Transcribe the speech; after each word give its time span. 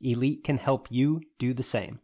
Elite 0.00 0.44
can 0.44 0.58
help 0.58 0.88
you 0.90 1.20
do 1.38 1.52
the 1.52 1.62
same. 1.62 2.00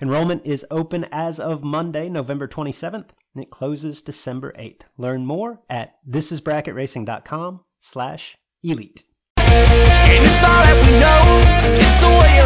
Enrollment 0.00 0.42
is 0.44 0.64
open 0.70 1.06
as 1.10 1.40
of 1.40 1.64
Monday, 1.64 2.08
November 2.08 2.46
27th, 2.46 3.10
and 3.34 3.42
it 3.42 3.50
closes 3.50 4.00
December 4.00 4.52
8th. 4.58 4.82
Learn 4.96 5.26
more 5.26 5.60
at 5.68 5.96
thisisbracketracing.com 6.08 7.60
slash 7.80 8.36
elite. 8.62 9.04
And 9.36 10.24
it's 10.24 10.44
all 10.44 10.62
that 10.62 10.76
we 10.84 10.92
know, 10.98 11.42
it's 11.76 12.00
the 12.00 12.08
way. 12.08 12.38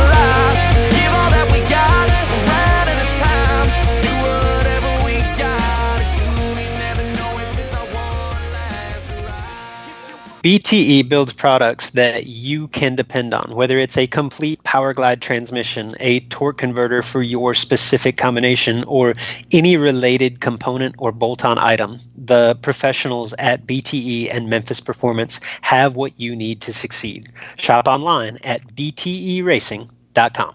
Give 0.91 1.13
all 1.13 1.31
that 1.31 1.49
we 1.53 1.61
got. 1.69 2.12
BTE 10.43 11.09
builds 11.09 11.33
products 11.33 11.91
that 11.91 12.27
you 12.27 12.67
can 12.67 12.97
depend 12.97 13.33
on, 13.33 13.55
whether 13.55 13.79
it's 13.79 13.97
a 13.97 14.09
complete 14.09 14.61
power 14.65 14.93
glide 14.93 15.23
transmission, 15.23 15.95
a 16.01 16.19
torque 16.19 16.59
converter 16.59 17.01
for 17.01 17.23
your 17.23 17.55
specific 17.55 18.17
combination, 18.17 18.83
or 18.89 19.15
any 19.53 19.77
related 19.77 20.41
component 20.41 20.97
or 20.99 21.13
bolt 21.13 21.45
on 21.45 21.59
item. 21.59 22.01
The 22.17 22.59
professionals 22.61 23.35
at 23.35 23.69
BTE 23.69 24.35
and 24.35 24.51
Memphis 24.51 24.81
Performance 24.81 25.39
have 25.61 25.95
what 25.95 26.19
you 26.19 26.35
need 26.35 26.61
to 26.63 26.73
succeed. 26.73 27.31
Shop 27.57 27.87
online 27.87 28.39
at 28.43 28.67
bteracing.com. 28.75 30.55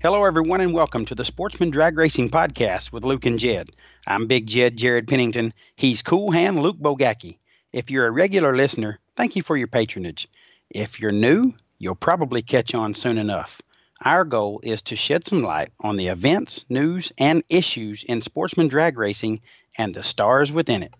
Hello, 0.00 0.24
everyone, 0.24 0.62
and 0.62 0.72
welcome 0.72 1.04
to 1.04 1.14
the 1.14 1.26
Sportsman 1.26 1.68
Drag 1.68 1.98
Racing 1.98 2.30
Podcast 2.30 2.92
with 2.92 3.04
Luke 3.04 3.26
and 3.26 3.38
Jed. 3.38 3.68
I'm 4.06 4.26
Big 4.26 4.46
Jed 4.46 4.78
Jared 4.78 5.06
Pennington. 5.06 5.52
He's 5.76 6.00
Cool 6.00 6.30
Hand 6.30 6.62
Luke 6.62 6.78
Bogacki. 6.78 7.39
If 7.72 7.88
you're 7.88 8.08
a 8.08 8.10
regular 8.10 8.56
listener, 8.56 8.98
thank 9.14 9.36
you 9.36 9.44
for 9.44 9.56
your 9.56 9.68
patronage. 9.68 10.28
If 10.70 10.98
you're 10.98 11.12
new, 11.12 11.54
you'll 11.78 11.94
probably 11.94 12.42
catch 12.42 12.74
on 12.74 12.96
soon 12.96 13.16
enough. 13.16 13.62
Our 14.04 14.24
goal 14.24 14.58
is 14.64 14.82
to 14.82 14.96
shed 14.96 15.24
some 15.24 15.42
light 15.42 15.68
on 15.78 15.96
the 15.96 16.08
events, 16.08 16.64
news, 16.68 17.12
and 17.16 17.44
issues 17.48 18.02
in 18.02 18.22
sportsman 18.22 18.66
drag 18.66 18.98
racing 18.98 19.40
and 19.78 19.94
the 19.94 20.02
stars 20.02 20.50
within 20.50 20.82
it. 20.82 20.92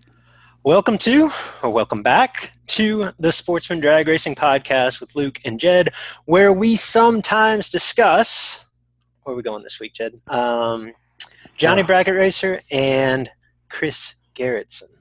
Welcome 0.63 0.97
to, 0.99 1.33
or 1.61 1.71
welcome 1.71 2.05
back 2.05 2.53
to 2.69 3.11
the 3.19 3.33
Sportsman 3.33 3.81
Drag 3.81 4.07
Racing 4.07 4.37
Podcast 4.37 5.01
with 5.01 5.17
Luke 5.17 5.41
and 5.45 5.59
Jed, 5.59 5.93
where 6.27 6.53
we 6.53 6.77
sometimes 6.77 7.69
discuss. 7.69 8.65
Where 9.25 9.33
are 9.33 9.37
we 9.37 9.43
going 9.43 9.65
this 9.65 9.81
week, 9.81 9.95
Jed? 9.95 10.21
Um, 10.29 10.93
Johnny 11.57 11.83
Bracket 11.83 12.15
Racer 12.15 12.61
and 12.71 13.29
Chris 13.69 14.15
Gerritsen 14.37 15.00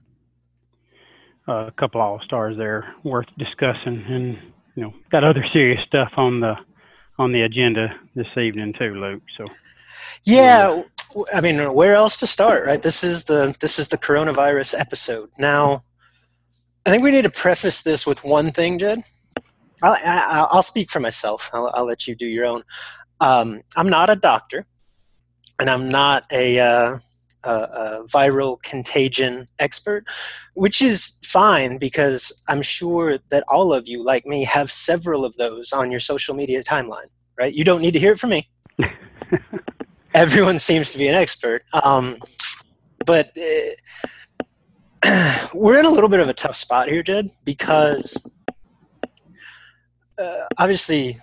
a 1.50 1.74
couple 1.78 2.00
all 2.02 2.20
stars 2.24 2.58
there 2.58 2.94
worth 3.04 3.28
discussing, 3.38 4.04
and 4.08 4.38
you 4.76 4.84
know, 4.84 4.94
got 5.12 5.24
other 5.24 5.46
serious 5.52 5.82
stuff 5.86 6.12
on 6.18 6.40
the 6.40 6.56
on 7.18 7.32
the 7.32 7.42
agenda 7.42 7.90
this 8.16 8.28
evening 8.38 8.74
too, 8.78 8.96
Luke. 8.96 9.24
So, 9.38 9.46
yeah, 10.24 10.84
I 11.34 11.42
mean, 11.42 11.74
where 11.74 11.96
else 11.96 12.18
to 12.18 12.28
start, 12.28 12.66
right? 12.66 12.82
This 12.82 13.04
is 13.04 13.26
the 13.26 13.56
this 13.60 13.80
is 13.80 13.90
the 13.90 13.98
coronavirus 13.98 14.80
episode. 14.80 15.30
Now, 15.38 15.82
I 16.86 16.92
think 16.92 17.04
we 17.04 17.12
need 17.12 17.24
to 17.24 17.30
preface 17.30 17.82
this 17.82 18.06
with 18.06 18.24
one 18.24 18.52
thing, 18.52 18.80
Jed. 18.80 19.04
I'll, 19.82 20.48
I'll 20.52 20.64
speak 20.64 20.92
for 20.92 21.00
myself. 21.00 21.50
I'll, 21.54 21.72
I'll 21.74 21.86
let 21.86 22.08
you 22.08 22.16
do 22.16 22.26
your 22.26 22.46
own. 22.46 22.64
Um, 23.22 23.62
I'm 23.76 23.90
not 23.90 24.10
a 24.10 24.16
doctor, 24.16 24.66
and 25.60 25.70
I'm 25.70 25.90
not 25.90 26.26
a 26.32 26.60
uh, 26.60 27.00
a, 27.44 27.52
a 27.52 28.04
viral 28.06 28.62
contagion 28.62 29.48
expert, 29.60 30.06
which 30.54 30.82
is 30.82 31.18
fine 31.24 31.78
because 31.78 32.42
I'm 32.48 32.62
sure 32.62 33.18
that 33.30 33.44
all 33.48 33.74
of 33.74 33.88
you, 33.88 34.04
like 34.04 34.26
me, 34.26 34.44
have 34.44 34.72
several 34.72 35.26
of 35.26 35.36
those 35.38 35.72
on 35.72 35.92
your 35.92 36.00
social 36.00 36.36
media 36.36 36.64
timeline, 36.64 37.08
right? 37.38 37.54
You 37.54 37.64
don't 37.64 37.82
need 37.82 37.92
to 37.92 38.00
hear 38.00 38.14
it 38.14 38.20
from 38.20 38.32
me. 38.32 38.50
Everyone 40.14 40.60
seems 40.60 40.92
to 40.92 40.98
be 40.98 41.08
an 41.08 41.16
expert. 41.16 41.64
Um, 41.72 42.18
but 43.06 43.32
uh, 45.06 45.48
we're 45.54 45.80
in 45.80 45.86
a 45.86 45.90
little 45.90 46.10
bit 46.10 46.20
of 46.20 46.28
a 46.28 46.34
tough 46.34 46.56
spot 46.56 46.90
here, 46.90 47.04
Jed, 47.04 47.32
because 47.46 48.18
uh, 50.18 50.46
obviously 50.58 51.18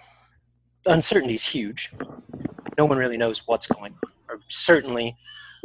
uncertainty 0.87 1.35
is 1.35 1.45
huge. 1.45 1.93
No 2.79 2.85
one 2.85 2.99
really 2.99 3.17
knows 3.17 3.43
what's 3.47 3.67
going 3.67 3.93
on, 4.05 4.13
or 4.29 4.41
certainly 4.49 5.17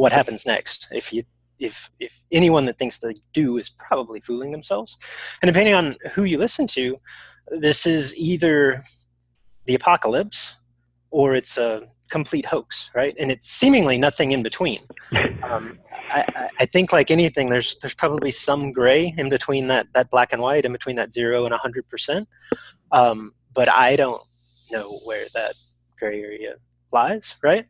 what 0.01 0.11
happens 0.11 0.47
next. 0.47 0.87
If 0.91 1.13
you 1.13 1.23
if 1.59 1.91
if 1.99 2.23
anyone 2.31 2.65
that 2.65 2.79
thinks 2.79 2.97
they 2.97 3.13
do 3.33 3.59
is 3.59 3.69
probably 3.69 4.19
fooling 4.19 4.51
themselves, 4.51 4.97
and 5.41 5.47
depending 5.47 5.75
on 5.75 5.95
who 6.13 6.23
you 6.23 6.39
listen 6.39 6.65
to, 6.67 6.97
this 7.49 7.85
is 7.85 8.17
either 8.17 8.83
the 9.65 9.75
apocalypse 9.75 10.57
or 11.11 11.35
it's 11.35 11.55
a 11.59 11.87
complete 12.09 12.47
hoax, 12.47 12.89
right? 12.95 13.15
And 13.19 13.31
it's 13.31 13.49
seemingly 13.51 13.97
nothing 13.97 14.31
in 14.31 14.43
between. 14.43 14.81
Um, 15.43 15.79
I, 16.11 16.49
I, 16.59 16.65
think, 16.67 16.93
like 16.93 17.09
anything, 17.09 17.49
there's 17.49 17.75
there's 17.81 17.95
probably 17.95 18.29
some 18.29 18.71
gray 18.71 19.11
in 19.17 19.27
between 19.27 19.67
that 19.67 19.87
that 19.95 20.11
black 20.11 20.33
and 20.33 20.41
white, 20.41 20.65
in 20.65 20.71
between 20.71 20.95
that 20.97 21.11
zero 21.11 21.45
and 21.45 21.53
hundred 21.55 21.89
percent. 21.89 22.29
Um, 22.91 23.33
but 23.53 23.67
I 23.67 23.95
don't 23.95 24.21
know 24.71 24.99
where 25.03 25.25
that 25.33 25.53
gray 25.99 26.21
area 26.21 26.53
lies, 26.91 27.35
right? 27.41 27.65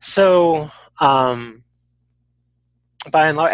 So 0.00 0.68
um, 1.00 1.62
by 3.10 3.28
and 3.28 3.36
large, 3.36 3.52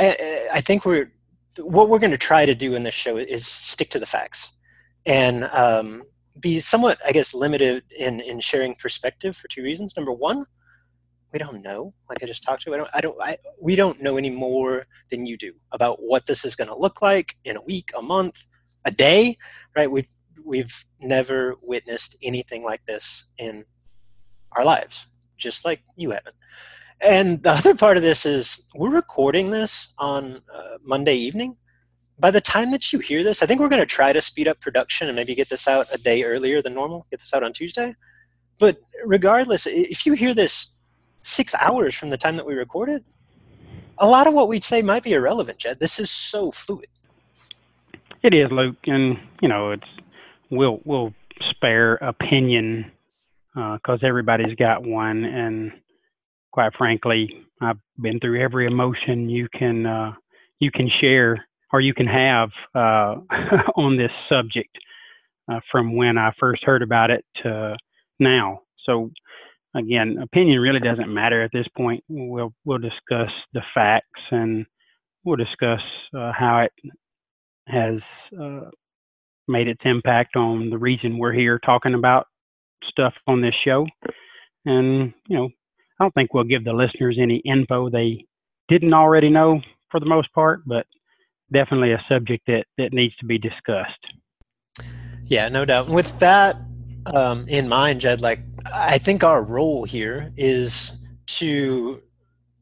I 0.52 0.60
think 0.60 0.84
we're 0.84 1.12
what 1.58 1.88
we're 1.88 1.98
going 1.98 2.12
to 2.12 2.18
try 2.18 2.46
to 2.46 2.54
do 2.54 2.74
in 2.74 2.82
this 2.82 2.94
show 2.94 3.16
is 3.16 3.46
stick 3.46 3.90
to 3.90 3.98
the 3.98 4.06
facts 4.06 4.52
and 5.06 5.44
um, 5.52 6.04
be 6.38 6.60
somewhat, 6.60 6.98
I 7.04 7.12
guess, 7.12 7.34
limited 7.34 7.82
in 7.98 8.20
in 8.20 8.40
sharing 8.40 8.74
perspective 8.74 9.36
for 9.36 9.48
two 9.48 9.62
reasons. 9.62 9.96
Number 9.96 10.12
one, 10.12 10.44
we 11.32 11.38
don't 11.38 11.62
know. 11.62 11.94
Like 12.08 12.22
I 12.22 12.26
just 12.26 12.42
talked 12.42 12.62
to, 12.64 12.74
I 12.74 12.76
don't, 12.78 12.90
I 12.94 13.00
don't, 13.00 13.18
I, 13.20 13.38
we 13.60 13.76
don't 13.76 14.00
know 14.00 14.16
any 14.16 14.30
more 14.30 14.86
than 15.10 15.26
you 15.26 15.36
do 15.36 15.52
about 15.72 15.98
what 16.00 16.26
this 16.26 16.44
is 16.44 16.56
going 16.56 16.68
to 16.68 16.76
look 16.76 17.02
like 17.02 17.36
in 17.44 17.56
a 17.56 17.62
week, 17.62 17.90
a 17.96 18.02
month, 18.02 18.44
a 18.84 18.90
day. 18.90 19.36
Right? 19.76 19.90
We've 19.90 20.08
we've 20.44 20.84
never 21.00 21.56
witnessed 21.62 22.16
anything 22.22 22.62
like 22.62 22.84
this 22.86 23.26
in 23.38 23.64
our 24.52 24.64
lives, 24.64 25.06
just 25.36 25.64
like 25.64 25.82
you 25.96 26.10
haven't. 26.10 26.36
And 27.00 27.42
the 27.42 27.50
other 27.50 27.74
part 27.74 27.96
of 27.96 28.02
this 28.02 28.26
is 28.26 28.66
we're 28.74 28.90
recording 28.90 29.50
this 29.50 29.92
on 29.98 30.40
uh, 30.52 30.78
Monday 30.82 31.14
evening. 31.14 31.56
By 32.18 32.32
the 32.32 32.40
time 32.40 32.72
that 32.72 32.92
you 32.92 32.98
hear 32.98 33.22
this, 33.22 33.42
I 33.42 33.46
think 33.46 33.60
we're 33.60 33.68
going 33.68 33.82
to 33.82 33.86
try 33.86 34.12
to 34.12 34.20
speed 34.20 34.48
up 34.48 34.60
production 34.60 35.06
and 35.06 35.14
maybe 35.14 35.36
get 35.36 35.48
this 35.48 35.68
out 35.68 35.86
a 35.94 35.98
day 35.98 36.24
earlier 36.24 36.60
than 36.60 36.74
normal, 36.74 37.06
get 37.10 37.20
this 37.20 37.32
out 37.32 37.44
on 37.44 37.52
Tuesday. 37.52 37.94
But 38.58 38.78
regardless, 39.04 39.66
if 39.66 40.04
you 40.04 40.14
hear 40.14 40.34
this 40.34 40.74
six 41.20 41.54
hours 41.54 41.94
from 41.94 42.10
the 42.10 42.16
time 42.16 42.34
that 42.36 42.46
we 42.46 42.54
recorded, 42.54 43.04
a 43.98 44.06
lot 44.06 44.26
of 44.26 44.34
what 44.34 44.48
we'd 44.48 44.64
say 44.64 44.82
might 44.82 45.04
be 45.04 45.12
irrelevant, 45.12 45.58
Jed. 45.58 45.78
This 45.78 46.00
is 46.00 46.10
so 46.10 46.50
fluid. 46.50 46.86
It 48.22 48.34
is, 48.34 48.50
Luke, 48.50 48.76
and 48.86 49.16
you 49.40 49.48
know, 49.48 49.70
it's 49.70 49.86
we'll 50.50 50.80
we'll 50.84 51.14
spare 51.50 51.94
opinion 51.96 52.90
because 53.54 54.00
uh, 54.02 54.06
everybody's 54.06 54.54
got 54.56 54.84
one, 54.84 55.24
and 55.24 55.72
quite 56.58 56.74
frankly, 56.76 57.46
I've 57.60 57.78
been 58.02 58.18
through 58.18 58.42
every 58.42 58.66
emotion 58.66 59.30
you 59.30 59.46
can 59.56 59.86
uh, 59.86 60.14
you 60.58 60.72
can 60.72 60.90
share 61.00 61.46
or 61.72 61.80
you 61.80 61.94
can 61.94 62.08
have 62.08 62.50
uh, 62.74 63.14
on 63.76 63.96
this 63.96 64.10
subject 64.28 64.76
uh, 65.48 65.60
from 65.70 65.94
when 65.94 66.18
I 66.18 66.32
first 66.40 66.64
heard 66.64 66.82
about 66.82 67.12
it 67.12 67.24
to 67.44 67.76
now. 68.18 68.62
So 68.86 69.08
again, 69.76 70.18
opinion 70.20 70.58
really 70.58 70.80
doesn't 70.80 71.14
matter 71.14 71.44
at 71.44 71.52
this 71.52 71.68
point. 71.76 72.02
We'll 72.08 72.52
we'll 72.64 72.78
discuss 72.78 73.30
the 73.52 73.62
facts 73.72 74.20
and 74.32 74.66
we'll 75.22 75.36
discuss 75.36 75.82
uh, 76.12 76.32
how 76.36 76.62
it 76.62 76.72
has 77.68 78.00
uh, 78.36 78.70
made 79.46 79.68
its 79.68 79.82
impact 79.84 80.34
on 80.34 80.70
the 80.70 80.78
reason 80.78 81.18
we're 81.18 81.32
here 81.32 81.60
talking 81.60 81.94
about 81.94 82.26
stuff 82.90 83.14
on 83.28 83.42
this 83.42 83.54
show. 83.64 83.86
And 84.64 85.14
you 85.28 85.36
know, 85.36 85.48
I 85.98 86.04
don't 86.04 86.14
think 86.14 86.32
we'll 86.32 86.44
give 86.44 86.64
the 86.64 86.72
listeners 86.72 87.18
any 87.20 87.38
info 87.44 87.90
they 87.90 88.24
didn't 88.68 88.94
already 88.94 89.30
know 89.30 89.60
for 89.90 89.98
the 90.00 90.06
most 90.06 90.32
part, 90.32 90.60
but 90.66 90.86
definitely 91.52 91.92
a 91.92 92.04
subject 92.08 92.44
that 92.46 92.64
that 92.76 92.92
needs 92.92 93.16
to 93.16 93.26
be 93.26 93.38
discussed. 93.38 94.06
Yeah, 95.24 95.48
no 95.48 95.64
doubt. 95.64 95.88
With 95.88 96.18
that 96.20 96.56
um, 97.06 97.46
in 97.48 97.68
mind, 97.68 98.00
Jed, 98.00 98.20
like 98.20 98.40
I 98.72 98.98
think 98.98 99.24
our 99.24 99.42
role 99.42 99.84
here 99.84 100.32
is 100.36 100.96
to 101.26 102.02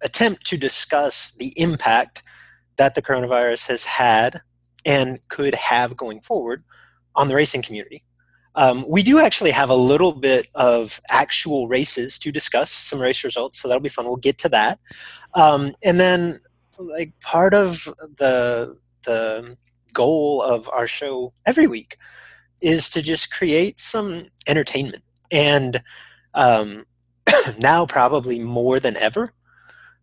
attempt 0.02 0.46
to 0.46 0.56
discuss 0.56 1.32
the 1.32 1.52
impact 1.56 2.22
that 2.76 2.94
the 2.94 3.02
coronavirus 3.02 3.68
has 3.68 3.84
had 3.84 4.40
and 4.84 5.18
could 5.28 5.54
have 5.54 5.96
going 5.96 6.20
forward 6.20 6.64
on 7.14 7.28
the 7.28 7.34
racing 7.34 7.62
community. 7.62 8.04
Um, 8.56 8.86
we 8.88 9.02
do 9.02 9.18
actually 9.18 9.50
have 9.50 9.68
a 9.68 9.74
little 9.76 10.12
bit 10.12 10.48
of 10.54 11.00
actual 11.10 11.68
races 11.68 12.18
to 12.20 12.32
discuss, 12.32 12.70
some 12.70 13.00
race 13.00 13.22
results, 13.22 13.58
so 13.58 13.68
that'll 13.68 13.82
be 13.82 13.90
fun. 13.90 14.06
We'll 14.06 14.16
get 14.16 14.38
to 14.38 14.48
that. 14.48 14.80
Um, 15.34 15.74
and 15.84 16.00
then, 16.00 16.40
like, 16.78 17.12
part 17.20 17.52
of 17.52 17.84
the, 18.16 18.76
the 19.04 19.56
goal 19.92 20.42
of 20.42 20.68
our 20.70 20.86
show 20.86 21.34
every 21.44 21.66
week 21.66 21.98
is 22.62 22.88
to 22.90 23.02
just 23.02 23.32
create 23.32 23.78
some 23.78 24.26
entertainment. 24.46 25.02
And 25.30 25.82
um, 26.34 26.86
now, 27.58 27.84
probably 27.84 28.38
more 28.38 28.80
than 28.80 28.96
ever, 28.96 29.32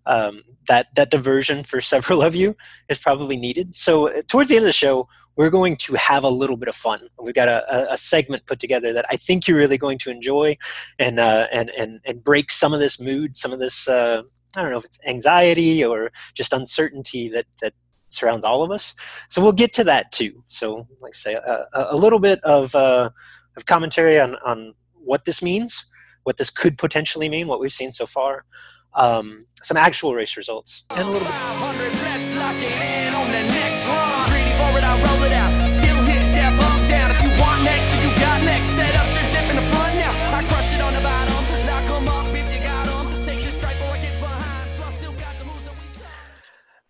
um, 0.06 0.44
that 0.68 0.94
that 0.96 1.10
diversion 1.10 1.64
for 1.64 1.82
several 1.94 2.22
of 2.22 2.36
you 2.36 2.56
is 2.90 3.00
probably 3.00 3.38
needed. 3.38 3.76
So, 3.76 4.10
uh, 4.10 4.22
towards 4.28 4.50
the 4.50 4.58
end 4.58 4.64
of 4.64 4.68
the 4.68 4.74
show, 4.74 5.08
we're 5.36 5.50
going 5.50 5.76
to 5.78 5.96
have 5.96 6.24
a 6.24 6.30
little 6.30 6.58
bit 6.58 6.70
of 6.70 6.76
fun. 6.76 7.08
We've 7.22 7.34
got 7.34 7.48
a, 7.48 7.94
a 7.94 7.98
segment 7.98 8.46
put 8.46 8.60
together 8.60 8.94
that 8.94 9.06
I 9.10 9.16
think 9.16 9.48
you're 9.48 9.58
really 9.58 9.78
going 9.78 9.98
to 10.00 10.12
enjoy, 10.12 10.58
and 11.00 11.20
uh, 11.20 11.48
and 11.52 11.70
and 11.72 12.00
and 12.06 12.24
break 12.24 12.52
some 12.52 12.74
of 12.74 12.80
this 12.80 13.00
mood, 13.00 13.38
some 13.38 13.52
of 13.52 13.60
this. 13.60 13.88
Uh, 13.88 14.24
I 14.56 14.62
don't 14.62 14.72
know 14.72 14.78
if 14.78 14.86
it's 14.86 15.00
anxiety 15.08 15.84
or 15.84 16.12
just 16.36 16.54
uncertainty 16.54 17.28
that 17.30 17.46
that 17.62 17.74
surrounds 18.14 18.46
all 18.46 18.64
of 18.64 18.72
us. 18.72 18.96
So 19.30 19.42
we'll 19.42 19.52
get 19.52 19.74
to 19.74 19.84
that 19.86 20.12
too. 20.12 20.44
So, 20.48 20.88
like 21.02 21.14
I 21.14 21.18
say, 21.18 21.34
a, 21.34 21.66
a 21.74 21.98
little 21.98 22.20
bit 22.20 22.40
of, 22.44 22.74
uh, 22.76 23.10
of 23.58 23.66
commentary 23.66 24.20
on, 24.20 24.36
on 24.46 24.74
what 24.94 25.26
this 25.26 25.42
means, 25.42 25.86
what 26.24 26.38
this 26.38 26.50
could 26.50 26.78
potentially 26.78 27.28
mean, 27.28 27.48
what 27.48 27.60
we've 27.60 27.74
seen 27.74 27.92
so 27.92 28.06
far, 28.06 28.46
um, 28.94 29.46
some 29.62 29.78
actual 29.78 30.14
race 30.14 30.38
results, 30.38 30.86
and 30.92 31.02
a 31.02 31.12
little 31.12 31.28
bit. 31.28 33.73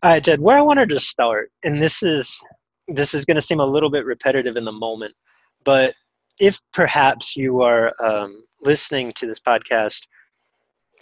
All 0.04 0.10
right, 0.10 0.22
Jed, 0.22 0.42
where 0.42 0.58
I 0.58 0.62
wanted 0.62 0.90
to 0.90 1.00
start, 1.00 1.50
and 1.64 1.82
this 1.82 2.04
is 2.04 2.42
this 2.90 3.14
is 3.14 3.24
going 3.24 3.36
to 3.36 3.42
seem 3.42 3.62
a 3.62 3.66
little 3.66 3.90
bit 3.90 4.04
repetitive 4.04 4.58
in 4.58 4.66
the 4.66 4.72
moment, 4.74 5.16
but 5.64 5.96
if 6.42 6.60
perhaps 6.74 7.38
you 7.38 7.62
are 7.62 7.94
um, 8.04 8.44
listening 8.62 9.14
to 9.14 9.26
this 9.26 9.40
podcast, 9.40 10.02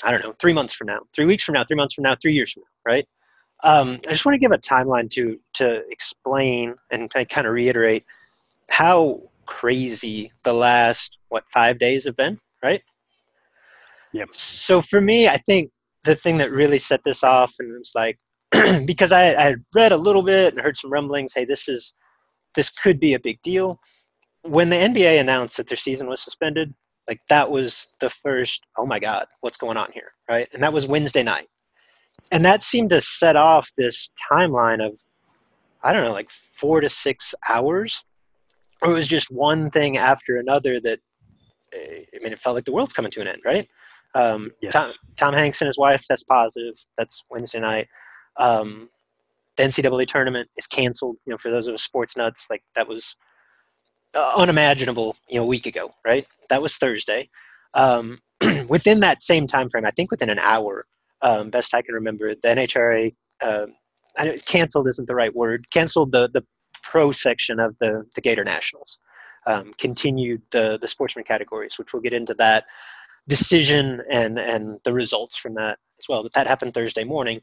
I 0.04 0.12
don't 0.12 0.24
know, 0.24 0.36
three 0.40 0.54
months 0.54 0.76
from 0.76 0.86
now, 0.86 1.00
three 1.16 1.26
weeks 1.26 1.44
from 1.44 1.54
now, 1.54 1.66
three 1.66 1.78
months 1.78 1.96
from 1.96 2.04
now, 2.04 2.16
three 2.22 2.36
years 2.36 2.52
from 2.52 2.62
now, 2.62 2.92
right? 2.92 3.08
Um, 3.64 4.00
I 4.08 4.12
just 4.12 4.24
want 4.24 4.36
to 4.36 4.40
give 4.40 4.52
a 4.52 4.60
timeline 4.60 5.10
to 5.14 5.40
to 5.54 5.82
explain 5.90 6.76
and 6.92 7.12
kind 7.12 7.48
of 7.48 7.54
reiterate 7.54 8.06
how 8.70 9.20
crazy 9.48 10.32
the 10.44 10.54
last 10.54 11.18
what 11.30 11.44
five 11.52 11.80
days 11.80 12.06
have 12.06 12.18
been, 12.18 12.40
right? 12.62 12.84
Yep. 14.14 14.28
So 14.32 14.80
for 14.80 15.02
me, 15.02 15.28
I 15.28 15.38
think 15.38 15.72
the 16.04 16.16
thing 16.16 16.38
that 16.38 16.52
really 16.52 16.78
set 16.78 17.02
this 17.04 17.24
off 17.24 17.56
and 17.58 17.76
it's 17.78 17.96
like 17.96 18.20
because 18.86 19.12
I, 19.12 19.34
I 19.36 19.44
had 19.44 19.66
read 19.74 19.92
a 19.92 19.98
little 19.98 20.24
bit 20.24 20.54
and 20.54 20.62
heard 20.62 20.78
some 20.78 20.92
rumblings. 20.92 21.34
Hey, 21.34 21.46
this 21.46 21.68
is 21.68 21.94
this 22.56 22.70
could 22.70 23.00
be 23.00 23.14
a 23.14 23.20
big 23.20 23.42
deal. 23.42 23.80
When 24.44 24.70
the 24.70 24.76
NBA 24.76 25.20
announced 25.20 25.58
that 25.58 25.68
their 25.68 25.78
season 25.78 26.08
was 26.08 26.22
suspended, 26.22 26.74
like 27.08 27.20
that 27.30 27.50
was 27.50 27.96
the 28.00 28.10
first. 28.10 28.66
Oh 28.78 28.86
my 28.86 29.00
God, 29.00 29.28
what's 29.42 29.58
going 29.58 29.78
on 29.78 29.92
here, 29.94 30.12
right? 30.30 30.48
And 30.54 30.64
that 30.64 30.74
was 30.74 30.88
Wednesday 30.88 31.24
night, 31.24 31.48
and 32.32 32.44
that 32.46 32.64
seemed 32.64 32.90
to 32.92 33.02
set 33.02 33.36
off 33.36 33.70
this 33.78 34.10
timeline 34.32 34.86
of 34.86 34.94
I 35.84 35.94
don't 35.94 36.04
know, 36.04 36.12
like 36.12 36.30
four 36.30 36.82
to 36.82 36.90
six 36.90 37.34
hours, 37.50 38.04
or 38.82 38.92
it 38.92 38.94
was 38.94 39.08
just 39.08 39.32
one 39.32 39.72
thing 39.72 39.98
after 39.98 40.38
another 40.38 40.80
that 40.82 41.00
I 41.74 42.06
mean, 42.22 42.34
it 42.34 42.40
felt 42.40 42.56
like 42.56 42.66
the 42.66 42.74
world's 42.74 42.94
coming 42.94 43.12
to 43.12 43.22
an 43.22 43.28
end, 43.28 43.42
right? 43.46 43.68
Um, 44.14 44.52
yeah. 44.62 44.70
Tom, 44.70 44.92
Tom 45.16 45.34
Hanks 45.34 45.62
and 45.62 45.68
his 45.68 45.78
wife 45.78 46.02
test 46.08 46.28
positive. 46.28 46.76
That's 46.98 47.24
Wednesday 47.30 47.60
night. 47.60 47.88
Um, 48.38 48.90
the 49.58 49.64
NCAA 49.64 50.08
tournament 50.08 50.50
is 50.58 50.68
canceled. 50.68 51.18
You 51.26 51.32
know, 51.32 51.38
for 51.38 51.52
those 51.52 51.68
of 51.68 51.74
us 51.74 51.84
sports 51.84 52.18
nuts, 52.18 52.48
like 52.50 52.64
that 52.76 52.88
was 52.88 53.16
uh, 54.16 54.34
unimaginable. 54.36 55.16
You 55.30 55.40
know, 55.40 55.44
a 55.44 55.48
week 55.48 55.66
ago, 55.66 55.94
right? 56.06 56.28
That 56.50 56.62
was 56.62 56.78
Thursday. 56.78 57.30
Um, 57.74 58.20
within 58.68 59.02
that 59.02 59.22
same 59.22 59.48
time 59.48 59.70
frame, 59.70 59.86
I 59.86 59.92
think 59.92 60.12
within 60.12 60.30
an 60.30 60.40
hour, 60.40 60.86
um, 61.22 61.50
best 61.50 61.74
I 61.74 61.82
can 61.82 61.96
remember, 61.96 62.34
the 62.36 62.48
NHRA 62.48 63.16
uh, 63.42 63.68
canceled 64.46 64.88
isn't 64.88 65.08
the 65.08 65.16
right 65.16 65.36
word. 65.36 65.70
Canceled 65.72 66.12
the 66.12 66.30
the 66.34 66.44
pro 66.82 67.12
section 67.12 67.60
of 67.60 67.76
the 67.80 68.06
the 68.16 68.22
Gator 68.22 68.44
Nationals. 68.44 69.00
Um, 69.48 69.74
continued 69.80 70.42
the 70.52 70.78
the 70.80 70.88
sportsman 70.88 71.26
categories, 71.26 71.78
which 71.78 71.94
we'll 71.94 72.02
get 72.02 72.14
into 72.14 72.34
that 72.36 72.66
decision 73.28 74.02
and 74.12 74.40
and 74.40 74.80
the 74.84 74.94
results 74.94 75.38
from 75.38 75.56
that 75.56 75.78
as 76.00 76.08
well. 76.10 76.24
But 76.24 76.34
that 76.34 76.48
happened 76.48 76.74
Thursday 76.74 77.04
morning 77.04 77.42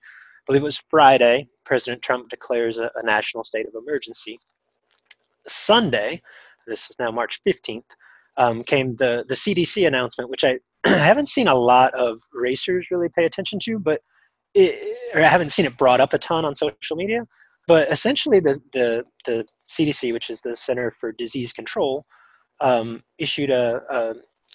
believe 0.49 0.62
it 0.62 0.64
was 0.64 0.83
Friday, 0.90 1.47
President 1.64 2.02
Trump 2.02 2.31
declares 2.31 2.78
a, 2.78 2.90
a 2.97 3.05
national 3.05 3.45
state 3.45 3.67
of 3.67 3.75
emergency. 3.75 4.40
Sunday, 5.47 6.21
this 6.67 6.90
is 6.90 6.97
now 6.99 7.11
March 7.11 7.40
15th, 7.47 7.85
um, 8.38 8.62
came 8.62 8.97
the, 8.97 9.25
the 9.28 9.35
CDC 9.35 9.87
announcement, 9.87 10.31
which 10.31 10.45
I, 10.45 10.59
I 10.85 10.88
haven't 10.97 11.28
seen 11.28 11.49
a 11.49 11.55
lot 11.55 11.95
of 11.95 12.21
racers 12.33 12.88
really 12.90 13.09
pay 13.11 13.26
attention 13.26 13.59
to, 13.64 13.78
but 13.78 14.00
it, 14.55 14.97
or 15.14 15.21
I 15.21 15.28
haven't 15.28 15.52
seen 15.52 15.67
it 15.67 15.76
brought 15.76 16.00
up 16.00 16.14
a 16.14 16.19
ton 16.19 16.45
on 16.45 16.55
social 16.55 16.97
media. 16.97 17.26
But 17.67 17.90
essentially, 17.90 18.40
the, 18.40 18.59
the, 18.73 19.05
the 19.26 19.47
CDC, 19.69 20.14
which 20.14 20.31
is 20.31 20.40
the 20.40 20.57
Center 20.57 20.95
for 20.99 21.12
Disease 21.12 21.52
Control, 21.52 22.07
um, 22.62 23.02
issued 23.19 23.50
a, 23.50 23.83
a, 23.90 24.14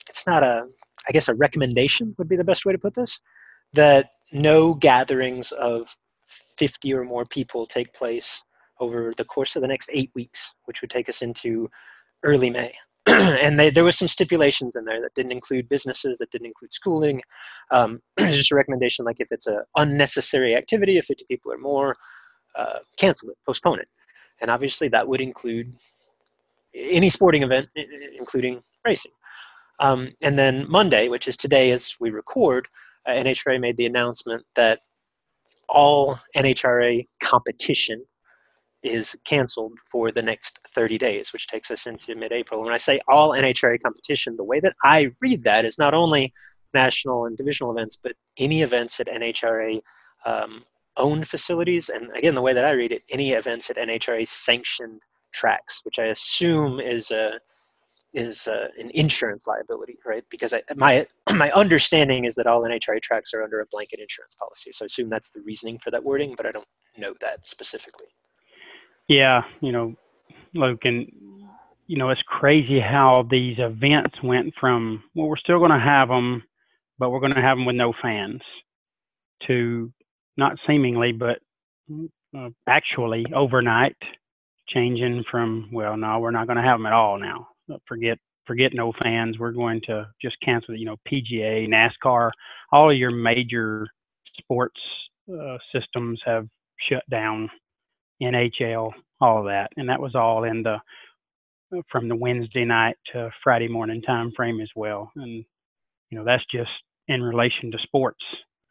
it's 0.09 0.25
not 0.25 0.41
a, 0.41 0.65
I 1.07 1.11
guess 1.11 1.27
a 1.27 1.35
recommendation 1.35 2.15
would 2.17 2.27
be 2.27 2.35
the 2.35 2.43
best 2.43 2.65
way 2.65 2.71
to 2.71 2.79
put 2.79 2.95
this, 2.95 3.19
that 3.73 4.11
no 4.31 4.73
gatherings 4.73 5.51
of 5.53 5.95
50 6.25 6.93
or 6.93 7.03
more 7.03 7.25
people 7.25 7.65
take 7.65 7.93
place 7.93 8.41
over 8.79 9.13
the 9.15 9.25
course 9.25 9.55
of 9.55 9.61
the 9.61 9.67
next 9.67 9.89
eight 9.93 10.11
weeks, 10.15 10.53
which 10.65 10.81
would 10.81 10.89
take 10.89 11.09
us 11.09 11.21
into 11.21 11.69
early 12.23 12.49
May. 12.49 12.73
and 13.07 13.59
they, 13.59 13.69
there 13.69 13.83
was 13.83 13.97
some 13.97 14.07
stipulations 14.07 14.75
in 14.75 14.85
there 14.85 15.01
that 15.01 15.13
didn't 15.13 15.31
include 15.31 15.67
businesses, 15.69 16.19
that 16.19 16.31
didn't 16.31 16.47
include 16.47 16.73
schooling. 16.73 17.21
Um, 17.71 18.01
just 18.19 18.51
a 18.51 18.55
recommendation, 18.55 19.05
like 19.05 19.19
if 19.19 19.27
it's 19.31 19.47
an 19.47 19.61
unnecessary 19.75 20.55
activity, 20.55 20.97
if 20.97 21.05
50 21.05 21.25
people 21.27 21.51
or 21.51 21.57
more, 21.57 21.95
uh, 22.55 22.79
cancel 22.97 23.29
it, 23.29 23.37
postpone 23.45 23.79
it. 23.79 23.87
And 24.41 24.49
obviously 24.49 24.87
that 24.89 25.07
would 25.07 25.21
include 25.21 25.75
any 26.73 27.09
sporting 27.09 27.43
event, 27.43 27.67
including 28.17 28.63
racing. 28.85 29.11
Um, 29.79 30.13
and 30.21 30.37
then 30.37 30.65
Monday, 30.69 31.07
which 31.07 31.27
is 31.27 31.35
today 31.35 31.71
as 31.71 31.95
we 31.99 32.09
record, 32.09 32.67
NHRA 33.07 33.59
made 33.59 33.77
the 33.77 33.85
announcement 33.85 34.45
that 34.55 34.81
all 35.69 36.19
NHRA 36.35 37.07
competition 37.21 38.03
is 38.83 39.15
canceled 39.23 39.73
for 39.89 40.11
the 40.11 40.21
next 40.21 40.59
30 40.75 40.97
days, 40.97 41.31
which 41.31 41.47
takes 41.47 41.71
us 41.71 41.87
into 41.87 42.15
mid 42.15 42.31
April. 42.31 42.61
When 42.61 42.73
I 42.73 42.77
say 42.77 42.99
all 43.07 43.31
NHRA 43.31 43.81
competition, 43.81 44.35
the 44.35 44.43
way 44.43 44.59
that 44.59 44.75
I 44.83 45.11
read 45.21 45.43
that 45.45 45.65
is 45.65 45.77
not 45.77 45.93
only 45.93 46.33
national 46.73 47.25
and 47.25 47.37
divisional 47.37 47.71
events, 47.71 47.97
but 48.01 48.13
any 48.37 48.61
events 48.61 48.99
at 48.99 49.07
NHRA 49.07 49.81
um, 50.25 50.65
owned 50.97 51.27
facilities, 51.27 51.89
and 51.89 52.11
again, 52.15 52.35
the 52.35 52.41
way 52.41 52.53
that 52.53 52.65
I 52.65 52.71
read 52.71 52.91
it, 52.91 53.03
any 53.09 53.31
events 53.31 53.69
at 53.69 53.77
NHRA 53.77 54.27
sanctioned 54.27 55.01
tracks, 55.33 55.81
which 55.83 55.97
I 55.97 56.05
assume 56.05 56.79
is 56.79 57.11
a 57.11 57.39
is 58.13 58.47
uh, 58.47 58.67
an 58.77 58.91
insurance 58.93 59.47
liability, 59.47 59.97
right? 60.05 60.23
Because 60.29 60.53
I, 60.53 60.61
my 60.75 61.05
my 61.35 61.51
understanding 61.51 62.25
is 62.25 62.35
that 62.35 62.47
all 62.47 62.61
NHRA 62.61 63.01
tracks 63.01 63.33
are 63.33 63.43
under 63.43 63.59
a 63.59 63.65
blanket 63.67 63.99
insurance 63.99 64.35
policy. 64.35 64.71
So 64.73 64.85
I 64.85 64.87
assume 64.87 65.09
that's 65.09 65.31
the 65.31 65.41
reasoning 65.41 65.79
for 65.79 65.91
that 65.91 66.03
wording, 66.03 66.33
but 66.35 66.45
I 66.45 66.51
don't 66.51 66.67
know 66.97 67.13
that 67.21 67.47
specifically. 67.47 68.07
Yeah, 69.07 69.41
you 69.61 69.71
know, 69.71 69.95
Luke, 70.53 70.81
and 70.83 71.11
you 71.87 71.97
know, 71.97 72.09
it's 72.09 72.21
crazy 72.27 72.79
how 72.79 73.27
these 73.29 73.57
events 73.59 74.15
went 74.23 74.53
from 74.59 75.03
well, 75.15 75.27
we're 75.27 75.37
still 75.37 75.59
going 75.59 75.71
to 75.71 75.79
have 75.79 76.07
them, 76.07 76.43
but 76.99 77.09
we're 77.09 77.19
going 77.19 77.33
to 77.33 77.41
have 77.41 77.57
them 77.57 77.65
with 77.65 77.75
no 77.75 77.93
fans, 78.01 78.41
to 79.47 79.91
not 80.37 80.57
seemingly, 80.67 81.11
but 81.11 81.39
uh, 82.37 82.49
actually 82.67 83.25
overnight 83.35 83.95
changing 84.69 85.23
from 85.29 85.69
well, 85.73 85.97
no, 85.97 86.19
we're 86.19 86.31
not 86.31 86.47
going 86.47 86.57
to 86.57 86.63
have 86.63 86.79
them 86.79 86.85
at 86.85 86.93
all 86.93 87.19
now 87.19 87.47
forget 87.87 88.17
forget 88.45 88.73
no 88.73 88.93
fans. 89.01 89.39
We're 89.39 89.51
going 89.51 89.81
to 89.87 90.07
just 90.21 90.37
cancel. 90.43 90.75
You 90.75 90.85
know, 90.85 90.97
PGA, 91.11 91.67
NASCAR, 91.67 92.31
all 92.71 92.91
of 92.91 92.97
your 92.97 93.11
major 93.11 93.87
sports 94.39 94.79
uh, 95.31 95.57
systems 95.73 96.21
have 96.25 96.47
shut 96.89 97.03
down. 97.09 97.49
NHL, 98.21 98.91
all 99.19 99.39
of 99.39 99.45
that, 99.45 99.69
and 99.75 99.89
that 99.89 99.99
was 99.99 100.15
all 100.15 100.43
in 100.43 100.63
the 100.63 100.77
from 101.91 102.07
the 102.07 102.15
Wednesday 102.15 102.65
night 102.65 102.95
to 103.11 103.31
Friday 103.43 103.67
morning 103.67 104.01
time 104.01 104.31
frame 104.35 104.61
as 104.61 104.69
well. 104.75 105.11
And 105.15 105.43
you 106.09 106.17
know, 106.17 106.23
that's 106.23 106.45
just 106.51 106.69
in 107.07 107.21
relation 107.21 107.71
to 107.71 107.77
sports. 107.79 108.23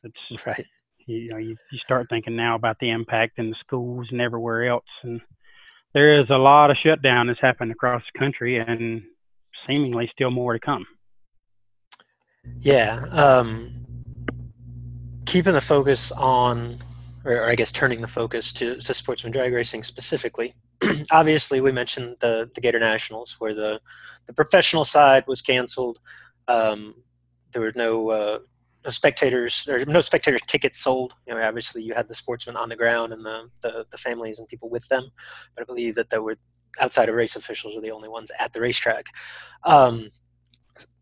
It's 0.04 0.46
right. 0.46 0.66
You 1.06 1.30
know, 1.30 1.38
you, 1.38 1.56
you 1.72 1.78
start 1.78 2.06
thinking 2.08 2.37
now 2.37 2.54
about 2.54 2.76
the 2.80 2.90
impact 2.90 3.38
in 3.38 3.50
the 3.50 3.56
schools 3.58 4.06
and 4.12 4.20
everywhere 4.20 4.68
else, 4.68 4.84
and 5.02 5.20
there 5.94 6.20
is 6.20 6.26
a 6.30 6.38
lot 6.38 6.70
of 6.70 6.76
shutdown 6.82 7.26
that's 7.26 7.40
happened 7.40 7.72
across 7.72 8.02
the 8.12 8.18
country 8.18 8.58
and 8.58 9.02
seemingly 9.66 10.11
still 10.12 10.30
more 10.30 10.52
to 10.52 10.58
come. 10.58 10.87
Yeah. 12.61 13.02
Um, 13.11 13.70
keeping 15.26 15.52
the 15.52 15.61
focus 15.61 16.11
on, 16.12 16.76
or, 17.25 17.44
I 17.44 17.54
guess 17.54 17.72
turning 17.72 18.00
the 18.00 18.08
focus 18.08 18.52
to, 18.54 18.76
to 18.76 18.94
sportsman 18.94 19.32
drag 19.32 19.52
racing 19.52 19.82
specifically. 19.82 20.54
Obviously, 21.12 21.61
we 21.61 21.72
mentioned 21.72 22.16
the, 22.20 22.50
the 22.54 22.61
Gator 22.61 22.80
Nationals, 22.80 23.37
where 23.38 23.54
the, 23.54 23.80
the 24.26 24.32
professional 24.32 24.84
side 24.84 25.25
was 25.26 25.42
canceled. 25.42 26.00
Um, 26.49 26.94
there 27.52 27.62
were 27.62 27.72
no 27.76 28.11
uh, 28.11 28.38
no 28.84 28.90
spectators 28.90 29.66
or 29.68 29.84
no 29.84 30.00
spectator 30.00 30.38
tickets 30.38 30.78
sold. 30.78 31.14
You 31.26 31.34
know, 31.34 31.42
obviously 31.42 31.82
you 31.82 31.94
had 31.94 32.08
the 32.08 32.14
sportsmen 32.14 32.56
on 32.56 32.68
the 32.68 32.76
ground 32.76 33.12
and 33.12 33.24
the, 33.24 33.48
the, 33.60 33.86
the 33.90 33.98
families 33.98 34.38
and 34.38 34.48
people 34.48 34.70
with 34.70 34.86
them, 34.88 35.10
but 35.54 35.62
I 35.62 35.64
believe 35.64 35.94
that 35.94 36.10
there 36.10 36.22
were 36.22 36.36
outside 36.80 37.08
of 37.08 37.14
race 37.14 37.36
officials 37.36 37.74
were 37.74 37.82
the 37.82 37.90
only 37.90 38.08
ones 38.08 38.30
at 38.38 38.52
the 38.52 38.60
racetrack. 38.60 39.06
Um, 39.64 40.08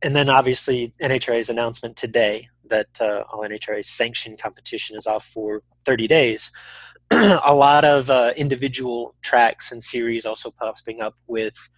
and 0.03 0.17
then 0.17 0.29
obviously 0.29 0.95
NHRA's 1.01 1.49
announcement 1.49 1.97
today 1.97 2.49
that 2.65 2.89
uh, 3.01 3.25
all 3.33 3.43
NHRA 3.43 3.85
sanctioned 3.85 4.41
competition 4.41 4.97
is 4.97 5.07
off 5.07 5.25
for 5.25 5.63
30 5.85 6.07
days. 6.07 6.51
a 7.11 7.55
lot 7.55 7.85
of 7.85 8.11
uh, 8.11 8.33
individual 8.37 9.15
tracks 9.23 9.73
and 9.73 9.83
series 9.83 10.25
also 10.25 10.51
popping 10.51 11.01
up 11.01 11.15
with 11.27 11.69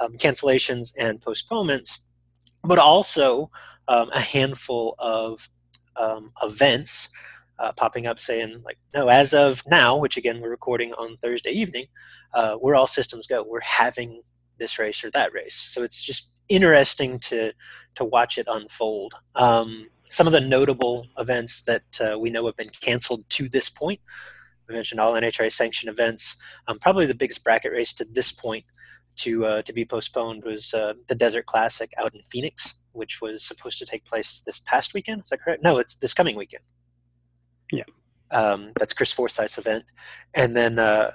um, 0.00 0.16
cancellations 0.18 0.92
and 0.98 1.20
postponements, 1.20 2.00
but 2.62 2.78
also 2.78 3.50
um, 3.88 4.10
a 4.12 4.20
handful 4.20 4.94
of 4.98 5.48
um, 5.96 6.32
events 6.42 7.08
uh, 7.58 7.72
popping 7.72 8.06
up 8.06 8.18
saying 8.18 8.60
like 8.64 8.78
no 8.94 9.08
as 9.08 9.32
of 9.32 9.62
now 9.68 9.96
which 9.96 10.16
again 10.16 10.40
we're 10.40 10.50
recording 10.50 10.92
on 10.94 11.16
thursday 11.18 11.52
evening 11.52 11.86
uh, 12.34 12.58
we're 12.60 12.74
all 12.74 12.86
systems 12.86 13.26
go. 13.26 13.42
We're 13.42 13.60
having 13.60 14.22
this 14.58 14.78
race 14.78 15.02
or 15.04 15.10
that 15.12 15.32
race. 15.32 15.54
So 15.54 15.82
it's 15.82 16.02
just 16.02 16.30
interesting 16.48 17.18
to 17.20 17.52
to 17.94 18.04
watch 18.04 18.36
it 18.36 18.46
unfold. 18.50 19.14
Um, 19.34 19.88
some 20.10 20.26
of 20.26 20.32
the 20.32 20.40
notable 20.40 21.06
events 21.18 21.62
that 21.62 22.00
uh, 22.00 22.18
we 22.18 22.30
know 22.30 22.44
have 22.46 22.56
been 22.56 22.68
canceled 22.68 23.28
to 23.30 23.48
this 23.48 23.70
point 23.70 24.00
we 24.68 24.74
mentioned 24.74 25.00
all 25.00 25.12
nhra 25.12 25.52
sanctioned 25.52 25.90
events. 25.90 26.36
Um, 26.66 26.78
probably 26.78 27.06
the 27.06 27.14
biggest 27.14 27.44
bracket 27.44 27.72
race 27.72 27.92
to 27.94 28.04
this 28.04 28.32
point 28.32 28.64
to 29.16 29.46
uh, 29.46 29.62
to 29.62 29.72
be 29.72 29.84
postponed 29.84 30.42
was 30.44 30.74
uh, 30.74 30.94
the 31.06 31.14
desert 31.14 31.46
classic 31.46 31.92
out 31.98 32.14
in 32.14 32.22
phoenix 32.22 32.80
which 32.94 33.20
was 33.20 33.42
supposed 33.44 33.78
to 33.78 33.86
take 33.86 34.04
place 34.04 34.42
this 34.46 34.58
past 34.58 34.94
weekend. 34.94 35.22
Is 35.22 35.28
that 35.30 35.40
correct? 35.40 35.62
No, 35.62 35.78
it's 35.78 35.94
this 35.94 36.14
coming 36.14 36.36
weekend. 36.36 36.64
Yeah. 37.72 37.84
Um, 38.30 38.72
that's 38.78 38.94
Chris 38.94 39.12
Forsyth's 39.12 39.58
event. 39.58 39.84
And 40.34 40.56
then 40.56 40.78
uh, 40.78 41.12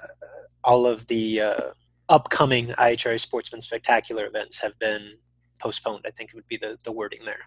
all 0.64 0.86
of 0.86 1.06
the 1.06 1.40
uh, 1.40 1.60
upcoming 2.08 2.68
IHRA 2.68 3.18
Sportsman 3.20 3.60
Spectacular 3.60 4.26
events 4.26 4.60
have 4.60 4.78
been 4.78 5.14
postponed. 5.58 6.04
I 6.06 6.10
think 6.10 6.30
it 6.30 6.36
would 6.36 6.48
be 6.48 6.56
the, 6.56 6.78
the 6.82 6.92
wording 6.92 7.24
there. 7.24 7.46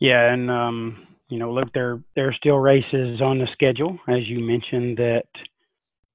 Yeah, 0.00 0.32
and 0.32 0.50
um, 0.50 1.06
you 1.28 1.38
know, 1.38 1.52
look, 1.52 1.72
there 1.72 2.00
there 2.14 2.28
are 2.28 2.34
still 2.34 2.58
races 2.58 3.20
on 3.20 3.38
the 3.38 3.48
schedule, 3.52 3.98
as 4.08 4.28
you 4.28 4.40
mentioned, 4.40 4.98
that 4.98 5.26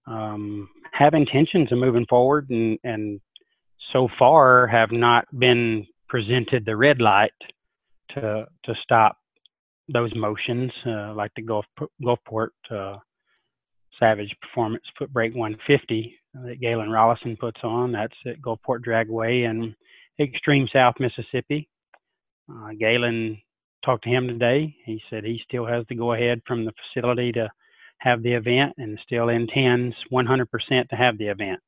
um, 0.08 0.70
have 0.94 1.14
intentions 1.14 1.72
of 1.72 1.80
moving 1.80 2.06
forward, 2.10 2.50
and 2.50 2.80
and 2.84 3.20
so 3.92 4.08
far 4.18 4.68
have 4.68 4.92
not 4.92 5.26
been 5.38 5.86
presented 6.14 6.64
the 6.64 6.76
red 6.76 7.02
light 7.02 7.34
to 8.10 8.46
to 8.64 8.74
stop 8.84 9.18
those 9.92 10.12
motions, 10.16 10.72
uh, 10.86 11.12
like 11.16 11.32
the 11.36 11.42
Gulf 11.42 11.66
Gulfport 12.04 12.50
uh, 12.70 12.98
Savage 14.00 14.32
Performance 14.40 14.84
Foot 14.96 15.12
Brake 15.12 15.34
150 15.34 16.16
that 16.36 16.62
Galen 16.62 16.90
Rollison 16.90 17.36
puts 17.40 17.60
on. 17.64 17.92
That's 17.92 18.14
at 18.28 18.40
Gulfport 18.44 18.86
Dragway 18.88 19.50
in 19.50 19.76
extreme 20.20 20.68
South 20.72 20.94
Mississippi. 21.00 21.68
Uh, 22.48 22.74
Galen 22.80 23.42
talked 23.84 24.04
to 24.04 24.12
him 24.12 24.28
today. 24.28 24.76
He 24.86 25.02
said 25.10 25.24
he 25.24 25.42
still 25.48 25.66
has 25.66 25.84
to 25.88 25.96
go 25.96 26.14
ahead 26.14 26.42
from 26.46 26.64
the 26.64 26.74
facility 26.94 27.32
to 27.32 27.50
have 27.98 28.22
the 28.22 28.34
event 28.34 28.74
and 28.78 29.00
still 29.04 29.30
intends 29.30 29.96
100% 30.12 30.46
to 30.90 30.96
have 30.96 31.18
the 31.18 31.28
event. 31.28 31.60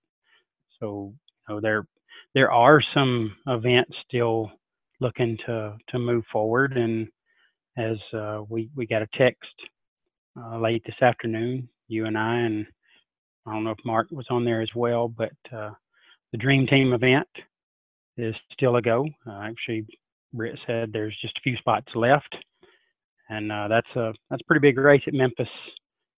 So, 0.79 1.13
you 1.49 1.55
know, 1.55 1.61
they're 1.61 1.87
there 2.35 2.51
are 2.51 2.81
some 2.93 3.33
events 3.47 3.93
still 4.07 4.51
looking 5.01 5.37
to 5.47 5.75
to 5.89 5.97
move 5.97 6.23
forward. 6.31 6.77
And 6.77 7.07
as 7.77 7.97
uh, 8.13 8.43
we 8.47 8.69
we 8.75 8.85
got 8.85 9.01
a 9.01 9.07
text 9.17 9.53
uh, 10.39 10.59
late 10.59 10.83
this 10.85 11.01
afternoon, 11.01 11.67
you 11.87 12.05
and 12.05 12.17
I, 12.17 12.35
and 12.41 12.67
I 13.47 13.53
don't 13.53 13.63
know 13.63 13.71
if 13.71 13.85
Mark 13.85 14.09
was 14.11 14.27
on 14.29 14.45
there 14.45 14.61
as 14.61 14.69
well, 14.75 15.07
but 15.07 15.33
uh, 15.55 15.71
the 16.31 16.37
Dream 16.37 16.67
Team 16.67 16.93
event 16.93 17.27
is 18.17 18.35
still 18.53 18.75
a 18.75 18.81
go. 18.81 19.07
Uh, 19.25 19.39
actually, 19.41 19.85
Britt 20.33 20.59
said 20.67 20.91
there's 20.91 21.17
just 21.21 21.37
a 21.37 21.41
few 21.41 21.55
spots 21.57 21.87
left, 21.95 22.35
and 23.29 23.51
uh, 23.51 23.69
that's 23.69 23.95
a 23.95 24.13
that's 24.29 24.41
a 24.41 24.45
pretty 24.45 24.61
big 24.61 24.77
race 24.77 25.03
at 25.07 25.13
Memphis 25.13 25.47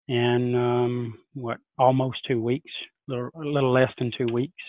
in 0.09 0.55
um, 0.55 1.19
what 1.35 1.59
almost 1.79 2.19
two 2.27 2.41
weeks, 2.41 2.71
a 3.09 3.13
little, 3.13 3.31
a 3.35 3.45
little 3.45 3.73
less 3.73 3.93
than 3.99 4.11
two 4.17 4.33
weeks. 4.33 4.63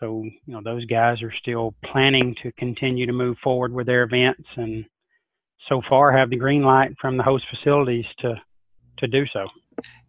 So, 0.00 0.24
you 0.24 0.40
know, 0.46 0.62
those 0.64 0.86
guys 0.86 1.22
are 1.22 1.32
still 1.40 1.74
planning 1.84 2.34
to 2.42 2.50
continue 2.52 3.06
to 3.06 3.12
move 3.12 3.36
forward 3.44 3.72
with 3.72 3.86
their 3.86 4.02
events 4.02 4.48
and 4.56 4.84
so 5.68 5.82
far 5.88 6.10
have 6.16 6.30
the 6.30 6.36
green 6.36 6.62
light 6.62 6.94
from 7.00 7.16
the 7.16 7.22
host 7.22 7.44
facilities 7.50 8.06
to 8.20 8.34
to 8.98 9.06
do 9.06 9.24
so. 9.32 9.46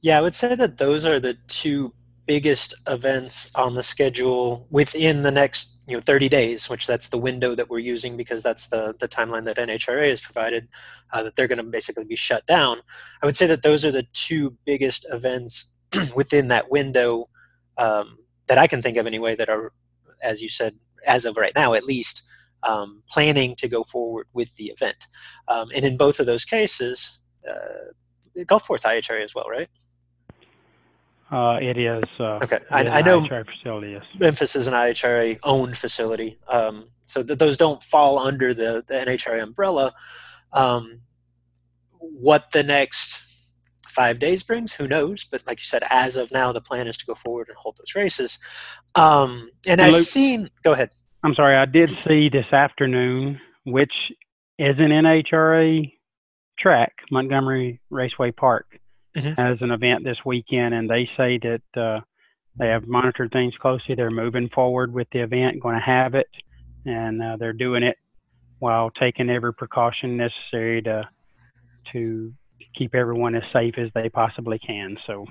Yeah, 0.01 0.17
I 0.17 0.21
would 0.21 0.35
say 0.35 0.55
that 0.55 0.77
those 0.77 1.05
are 1.05 1.19
the 1.19 1.37
two 1.47 1.93
biggest 2.27 2.73
events 2.87 3.51
on 3.55 3.75
the 3.75 3.83
schedule 3.83 4.67
within 4.69 5.23
the 5.23 5.31
next 5.31 5.79
you 5.87 5.97
know 5.97 6.01
30 6.01 6.29
days 6.29 6.69
which 6.69 6.85
that's 6.85 7.09
the 7.09 7.17
window 7.17 7.55
that 7.55 7.69
we're 7.69 7.79
using 7.79 8.15
because 8.15 8.43
that's 8.43 8.67
the 8.67 8.95
the 8.99 9.07
timeline 9.07 9.43
that 9.43 9.57
nhra 9.57 10.07
has 10.07 10.21
provided 10.21 10.67
uh, 11.11 11.23
that 11.23 11.35
they're 11.35 11.47
going 11.47 11.57
to 11.57 11.63
basically 11.63 12.05
be 12.05 12.15
shut 12.15 12.45
down 12.45 12.77
i 13.21 13.25
would 13.25 13.35
say 13.35 13.47
that 13.47 13.63
those 13.63 13.83
are 13.83 13.91
the 13.91 14.05
two 14.13 14.55
biggest 14.65 15.05
events 15.11 15.73
within 16.15 16.47
that 16.47 16.69
window 16.69 17.27
um, 17.77 18.17
that 18.47 18.59
i 18.59 18.67
can 18.67 18.81
think 18.81 18.97
of 18.97 19.07
anyway 19.07 19.35
that 19.35 19.49
are 19.49 19.73
as 20.21 20.41
you 20.41 20.49
said, 20.49 20.75
as 21.05 21.25
of 21.25 21.37
right 21.37 21.53
now 21.55 21.73
at 21.73 21.83
least, 21.83 22.23
um, 22.63 23.03
planning 23.09 23.55
to 23.55 23.67
go 23.67 23.83
forward 23.83 24.27
with 24.33 24.55
the 24.55 24.65
event. 24.65 25.07
Um, 25.47 25.69
and 25.73 25.83
in 25.85 25.97
both 25.97 26.19
of 26.19 26.25
those 26.25 26.45
cases, 26.45 27.19
uh, 27.49 27.91
Gulfport's 28.45 28.83
IHRA 28.83 29.23
as 29.23 29.33
well, 29.33 29.49
right? 29.49 29.69
Uh, 31.31 31.57
it 31.61 31.77
is. 31.77 32.03
Uh, 32.19 32.39
okay, 32.43 32.59
I, 32.69 32.85
I, 32.87 33.01
know 33.01 33.25
facility, 33.25 33.91
yes. 33.91 34.03
Memphis 34.19 34.55
is 34.55 34.67
an 34.67 34.73
IHRA 34.73 35.39
owned 35.43 35.77
facility, 35.77 36.37
um, 36.49 36.89
so 37.05 37.23
th- 37.23 37.39
those 37.39 37.57
don't 37.57 37.81
fall 37.81 38.19
under 38.19 38.53
the, 38.53 38.83
the 38.85 38.95
NHRA 38.95 39.41
umbrella. 39.41 39.93
Um, 40.51 41.01
what 41.99 42.51
the 42.51 42.63
next 42.63 43.21
five 43.91 44.19
days 44.19 44.43
brings, 44.43 44.73
who 44.73 44.87
knows? 44.87 45.23
But 45.23 45.43
like 45.45 45.59
you 45.59 45.65
said, 45.65 45.83
as 45.89 46.15
of 46.15 46.31
now, 46.31 46.51
the 46.51 46.61
plan 46.61 46.87
is 46.87 46.97
to 46.97 47.05
go 47.05 47.15
forward 47.15 47.47
and 47.49 47.57
hold 47.57 47.77
those 47.77 47.95
races. 47.95 48.39
Um, 48.95 49.49
and, 49.67 49.79
and 49.79 49.81
I've 49.81 49.93
Luke, 49.93 50.01
seen. 50.01 50.49
Go 50.63 50.71
ahead. 50.71 50.89
I'm 51.23 51.35
sorry. 51.35 51.55
I 51.55 51.65
did 51.65 51.89
see 52.07 52.29
this 52.29 52.51
afternoon, 52.51 53.39
which 53.65 53.93
is 54.57 54.75
an 54.79 54.89
NHRA 54.89 55.91
track, 56.57 56.93
Montgomery 57.11 57.79
Raceway 57.89 58.31
Park, 58.31 58.79
Mhm. 59.17 59.37
has 59.37 59.61
an 59.61 59.71
event 59.71 60.03
this 60.03 60.17
weekend, 60.25 60.73
and 60.73 60.89
they 60.89 61.09
say 61.17 61.37
that 61.39 61.61
uh, 61.79 62.01
they 62.57 62.67
have 62.67 62.87
monitored 62.87 63.31
things 63.31 63.53
closely. 63.61 63.95
They're 63.95 64.09
moving 64.11 64.49
forward 64.49 64.93
with 64.93 65.07
the 65.11 65.19
event, 65.19 65.59
going 65.61 65.75
to 65.75 65.81
have 65.81 66.15
it, 66.15 66.27
and 66.85 67.21
uh, 67.21 67.37
they're 67.37 67.53
doing 67.53 67.83
it 67.83 67.97
while 68.59 68.89
taking 68.91 69.29
every 69.29 69.53
precaution 69.53 70.17
necessary 70.17 70.81
to 70.83 71.07
to 71.91 72.31
keep 72.77 72.95
everyone 72.95 73.35
as 73.35 73.43
safe 73.53 73.75
as 73.77 73.89
they 73.93 74.09
possibly 74.09 74.59
can. 74.59 74.97
So. 75.07 75.25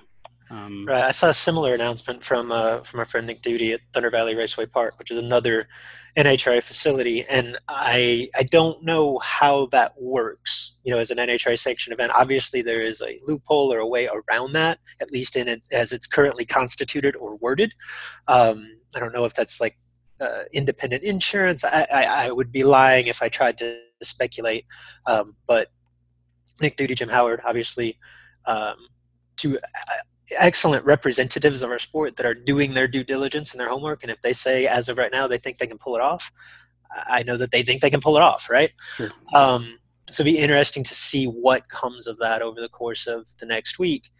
Um, 0.52 0.84
Right. 0.88 1.04
I 1.04 1.12
saw 1.12 1.28
a 1.28 1.34
similar 1.34 1.74
announcement 1.74 2.24
from 2.24 2.50
uh, 2.50 2.80
from 2.80 2.98
our 2.98 3.06
friend 3.06 3.24
Nick 3.24 3.40
Duty 3.40 3.72
at 3.72 3.80
Thunder 3.92 4.10
Valley 4.10 4.34
Raceway 4.34 4.66
Park, 4.66 4.98
which 4.98 5.12
is 5.12 5.18
another 5.18 5.68
NHRA 6.16 6.60
facility, 6.62 7.24
and 7.26 7.56
I 7.68 8.30
I 8.34 8.42
don't 8.42 8.82
know 8.82 9.18
how 9.20 9.66
that 9.66 9.92
works. 10.00 10.74
You 10.82 10.92
know, 10.92 10.98
as 10.98 11.12
an 11.12 11.18
NHRA 11.18 11.56
sanctioned 11.56 11.94
event, 11.94 12.10
obviously 12.16 12.62
there 12.62 12.82
is 12.82 13.00
a 13.00 13.20
loophole 13.26 13.72
or 13.72 13.78
a 13.78 13.86
way 13.86 14.08
around 14.08 14.52
that, 14.52 14.80
at 15.00 15.12
least 15.12 15.36
in 15.36 15.46
it 15.46 15.62
as 15.70 15.92
it's 15.92 16.08
currently 16.08 16.44
constituted 16.44 17.14
or 17.14 17.36
worded. 17.36 17.72
Um, 18.26 18.76
I 18.96 18.98
don't 18.98 19.14
know 19.14 19.24
if 19.24 19.34
that's 19.34 19.60
like 19.60 19.76
uh, 20.20 20.42
independent 20.52 21.04
insurance. 21.04 21.64
I, 21.64 21.86
I, 21.92 22.04
I 22.26 22.30
would 22.32 22.50
be 22.50 22.64
lying 22.64 23.06
if 23.06 23.22
I 23.22 23.28
tried 23.28 23.56
to 23.58 23.78
speculate, 24.02 24.66
um, 25.06 25.36
but 25.46 25.68
Nick 26.60 26.76
Duty, 26.76 26.94
Jim 26.94 27.08
Howard, 27.08 27.40
obviously. 27.44 27.98
Um, 28.46 28.76
two 29.36 29.58
excellent 30.38 30.84
representatives 30.84 31.62
of 31.62 31.70
our 31.70 31.78
sport 31.78 32.16
that 32.16 32.26
are 32.26 32.34
doing 32.34 32.74
their 32.74 32.86
due 32.86 33.04
diligence 33.04 33.52
and 33.52 33.60
their 33.60 33.68
homework. 33.68 34.02
And 34.02 34.10
if 34.10 34.20
they 34.22 34.32
say, 34.32 34.66
as 34.66 34.88
of 34.88 34.98
right 34.98 35.12
now, 35.12 35.26
they 35.26 35.38
think 35.38 35.58
they 35.58 35.66
can 35.66 35.78
pull 35.78 35.96
it 35.96 36.02
off, 36.02 36.30
I 37.06 37.22
know 37.22 37.36
that 37.36 37.52
they 37.52 37.62
think 37.62 37.82
they 37.82 37.90
can 37.90 38.00
pull 38.00 38.16
it 38.16 38.22
off, 38.22 38.48
right? 38.50 38.70
Sure. 38.96 39.10
Um, 39.34 39.78
so 40.08 40.22
it'd 40.22 40.32
be 40.32 40.38
interesting 40.38 40.82
to 40.84 40.94
see 40.94 41.26
what 41.26 41.68
comes 41.68 42.06
of 42.06 42.18
that 42.18 42.42
over 42.42 42.60
the 42.60 42.68
course 42.68 43.06
of 43.06 43.26
the 43.38 43.46
next 43.46 43.78
week. 43.78 44.10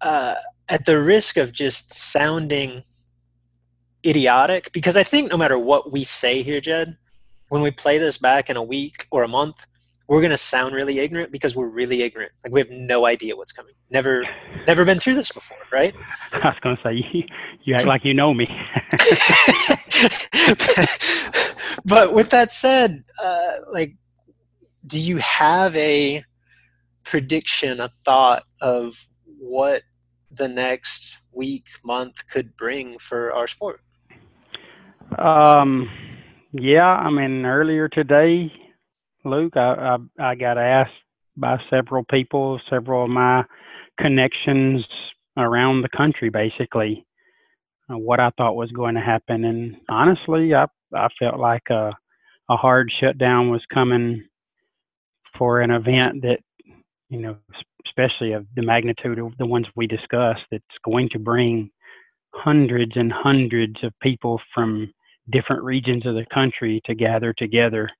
Uh, 0.00 0.34
at 0.68 0.84
the 0.84 1.00
risk 1.00 1.36
of 1.36 1.52
just 1.52 1.94
sounding 1.94 2.84
idiotic, 4.04 4.72
because 4.72 4.96
I 4.96 5.02
think 5.02 5.30
no 5.30 5.36
matter 5.36 5.58
what 5.58 5.90
we 5.90 6.04
say 6.04 6.42
here, 6.42 6.60
Jed, 6.60 6.96
when 7.48 7.62
we 7.62 7.70
play 7.70 7.98
this 7.98 8.18
back 8.18 8.50
in 8.50 8.56
a 8.56 8.62
week 8.62 9.06
or 9.10 9.22
a 9.22 9.28
month, 9.28 9.66
we're 10.08 10.20
going 10.20 10.30
to 10.30 10.38
sound 10.38 10.74
really 10.74 10.98
ignorant 11.00 11.32
because 11.32 11.56
we're 11.56 11.68
really 11.68 12.02
ignorant. 12.02 12.32
Like 12.44 12.52
we 12.52 12.60
have 12.60 12.70
no 12.70 13.06
idea 13.06 13.36
what's 13.36 13.52
coming. 13.52 13.74
Never, 13.90 14.24
never 14.66 14.84
been 14.84 15.00
through 15.00 15.14
this 15.14 15.32
before, 15.32 15.58
right? 15.72 15.94
I 16.32 16.48
was 16.48 16.56
going 16.60 16.76
to 16.76 16.82
say 16.82 16.94
you, 16.94 17.24
you 17.64 17.74
act 17.74 17.86
like 17.86 18.04
you 18.04 18.14
know 18.14 18.32
me. 18.32 18.46
but 21.84 22.12
with 22.12 22.30
that 22.30 22.52
said, 22.52 23.04
uh, 23.22 23.52
like, 23.72 23.96
do 24.86 24.98
you 24.98 25.16
have 25.16 25.74
a 25.74 26.24
prediction, 27.04 27.80
a 27.80 27.88
thought 27.88 28.44
of 28.60 29.08
what 29.38 29.82
the 30.30 30.48
next 30.48 31.18
week, 31.32 31.64
month 31.84 32.28
could 32.28 32.56
bring 32.56 32.98
for 32.98 33.32
our 33.32 33.48
sport? 33.48 33.80
Um, 35.18 35.88
yeah, 36.52 36.86
I 36.86 37.10
mean, 37.10 37.44
earlier 37.44 37.88
today, 37.88 38.52
Luke, 39.26 39.56
I, 39.56 39.96
I, 40.18 40.30
I 40.30 40.34
got 40.34 40.58
asked 40.58 40.92
by 41.36 41.58
several 41.68 42.04
people, 42.04 42.60
several 42.70 43.04
of 43.04 43.10
my 43.10 43.44
connections 44.00 44.84
around 45.36 45.82
the 45.82 45.88
country, 45.96 46.30
basically, 46.30 47.04
uh, 47.90 47.98
what 47.98 48.20
I 48.20 48.30
thought 48.36 48.56
was 48.56 48.70
going 48.72 48.94
to 48.94 49.00
happen. 49.00 49.44
And 49.44 49.76
honestly, 49.88 50.54
I, 50.54 50.66
I 50.94 51.08
felt 51.18 51.38
like 51.38 51.64
a, 51.70 51.92
a 52.48 52.56
hard 52.56 52.90
shutdown 53.00 53.50
was 53.50 53.62
coming 53.72 54.24
for 55.36 55.60
an 55.60 55.70
event 55.70 56.22
that, 56.22 56.38
you 57.08 57.20
know, 57.20 57.36
especially 57.86 58.32
of 58.32 58.46
the 58.54 58.62
magnitude 58.62 59.18
of 59.18 59.36
the 59.38 59.46
ones 59.46 59.66
we 59.76 59.86
discussed, 59.86 60.42
that's 60.50 60.64
going 60.84 61.08
to 61.10 61.18
bring 61.18 61.70
hundreds 62.34 62.92
and 62.94 63.12
hundreds 63.12 63.76
of 63.82 63.92
people 64.00 64.40
from 64.54 64.92
different 65.30 65.62
regions 65.62 66.06
of 66.06 66.14
the 66.14 66.26
country 66.32 66.80
to 66.84 66.94
gather 66.94 67.34
together. 67.36 67.90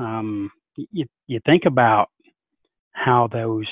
Um, 0.00 0.50
you, 0.76 1.06
you 1.26 1.40
think 1.44 1.64
about 1.66 2.08
how 2.92 3.28
those 3.30 3.66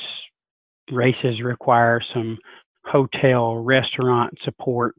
races 0.90 1.40
require 1.42 2.00
some 2.12 2.38
hotel, 2.84 3.56
restaurant 3.56 4.34
support, 4.44 4.94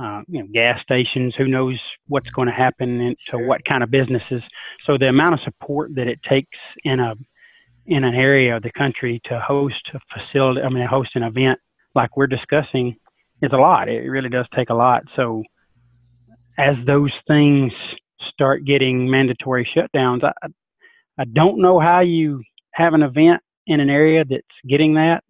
uh, 0.00 0.22
you 0.28 0.40
know, 0.40 0.48
gas 0.52 0.80
stations. 0.82 1.34
Who 1.36 1.46
knows 1.46 1.78
what's 2.08 2.30
going 2.30 2.48
to 2.48 2.54
happen 2.54 3.00
and 3.00 3.16
to 3.28 3.38
what 3.38 3.64
kind 3.64 3.82
of 3.82 3.90
businesses? 3.90 4.42
So 4.86 4.96
the 4.98 5.08
amount 5.08 5.34
of 5.34 5.40
support 5.40 5.94
that 5.94 6.08
it 6.08 6.20
takes 6.28 6.58
in 6.84 7.00
a 7.00 7.14
in 7.86 8.04
an 8.04 8.14
area 8.14 8.56
of 8.56 8.62
the 8.62 8.70
country 8.72 9.20
to 9.24 9.40
host 9.40 9.90
a 9.94 10.00
facility, 10.14 10.60
I 10.60 10.68
mean, 10.68 10.86
host 10.86 11.10
an 11.14 11.22
event 11.22 11.58
like 11.94 12.16
we're 12.16 12.28
discussing, 12.28 12.94
is 13.42 13.50
a 13.52 13.56
lot. 13.56 13.88
It 13.88 14.08
really 14.08 14.28
does 14.28 14.46
take 14.54 14.70
a 14.70 14.74
lot. 14.74 15.02
So 15.16 15.42
as 16.58 16.76
those 16.86 17.12
things 17.26 17.72
start 18.32 18.64
getting 18.64 19.10
mandatory 19.10 19.68
shutdowns, 19.76 20.24
I, 20.24 20.48
I 21.18 21.24
don't 21.24 21.60
know 21.60 21.80
how 21.80 22.00
you 22.00 22.42
have 22.72 22.94
an 22.94 23.02
event 23.02 23.42
in 23.66 23.80
an 23.80 23.90
area 23.90 24.24
that's 24.28 24.42
getting 24.68 24.94
that. 24.94 25.22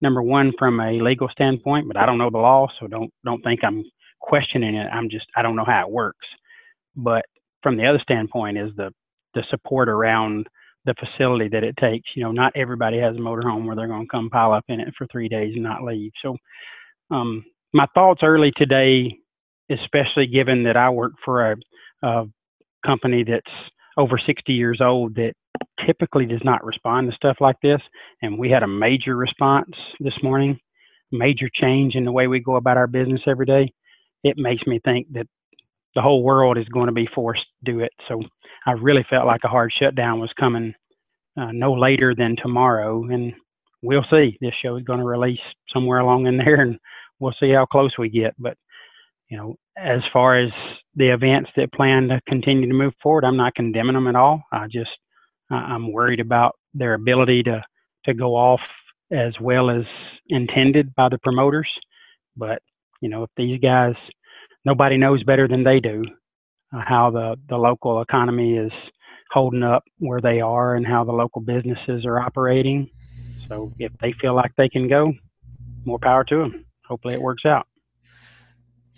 Number 0.00 0.22
one, 0.22 0.52
from 0.58 0.78
a 0.78 0.92
legal 0.92 1.28
standpoint, 1.28 1.88
but 1.88 1.96
I 1.96 2.06
don't 2.06 2.18
know 2.18 2.30
the 2.30 2.38
law, 2.38 2.68
so 2.78 2.86
don't 2.86 3.12
don't 3.24 3.42
think 3.42 3.60
I'm 3.64 3.82
questioning 4.20 4.76
it. 4.76 4.86
I'm 4.92 5.10
just 5.10 5.26
I 5.36 5.42
don't 5.42 5.56
know 5.56 5.64
how 5.66 5.82
it 5.86 5.90
works. 5.90 6.26
But 6.94 7.24
from 7.62 7.76
the 7.76 7.86
other 7.86 7.98
standpoint, 7.98 8.58
is 8.58 8.70
the 8.76 8.92
the 9.34 9.42
support 9.50 9.88
around 9.88 10.46
the 10.84 10.94
facility 10.94 11.48
that 11.48 11.64
it 11.64 11.76
takes. 11.76 12.08
You 12.14 12.24
know, 12.24 12.32
not 12.32 12.52
everybody 12.54 12.98
has 12.98 13.16
a 13.16 13.20
motorhome 13.20 13.66
where 13.66 13.76
they're 13.76 13.88
going 13.88 14.06
to 14.06 14.10
come 14.10 14.30
pile 14.30 14.52
up 14.52 14.64
in 14.68 14.80
it 14.80 14.94
for 14.96 15.06
three 15.10 15.28
days 15.28 15.52
and 15.54 15.64
not 15.64 15.82
leave. 15.82 16.12
So, 16.22 16.36
um, 17.10 17.44
my 17.72 17.86
thoughts 17.94 18.20
early 18.22 18.52
today, 18.56 19.18
especially 19.70 20.26
given 20.26 20.64
that 20.64 20.76
I 20.76 20.90
work 20.90 21.12
for 21.24 21.52
a, 21.52 21.56
a 22.02 22.24
company 22.84 23.24
that's 23.24 23.46
over 23.96 24.18
60 24.24 24.52
years 24.52 24.80
old 24.80 25.14
that 25.16 25.32
typically 25.84 26.26
does 26.26 26.40
not 26.44 26.64
respond 26.64 27.10
to 27.10 27.16
stuff 27.16 27.36
like 27.40 27.56
this, 27.62 27.80
and 28.22 28.38
we 28.38 28.50
had 28.50 28.62
a 28.62 28.68
major 28.68 29.16
response 29.16 29.70
this 30.00 30.14
morning, 30.22 30.58
major 31.10 31.48
change 31.52 31.94
in 31.94 32.04
the 32.04 32.12
way 32.12 32.26
we 32.26 32.40
go 32.40 32.56
about 32.56 32.76
our 32.76 32.86
business 32.86 33.20
every 33.26 33.46
day. 33.46 33.72
It 34.24 34.36
makes 34.36 34.66
me 34.66 34.80
think 34.84 35.08
that 35.12 35.26
the 35.94 36.02
whole 36.02 36.22
world 36.22 36.58
is 36.58 36.68
going 36.68 36.86
to 36.86 36.92
be 36.92 37.08
forced 37.14 37.44
to 37.64 37.72
do 37.72 37.80
it. 37.80 37.90
So 38.08 38.22
I 38.66 38.72
really 38.72 39.04
felt 39.08 39.26
like 39.26 39.40
a 39.44 39.48
hard 39.48 39.72
shutdown 39.76 40.20
was 40.20 40.30
coming 40.38 40.74
uh, 41.40 41.52
no 41.52 41.72
later 41.72 42.14
than 42.14 42.36
tomorrow, 42.36 43.04
and 43.04 43.32
we'll 43.82 44.04
see. 44.10 44.36
This 44.40 44.54
show 44.62 44.76
is 44.76 44.84
going 44.84 44.98
to 44.98 45.04
release 45.04 45.40
somewhere 45.72 45.98
along 45.98 46.26
in 46.26 46.36
there, 46.36 46.60
and 46.60 46.78
we'll 47.18 47.34
see 47.40 47.52
how 47.52 47.66
close 47.66 47.92
we 47.98 48.08
get. 48.08 48.34
But 48.38 48.56
you 49.28 49.36
know, 49.36 49.56
as 49.78 50.00
far 50.12 50.38
as 50.38 50.50
the 50.96 51.12
events 51.12 51.50
that 51.56 51.72
plan 51.72 52.08
to 52.08 52.20
continue 52.28 52.68
to 52.68 52.74
move 52.74 52.92
forward, 53.02 53.24
I'm 53.24 53.36
not 53.36 53.54
condemning 53.54 53.94
them 53.94 54.08
at 54.08 54.16
all. 54.16 54.42
I 54.52 54.66
just 54.66 54.90
I'm 55.50 55.92
worried 55.92 56.20
about 56.20 56.56
their 56.74 56.94
ability 56.94 57.44
to 57.44 57.62
to 58.04 58.14
go 58.14 58.34
off 58.34 58.60
as 59.10 59.32
well 59.40 59.70
as 59.70 59.84
intended 60.28 60.94
by 60.94 61.08
the 61.08 61.18
promoters. 61.18 61.68
But 62.36 62.62
you 63.00 63.08
know, 63.08 63.22
if 63.22 63.30
these 63.36 63.60
guys, 63.60 63.94
nobody 64.64 64.96
knows 64.96 65.22
better 65.22 65.48
than 65.48 65.64
they 65.64 65.80
do 65.80 66.04
uh, 66.74 66.82
how 66.86 67.10
the 67.10 67.36
the 67.48 67.56
local 67.56 68.02
economy 68.02 68.56
is 68.56 68.72
holding 69.30 69.62
up 69.62 69.84
where 69.98 70.20
they 70.20 70.40
are 70.40 70.74
and 70.74 70.86
how 70.86 71.04
the 71.04 71.12
local 71.12 71.40
businesses 71.40 72.04
are 72.04 72.18
operating. 72.18 72.90
So 73.48 73.72
if 73.78 73.92
they 74.00 74.12
feel 74.20 74.34
like 74.34 74.52
they 74.56 74.68
can 74.68 74.88
go, 74.88 75.12
more 75.84 75.98
power 75.98 76.24
to 76.24 76.38
them. 76.38 76.66
Hopefully, 76.86 77.14
it 77.14 77.20
works 77.20 77.44
out. 77.46 77.67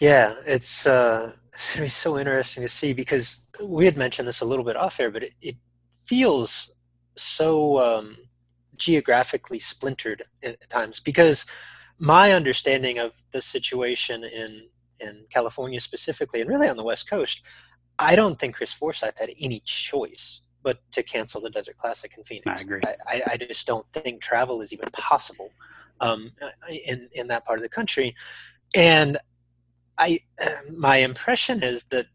Yeah, 0.00 0.34
it's 0.46 0.86
uh, 0.86 1.32
it's 1.52 1.74
gonna 1.74 1.84
be 1.84 1.88
so 1.88 2.18
interesting 2.18 2.62
to 2.62 2.68
see 2.68 2.92
because 2.92 3.46
we 3.62 3.84
had 3.84 3.96
mentioned 3.96 4.26
this 4.26 4.40
a 4.40 4.46
little 4.46 4.64
bit 4.64 4.76
off 4.76 4.98
air, 4.98 5.10
but 5.10 5.22
it, 5.22 5.32
it 5.40 5.56
feels 6.04 6.74
so 7.16 7.78
um, 7.78 8.16
geographically 8.76 9.58
splintered 9.58 10.24
at 10.42 10.68
times 10.70 10.98
because 10.98 11.44
my 11.98 12.32
understanding 12.32 12.98
of 12.98 13.22
the 13.30 13.42
situation 13.42 14.24
in 14.24 14.68
in 14.98 15.24
California 15.30 15.80
specifically, 15.80 16.40
and 16.40 16.50
really 16.50 16.68
on 16.68 16.76
the 16.76 16.82
West 16.84 17.08
Coast, 17.08 17.42
I 17.98 18.16
don't 18.16 18.38
think 18.38 18.56
Chris 18.56 18.72
Forsyth 18.72 19.18
had 19.18 19.30
any 19.40 19.60
choice 19.60 20.42
but 20.62 20.78
to 20.92 21.02
cancel 21.02 21.40
the 21.40 21.48
Desert 21.48 21.78
Classic 21.78 22.12
in 22.18 22.24
Phoenix. 22.24 22.60
I 22.60 22.62
agree. 22.62 22.80
I, 23.06 23.22
I 23.26 23.36
just 23.38 23.66
don't 23.66 23.86
think 23.94 24.20
travel 24.20 24.60
is 24.60 24.74
even 24.74 24.90
possible 24.92 25.50
um, 26.00 26.32
in 26.68 27.08
in 27.12 27.28
that 27.28 27.44
part 27.44 27.58
of 27.58 27.62
the 27.62 27.68
country, 27.68 28.14
and 28.74 29.18
I 30.00 30.20
my 30.76 30.96
impression 30.96 31.62
is 31.62 31.84
that 31.84 32.06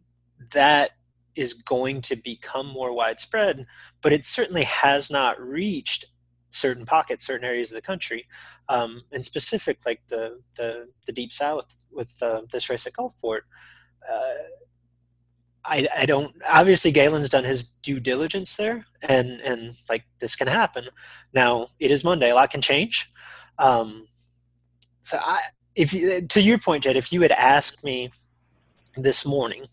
that 0.52 0.92
is 1.36 1.54
going 1.54 2.02
to 2.02 2.16
become 2.16 2.68
more 2.68 2.94
widespread, 2.94 3.66
but 4.02 4.12
it 4.12 4.26
certainly 4.26 4.64
has 4.64 5.12
not 5.12 5.40
reached 5.40 6.06
certain 6.52 6.86
pockets, 6.86 7.26
certain 7.26 7.46
areas 7.46 7.72
of 7.72 7.76
the 7.76 7.82
country, 7.82 8.26
um, 8.70 9.04
specific 9.22 9.86
like 9.86 10.02
the 10.08 10.42
the, 10.56 10.88
the 11.06 11.14
deep 11.14 11.32
south 11.32 11.78
with 11.92 12.22
uh, 12.22 12.42
this 12.52 12.70
race 12.70 12.88
at 12.88 12.94
Gulfport. 12.94 13.42
Uh, 14.10 14.34
I, 15.68 15.88
I 15.98 16.06
don't 16.06 16.36
obviously 16.48 16.92
Galen's 16.92 17.30
done 17.30 17.44
his 17.44 17.64
due 17.64 18.00
diligence 18.00 18.56
there 18.56 18.86
and 19.02 19.42
and 19.42 19.76
like 19.90 20.06
this 20.20 20.36
can 20.36 20.48
happen. 20.48 20.86
Now 21.34 21.68
it 21.80 21.92
is 21.92 22.04
Monday. 22.04 22.30
A 22.32 22.36
lot 22.36 22.52
can 22.52 22.62
change. 22.62 23.12
Um, 23.58 24.08
so 25.02 25.18
I 25.22 25.42
if 25.76 25.94
you, 25.94 26.22
to 26.22 26.42
your 26.42 26.58
point 26.58 26.84
Jed 26.84 26.96
if 26.96 27.12
you 27.12 27.22
had 27.22 27.32
asked 27.32 27.84
me 27.84 28.12
this 28.96 29.26
morning 29.26 29.66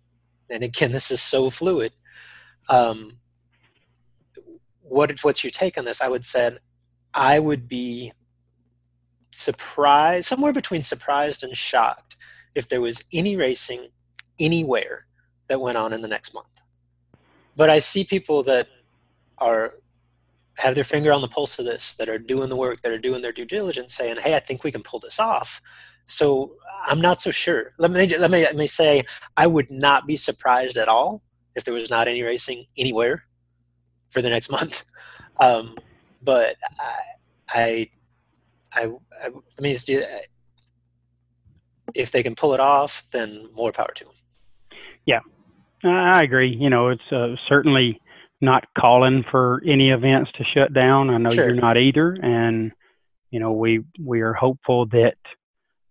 and 0.50 0.62
again 0.62 0.92
this 0.92 1.10
is 1.10 1.22
so 1.22 1.50
fluid 1.50 1.92
um, 2.68 3.18
what 4.82 5.22
what's 5.22 5.44
your 5.44 5.50
take 5.50 5.78
on 5.78 5.84
this 5.84 6.00
I 6.00 6.08
would 6.08 6.24
said 6.24 6.58
I 7.14 7.38
would 7.38 7.68
be 7.68 8.12
surprised 9.32 10.28
somewhere 10.28 10.52
between 10.52 10.82
surprised 10.82 11.42
and 11.42 11.56
shocked 11.56 12.16
if 12.54 12.68
there 12.68 12.80
was 12.80 13.04
any 13.12 13.36
racing 13.36 13.88
anywhere 14.38 15.06
that 15.48 15.60
went 15.60 15.78
on 15.78 15.92
in 15.92 16.02
the 16.02 16.08
next 16.08 16.34
month. 16.34 16.46
But 17.56 17.70
I 17.70 17.78
see 17.78 18.04
people 18.04 18.42
that 18.44 18.68
are 19.38 19.74
have 20.58 20.74
their 20.74 20.84
finger 20.84 21.12
on 21.12 21.22
the 21.22 21.28
pulse 21.28 21.58
of 21.58 21.64
this, 21.64 21.94
that 21.96 22.10
are 22.10 22.18
doing 22.18 22.50
the 22.50 22.56
work, 22.56 22.82
that 22.82 22.92
are 22.92 22.98
doing 22.98 23.22
their 23.22 23.32
due 23.32 23.46
diligence, 23.46 23.94
saying, 23.94 24.18
"Hey, 24.18 24.36
I 24.36 24.40
think 24.40 24.64
we 24.64 24.72
can 24.72 24.82
pull 24.82 25.00
this 25.00 25.18
off." 25.18 25.60
So 26.06 26.56
I'm 26.86 27.00
not 27.00 27.20
so 27.20 27.30
sure. 27.30 27.72
Let 27.78 27.90
me 27.90 28.16
let 28.16 28.30
me 28.30 28.42
let 28.42 28.56
me 28.56 28.66
say, 28.66 29.04
I 29.36 29.46
would 29.46 29.70
not 29.70 30.06
be 30.06 30.16
surprised 30.16 30.76
at 30.76 30.88
all 30.88 31.22
if 31.54 31.64
there 31.64 31.74
was 31.74 31.90
not 31.90 32.08
any 32.08 32.22
racing 32.22 32.66
anywhere 32.76 33.24
for 34.10 34.22
the 34.22 34.30
next 34.30 34.50
month. 34.56 34.84
Um, 35.40 35.76
but 36.22 36.56
I, 36.80 37.00
I, 37.48 37.90
I, 38.72 38.84
I 39.22 39.28
let 39.28 39.60
me 39.60 39.72
just 39.72 39.86
do. 39.86 40.04
If 41.94 42.10
they 42.10 42.22
can 42.22 42.34
pull 42.34 42.54
it 42.54 42.60
off, 42.60 43.02
then 43.10 43.48
more 43.54 43.70
power 43.70 43.92
to 43.96 44.04
them. 44.04 44.14
Yeah, 45.04 45.20
I 45.84 46.22
agree. 46.22 46.56
You 46.58 46.70
know, 46.70 46.88
it's 46.88 47.12
uh, 47.12 47.34
certainly 47.48 48.00
not 48.40 48.64
calling 48.78 49.24
for 49.30 49.62
any 49.66 49.90
events 49.90 50.30
to 50.36 50.44
shut 50.44 50.72
down. 50.72 51.10
I 51.10 51.18
know 51.18 51.30
sure. 51.30 51.46
you're 51.46 51.54
not 51.54 51.76
either, 51.76 52.16
and 52.22 52.72
you 53.30 53.40
know 53.40 53.52
we 53.52 53.84
we 54.02 54.20
are 54.20 54.32
hopeful 54.32 54.86
that 54.86 55.16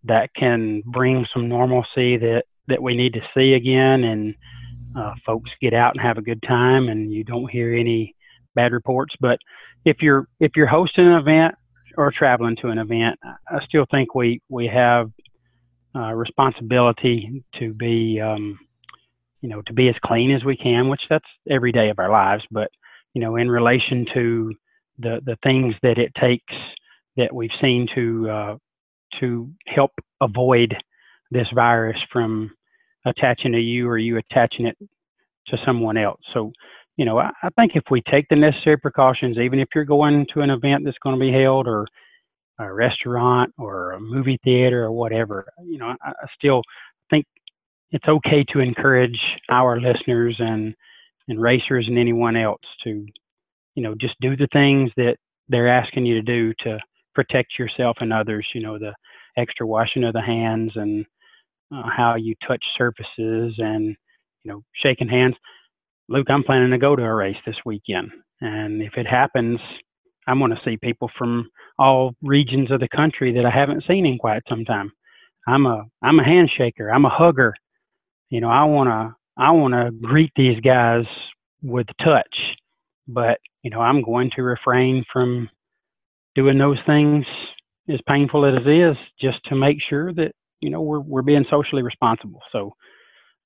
that 0.05 0.33
can 0.35 0.81
bring 0.85 1.25
some 1.33 1.47
normalcy 1.47 2.17
that 2.17 2.43
that 2.67 2.81
we 2.81 2.95
need 2.95 3.13
to 3.13 3.21
see 3.35 3.53
again, 3.53 4.03
and 4.03 4.35
uh, 4.95 5.13
folks 5.25 5.49
get 5.61 5.73
out 5.73 5.93
and 5.93 6.01
have 6.01 6.17
a 6.17 6.21
good 6.21 6.41
time, 6.43 6.89
and 6.89 7.11
you 7.11 7.23
don't 7.23 7.49
hear 7.49 7.73
any 7.73 8.15
bad 8.55 8.71
reports. 8.71 9.15
But 9.19 9.39
if 9.85 9.97
you're 10.01 10.27
if 10.39 10.51
you're 10.55 10.67
hosting 10.67 11.07
an 11.07 11.13
event 11.13 11.55
or 11.97 12.11
traveling 12.11 12.55
to 12.61 12.69
an 12.69 12.77
event, 12.77 13.19
I 13.23 13.63
still 13.65 13.85
think 13.91 14.15
we 14.15 14.41
we 14.49 14.67
have 14.67 15.11
uh, 15.95 16.13
responsibility 16.13 17.43
to 17.59 17.73
be 17.73 18.21
um, 18.21 18.57
you 19.41 19.49
know, 19.49 19.61
to 19.63 19.73
be 19.73 19.89
as 19.89 19.95
clean 20.05 20.31
as 20.31 20.43
we 20.43 20.55
can, 20.55 20.87
which 20.87 21.01
that's 21.09 21.25
every 21.49 21.71
day 21.71 21.89
of 21.89 21.99
our 21.99 22.09
lives. 22.09 22.43
But, 22.51 22.69
you 23.13 23.21
know, 23.21 23.35
in 23.35 23.49
relation 23.49 24.05
to 24.13 24.53
the, 24.99 25.19
the 25.25 25.37
things 25.43 25.73
that 25.81 25.97
it 25.97 26.13
takes 26.15 26.53
that 27.17 27.33
we've 27.33 27.49
seen 27.59 27.87
to, 27.95 28.29
uh, 28.29 28.55
to 29.19 29.49
help 29.67 29.91
avoid 30.21 30.75
this 31.31 31.47
virus 31.53 31.97
from 32.11 32.51
attaching 33.05 33.51
to 33.53 33.59
you 33.59 33.87
or 33.87 33.97
you 33.97 34.17
attaching 34.17 34.65
it 34.65 34.77
to 35.47 35.57
someone 35.65 35.97
else. 35.97 36.21
So, 36.33 36.51
you 36.97 37.05
know, 37.05 37.17
I, 37.17 37.31
I 37.43 37.49
think 37.55 37.71
if 37.75 37.83
we 37.89 38.01
take 38.09 38.27
the 38.29 38.35
necessary 38.35 38.77
precautions, 38.77 39.37
even 39.37 39.59
if 39.59 39.69
you're 39.73 39.85
going 39.85 40.25
to 40.33 40.41
an 40.41 40.49
event 40.49 40.83
that's 40.85 40.97
going 41.03 41.15
to 41.15 41.19
be 41.19 41.31
held 41.31 41.67
or 41.67 41.87
a 42.59 42.71
restaurant 42.71 43.51
or 43.57 43.93
a 43.93 43.99
movie 43.99 44.39
theater 44.43 44.83
or 44.83 44.91
whatever, 44.91 45.45
you 45.63 45.77
know, 45.77 45.87
I, 45.87 46.09
I 46.09 46.27
still 46.37 46.61
think 47.09 47.25
it's 47.91 48.07
okay 48.07 48.43
to 48.51 48.59
encourage 48.59 49.19
our 49.49 49.79
listeners 49.79 50.35
and 50.39 50.73
and 51.27 51.41
racers 51.41 51.85
and 51.87 51.97
anyone 51.97 52.35
else 52.35 52.61
to 52.83 53.05
you 53.75 53.83
know 53.83 53.95
just 53.95 54.15
do 54.21 54.35
the 54.35 54.47
things 54.51 54.91
that 54.97 55.15
they're 55.49 55.67
asking 55.67 56.05
you 56.05 56.15
to 56.15 56.21
do 56.21 56.53
to 56.59 56.77
protect 57.13 57.57
yourself 57.57 57.97
and 58.01 58.13
others 58.13 58.47
you 58.53 58.61
know 58.61 58.77
the 58.77 58.93
extra 59.37 59.65
washing 59.65 60.03
of 60.03 60.13
the 60.13 60.21
hands 60.21 60.71
and 60.75 61.05
uh, 61.73 61.83
how 61.95 62.15
you 62.15 62.35
touch 62.47 62.63
surfaces 62.77 63.53
and 63.57 63.95
you 64.43 64.51
know 64.51 64.61
shaking 64.73 65.07
hands. 65.07 65.35
Luke 66.09 66.27
i'm 66.29 66.43
planning 66.43 66.71
to 66.71 66.77
go 66.77 66.95
to 66.95 67.03
a 67.03 67.13
race 67.13 67.37
this 67.45 67.55
weekend 67.65 68.11
and 68.41 68.81
if 68.81 68.93
it 68.97 69.07
happens 69.07 69.59
i'm 70.27 70.39
going 70.39 70.51
to 70.51 70.61
see 70.65 70.77
people 70.77 71.09
from 71.17 71.49
all 71.79 72.13
regions 72.21 72.69
of 72.71 72.79
the 72.79 72.89
country 72.89 73.31
that 73.33 73.45
i 73.45 73.49
haven't 73.49 73.83
seen 73.87 74.05
in 74.05 74.17
quite 74.17 74.43
some 74.49 74.65
time. 74.65 74.91
I'm 75.47 75.65
a 75.65 75.85
i'm 76.01 76.19
a 76.19 76.23
handshaker 76.23 76.93
i'm 76.93 77.05
a 77.05 77.09
hugger. 77.09 77.53
You 78.31 78.39
know, 78.39 78.49
I 78.49 78.63
want 78.63 78.87
to 78.89 79.15
I 79.37 79.51
want 79.51 79.73
to 79.73 79.91
greet 79.91 80.31
these 80.35 80.59
guys 80.61 81.03
with 81.61 81.85
touch, 82.03 82.35
but 83.07 83.39
you 83.61 83.69
know, 83.69 83.81
I'm 83.81 84.01
going 84.01 84.31
to 84.35 84.41
refrain 84.41 85.03
from 85.11 85.49
doing 86.35 86.57
those 86.57 86.77
things 86.85 87.25
as 87.89 87.99
painful 88.07 88.45
as 88.45 88.53
it 88.65 88.69
is, 88.69 88.95
just 89.19 89.39
to 89.45 89.55
make 89.55 89.77
sure 89.89 90.13
that 90.13 90.31
you 90.59 90.69
know 90.69 90.81
we're 90.81 90.99
we're 90.99 91.21
being 91.21 91.45
socially 91.49 91.83
responsible. 91.83 92.41
So, 92.51 92.73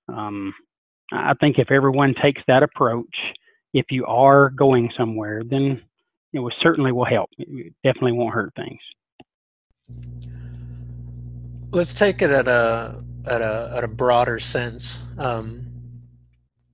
um, 0.08 0.54
I 1.12 1.34
think 1.40 1.58
if 1.58 1.72
everyone 1.72 2.14
takes 2.22 2.42
that 2.48 2.64
approach, 2.64 3.16
if 3.74 3.86
you 3.90 4.06
are 4.06 4.50
going 4.50 4.92
somewhere, 4.98 5.42
then 5.44 5.82
it 6.34 6.40
will 6.40 6.54
certainly 6.62 6.92
will 6.92 7.06
help. 7.06 7.30
It 7.38 7.74
definitely 7.84 8.14
won't 8.14 8.34
hurt 8.34 8.54
things. 8.56 8.80
Let's 11.72 11.94
take 11.94 12.22
it 12.22 12.30
at 12.30 12.48
a 12.48 13.04
at 13.26 13.42
a 13.42 13.74
at 13.78 13.84
a 13.84 13.88
broader 13.88 14.40
sense. 14.40 15.02
Um, 15.18 15.72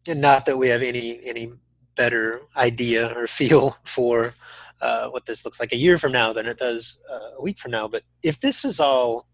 and 0.08 0.22
not 0.22 0.46
that 0.48 0.58
we 0.58 0.70
have 0.70 0.82
any 0.82 1.20
any 1.24 1.54
better 1.96 2.42
idea 2.56 3.14
or 3.16 3.28
feel 3.28 3.78
for 3.84 4.34
uh, 4.82 5.08
what 5.10 5.26
this 5.26 5.46
looks 5.46 5.60
like 5.60 5.72
a 5.72 5.78
year 5.78 5.98
from 5.98 6.12
now 6.12 6.34
than 6.34 6.48
it 6.48 6.58
does 6.58 7.00
uh, 7.10 7.38
a 7.38 7.42
week 7.42 7.60
from 7.60 7.72
now. 7.72 7.88
But 7.88 8.04
if 8.24 8.40
this 8.40 8.66
is 8.66 8.80
all 8.80 9.28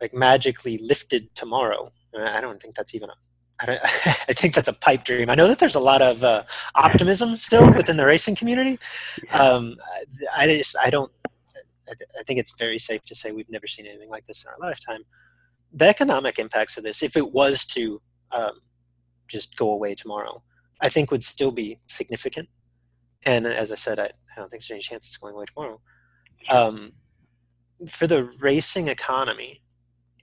like 0.00 0.14
magically 0.14 0.78
lifted 0.78 1.34
tomorrow, 1.34 1.92
I 2.16 2.40
don't 2.40 2.60
think 2.60 2.74
that's 2.74 2.94
even 2.94 3.10
a. 3.10 3.14
I, 3.62 3.74
I 4.28 4.32
think 4.32 4.54
that's 4.54 4.68
a 4.68 4.72
pipe 4.72 5.04
dream. 5.04 5.28
I 5.28 5.34
know 5.34 5.46
that 5.46 5.58
there's 5.58 5.74
a 5.74 5.80
lot 5.80 6.02
of 6.02 6.24
uh, 6.24 6.44
optimism 6.74 7.36
still 7.36 7.72
within 7.74 7.96
the 7.96 8.06
racing 8.06 8.34
community. 8.34 8.78
Um, 9.32 9.76
I, 10.34 10.44
I 10.44 10.56
just 10.56 10.76
I 10.82 10.90
don't. 10.90 11.12
I 11.88 12.22
think 12.22 12.38
it's 12.38 12.54
very 12.56 12.78
safe 12.78 13.02
to 13.04 13.14
say 13.16 13.32
we've 13.32 13.50
never 13.50 13.66
seen 13.66 13.86
anything 13.86 14.10
like 14.10 14.26
this 14.26 14.44
in 14.44 14.50
our 14.50 14.58
lifetime 14.60 15.04
the 15.72 15.88
economic 15.88 16.38
impacts 16.38 16.76
of 16.76 16.84
this, 16.84 17.02
if 17.02 17.16
it 17.16 17.32
was 17.32 17.64
to 17.66 18.00
um, 18.32 18.60
just 19.28 19.56
go 19.56 19.70
away 19.70 19.94
tomorrow, 19.94 20.42
I 20.80 20.88
think 20.88 21.10
would 21.10 21.22
still 21.22 21.52
be 21.52 21.78
significant. 21.86 22.48
And 23.24 23.46
as 23.46 23.70
I 23.70 23.74
said, 23.74 23.98
I, 23.98 24.04
I 24.04 24.36
don't 24.36 24.50
think 24.50 24.62
there's 24.62 24.70
any 24.70 24.80
chance 24.80 25.06
it's 25.06 25.16
going 25.16 25.34
away 25.34 25.44
tomorrow. 25.46 25.80
Um, 26.50 26.92
for 27.88 28.06
the 28.06 28.30
racing 28.40 28.88
economy, 28.88 29.62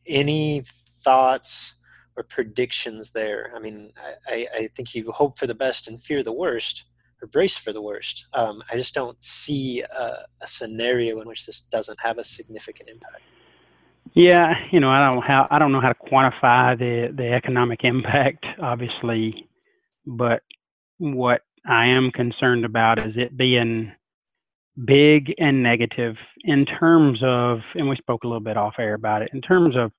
any 0.05 0.63
thoughts 1.03 1.75
or 2.15 2.23
predictions 2.23 3.11
there? 3.11 3.51
I 3.55 3.59
mean, 3.59 3.91
I, 4.27 4.47
I 4.53 4.69
think 4.75 4.95
you 4.95 5.11
hope 5.11 5.37
for 5.37 5.47
the 5.47 5.55
best 5.55 5.87
and 5.87 6.01
fear 6.01 6.23
the 6.23 6.33
worst, 6.33 6.85
or 7.21 7.27
brace 7.27 7.57
for 7.57 7.71
the 7.71 7.81
worst. 7.81 8.27
Um, 8.33 8.61
I 8.71 8.75
just 8.75 8.93
don't 8.93 9.21
see 9.21 9.81
a, 9.81 10.25
a 10.41 10.47
scenario 10.47 11.21
in 11.21 11.27
which 11.27 11.45
this 11.45 11.61
doesn't 11.61 11.99
have 12.01 12.17
a 12.17 12.23
significant 12.23 12.89
impact. 12.89 13.21
Yeah, 14.13 14.53
you 14.71 14.79
know, 14.79 14.89
I 14.89 15.05
don't 15.05 15.21
how 15.21 15.47
I 15.51 15.59
don't 15.59 15.71
know 15.71 15.81
how 15.81 15.89
to 15.89 16.11
quantify 16.11 16.77
the 16.77 17.13
the 17.15 17.33
economic 17.33 17.81
impact, 17.83 18.45
obviously, 18.61 19.47
but 20.05 20.41
what 20.97 21.41
I 21.67 21.87
am 21.87 22.11
concerned 22.11 22.65
about 22.65 22.99
is 22.99 23.13
it 23.17 23.37
being 23.37 23.91
big 24.85 25.33
and 25.37 25.63
negative 25.63 26.15
in 26.43 26.65
terms 26.65 27.19
of, 27.23 27.59
and 27.75 27.89
we 27.89 27.95
spoke 27.97 28.23
a 28.23 28.27
little 28.27 28.41
bit 28.41 28.57
off 28.57 28.75
air 28.79 28.93
about 28.93 29.21
it, 29.23 29.29
in 29.33 29.41
terms 29.41 29.75
of 29.75 29.91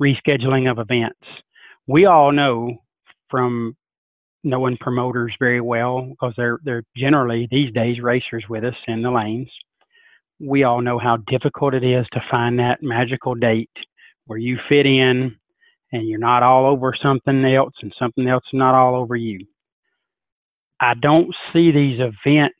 rescheduling 0.00 0.70
of 0.70 0.78
events. 0.78 1.18
We 1.86 2.06
all 2.06 2.32
know 2.32 2.78
from 3.30 3.76
knowing 4.44 4.76
promoters 4.78 5.34
very 5.38 5.60
well 5.60 6.02
because 6.02 6.34
they're 6.36 6.58
they're 6.64 6.84
generally 6.96 7.48
these 7.50 7.72
days 7.72 8.00
racers 8.00 8.44
with 8.48 8.64
us 8.64 8.74
in 8.86 9.02
the 9.02 9.10
lanes 9.10 9.50
we 10.40 10.64
all 10.64 10.80
know 10.82 10.98
how 10.98 11.16
difficult 11.28 11.74
it 11.74 11.84
is 11.84 12.06
to 12.12 12.20
find 12.30 12.58
that 12.58 12.82
magical 12.82 13.34
date 13.34 13.70
where 14.26 14.38
you 14.38 14.58
fit 14.68 14.86
in 14.86 15.36
and 15.92 16.08
you're 16.08 16.18
not 16.18 16.42
all 16.42 16.66
over 16.66 16.94
something 17.00 17.44
else 17.44 17.74
and 17.82 17.94
something 17.98 18.26
else 18.28 18.44
not 18.52 18.74
all 18.74 18.96
over 18.96 19.16
you. 19.16 19.38
I 20.80 20.94
don't 20.94 21.34
see 21.52 21.70
these 21.70 22.00
events 22.00 22.56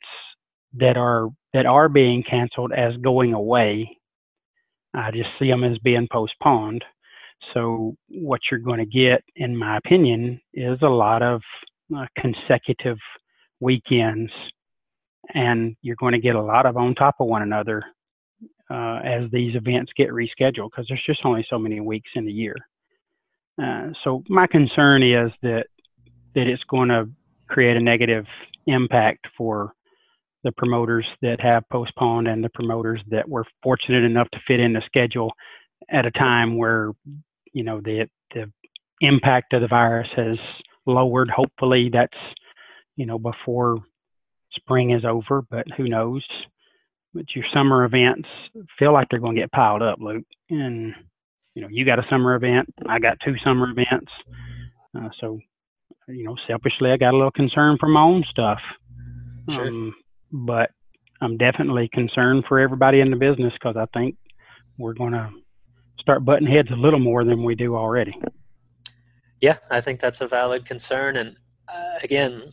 that 0.73 0.97
are 0.97 1.29
that 1.53 1.65
are 1.65 1.89
being 1.89 2.23
canceled 2.23 2.71
as 2.73 2.95
going 2.97 3.33
away. 3.33 3.97
I 4.93 5.11
just 5.11 5.29
see 5.39 5.49
them 5.49 5.63
as 5.63 5.77
being 5.79 6.07
postponed. 6.11 6.83
So 7.53 7.95
what 8.09 8.41
you're 8.49 8.59
going 8.59 8.79
to 8.79 8.85
get, 8.85 9.23
in 9.35 9.55
my 9.55 9.77
opinion, 9.77 10.41
is 10.53 10.79
a 10.81 10.87
lot 10.87 11.21
of 11.21 11.41
uh, 11.95 12.05
consecutive 12.17 12.97
weekends 13.59 14.31
and 15.33 15.75
you're 15.81 15.95
going 15.95 16.13
to 16.13 16.19
get 16.19 16.35
a 16.35 16.41
lot 16.41 16.65
of 16.65 16.77
on 16.77 16.95
top 16.95 17.15
of 17.19 17.27
one 17.27 17.41
another 17.41 17.83
uh, 18.69 18.99
as 19.03 19.29
these 19.31 19.55
events 19.55 19.91
get 19.97 20.09
rescheduled 20.09 20.69
because 20.71 20.85
there's 20.87 21.03
just 21.05 21.21
only 21.25 21.45
so 21.49 21.57
many 21.57 21.79
weeks 21.79 22.09
in 22.15 22.25
the 22.25 22.31
year. 22.31 22.55
Uh, 23.61 23.89
so 24.03 24.23
my 24.29 24.45
concern 24.47 25.01
is 25.01 25.31
that 25.41 25.65
that 26.35 26.47
it's 26.47 26.63
going 26.69 26.89
to 26.89 27.07
create 27.47 27.77
a 27.77 27.81
negative 27.81 28.25
impact 28.67 29.27
for 29.37 29.73
the 30.43 30.51
promoters 30.51 31.05
that 31.21 31.41
have 31.41 31.63
postponed 31.71 32.27
and 32.27 32.43
the 32.43 32.49
promoters 32.49 33.01
that 33.09 33.27
were 33.27 33.45
fortunate 33.63 34.03
enough 34.03 34.29
to 34.31 34.39
fit 34.47 34.59
in 34.59 34.73
the 34.73 34.81
schedule 34.85 35.31
at 35.89 36.05
a 36.05 36.11
time 36.11 36.57
where 36.57 36.91
you 37.53 37.63
know 37.63 37.81
the 37.81 38.07
the 38.33 38.51
impact 39.01 39.53
of 39.53 39.61
the 39.61 39.67
virus 39.67 40.07
has 40.15 40.37
lowered. 40.85 41.29
Hopefully, 41.29 41.89
that's 41.91 42.17
you 42.95 43.05
know 43.05 43.17
before 43.17 43.79
spring 44.55 44.91
is 44.91 45.03
over, 45.05 45.41
but 45.49 45.65
who 45.75 45.89
knows? 45.89 46.25
But 47.13 47.25
your 47.35 47.45
summer 47.53 47.85
events 47.85 48.27
feel 48.77 48.93
like 48.93 49.07
they're 49.09 49.19
going 49.19 49.35
to 49.35 49.41
get 49.41 49.51
piled 49.51 49.81
up, 49.81 49.99
Luke. 49.99 50.25
And 50.49 50.93
you 51.55 51.61
know, 51.61 51.69
you 51.71 51.85
got 51.85 51.99
a 51.99 52.05
summer 52.09 52.35
event. 52.35 52.73
I 52.87 52.99
got 52.99 53.17
two 53.23 53.35
summer 53.43 53.69
events. 53.71 54.11
Uh, 54.95 55.09
so, 55.19 55.39
you 56.07 56.23
know, 56.23 56.35
selfishly, 56.47 56.91
I 56.91 56.97
got 56.97 57.13
a 57.13 57.17
little 57.17 57.31
concern 57.31 57.77
for 57.79 57.87
my 57.87 58.01
own 58.01 58.23
stuff. 58.29 58.59
Sure. 59.49 59.67
Um, 59.67 59.95
but 60.31 60.71
I'm 61.21 61.37
definitely 61.37 61.89
concerned 61.93 62.45
for 62.47 62.59
everybody 62.59 62.99
in 62.99 63.09
the 63.09 63.15
business 63.15 63.53
because 63.53 63.77
I 63.77 63.85
think 63.97 64.15
we're 64.77 64.93
going 64.93 65.13
to 65.13 65.29
start 65.99 66.25
butting 66.25 66.47
heads 66.47 66.69
a 66.71 66.75
little 66.75 66.99
more 66.99 67.23
than 67.23 67.43
we 67.43 67.55
do 67.55 67.75
already. 67.75 68.15
Yeah, 69.41 69.57
I 69.69 69.81
think 69.81 69.99
that's 69.99 70.21
a 70.21 70.27
valid 70.27 70.65
concern. 70.65 71.17
And 71.17 71.35
uh, 71.67 71.99
again, 72.03 72.43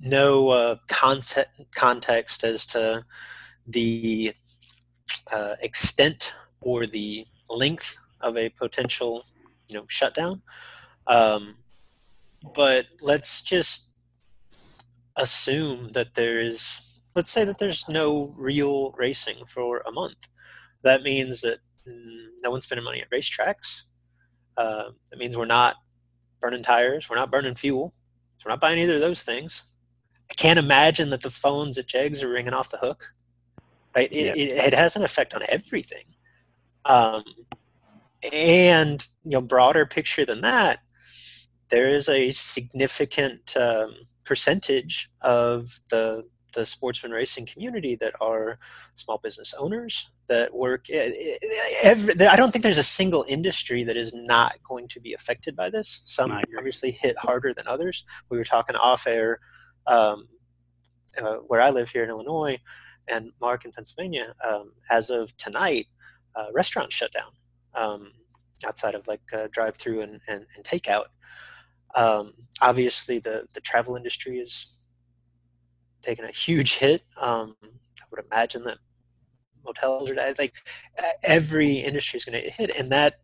no 0.00 0.50
uh, 0.50 0.76
concept, 0.88 1.60
context 1.74 2.44
as 2.44 2.66
to 2.66 3.04
the 3.66 4.32
uh, 5.30 5.56
extent 5.60 6.32
or 6.60 6.86
the 6.86 7.26
length 7.48 7.98
of 8.20 8.36
a 8.36 8.48
potential, 8.50 9.24
you 9.68 9.76
know, 9.76 9.84
shutdown. 9.88 10.42
Um, 11.06 11.56
but 12.54 12.86
let's 13.00 13.42
just 13.42 13.90
assume 15.16 15.92
that 15.92 16.14
there 16.14 16.40
is, 16.40 17.00
let's 17.14 17.30
say 17.30 17.44
that 17.44 17.58
there's 17.58 17.88
no 17.88 18.34
real 18.36 18.92
racing 18.92 19.44
for 19.46 19.82
a 19.86 19.92
month. 19.92 20.28
That 20.82 21.02
means 21.02 21.40
that 21.40 21.58
mm, 21.88 22.26
no 22.42 22.50
one's 22.50 22.64
spending 22.64 22.84
money 22.84 23.02
at 23.02 23.10
racetracks. 23.10 23.84
Uh, 24.56 24.90
that 25.10 25.18
means 25.18 25.36
we're 25.36 25.44
not 25.46 25.76
burning 26.40 26.62
tires, 26.62 27.08
we're 27.08 27.16
not 27.16 27.30
burning 27.30 27.54
fuel, 27.54 27.94
so 28.38 28.46
we're 28.46 28.52
not 28.52 28.60
buying 28.60 28.78
either 28.78 28.94
of 28.96 29.00
those 29.00 29.22
things. 29.22 29.64
I 30.30 30.34
can't 30.34 30.58
imagine 30.58 31.10
that 31.10 31.22
the 31.22 31.30
phones 31.30 31.78
at 31.78 31.86
Jegs 31.86 32.22
are 32.22 32.28
ringing 32.28 32.52
off 32.52 32.70
the 32.70 32.78
hook. 32.78 33.14
Right? 33.94 34.12
It, 34.12 34.26
Yeah. 34.26 34.32
it, 34.36 34.66
it 34.66 34.74
has 34.74 34.96
an 34.96 35.04
effect 35.04 35.34
on 35.34 35.42
everything. 35.48 36.04
Um, 36.84 37.24
and 38.32 39.06
you 39.24 39.32
know, 39.32 39.40
broader 39.40 39.86
picture 39.86 40.24
than 40.24 40.40
that, 40.42 40.80
there 41.70 41.88
is 41.94 42.08
a 42.08 42.30
significant 42.30 43.56
um, 43.56 43.94
percentage 44.24 45.10
of 45.22 45.80
the 45.90 46.24
the 46.54 46.66
sportsman 46.66 47.12
racing 47.12 47.46
community 47.46 47.96
that 47.96 48.14
are 48.20 48.58
small 48.94 49.18
business 49.18 49.54
owners 49.58 50.10
that 50.28 50.54
work. 50.54 50.86
eh, 50.90 51.12
Every, 51.82 52.26
I 52.26 52.36
don't 52.36 52.50
think 52.50 52.62
there's 52.62 52.78
a 52.78 52.82
single 52.82 53.24
industry 53.28 53.84
that 53.84 53.96
is 53.96 54.14
not 54.14 54.54
going 54.66 54.88
to 54.88 55.00
be 55.00 55.12
affected 55.12 55.54
by 55.54 55.70
this. 55.70 56.00
Some 56.06 56.32
obviously 56.58 56.90
hit 56.92 57.18
harder 57.18 57.52
than 57.52 57.68
others. 57.68 58.04
We 58.30 58.38
were 58.38 58.44
talking 58.44 58.74
off 58.76 59.06
air 59.06 59.40
um, 59.86 60.28
uh, 61.18 61.36
where 61.46 61.60
I 61.60 61.70
live 61.70 61.90
here 61.90 62.04
in 62.04 62.10
Illinois 62.10 62.58
and 63.08 63.32
Mark 63.40 63.64
in 63.64 63.72
Pennsylvania. 63.72 64.34
Um, 64.44 64.72
as 64.90 65.10
of 65.10 65.36
tonight, 65.36 65.86
uh, 66.34 66.46
restaurants 66.54 66.94
shut 66.94 67.12
down 67.12 67.32
um, 67.74 68.12
outside 68.66 68.94
of 68.94 69.06
like 69.06 69.22
uh, 69.32 69.48
drive 69.52 69.76
through 69.76 70.02
and, 70.02 70.20
and, 70.28 70.46
and 70.56 70.64
takeout. 70.64 71.06
Um, 71.96 72.34
obviously, 72.60 73.18
the, 73.18 73.46
the 73.54 73.60
travel 73.60 73.96
industry 73.96 74.38
is 74.38 74.76
taking 76.02 76.24
a 76.24 76.30
huge 76.30 76.74
hit. 76.74 77.02
Um, 77.20 77.56
I 77.64 78.04
would 78.10 78.24
imagine 78.24 78.64
that 78.64 78.78
motels 79.64 80.08
are 80.10 80.34
like 80.38 80.54
every 81.24 81.78
industry 81.78 82.18
is 82.18 82.24
going 82.24 82.40
to 82.40 82.50
hit, 82.50 82.76
and 82.78 82.92
that 82.92 83.14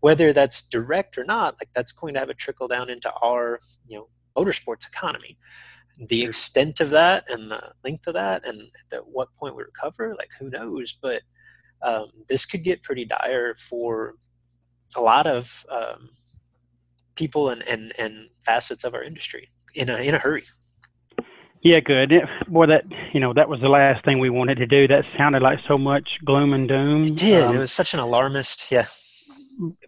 whether 0.00 0.32
that's 0.32 0.62
direct 0.62 1.16
or 1.16 1.24
not, 1.24 1.54
like 1.60 1.68
that's 1.74 1.92
going 1.92 2.14
to 2.14 2.20
have 2.20 2.30
a 2.30 2.34
trickle 2.34 2.66
down 2.66 2.90
into 2.90 3.12
our 3.22 3.60
you 3.86 3.96
know 3.96 4.08
motorsports 4.36 4.88
economy. 4.88 5.38
The 6.08 6.24
extent 6.24 6.80
of 6.80 6.90
that 6.90 7.30
and 7.30 7.50
the 7.50 7.72
length 7.84 8.06
of 8.06 8.14
that, 8.14 8.46
and 8.46 8.62
at 8.92 9.06
what 9.06 9.28
point 9.36 9.54
we 9.54 9.62
recover, 9.62 10.14
like 10.16 10.30
who 10.40 10.50
knows? 10.50 10.96
But 11.00 11.22
um, 11.82 12.08
this 12.28 12.46
could 12.46 12.64
get 12.64 12.82
pretty 12.82 13.04
dire 13.04 13.54
for 13.56 14.14
a 14.96 15.00
lot 15.00 15.26
of 15.26 15.64
um, 15.70 16.10
people 17.14 17.48
and, 17.48 17.62
and, 17.68 17.92
and 17.98 18.28
facets 18.44 18.84
of 18.84 18.94
our 18.94 19.02
industry 19.02 19.50
in 19.74 19.88
a 19.88 19.96
in 19.96 20.14
a 20.14 20.18
hurry. 20.18 20.44
Yeah, 21.62 21.78
good. 21.78 22.10
It, 22.10 22.24
boy, 22.48 22.66
that 22.66 22.84
you 23.12 23.20
know 23.20 23.32
that 23.34 23.48
was 23.48 23.60
the 23.60 23.68
last 23.68 24.04
thing 24.04 24.18
we 24.18 24.30
wanted 24.30 24.56
to 24.58 24.66
do. 24.66 24.88
That 24.88 25.04
sounded 25.16 25.42
like 25.42 25.58
so 25.68 25.78
much 25.78 26.08
gloom 26.24 26.52
and 26.52 26.68
doom. 26.68 27.02
It 27.02 27.16
did. 27.16 27.42
Um, 27.44 27.54
it 27.54 27.58
was 27.58 27.72
such 27.72 27.94
an 27.94 28.00
alarmist. 28.00 28.70
Yeah. 28.70 28.86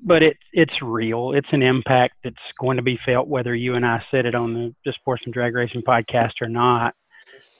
but 0.03 0.23
it 0.23 0.37
it's 0.53 0.75
real. 0.83 1.33
It's 1.33 1.49
an 1.53 1.63
impact 1.63 2.15
that's 2.23 2.37
going 2.61 2.77
to 2.77 2.83
be 2.83 2.99
felt 3.05 3.27
whether 3.27 3.55
you 3.55 3.75
and 3.75 3.85
I 3.85 4.03
said 4.11 4.25
it 4.25 4.35
on 4.35 4.55
the, 4.55 4.75
the 4.85 4.93
Sportsman 4.93 5.33
Drag 5.33 5.55
Racing 5.55 5.83
podcast 5.83 6.35
or 6.41 6.49
not. 6.49 6.95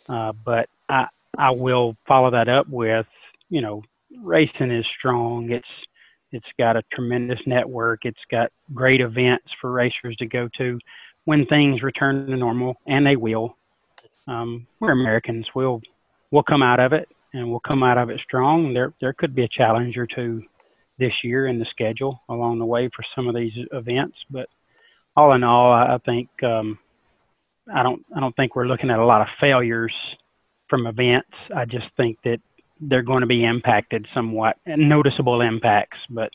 Uh, 0.09 0.33
but 0.45 0.69
I 0.89 1.07
I 1.37 1.51
will 1.51 1.97
follow 2.07 2.31
that 2.31 2.49
up 2.49 2.69
with 2.69 3.07
you 3.49 3.63
know 3.63 3.83
racing 4.23 4.71
is 4.71 4.87
strong. 4.97 5.51
It's 5.51 5.67
it's 6.35 6.47
got 6.59 6.77
a 6.77 6.83
tremendous 6.93 7.39
network. 7.47 8.01
It's 8.05 8.19
got 8.29 8.51
great 8.75 9.01
events 9.01 9.47
for 9.61 9.71
racers 9.71 10.17
to 10.19 10.27
go 10.27 10.49
to 10.59 10.79
when 11.27 11.47
things 11.47 11.83
return 11.83 12.27
to 12.27 12.37
normal, 12.37 12.75
and 12.89 13.07
they 13.07 13.15
will. 13.15 13.57
Um, 14.27 14.67
we're 14.81 14.93
Americans. 14.93 15.47
We'll 15.55 15.81
we'll 16.33 16.43
come 16.43 16.63
out 16.63 16.81
of 16.81 16.93
it, 16.93 17.09
and 17.35 17.49
we'll 17.49 17.61
come 17.61 17.85
out 17.85 17.99
of 17.99 18.11
it 18.11 18.21
strong. 18.25 18.75
There 18.75 18.93
there 19.01 19.13
could 19.13 19.35
be 19.35 19.45
a 19.45 19.49
challenge 19.49 19.97
or 19.97 20.07
two 20.07 20.43
this 20.99 21.13
year 21.23 21.47
in 21.47 21.61
the 21.61 21.67
schedule 21.71 22.21
along 22.29 22.59
the 22.59 22.67
way 22.67 22.89
for 22.95 23.05
some 23.15 23.29
of 23.29 23.37
these 23.37 23.53
events. 23.73 24.17
But 24.29 24.49
all 25.17 25.35
in 25.35 25.45
all, 25.45 25.73
I 25.73 25.95
I 25.95 25.99
think 25.99 26.29
um, 26.43 26.79
I 27.73 27.85
don't 27.85 28.05
I 28.17 28.19
don't 28.19 28.35
think 28.35 28.57
we're 28.57 28.67
looking 28.67 28.91
at 28.91 28.99
a 28.99 29.07
lot 29.07 29.21
of 29.21 29.29
failures 29.41 29.95
from 30.69 30.89
events. 30.89 31.31
I 31.55 31.65
just 31.65 31.87
think 31.97 32.19
that 32.25 32.41
they're 32.81 33.03
going 33.03 33.21
to 33.21 33.27
be 33.27 33.45
impacted 33.45 34.07
somewhat, 34.15 34.57
noticeable 34.67 35.41
impacts. 35.41 35.99
But 36.11 36.31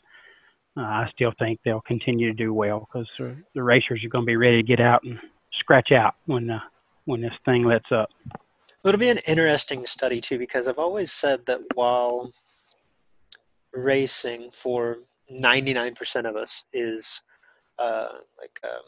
uh, 0.78 0.82
I 0.82 1.10
still 1.14 1.34
think 1.40 1.60
they'll 1.64 1.82
continue 1.82 2.28
to 2.28 2.34
do 2.34 2.54
well 2.54 2.88
because 2.88 3.08
the, 3.18 3.36
the 3.54 3.64
racers 3.64 4.04
are 4.04 4.10
going 4.10 4.26
to 4.26 4.30
be 4.30 4.38
ready 4.38 4.62
to 4.62 4.68
get 4.68 4.80
out 4.80 5.04
and 5.04 5.20
scratch 5.60 5.92
out 5.92 6.16
when 6.26 6.48
the 6.48 6.60
when 7.06 7.22
this 7.22 7.34
thing 7.44 7.64
lets 7.64 7.92
up. 7.92 8.10
It'll 8.86 9.00
be 9.00 9.10
an 9.10 9.20
interesting 9.28 9.86
study 9.86 10.22
too, 10.22 10.38
because 10.38 10.68
I've 10.68 10.78
always 10.78 11.12
said 11.12 11.42
that 11.48 11.60
while 11.74 12.32
racing 13.74 14.52
for 14.54 15.00
99% 15.32 16.30
of 16.30 16.36
us 16.36 16.66
is 16.72 17.22
uh, 17.78 18.10
like 18.40 18.60
um, 18.64 18.80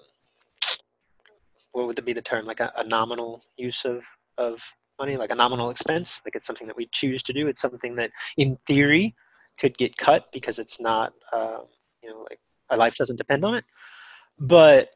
what 1.72 1.88
would 1.88 2.06
be 2.06 2.14
the 2.14 2.22
term 2.22 2.46
like 2.46 2.60
a, 2.60 2.72
a 2.78 2.84
nominal 2.84 3.44
use 3.58 3.86
of 3.86 4.04
of 4.38 4.62
money 5.02 5.18
like 5.18 5.32
a 5.32 5.36
nominal 5.44 5.72
expense 5.72 6.22
like 6.26 6.36
it's 6.36 6.46
something 6.46 6.68
that 6.68 6.78
we 6.78 6.88
choose 6.92 7.24
to 7.24 7.34
do. 7.34 7.48
It's 7.48 7.62
something 7.62 7.96
that 7.96 8.12
in 8.38 8.56
theory 8.68 9.16
could 9.60 9.76
get 9.78 9.98
cut 9.98 10.32
because 10.32 10.60
it's 10.60 10.80
not 10.80 11.14
um, 11.34 11.64
you 12.04 12.10
know 12.10 12.20
like 12.30 12.40
our 12.70 12.78
life 12.78 12.96
doesn't 12.96 13.18
depend 13.24 13.44
on 13.44 13.56
it. 13.56 13.66
But 14.40 14.90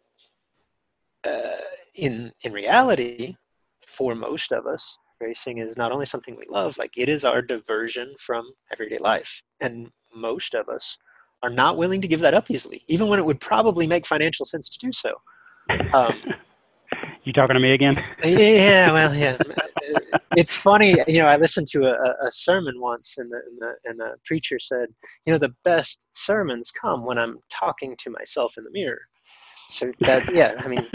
uh, 1.24 1.66
in 1.96 2.32
in 2.44 2.54
reality 2.54 3.36
for 3.86 4.14
most 4.16 4.52
of 4.52 4.68
us 4.68 4.98
racing 5.20 5.58
is 5.58 5.78
not 5.78 5.92
only 5.92 6.06
something 6.06 6.36
we 6.36 6.46
love 6.50 6.78
like 6.78 6.92
it 6.98 7.10
is 7.10 7.26
our 7.26 7.42
diversion 7.42 8.14
from 8.20 8.44
everyday 8.72 8.98
life. 8.98 9.42
And 9.62 9.90
most 10.14 10.54
of 10.54 10.70
us 10.70 10.98
are 11.42 11.50
not 11.50 11.78
willing 11.78 12.02
to 12.02 12.08
give 12.08 12.20
that 12.22 12.34
up 12.34 12.52
easily 12.52 12.84
even 12.88 13.08
when 13.08 13.20
it 13.20 13.26
would 13.26 13.40
probably 13.40 13.88
make 13.88 14.06
financial 14.06 14.46
sense 14.46 14.70
to 14.70 14.78
do 14.80 14.92
so. 14.92 15.12
Um, 15.94 16.22
You 17.26 17.34
talking 17.34 17.56
to 17.56 17.60
me 17.60 17.74
again? 17.74 17.96
yeah 18.24 18.92
well 18.92 19.16
yeah 19.16 19.38
it's 20.36 20.56
funny 20.56 20.96
you 21.08 21.20
know 21.20 21.28
i 21.28 21.38
listened 21.38 21.68
to 21.68 21.84
a, 21.86 22.26
a- 22.26 22.32
sermon 22.32 22.80
once 22.80 23.16
and 23.18 23.32
the, 23.32 23.38
and 23.38 23.60
the 23.60 23.74
and 23.86 24.00
the 24.00 24.16
preacher 24.26 24.60
said 24.60 24.88
you 25.26 25.34
know 25.34 25.40
the 25.40 25.54
best 25.64 26.00
sermons 26.14 26.72
come 26.72 27.06
when 27.06 27.18
i'm 27.18 27.38
talking 27.50 27.96
to 27.98 28.10
myself 28.10 28.54
in 28.58 28.64
the 28.64 28.72
mirror. 28.72 29.02
So 29.70 29.92
that 30.02 30.24
yeah 30.34 30.56
i 30.64 30.68
mean 30.68 30.88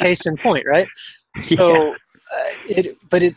case 0.00 0.26
in 0.26 0.36
point 0.38 0.64
right? 0.68 0.88
So 1.40 1.72
uh, 1.72 2.50
it 2.68 2.96
but 3.10 3.22
it 3.22 3.34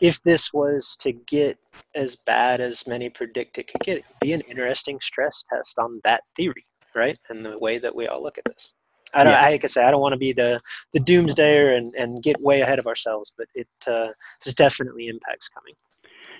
if 0.00 0.22
this 0.22 0.54
was 0.54 0.96
to 1.00 1.12
get 1.12 1.58
as 1.94 2.16
bad 2.16 2.62
as 2.62 2.86
many 2.86 3.10
predict 3.10 3.58
it 3.58 3.68
could 3.68 3.82
get 3.82 3.98
it 3.98 4.04
would 4.08 4.26
be 4.26 4.32
an 4.32 4.40
interesting 4.42 4.98
stress 5.02 5.44
test 5.52 5.78
on 5.78 6.00
that 6.04 6.22
theory 6.36 6.64
right? 6.94 7.18
And 7.28 7.44
the 7.44 7.58
way 7.58 7.78
that 7.78 7.94
we 7.94 8.06
all 8.06 8.22
look 8.22 8.38
at 8.38 8.44
this 8.46 8.72
i 9.14 9.24
don't 9.24 9.32
Yeah. 9.32 9.40
I, 9.40 9.50
like 9.50 9.64
i 9.64 9.68
say 9.68 9.84
i 9.84 9.90
don't 9.90 10.00
want 10.00 10.12
to 10.12 10.18
be 10.18 10.32
the 10.32 10.60
the 10.92 11.00
doomsdayer 11.00 11.76
and 11.76 11.94
and 11.94 12.22
get 12.22 12.40
way 12.40 12.60
ahead 12.60 12.78
of 12.78 12.86
ourselves 12.86 13.32
but 13.36 13.46
it 13.54 13.68
uh, 13.86 14.08
there's 14.44 14.54
definitely 14.54 15.08
impacts 15.08 15.48
coming 15.48 15.74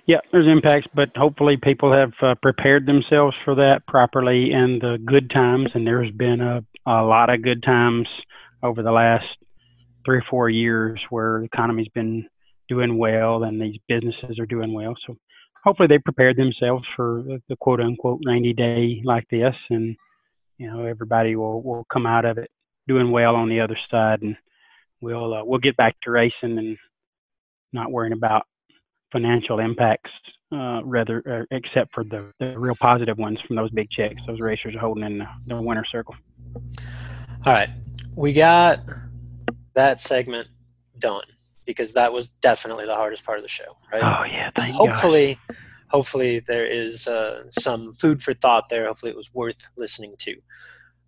Yeah, 0.06 0.20
there's 0.33 0.48
impacts, 0.48 0.88
but 0.94 1.11
hopefully 1.14 1.56
people 1.56 1.92
have 1.92 2.12
uh, 2.22 2.35
prepared 2.42 2.87
themselves 2.87 3.37
for 3.44 3.54
that 3.54 3.87
properly 3.87 4.50
in 4.50 4.78
the 4.80 4.98
good 5.04 5.30
times, 5.30 5.68
and 5.74 5.87
there's 5.87 6.11
been 6.11 6.40
a, 6.40 6.64
a 6.87 7.04
lot 7.04 7.28
of 7.28 7.42
good 7.42 7.62
times 7.62 8.09
over 8.62 8.83
the 8.83 8.90
last 8.90 9.26
three 10.04 10.18
or 10.18 10.24
four 10.28 10.48
years 10.48 10.98
where 11.11 11.40
the 11.40 11.44
economy's 11.44 11.88
been 11.94 12.26
doing 12.68 12.98
well 12.98 13.44
and 13.44 13.61
these 13.61 13.78
businesses 13.88 14.38
are 14.38 14.46
doing 14.46 14.72
well. 14.72 14.94
So 15.06 15.16
hopefully 15.64 15.88
they 15.88 15.98
prepared 15.98 16.37
themselves 16.37 16.85
for 16.96 17.22
the, 17.26 17.42
the 17.48 17.56
quote 17.56 17.80
unquote 17.80 18.20
90 18.22 18.52
day 18.54 19.02
like 19.04 19.26
this 19.30 19.54
and 19.70 19.96
you 20.59 20.70
know 20.70 20.85
everybody 20.85 21.37
will 21.37 21.62
will 21.62 21.87
come 21.92 22.06
out 22.06 22.24
of 22.24 22.38
it 22.38 22.50
doing 22.90 23.11
well 23.11 23.37
on 23.37 23.48
the 23.48 23.61
other 23.61 23.79
side 23.90 24.22
and 24.22 24.37
we'll 25.00 25.33
uh, 25.35 25.44
we'll 25.44 25.61
get 25.61 25.76
back 25.76 25.94
to 26.03 26.11
racing 26.11 26.59
and 26.59 26.76
not 27.72 27.92
worrying 27.92 28.12
about 28.12 28.42
financial 29.12 29.61
impacts 29.61 30.11
uh, 30.53 30.81
rather 30.85 31.46
uh, 31.50 31.57
except 31.57 31.92
for 31.94 32.03
the, 32.05 32.33
the 32.40 32.59
real 32.59 32.74
positive 32.81 33.18
ones 33.18 33.38
from 33.46 33.55
those 33.57 33.70
big 33.70 33.88
checks 33.90 34.20
those 34.26 34.40
racers 34.40 34.74
are 34.74 34.81
holding 34.81 35.05
in 35.05 35.18
the, 35.18 35.26
the 35.46 35.62
winner 35.62 35.85
circle 35.92 36.14
all 37.46 37.53
right 37.53 37.70
we 38.16 38.33
got 38.33 38.81
that 39.74 40.00
segment 40.00 40.48
done 40.98 41.24
because 41.70 41.92
that 41.92 42.12
was 42.12 42.29
definitely 42.29 42.87
the 42.87 42.94
hardest 42.94 43.24
part 43.24 43.38
of 43.38 43.44
the 43.44 43.48
show, 43.48 43.76
right? 43.92 44.03
Oh 44.03 44.24
yeah, 44.24 44.50
thank 44.57 44.74
hopefully, 44.74 45.38
God. 45.46 45.57
hopefully 45.88 46.40
there 46.40 46.66
is 46.66 47.07
uh, 47.07 47.44
some 47.50 47.92
food 47.92 48.22
for 48.22 48.35
thought 48.35 48.68
there. 48.68 48.87
Hopefully, 48.87 49.12
it 49.12 49.16
was 49.16 49.33
worth 49.33 49.62
listening 49.76 50.14
to. 50.18 50.37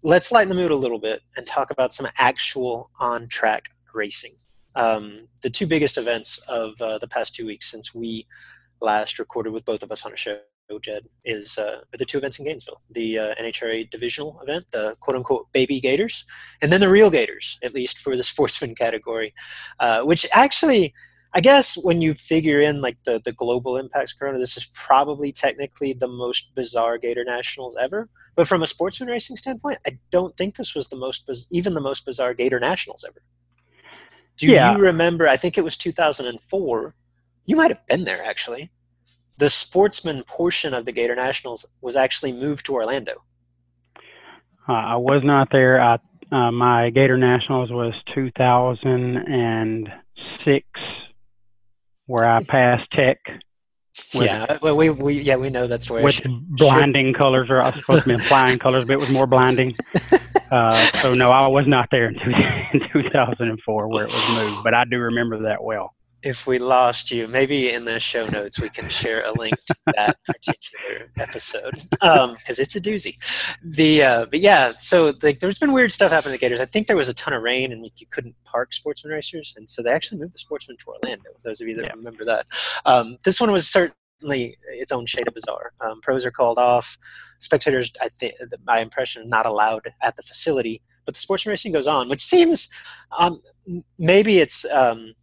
Let's 0.04 0.32
lighten 0.32 0.48
the 0.48 0.54
mood 0.54 0.72
a 0.72 0.76
little 0.76 0.98
bit 0.98 1.22
and 1.36 1.46
talk 1.46 1.70
about 1.70 1.92
some 1.92 2.08
actual 2.18 2.90
on-track 2.98 3.68
racing. 3.94 4.32
Um, 4.74 5.28
the 5.42 5.50
two 5.50 5.66
biggest 5.66 5.96
events 5.96 6.38
of 6.48 6.80
uh, 6.80 6.98
the 6.98 7.06
past 7.06 7.34
two 7.34 7.46
weeks 7.46 7.70
since 7.70 7.94
we 7.94 8.26
last 8.80 9.18
recorded 9.18 9.52
with 9.52 9.64
both 9.64 9.82
of 9.82 9.92
us 9.92 10.04
on 10.04 10.12
a 10.12 10.16
show 10.16 10.38
Jed, 10.80 11.04
is 11.24 11.58
uh, 11.58 11.82
the 11.92 12.04
two 12.04 12.18
events 12.18 12.38
in 12.38 12.46
Gainesville 12.46 12.80
the 12.90 13.18
uh, 13.18 13.34
NHRA 13.34 13.90
divisional 13.90 14.40
event, 14.42 14.64
the 14.70 14.96
quote 15.00 15.16
unquote 15.16 15.52
baby 15.52 15.80
Gators, 15.80 16.24
and 16.60 16.72
then 16.72 16.80
the 16.80 16.88
real 16.88 17.10
Gators, 17.10 17.58
at 17.62 17.74
least 17.74 17.98
for 17.98 18.16
the 18.16 18.22
sportsman 18.32 18.74
category, 18.74 19.34
uh, 19.80 20.02
which 20.02 20.26
actually. 20.32 20.94
I 21.34 21.40
guess 21.40 21.78
when 21.78 22.02
you 22.02 22.12
figure 22.12 22.60
in 22.60 22.82
like 22.82 23.04
the, 23.04 23.18
the 23.24 23.32
global 23.32 23.78
impacts 23.78 24.12
corona, 24.12 24.38
this 24.38 24.58
is 24.58 24.68
probably 24.74 25.32
technically 25.32 25.94
the 25.94 26.06
most 26.06 26.54
bizarre 26.54 26.98
Gator 26.98 27.24
Nationals 27.24 27.74
ever. 27.80 28.10
But 28.34 28.48
from 28.48 28.62
a 28.62 28.66
sportsman 28.66 29.10
racing 29.10 29.36
standpoint, 29.36 29.78
I 29.86 29.98
don't 30.10 30.34
think 30.34 30.56
this 30.56 30.74
was 30.74 30.88
the 30.88 30.96
most 30.96 31.30
even 31.50 31.74
the 31.74 31.80
most 31.80 32.06
bizarre 32.06 32.34
Gator 32.34 32.58
Nationals 32.58 33.04
ever. 33.06 33.22
Do 34.38 34.46
yeah. 34.46 34.72
you 34.72 34.82
remember? 34.82 35.28
I 35.28 35.36
think 35.36 35.58
it 35.58 35.64
was 35.64 35.76
2004. 35.76 36.94
You 37.44 37.56
might 37.56 37.70
have 37.70 37.86
been 37.86 38.04
there 38.04 38.24
actually 38.24 38.70
the 39.42 39.50
sportsman 39.50 40.22
portion 40.22 40.72
of 40.72 40.84
the 40.84 40.92
Gator 40.92 41.16
Nationals 41.16 41.66
was 41.80 41.96
actually 41.96 42.32
moved 42.32 42.64
to 42.66 42.74
Orlando. 42.74 43.24
Uh, 44.68 44.72
I 44.72 44.96
was 44.96 45.22
not 45.24 45.48
there. 45.50 45.80
I, 45.80 45.98
uh, 46.30 46.52
my 46.52 46.90
Gator 46.90 47.18
Nationals 47.18 47.72
was 47.72 47.92
2006, 48.14 50.66
where 52.06 52.28
I 52.28 52.44
passed 52.44 52.88
Tech. 52.92 53.18
With, 54.14 54.24
yeah, 54.24 54.58
well, 54.62 54.76
we, 54.76 54.88
we 54.88 55.20
yeah 55.20 55.36
we 55.36 55.50
know 55.50 55.66
that 55.66 55.82
story. 55.82 56.02
With 56.02 56.20
blinding 56.24 57.12
colors, 57.12 57.48
or 57.50 57.60
I 57.60 57.70
was 57.70 57.80
supposed 57.80 58.04
to 58.04 58.16
be 58.16 58.24
flying 58.24 58.58
colors, 58.58 58.86
but 58.86 58.94
it 58.94 59.00
was 59.00 59.10
more 59.10 59.26
blinding. 59.26 59.76
Uh, 60.52 60.76
so 61.00 61.14
no, 61.14 61.30
I 61.30 61.46
was 61.46 61.66
not 61.66 61.88
there 61.90 62.08
in, 62.08 62.14
two, 62.14 62.30
in 62.74 62.80
2004 62.92 63.88
where 63.88 64.04
it 64.04 64.12
was 64.12 64.36
moved, 64.36 64.62
but 64.62 64.74
I 64.74 64.84
do 64.84 64.98
remember 64.98 65.44
that 65.44 65.64
well 65.64 65.94
if 66.22 66.46
we 66.46 66.58
lost 66.58 67.10
you, 67.10 67.26
maybe 67.26 67.70
in 67.70 67.84
the 67.84 67.98
show 67.98 68.26
notes 68.26 68.60
we 68.60 68.68
can 68.68 68.88
share 68.88 69.24
a 69.24 69.32
link 69.32 69.54
to 69.66 69.74
that 69.96 70.16
particular 70.26 71.10
episode 71.18 71.74
because 71.90 72.18
um, 72.18 72.36
it's 72.46 72.76
a 72.76 72.80
doozy. 72.80 73.16
The 73.62 74.02
uh, 74.02 74.26
but 74.26 74.40
yeah, 74.40 74.72
so 74.80 75.14
like 75.22 75.40
there's 75.40 75.58
been 75.58 75.72
weird 75.72 75.92
stuff 75.92 76.12
happening 76.12 76.32
to 76.32 76.38
the 76.38 76.40
Gators. 76.40 76.60
I 76.60 76.64
think 76.64 76.86
there 76.86 76.96
was 76.96 77.08
a 77.08 77.14
ton 77.14 77.34
of 77.34 77.42
rain 77.42 77.72
and 77.72 77.84
you 77.84 78.06
couldn't 78.10 78.36
park 78.44 78.72
sportsman 78.72 79.12
racers, 79.12 79.54
and 79.56 79.68
so 79.68 79.82
they 79.82 79.90
actually 79.90 80.20
moved 80.20 80.34
the 80.34 80.38
sportsman 80.38 80.76
to 80.78 80.84
Orlando. 80.86 81.30
Those 81.44 81.60
of 81.60 81.68
you 81.68 81.74
that 81.76 81.86
yeah. 81.86 81.92
remember 81.92 82.24
that, 82.24 82.46
um, 82.84 83.18
this 83.24 83.40
one 83.40 83.50
was 83.50 83.68
certainly 83.68 84.56
its 84.68 84.92
own 84.92 85.06
shade 85.06 85.26
of 85.26 85.34
bizarre. 85.34 85.72
Um, 85.80 86.00
pros 86.00 86.24
are 86.24 86.30
called 86.30 86.58
off. 86.58 86.96
Spectators, 87.40 87.92
I 88.00 88.08
think, 88.08 88.34
my 88.64 88.78
impression, 88.78 89.28
not 89.28 89.46
allowed 89.46 89.92
at 90.00 90.16
the 90.16 90.22
facility. 90.22 90.80
But 91.04 91.14
the 91.14 91.20
sportsman 91.20 91.50
racing 91.50 91.72
goes 91.72 91.88
on, 91.88 92.08
which 92.08 92.22
seems 92.22 92.70
um, 93.18 93.42
maybe 93.98 94.38
it's 94.38 94.64
um, 94.66 95.14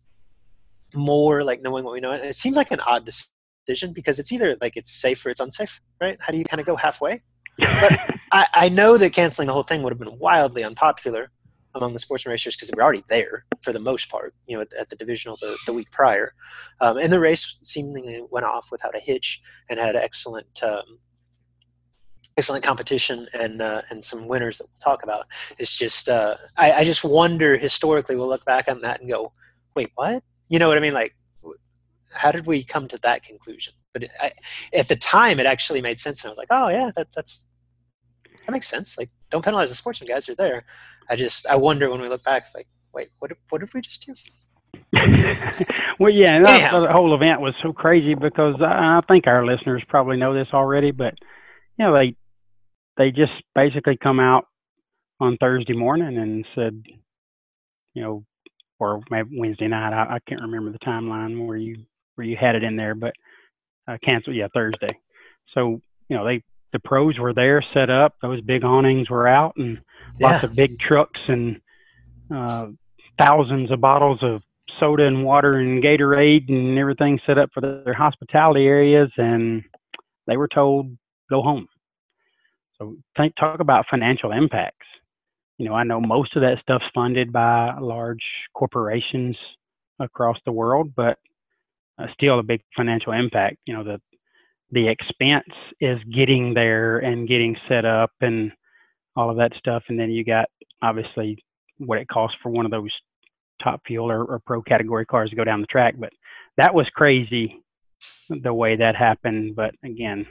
more 0.94 1.44
like 1.44 1.62
knowing 1.62 1.84
what 1.84 1.94
we 1.94 2.00
know. 2.00 2.12
it 2.12 2.36
seems 2.36 2.56
like 2.56 2.72
an 2.72 2.80
odd 2.82 3.06
decision 3.06 3.94
because 3.94 4.20
it's 4.20 4.32
either 4.32 4.58
like 4.62 4.76
it's 4.76 4.92
safe 4.92 5.26
or 5.26 5.30
it's 5.30 5.40
unsafe, 5.40 5.82
right? 6.02 6.18
How 6.20 6.32
do 6.32 6.38
you 6.38 6.46
kind 6.46 6.60
of 6.60 6.66
go 6.66 6.76
halfway? 6.76 7.22
But 7.58 8.00
I, 8.32 8.48
I 8.54 8.70
know 8.70 8.98
that 8.98 9.14
canceling 9.14 9.48
the 9.48 9.54
whole 9.54 9.64
thing 9.64 9.84
would 9.84 9.92
have 9.92 10.00
been 10.00 10.18
wildly 10.20 10.64
unpopular 10.64 11.32
among 11.76 11.94
the 11.94 12.00
sportsman 12.00 12.32
racers 12.32 12.56
because 12.56 12.70
they 12.70 12.76
were 12.76 12.84
already 12.84 13.04
there 13.10 13.46
for 13.62 13.72
the 13.72 13.80
most 13.80 14.10
part, 14.10 14.34
you 14.48 14.56
know, 14.56 14.62
at, 14.62 14.74
at 14.74 14.90
the 14.90 14.96
divisional 14.96 15.38
the, 15.42 15.58
the 15.66 15.74
week 15.74 15.92
prior. 15.92 16.34
Um, 16.82 16.98
and 16.98 17.12
the 17.12 17.20
race 17.20 17.60
seemingly 17.62 18.24
went 18.30 18.46
off 18.46 18.70
without 18.72 18.96
a 18.96 19.00
hitch 19.00 19.42
and 19.70 19.80
had 19.80 19.96
excellent, 19.96 20.64
um, 20.64 21.00
excellent 22.38 22.64
competition 22.64 23.28
and 23.34 23.62
uh, 23.62 23.82
and 23.90 24.04
some 24.04 24.28
winners 24.28 24.58
that 24.58 24.66
we'll 24.66 24.82
talk 24.82 25.04
about. 25.04 25.26
It's 25.58 25.78
just 25.78 26.10
uh, 26.10 26.38
I, 26.58 26.72
I 26.72 26.84
just 26.86 27.04
wonder 27.04 27.58
historically 27.58 28.16
we'll 28.16 28.30
look 28.30 28.46
back 28.46 28.68
on 28.68 28.82
that 28.82 29.02
and 29.02 29.10
go, 29.10 29.34
wait, 29.76 29.92
what? 29.96 30.24
You 30.50 30.60
know 30.60 30.68
what 30.68 30.78
I 30.78 30.82
mean? 30.82 30.94
Like, 30.94 31.16
how 32.12 32.32
did 32.32 32.46
we 32.46 32.64
come 32.64 32.88
to 32.90 32.98
that 32.98 33.24
conclusion? 33.24 33.74
But 33.94 34.04
it, 34.04 34.12
I, 34.20 34.32
at 34.74 34.88
the 34.88 34.96
time, 34.96 35.40
it 35.40 35.46
actually 35.46 35.82
made 35.82 36.00
sense, 36.00 36.22
and 36.22 36.30
I 36.30 36.32
was 36.32 36.38
like, 36.38 36.48
oh 36.52 36.70
yeah, 36.70 36.92
that 36.96 37.08
that's 37.14 37.48
that 38.46 38.52
makes 38.52 38.68
sense. 38.68 38.98
Like, 38.98 39.10
don't 39.30 39.44
penalize 39.44 39.70
the 39.70 39.76
sportsmen 39.76 40.08
guys; 40.08 40.26
they're 40.26 40.36
there. 40.36 40.66
I 41.10 41.16
just 41.16 41.48
I 41.48 41.56
wonder 41.56 41.90
when 41.90 42.02
we 42.02 42.10
look 42.10 42.24
back, 42.24 42.46
like, 42.54 42.68
wait, 42.94 43.10
what 43.20 43.32
what 43.50 43.60
did 43.60 43.74
we 43.74 43.82
just 43.82 44.06
do? 44.06 44.14
well, 46.00 46.12
yeah, 46.12 46.42
that, 46.44 46.72
the 46.72 46.94
whole 46.94 47.14
event 47.16 47.42
was 47.42 47.54
so 47.64 47.74
crazy 47.74 48.16
because 48.16 48.56
I, 48.62 48.98
I 48.98 49.02
think 49.08 49.28
our 49.28 49.46
listeners 49.46 49.84
probably 49.88 50.18
know 50.18 50.34
this 50.34 50.48
already, 50.54 50.92
but 50.92 51.16
you 51.78 51.86
know 51.86 51.94
they 51.94 52.16
they 52.98 53.12
just 53.12 53.32
basically 53.56 53.98
come 53.98 54.20
out 54.20 54.46
on 55.20 55.38
Thursday 55.38 55.74
morning 55.74 56.18
and 56.18 56.46
said, 56.56 56.84
you 57.94 58.02
know, 58.02 58.26
or 58.80 59.02
maybe 59.10 59.38
Wednesday 59.38 59.68
night. 59.68 59.94
I, 59.94 60.16
I 60.16 60.20
can't 60.28 60.42
remember 60.42 60.72
the 60.72 60.80
timeline 60.80 61.46
where 61.46 61.58
you 61.58 61.84
where 62.16 62.26
you 62.26 62.36
had 62.36 62.56
it 62.56 62.64
in 62.64 62.76
there, 62.76 62.96
but 62.96 63.14
uh, 63.88 63.98
canceled. 64.04 64.36
Yeah, 64.36 64.48
Thursday. 64.54 64.88
So 65.54 65.82
you 66.08 66.18
know 66.18 66.26
they 66.26 66.44
the 66.72 66.80
pros 66.80 67.18
were 67.18 67.34
there 67.34 67.64
set 67.74 67.90
up. 67.90 68.16
Those 68.22 68.42
big 68.42 68.64
awnings 68.64 69.10
were 69.10 69.28
out, 69.28 69.56
and 69.58 69.82
lots 70.20 70.44
of 70.44 70.56
big 70.56 70.80
trucks 70.80 71.20
and 71.28 71.62
uh, 72.34 72.68
thousands 73.18 73.72
of 73.72 73.82
bottles 73.82 74.20
of 74.22 74.44
soda 74.80 75.06
and 75.06 75.24
water 75.24 75.56
and 75.56 75.84
Gatorade 75.84 76.50
and 76.50 76.78
everything 76.78 77.20
set 77.26 77.38
up 77.38 77.50
for 77.54 77.62
their 77.62 77.94
hospitality 77.94 78.66
areas, 78.66 79.12
and 79.18 79.64
they 80.28 80.38
were 80.38 80.48
told 80.48 80.96
go 81.30 81.42
home. 81.42 81.68
So 82.78 82.96
think, 83.18 83.36
talk 83.36 83.60
about 83.60 83.86
financial 83.90 84.32
impacts 84.32 84.88
you 85.60 85.68
know, 85.68 85.76
I 85.76 85.84
know 85.84 86.00
most 86.00 86.36
of 86.38 86.42
that 86.42 86.58
stuff's 86.62 86.86
funded 86.96 87.34
by 87.34 87.78
large 87.80 88.24
corporations 88.56 89.36
across 90.00 90.38
the 90.46 90.54
world, 90.54 90.94
but 90.96 91.20
uh, 92.00 92.06
still 92.14 92.40
a 92.40 92.44
big 92.44 92.62
financial 92.76 93.12
impact. 93.12 93.58
You 93.66 93.74
know, 93.76 93.84
the 93.84 94.02
the 94.72 94.88
expense 94.88 95.54
is 95.82 95.98
getting 96.16 96.54
there 96.54 97.00
and 97.00 97.28
getting 97.28 97.58
set 97.68 97.86
up 97.86 98.12
and 98.22 98.52
all 99.16 99.30
of 99.30 99.38
that 99.38 99.52
stuff, 99.58 99.84
and 99.90 100.00
then 100.00 100.12
you 100.12 100.24
got 100.24 100.46
obviously 100.82 101.38
what 101.78 101.98
it 101.98 102.08
costs 102.08 102.38
for 102.42 102.50
one 102.50 102.66
of 102.66 102.72
those 102.72 102.92
top 103.62 103.82
fuel 103.86 104.10
or, 104.10 104.24
or 104.24 104.40
pro 104.40 104.62
category 104.62 105.06
cars 105.06 105.30
to 105.30 105.36
go 105.36 105.44
down 105.44 105.60
the 105.60 105.68
track. 105.68 105.96
But 105.98 106.14
that 106.56 106.74
was 106.74 106.88
crazy 106.96 107.62
the 108.30 108.54
way 108.54 108.78
that 108.78 108.96
happened. 108.96 109.58
But 109.58 109.76
again, 109.84 110.26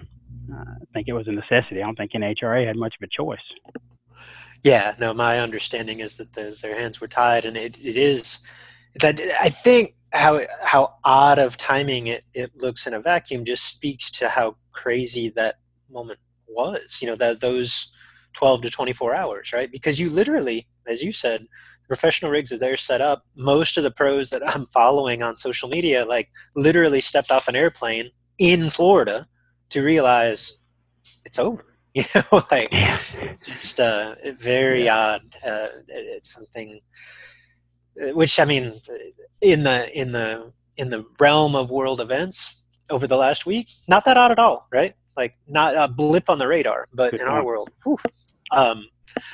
uh, 0.50 0.74
I 0.80 0.84
think 0.94 1.08
it 1.08 1.12
was 1.12 1.28
a 1.28 1.32
necessity. 1.32 1.82
I 1.82 1.86
don't 1.86 1.96
think 1.96 2.12
NHRA 2.12 2.66
had 2.66 2.76
much 2.76 2.94
of 2.98 3.06
a 3.06 3.22
choice. 3.22 3.38
Yeah, 4.64 4.94
no, 4.98 5.14
my 5.14 5.38
understanding 5.38 6.00
is 6.00 6.16
that 6.16 6.32
the, 6.32 6.56
their 6.60 6.78
hands 6.78 7.00
were 7.00 7.06
tied, 7.08 7.44
and 7.44 7.56
it, 7.56 7.76
it 7.78 7.96
is 7.96 8.40
that 9.00 9.20
I 9.40 9.50
think 9.50 9.94
how 10.12 10.40
how 10.62 10.94
odd 11.04 11.38
of 11.38 11.56
timing 11.56 12.06
it, 12.08 12.24
it 12.34 12.56
looks 12.56 12.86
in 12.86 12.94
a 12.94 13.00
vacuum 13.00 13.44
just 13.44 13.64
speaks 13.64 14.10
to 14.12 14.28
how 14.28 14.56
crazy 14.72 15.28
that 15.30 15.56
moment 15.90 16.18
was. 16.48 16.98
You 17.00 17.08
know, 17.08 17.16
that 17.16 17.40
those 17.40 17.92
twelve 18.32 18.62
to 18.62 18.70
twenty 18.70 18.92
four 18.92 19.14
hours, 19.14 19.52
right? 19.52 19.70
Because 19.70 20.00
you 20.00 20.10
literally, 20.10 20.66
as 20.86 21.02
you 21.02 21.12
said, 21.12 21.46
professional 21.86 22.30
rigs 22.32 22.50
are 22.52 22.58
there 22.58 22.76
set 22.76 23.00
up. 23.00 23.24
Most 23.36 23.76
of 23.76 23.84
the 23.84 23.90
pros 23.92 24.30
that 24.30 24.46
I'm 24.48 24.66
following 24.66 25.22
on 25.22 25.36
social 25.36 25.68
media, 25.68 26.04
like 26.04 26.30
literally 26.56 27.00
stepped 27.00 27.30
off 27.30 27.48
an 27.48 27.56
airplane 27.56 28.10
in 28.38 28.70
Florida 28.70 29.28
to 29.70 29.82
realize 29.82 30.58
it's 31.24 31.38
over 31.38 31.67
you 31.98 32.04
know 32.14 32.42
like 32.50 32.70
just 33.44 33.80
uh, 33.80 34.14
very 34.38 34.84
yeah. 34.84 34.96
odd 34.96 35.20
uh, 35.46 35.68
it's 35.88 36.32
something 36.32 36.80
which 38.12 38.38
i 38.38 38.44
mean 38.44 38.72
in 39.40 39.62
the 39.62 39.98
in 39.98 40.12
the 40.12 40.52
in 40.76 40.90
the 40.90 41.04
realm 41.18 41.54
of 41.56 41.70
world 41.70 42.00
events 42.00 42.64
over 42.90 43.06
the 43.06 43.16
last 43.16 43.46
week 43.46 43.68
not 43.88 44.04
that 44.04 44.16
odd 44.16 44.30
at 44.30 44.38
all 44.38 44.66
right 44.72 44.94
like 45.16 45.34
not 45.48 45.74
a 45.76 45.88
blip 45.88 46.30
on 46.30 46.38
the 46.38 46.46
radar 46.46 46.86
but 46.94 47.10
Good 47.10 47.20
in 47.20 47.26
point. 47.26 47.38
our 47.38 47.44
world 47.44 47.70
whew, 47.84 47.98
um, 48.50 48.88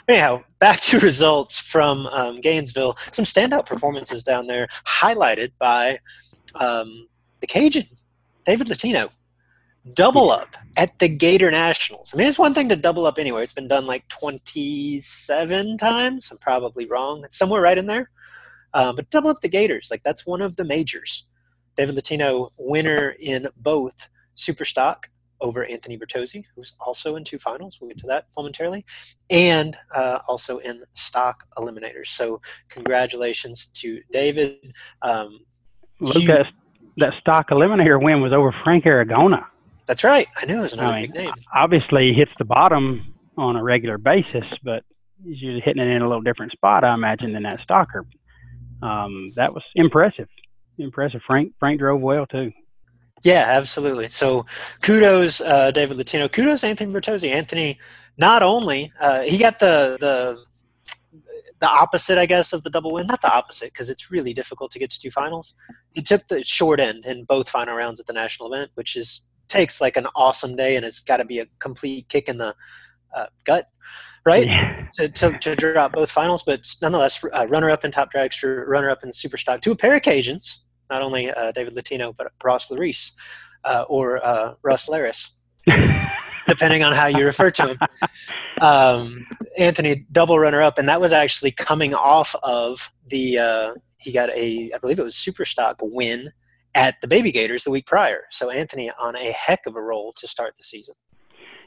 anyhow, 0.08 0.42
back 0.58 0.80
to 0.80 0.98
results 1.10 1.58
from 1.58 2.06
um, 2.08 2.40
Gainesville. 2.40 2.96
Some 3.12 3.24
standout 3.24 3.66
performances 3.66 4.22
down 4.22 4.46
there, 4.46 4.68
highlighted 4.86 5.52
by 5.58 5.98
um, 6.54 7.08
the 7.40 7.46
Cajun, 7.46 7.84
David 8.44 8.68
Latino. 8.68 9.10
Double 9.92 10.30
up 10.30 10.56
at 10.76 10.98
the 10.98 11.08
Gator 11.08 11.50
Nationals. 11.50 12.12
I 12.12 12.16
mean, 12.16 12.26
it's 12.26 12.38
one 12.38 12.54
thing 12.54 12.70
to 12.70 12.76
double 12.76 13.04
up 13.04 13.18
anywhere. 13.18 13.42
It's 13.42 13.52
been 13.52 13.68
done 13.68 13.86
like 13.86 14.08
27 14.08 15.76
times. 15.76 16.30
I'm 16.30 16.38
probably 16.38 16.86
wrong. 16.86 17.22
It's 17.24 17.36
somewhere 17.36 17.60
right 17.60 17.76
in 17.76 17.86
there. 17.86 18.10
Uh, 18.72 18.92
but 18.92 19.10
double 19.10 19.30
up 19.30 19.42
the 19.42 19.48
Gators. 19.48 19.88
Like, 19.90 20.02
that's 20.02 20.26
one 20.26 20.40
of 20.40 20.56
the 20.56 20.64
majors. 20.64 21.26
David 21.76 21.96
Latino, 21.96 22.52
winner 22.56 23.14
in 23.18 23.48
both 23.56 24.08
Super 24.34 24.64
Stock 24.64 25.10
over 25.40 25.64
Anthony 25.64 25.98
Bertozzi, 25.98 26.44
who's 26.54 26.74
also 26.80 27.16
in 27.16 27.24
two 27.24 27.38
finals. 27.38 27.78
We'll 27.80 27.88
get 27.88 27.98
to 27.98 28.06
that 28.06 28.26
momentarily, 28.36 28.84
and 29.28 29.76
uh, 29.94 30.20
also 30.26 30.58
in 30.58 30.82
stock 30.94 31.44
eliminators. 31.58 32.08
So, 32.08 32.40
congratulations 32.68 33.66
to 33.74 34.00
David. 34.12 34.56
Um, 35.02 35.40
Lucas, 36.00 36.46
that 36.96 37.12
stock 37.20 37.50
eliminator 37.50 38.02
win 38.02 38.22
was 38.22 38.32
over 38.32 38.54
Frank 38.64 38.84
Aragona. 38.84 39.44
That's 39.86 40.04
right. 40.04 40.26
I 40.40 40.46
knew 40.46 40.58
it 40.58 40.62
was 40.62 40.72
another 40.72 40.94
I 40.94 41.02
mean, 41.02 41.12
big 41.12 41.24
name. 41.24 41.34
Obviously, 41.54 42.08
he 42.08 42.14
hits 42.14 42.32
the 42.38 42.44
bottom 42.44 43.14
on 43.36 43.56
a 43.56 43.62
regular 43.62 43.98
basis, 43.98 44.44
but 44.62 44.82
he's 45.22 45.40
usually 45.40 45.60
hitting 45.60 45.82
it 45.82 45.88
in 45.88 46.02
a 46.02 46.08
little 46.08 46.22
different 46.22 46.52
spot, 46.52 46.84
I 46.84 46.94
imagine, 46.94 47.32
than 47.32 47.42
that 47.42 47.60
stalker. 47.60 48.06
Um, 48.82 49.32
that 49.36 49.52
was 49.52 49.62
impressive. 49.74 50.28
Impressive. 50.78 51.20
Frank 51.26 51.52
Frank 51.58 51.78
drove 51.78 52.00
well 52.00 52.26
too. 52.26 52.52
Yeah, 53.22 53.44
absolutely. 53.46 54.08
So 54.10 54.44
kudos, 54.82 55.40
uh, 55.40 55.70
David 55.70 55.96
Latino. 55.96 56.28
Kudos, 56.28 56.64
Anthony 56.64 56.92
Bertozzi. 56.92 57.30
Anthony, 57.30 57.78
not 58.18 58.42
only 58.42 58.92
uh, 59.00 59.22
he 59.22 59.38
got 59.38 59.60
the 59.60 59.96
the 60.00 60.44
the 61.60 61.68
opposite, 61.68 62.18
I 62.18 62.26
guess, 62.26 62.52
of 62.52 62.62
the 62.62 62.70
double 62.70 62.92
win. 62.92 63.06
Not 63.06 63.22
the 63.22 63.32
opposite, 63.32 63.72
because 63.72 63.88
it's 63.88 64.10
really 64.10 64.34
difficult 64.34 64.70
to 64.72 64.78
get 64.78 64.90
to 64.90 64.98
two 64.98 65.10
finals. 65.10 65.54
He 65.92 66.02
took 66.02 66.26
the 66.28 66.42
short 66.44 66.80
end 66.80 67.06
in 67.06 67.24
both 67.24 67.48
final 67.48 67.76
rounds 67.76 68.00
at 68.00 68.06
the 68.06 68.12
national 68.12 68.52
event, 68.52 68.72
which 68.74 68.96
is 68.96 69.26
takes 69.48 69.80
like 69.80 69.96
an 69.96 70.06
awesome 70.14 70.56
day, 70.56 70.76
and 70.76 70.84
it's 70.84 71.00
got 71.00 71.18
to 71.18 71.24
be 71.24 71.38
a 71.38 71.46
complete 71.58 72.08
kick 72.08 72.28
in 72.28 72.38
the 72.38 72.54
uh, 73.14 73.26
gut, 73.44 73.68
right? 74.26 74.46
Yeah. 74.46 74.86
To, 74.94 75.08
to, 75.08 75.38
to, 75.38 75.56
drop 75.56 75.92
both 75.92 76.10
finals, 76.10 76.42
but 76.42 76.66
nonetheless, 76.80 77.22
uh, 77.32 77.46
runner 77.48 77.70
up 77.70 77.84
in 77.84 77.90
top 77.90 78.12
dragster, 78.12 78.66
runner 78.66 78.90
up 78.90 79.02
in 79.02 79.12
super 79.12 79.36
stock 79.36 79.60
to 79.62 79.72
a 79.72 79.76
pair 79.76 79.96
of 79.96 80.02
Cajuns 80.02 80.58
not 80.90 81.02
only 81.02 81.30
uh, 81.30 81.52
David 81.52 81.74
Latino, 81.74 82.12
but 82.12 82.32
Ross 82.42 82.70
Larice 82.70 83.12
uh, 83.64 83.84
or 83.88 84.24
uh, 84.24 84.54
Russ 84.62 84.88
Laris, 84.88 85.30
depending 86.48 86.82
on 86.82 86.92
how 86.94 87.06
you 87.06 87.24
refer 87.24 87.50
to 87.50 87.68
him. 87.68 87.78
Um, 88.60 89.26
Anthony, 89.58 90.06
double 90.12 90.38
runner 90.38 90.62
up, 90.62 90.78
and 90.78 90.88
that 90.88 91.00
was 91.00 91.12
actually 91.12 91.50
coming 91.50 91.94
off 91.94 92.36
of 92.42 92.92
the, 93.08 93.38
uh, 93.38 93.74
he 93.98 94.12
got 94.12 94.30
a, 94.30 94.70
I 94.72 94.78
believe 94.78 94.98
it 94.98 95.02
was 95.02 95.16
super 95.16 95.44
stock 95.44 95.76
win 95.80 96.30
at 96.74 97.00
the 97.00 97.08
Baby 97.08 97.32
Gators 97.32 97.64
the 97.64 97.70
week 97.70 97.86
prior. 97.86 98.22
So 98.30 98.50
Anthony 98.50 98.90
on 98.98 99.16
a 99.16 99.32
heck 99.32 99.66
of 99.66 99.76
a 99.76 99.80
roll 99.80 100.12
to 100.14 100.28
start 100.28 100.56
the 100.56 100.64
season. 100.64 100.94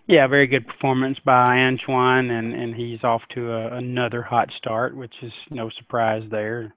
Yeah, 0.07 0.25
very 0.27 0.47
good 0.47 0.65
performance 0.65 1.17
by 1.25 1.43
Antoine, 1.43 2.31
and, 2.31 2.53
and 2.53 2.73
he's 2.73 3.03
off 3.03 3.21
to 3.35 3.51
a, 3.51 3.75
another 3.75 4.21
hot 4.21 4.49
start, 4.57 4.95
which 4.95 5.13
is 5.21 5.33
no 5.49 5.69
surprise 5.77 6.23
there. 6.31 6.73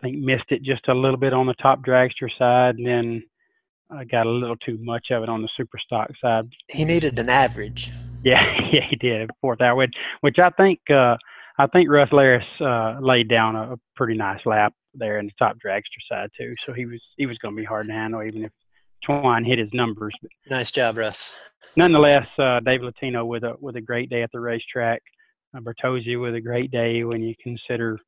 I 0.00 0.06
think 0.06 0.18
missed 0.18 0.50
it 0.50 0.62
just 0.62 0.86
a 0.88 0.94
little 0.94 1.16
bit 1.16 1.32
on 1.32 1.46
the 1.46 1.54
top 1.54 1.82
dragster 1.82 2.28
side, 2.38 2.76
and 2.76 2.86
then 2.86 3.22
I 3.90 4.04
got 4.04 4.26
a 4.26 4.30
little 4.30 4.56
too 4.56 4.76
much 4.82 5.06
of 5.10 5.22
it 5.22 5.30
on 5.30 5.40
the 5.40 5.48
super 5.56 5.78
stock 5.78 6.10
side. 6.20 6.44
He 6.68 6.84
needed 6.84 7.18
an 7.18 7.30
average. 7.30 7.90
Yeah, 8.22 8.44
yeah, 8.72 8.82
he 8.88 8.96
did 8.96 9.30
fourth 9.40 9.62
hour, 9.62 9.74
which, 9.74 9.94
which 10.20 10.36
I 10.38 10.50
think 10.50 10.78
uh, 10.90 11.16
I 11.58 11.66
think 11.66 11.90
Russ 11.90 12.10
Laris 12.10 12.44
uh, 12.60 13.00
laid 13.00 13.28
down 13.28 13.56
a, 13.56 13.72
a 13.72 13.76
pretty 13.96 14.14
nice 14.14 14.40
lap 14.46 14.72
there 14.94 15.18
in 15.18 15.26
the 15.26 15.32
top 15.38 15.56
dragster 15.64 15.82
side 16.10 16.30
too. 16.36 16.54
So 16.58 16.72
he 16.72 16.86
was 16.86 17.00
he 17.16 17.26
was 17.26 17.38
going 17.38 17.54
to 17.54 17.60
be 17.60 17.64
hard 17.64 17.88
to 17.88 17.92
handle, 17.92 18.22
even 18.22 18.44
if 18.44 18.52
Twine 19.04 19.44
hit 19.44 19.58
his 19.58 19.72
numbers. 19.72 20.14
But 20.22 20.30
nice 20.48 20.70
job, 20.70 20.96
Russ. 20.96 21.32
Nonetheless, 21.76 22.26
uh, 22.38 22.60
Dave 22.60 22.82
Latino 22.82 23.24
with 23.24 23.44
a 23.44 23.54
with 23.60 23.76
a 23.76 23.80
great 23.80 24.10
day 24.10 24.22
at 24.22 24.30
the 24.32 24.40
racetrack. 24.40 25.02
Uh, 25.56 25.60
Bertozzi 25.60 26.20
with 26.20 26.34
a 26.34 26.40
great 26.40 26.70
day 26.70 27.04
when 27.04 27.22
you 27.22 27.34
consider 27.42 27.98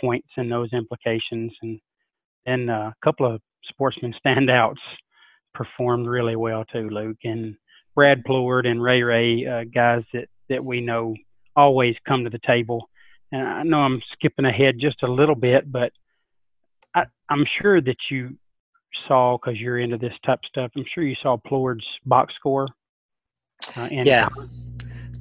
points 0.00 0.28
and 0.36 0.50
those 0.50 0.72
implications. 0.72 1.52
And 1.62 1.80
then 2.46 2.68
uh, 2.68 2.90
a 2.90 2.94
couple 3.04 3.32
of 3.32 3.40
sportsman 3.64 4.14
standouts 4.26 4.76
performed 5.54 6.06
really 6.06 6.36
well 6.36 6.64
too, 6.72 6.88
Luke. 6.88 7.18
And 7.24 7.56
Brad 7.94 8.24
Plourd 8.24 8.66
and 8.66 8.82
Ray 8.82 9.02
Ray, 9.02 9.46
uh, 9.46 9.64
guys 9.72 10.02
that, 10.12 10.28
that 10.48 10.64
we 10.64 10.80
know 10.80 11.14
always 11.56 11.94
come 12.06 12.24
to 12.24 12.30
the 12.30 12.40
table. 12.46 12.88
And 13.34 13.48
I 13.48 13.62
know 13.64 13.78
I'm 13.78 14.00
skipping 14.12 14.44
ahead 14.44 14.76
just 14.80 15.02
a 15.02 15.10
little 15.10 15.34
bit, 15.34 15.70
but 15.70 15.92
I, 16.94 17.04
I'm 17.28 17.44
sure 17.60 17.80
that 17.80 17.96
you 18.10 18.36
saw, 19.08 19.36
because 19.36 19.60
you're 19.60 19.78
into 19.78 19.98
this 19.98 20.12
type 20.24 20.38
of 20.38 20.48
stuff, 20.48 20.70
I'm 20.76 20.84
sure 20.94 21.04
you 21.04 21.16
saw 21.22 21.36
Plourd's 21.36 21.86
box 22.06 22.34
score. 22.36 22.68
Uh, 23.76 23.88
yeah 23.90 24.28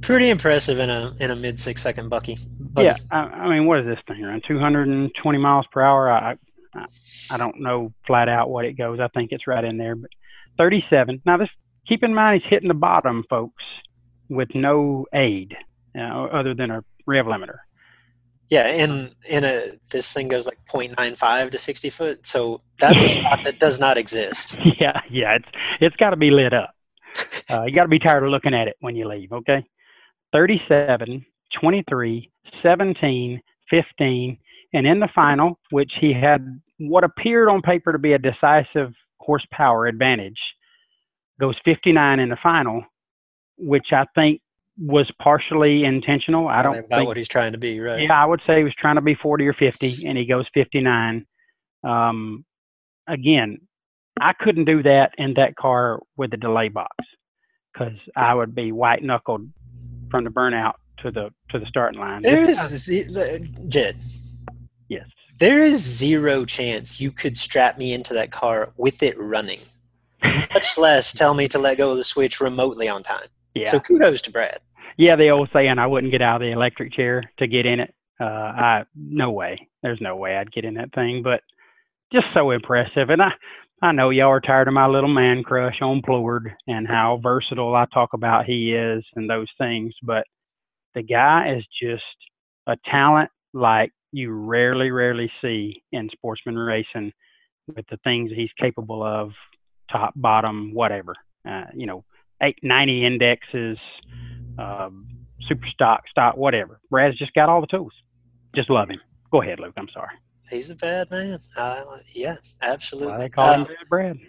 pretty 0.03 0.29
impressive 0.29 0.79
in 0.79 0.89
a 0.89 1.15
in 1.19 1.31
a 1.31 1.35
mid 1.35 1.57
six 1.57 1.81
second 1.81 2.09
bucky. 2.09 2.37
bucky. 2.59 2.85
Yeah, 2.85 2.95
I, 3.09 3.17
I, 3.17 3.49
mean, 3.49 3.65
what 3.65 3.79
is 3.79 3.85
this 3.85 3.99
thing 4.07 4.23
around 4.23 4.43
220 4.47 5.37
miles 5.39 5.65
per 5.71 5.81
hour? 5.81 6.11
I, 6.11 6.35
I 6.75 6.85
I 7.31 7.37
don't 7.37 7.61
know 7.61 7.93
flat 8.05 8.29
out 8.29 8.49
what 8.49 8.65
it 8.65 8.73
goes. 8.73 8.99
I 8.99 9.07
think 9.07 9.31
it's 9.31 9.47
right 9.47 9.63
in 9.63 9.77
there, 9.77 9.95
but 9.95 10.09
37. 10.57 11.21
Now, 11.25 11.37
this 11.37 11.49
keep 11.87 12.03
in 12.03 12.13
mind 12.13 12.41
he's 12.41 12.49
hitting 12.49 12.67
the 12.67 12.73
bottom, 12.73 13.23
folks, 13.29 13.63
with 14.29 14.49
no 14.53 15.05
aid 15.13 15.55
uh, 15.97 16.01
other 16.01 16.53
than 16.53 16.69
a 16.69 16.83
rev 17.07 17.25
limiter. 17.25 17.57
Yeah, 18.53 18.67
in 18.67 19.09
in 19.27 19.43
a 19.43 19.79
this 19.89 20.13
thing 20.13 20.27
goes 20.27 20.45
like 20.45 20.59
0.95 20.71 21.49
to 21.49 21.57
60 21.57 21.89
foot, 21.89 22.27
so 22.27 22.61
that's 22.79 23.01
a 23.01 23.09
spot 23.09 23.39
that 23.45 23.59
does 23.59 23.79
not 23.79 23.97
exist. 23.97 24.55
Yeah, 24.79 25.01
yeah, 25.09 25.37
it's 25.37 25.49
it's 25.81 25.95
got 25.95 26.11
to 26.11 26.17
be 26.17 26.29
lit 26.29 26.53
up. 26.53 26.69
Uh, 27.49 27.63
you 27.65 27.75
got 27.75 27.83
to 27.83 27.89
be 27.89 27.99
tired 27.99 28.23
of 28.23 28.29
looking 28.29 28.53
at 28.53 28.67
it 28.67 28.75
when 28.79 28.95
you 28.95 29.07
leave. 29.07 29.31
Okay. 29.31 29.63
37, 30.31 31.23
23, 31.59 32.31
17, 32.63 33.41
15, 33.69 34.37
and 34.73 34.87
in 34.87 34.99
the 34.99 35.09
final, 35.13 35.59
which 35.69 35.91
he 35.99 36.13
had 36.13 36.59
what 36.79 37.03
appeared 37.03 37.49
on 37.49 37.61
paper 37.61 37.91
to 37.91 37.99
be 37.99 38.13
a 38.13 38.17
decisive 38.17 38.93
horsepower 39.19 39.87
advantage, 39.87 40.39
goes 41.39 41.55
59 41.65 42.19
in 42.19 42.29
the 42.29 42.37
final, 42.41 42.83
which 43.57 43.87
I 43.91 44.05
think 44.15 44.41
was 44.77 45.09
partially 45.21 45.83
intentional. 45.83 46.47
I 46.47 46.61
don't 46.61 46.77
about 46.77 46.97
think, 46.97 47.07
what 47.07 47.17
he's 47.17 47.27
trying 47.27 47.51
to 47.51 47.57
be, 47.57 47.79
right? 47.79 48.01
Yeah, 48.01 48.21
I 48.21 48.25
would 48.25 48.41
say 48.47 48.57
he 48.57 48.63
was 48.63 48.73
trying 48.75 48.95
to 48.95 49.01
be 49.01 49.15
40 49.15 49.47
or 49.47 49.53
50, 49.53 50.07
and 50.07 50.17
he 50.17 50.25
goes 50.25 50.45
59. 50.53 51.25
Um, 51.83 52.45
again, 53.07 53.59
I 54.19 54.33
couldn't 54.33 54.65
do 54.65 54.83
that 54.83 55.13
in 55.17 55.33
that 55.35 55.55
car 55.55 55.99
with 56.17 56.31
the 56.31 56.37
delay 56.37 56.69
box 56.69 56.95
because 57.73 57.97
I 58.15 58.33
would 58.33 58.53
be 58.55 58.71
white 58.71 59.03
knuckled 59.03 59.49
from 60.11 60.23
the 60.23 60.29
burnout 60.29 60.73
to 60.99 61.11
the 61.11 61.29
to 61.49 61.59
the 61.59 61.65
starting 61.67 61.99
line. 61.99 62.21
There 62.21 62.47
is 62.47 62.85
Jed. 63.67 63.97
Yes. 64.89 65.05
There 65.39 65.63
is 65.63 65.81
zero 65.81 66.45
chance 66.45 67.01
you 67.01 67.11
could 67.11 67.37
strap 67.37 67.77
me 67.77 67.93
into 67.93 68.13
that 68.13 68.31
car 68.31 68.69
with 68.77 69.01
it 69.01 69.17
running. 69.17 69.59
Much 70.53 70.77
less 70.77 71.13
tell 71.13 71.33
me 71.33 71.47
to 71.49 71.59
let 71.59 71.77
go 71.77 71.91
of 71.91 71.97
the 71.97 72.03
switch 72.03 72.39
remotely 72.39 72.87
on 72.87 73.03
time. 73.03 73.27
Yeah. 73.53 73.69
So 73.69 73.79
kudos 73.79 74.21
to 74.23 74.31
Brad. 74.31 74.59
Yeah, 74.97 75.15
the 75.15 75.29
old 75.29 75.49
saying, 75.53 75.79
I 75.79 75.87
wouldn't 75.87 76.11
get 76.11 76.21
out 76.21 76.41
of 76.41 76.45
the 76.45 76.51
electric 76.51 76.93
chair 76.93 77.23
to 77.39 77.47
get 77.47 77.65
in 77.65 77.79
it. 77.79 77.93
Uh, 78.19 78.25
I 78.25 78.83
no 78.95 79.31
way. 79.31 79.67
There's 79.81 80.01
no 80.01 80.15
way 80.15 80.37
I'd 80.37 80.51
get 80.51 80.65
in 80.65 80.75
that 80.75 80.93
thing. 80.93 81.21
But 81.23 81.41
just 82.11 82.27
so 82.33 82.51
impressive, 82.51 83.09
and 83.09 83.21
I 83.21 83.31
I 83.81 83.91
know 83.91 84.11
y'all 84.11 84.29
are 84.29 84.39
tired 84.39 84.69
of 84.69 84.73
my 84.73 84.87
little 84.87 85.13
man 85.13 85.43
crush 85.43 85.81
on 85.81 86.01
Plourd 86.05 86.53
and 86.67 86.87
how 86.87 87.19
versatile 87.21 87.75
I 87.75 87.85
talk 87.93 88.13
about 88.13 88.45
he 88.45 88.73
is 88.73 89.03
and 89.15 89.29
those 89.29 89.49
things, 89.57 89.93
but 90.01 90.23
the 90.95 91.03
guy 91.03 91.53
is 91.57 91.65
just 91.81 92.03
a 92.65 92.77
talent 92.89 93.29
like 93.53 93.91
you 94.13 94.31
rarely, 94.31 94.89
rarely 94.89 95.29
see 95.41 95.83
in 95.91 96.09
sportsman 96.13 96.55
racing 96.55 97.11
with 97.75 97.85
the 97.89 97.97
things 98.05 98.31
he's 98.33 98.51
capable 98.57 99.03
of, 99.03 99.31
top, 99.91 100.13
bottom, 100.15 100.73
whatever. 100.73 101.15
Uh, 101.45 101.65
you 101.75 101.85
know, 101.85 102.05
eight, 102.43 102.59
90 102.61 103.05
indexes, 103.05 103.77
um, 104.59 105.07
super 105.47 105.65
stock, 105.73 106.03
stock, 106.09 106.37
whatever. 106.37 106.79
Brad's 106.89 107.17
just 107.17 107.33
got 107.33 107.49
all 107.49 107.61
the 107.61 107.67
tools. 107.67 107.93
Just 108.55 108.69
love 108.69 108.89
him. 108.89 108.99
Go 109.31 109.41
ahead, 109.41 109.59
Luke. 109.59 109.73
I'm 109.77 109.89
sorry 109.93 110.11
he's 110.49 110.69
a 110.69 110.75
bad 110.75 111.09
man. 111.11 111.39
Uh, 111.55 111.83
yeah, 112.13 112.37
absolutely. 112.61 113.11
Why 113.11 113.17
they 113.19 113.29
call 113.29 113.53
him 113.53 113.61
uh, 113.61 113.65
Bad 113.65 113.89
Brad. 113.89 114.19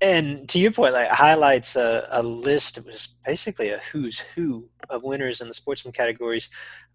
And 0.00 0.48
to 0.48 0.58
your 0.58 0.72
point, 0.72 0.94
like 0.94 1.08
highlights 1.08 1.76
a, 1.76 2.08
a 2.10 2.22
list. 2.22 2.78
It 2.78 2.86
was 2.86 3.08
basically 3.24 3.70
a 3.70 3.78
who's 3.78 4.18
who 4.18 4.68
of 4.90 5.04
winners 5.04 5.40
in 5.40 5.48
the 5.48 5.54
sportsman 5.54 5.92
categories. 5.92 6.48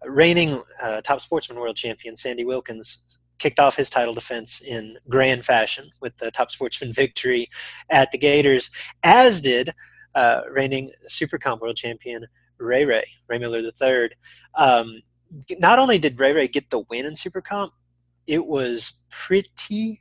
Reigning 0.04 0.62
uh, 0.80 1.00
top 1.00 1.20
sportsman 1.20 1.58
world 1.58 1.76
champion 1.76 2.16
Sandy 2.16 2.44
Wilkins 2.44 3.04
kicked 3.38 3.60
off 3.60 3.76
his 3.76 3.88
title 3.88 4.12
defense 4.12 4.60
in 4.60 4.98
grand 5.08 5.44
fashion 5.44 5.90
with 6.02 6.16
the 6.18 6.30
top 6.30 6.50
sportsman 6.50 6.92
victory 6.92 7.48
at 7.88 8.10
the 8.10 8.18
Gators, 8.18 8.70
as 9.04 9.40
did 9.40 9.72
uh, 10.14 10.42
reigning 10.50 10.92
super 11.06 11.38
comp 11.38 11.60
world 11.60 11.76
champion 11.76 12.26
Ray 12.58 12.84
Ray, 12.84 13.04
Ray 13.28 13.38
Miller 13.38 13.60
III. 13.60 14.10
Um, 14.54 15.02
not 15.58 15.78
only 15.78 15.98
did 15.98 16.18
Ray 16.18 16.32
Ray 16.32 16.48
get 16.48 16.70
the 16.70 16.80
win 16.90 17.06
in 17.06 17.16
Super 17.16 17.40
Comp, 17.40 17.72
it 18.26 18.46
was 18.46 19.04
pretty 19.10 20.00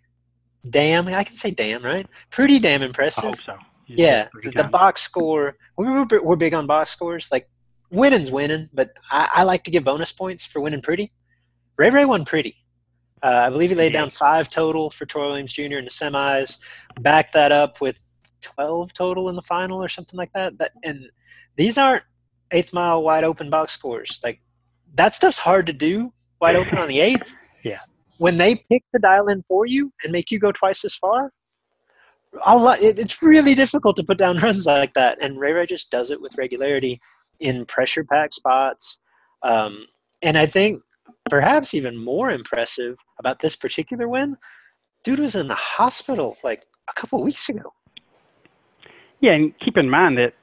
damn, 0.69 1.07
I 1.07 1.23
can 1.23 1.35
say 1.35 1.51
damn, 1.51 1.83
right? 1.83 2.07
Pretty 2.29 2.59
damn 2.59 2.81
impressive. 2.81 3.23
I 3.23 3.27
hope 3.27 3.39
so. 3.39 3.57
Yeah, 3.87 4.27
the, 4.41 4.51
the, 4.51 4.63
box 4.65 5.01
score. 5.01 5.55
We're, 5.77 6.05
we're 6.21 6.35
big 6.35 6.53
on 6.53 6.67
box 6.67 6.91
scores. 6.91 7.31
Like 7.31 7.49
winning's 7.89 8.29
winning, 8.29 8.69
but 8.73 8.91
I, 9.09 9.29
I, 9.35 9.43
like 9.43 9.63
to 9.63 9.71
give 9.71 9.85
bonus 9.85 10.11
points 10.11 10.45
for 10.45 10.59
winning 10.59 10.81
pretty. 10.81 11.13
Ray 11.77 11.89
Ray 11.89 12.03
won 12.03 12.25
pretty. 12.25 12.57
Uh, 13.23 13.43
I 13.45 13.49
believe 13.49 13.69
he 13.69 13.77
laid 13.77 13.93
down 13.93 14.09
five 14.09 14.49
total 14.49 14.89
for 14.89 15.05
Troy 15.05 15.27
Williams 15.27 15.53
Jr. 15.53 15.77
in 15.77 15.85
the 15.85 15.89
semis. 15.89 16.59
Back 16.99 17.31
that 17.31 17.53
up 17.53 17.79
with 17.79 17.97
twelve 18.41 18.93
total 18.93 19.29
in 19.29 19.35
the 19.35 19.41
final 19.41 19.83
or 19.83 19.87
something 19.87 20.17
like 20.17 20.33
that. 20.33 20.57
That 20.57 20.71
and 20.83 21.09
these 21.55 21.77
aren't 21.77 22.03
eighth 22.51 22.73
mile 22.73 23.03
wide 23.03 23.23
open 23.23 23.49
box 23.49 23.73
scores. 23.73 24.19
Like 24.23 24.41
that 24.95 25.13
stuff's 25.13 25.39
hard 25.39 25.67
to 25.67 25.73
do 25.73 26.13
wide 26.39 26.55
open 26.55 26.77
on 26.77 26.87
the 26.87 26.99
eighth. 26.99 27.33
Yeah. 27.63 27.79
When 28.17 28.37
they 28.37 28.55
pick 28.55 28.83
the 28.93 28.99
dial 28.99 29.27
in 29.27 29.43
for 29.47 29.65
you 29.65 29.91
and 30.03 30.13
make 30.13 30.31
you 30.31 30.39
go 30.39 30.53
twice 30.53 30.85
as 30.85 30.95
far, 30.95 31.33
it's 32.45 33.21
really 33.21 33.55
difficult 33.55 33.97
to 33.97 34.03
put 34.03 34.17
down 34.17 34.37
runs 34.41 34.65
like 34.65 34.93
that. 34.93 35.17
And 35.21 35.39
Ray 35.39 35.51
Ray 35.53 35.65
just 35.65 35.91
does 35.91 36.11
it 36.11 36.21
with 36.21 36.37
regularity 36.37 37.01
in 37.39 37.65
pressure 37.65 38.05
pack 38.05 38.33
spots. 38.33 38.99
Um, 39.43 39.85
and 40.21 40.37
I 40.37 40.45
think 40.45 40.81
perhaps 41.29 41.73
even 41.73 41.97
more 41.97 42.31
impressive 42.31 42.97
about 43.19 43.39
this 43.39 43.55
particular 43.55 44.07
win, 44.07 44.37
dude 45.03 45.19
was 45.19 45.35
in 45.35 45.47
the 45.47 45.55
hospital 45.55 46.37
like 46.43 46.65
a 46.89 46.93
couple 46.93 47.21
weeks 47.21 47.49
ago. 47.49 47.73
Yeah, 49.21 49.33
and 49.33 49.53
keep 49.59 49.77
in 49.77 49.89
mind 49.89 50.17
that 50.17 50.33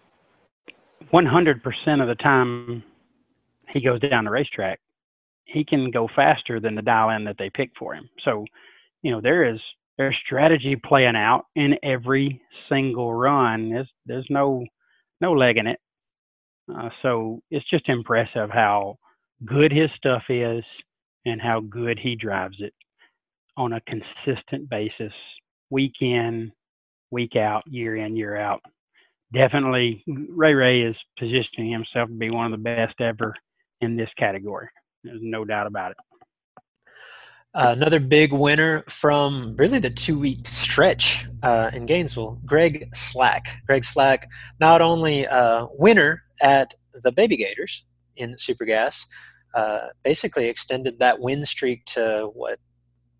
100% 1.12 2.02
of 2.02 2.08
the 2.08 2.14
time 2.16 2.82
he 3.72 3.80
goes 3.80 4.00
down 4.00 4.24
the 4.24 4.30
racetrack, 4.30 4.80
he 5.44 5.64
can 5.64 5.90
go 5.90 6.08
faster 6.14 6.60
than 6.60 6.74
the 6.74 6.82
dial 6.82 7.10
in 7.10 7.24
that 7.24 7.36
they 7.38 7.50
pick 7.50 7.70
for 7.78 7.94
him. 7.94 8.08
So, 8.24 8.44
you 9.02 9.12
know, 9.12 9.20
there 9.20 9.44
is 9.44 9.60
there's 9.96 10.16
strategy 10.26 10.76
playing 10.76 11.14
out 11.14 11.44
in 11.54 11.76
every 11.84 12.40
single 12.68 13.14
run. 13.14 13.70
There's 13.70 13.90
there's 14.06 14.26
no 14.28 14.64
no 15.20 15.32
leg 15.32 15.56
in 15.56 15.68
it. 15.68 15.78
Uh, 16.74 16.88
so 17.02 17.40
it's 17.50 17.68
just 17.68 17.88
impressive 17.88 18.50
how 18.50 18.96
good 19.44 19.70
his 19.70 19.90
stuff 19.96 20.22
is 20.28 20.64
and 21.26 21.40
how 21.40 21.60
good 21.60 21.98
he 22.02 22.16
drives 22.16 22.56
it 22.58 22.72
on 23.56 23.74
a 23.74 23.80
consistent 23.82 24.68
basis, 24.68 25.12
week 25.70 25.94
in, 26.00 26.50
week 27.14 27.36
out, 27.36 27.62
year 27.66 27.96
in, 27.96 28.16
year 28.16 28.36
out. 28.36 28.60
Definitely, 29.32 30.04
Ray 30.06 30.54
Ray 30.54 30.82
is 30.82 30.96
positioning 31.18 31.72
himself 31.72 32.08
to 32.08 32.14
be 32.14 32.30
one 32.30 32.46
of 32.46 32.52
the 32.52 32.62
best 32.62 33.00
ever 33.00 33.34
in 33.80 33.96
this 33.96 34.10
category. 34.18 34.68
There's 35.02 35.20
no 35.22 35.44
doubt 35.44 35.66
about 35.66 35.92
it. 35.92 35.96
Uh, 37.54 37.72
another 37.76 38.00
big 38.00 38.32
winner 38.32 38.82
from 38.88 39.54
really 39.56 39.78
the 39.78 39.90
two 39.90 40.18
week 40.18 40.46
stretch 40.46 41.26
uh, 41.44 41.70
in 41.72 41.86
Gainesville, 41.86 42.40
Greg 42.44 42.88
Slack. 42.94 43.62
Greg 43.66 43.84
Slack, 43.84 44.28
not 44.60 44.82
only 44.82 45.24
a 45.24 45.66
winner 45.72 46.24
at 46.42 46.74
the 46.92 47.12
Baby 47.12 47.36
Gators 47.36 47.84
in 48.16 48.36
Super 48.38 48.64
Gas, 48.64 49.06
uh, 49.54 49.86
basically 50.02 50.48
extended 50.48 50.98
that 50.98 51.20
win 51.20 51.44
streak 51.44 51.84
to 51.86 52.30
what 52.34 52.58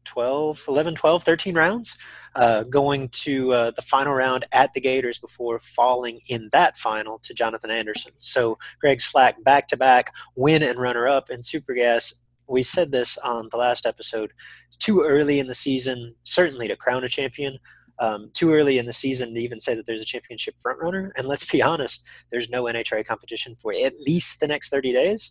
12 0.05 0.65
11 0.69 0.95
12 0.95 1.25
13 1.25 1.55
rounds 1.55 1.97
uh, 2.37 2.65
going 2.65 3.09
to 3.11 3.53
uh, 3.53 3.71
the 3.73 3.83
final 3.83 4.13
round 4.13 4.45
at 4.53 4.73
the 4.75 4.81
gators 4.81 5.19
before 5.19 5.59
falling 5.59 6.21
in 6.29 6.49
that 6.53 6.77
final 6.79 7.19
to 7.19 7.35
jonathan 7.35 7.71
anderson 7.71 8.13
so 8.19 8.59
greg 8.81 9.01
slack 9.01 9.43
back 9.45 9.69
to 9.69 9.77
back 9.77 10.13
win 10.37 10.63
and 10.63 10.79
runner 10.79 11.07
up 11.09 11.31
in 11.31 11.43
super 11.43 11.75
gas 11.75 12.25
we 12.47 12.63
said 12.63 12.93
this 12.93 13.19
on 13.19 13.49
the 13.51 13.57
last 13.57 13.87
episode. 13.87 14.33
Too 14.79 15.03
early 15.03 15.39
in 15.39 15.47
the 15.47 15.55
season, 15.55 16.15
certainly 16.25 16.69
to 16.69 16.77
crown 16.77 17.05
a 17.05 17.09
champion. 17.09 17.59
Um, 18.01 18.31
too 18.33 18.53
early 18.53 18.79
in 18.79 18.87
the 18.87 18.93
season 18.93 19.35
to 19.35 19.41
even 19.41 19.61
say 19.61 19.75
that 19.75 19.87
there's 19.87 20.01
a 20.01 20.07
championship 20.07 20.57
frontrunner. 20.65 21.13
And 21.17 21.29
let's 21.29 21.49
be 21.49 21.63
honest, 21.63 22.05
there's 22.31 22.51
no 22.51 22.65
NHRA 22.65 23.07
competition 23.07 23.55
for 23.55 23.73
at 23.73 24.01
least 24.01 24.41
the 24.41 24.49
next 24.49 24.71
30 24.71 24.93
days. 24.93 25.31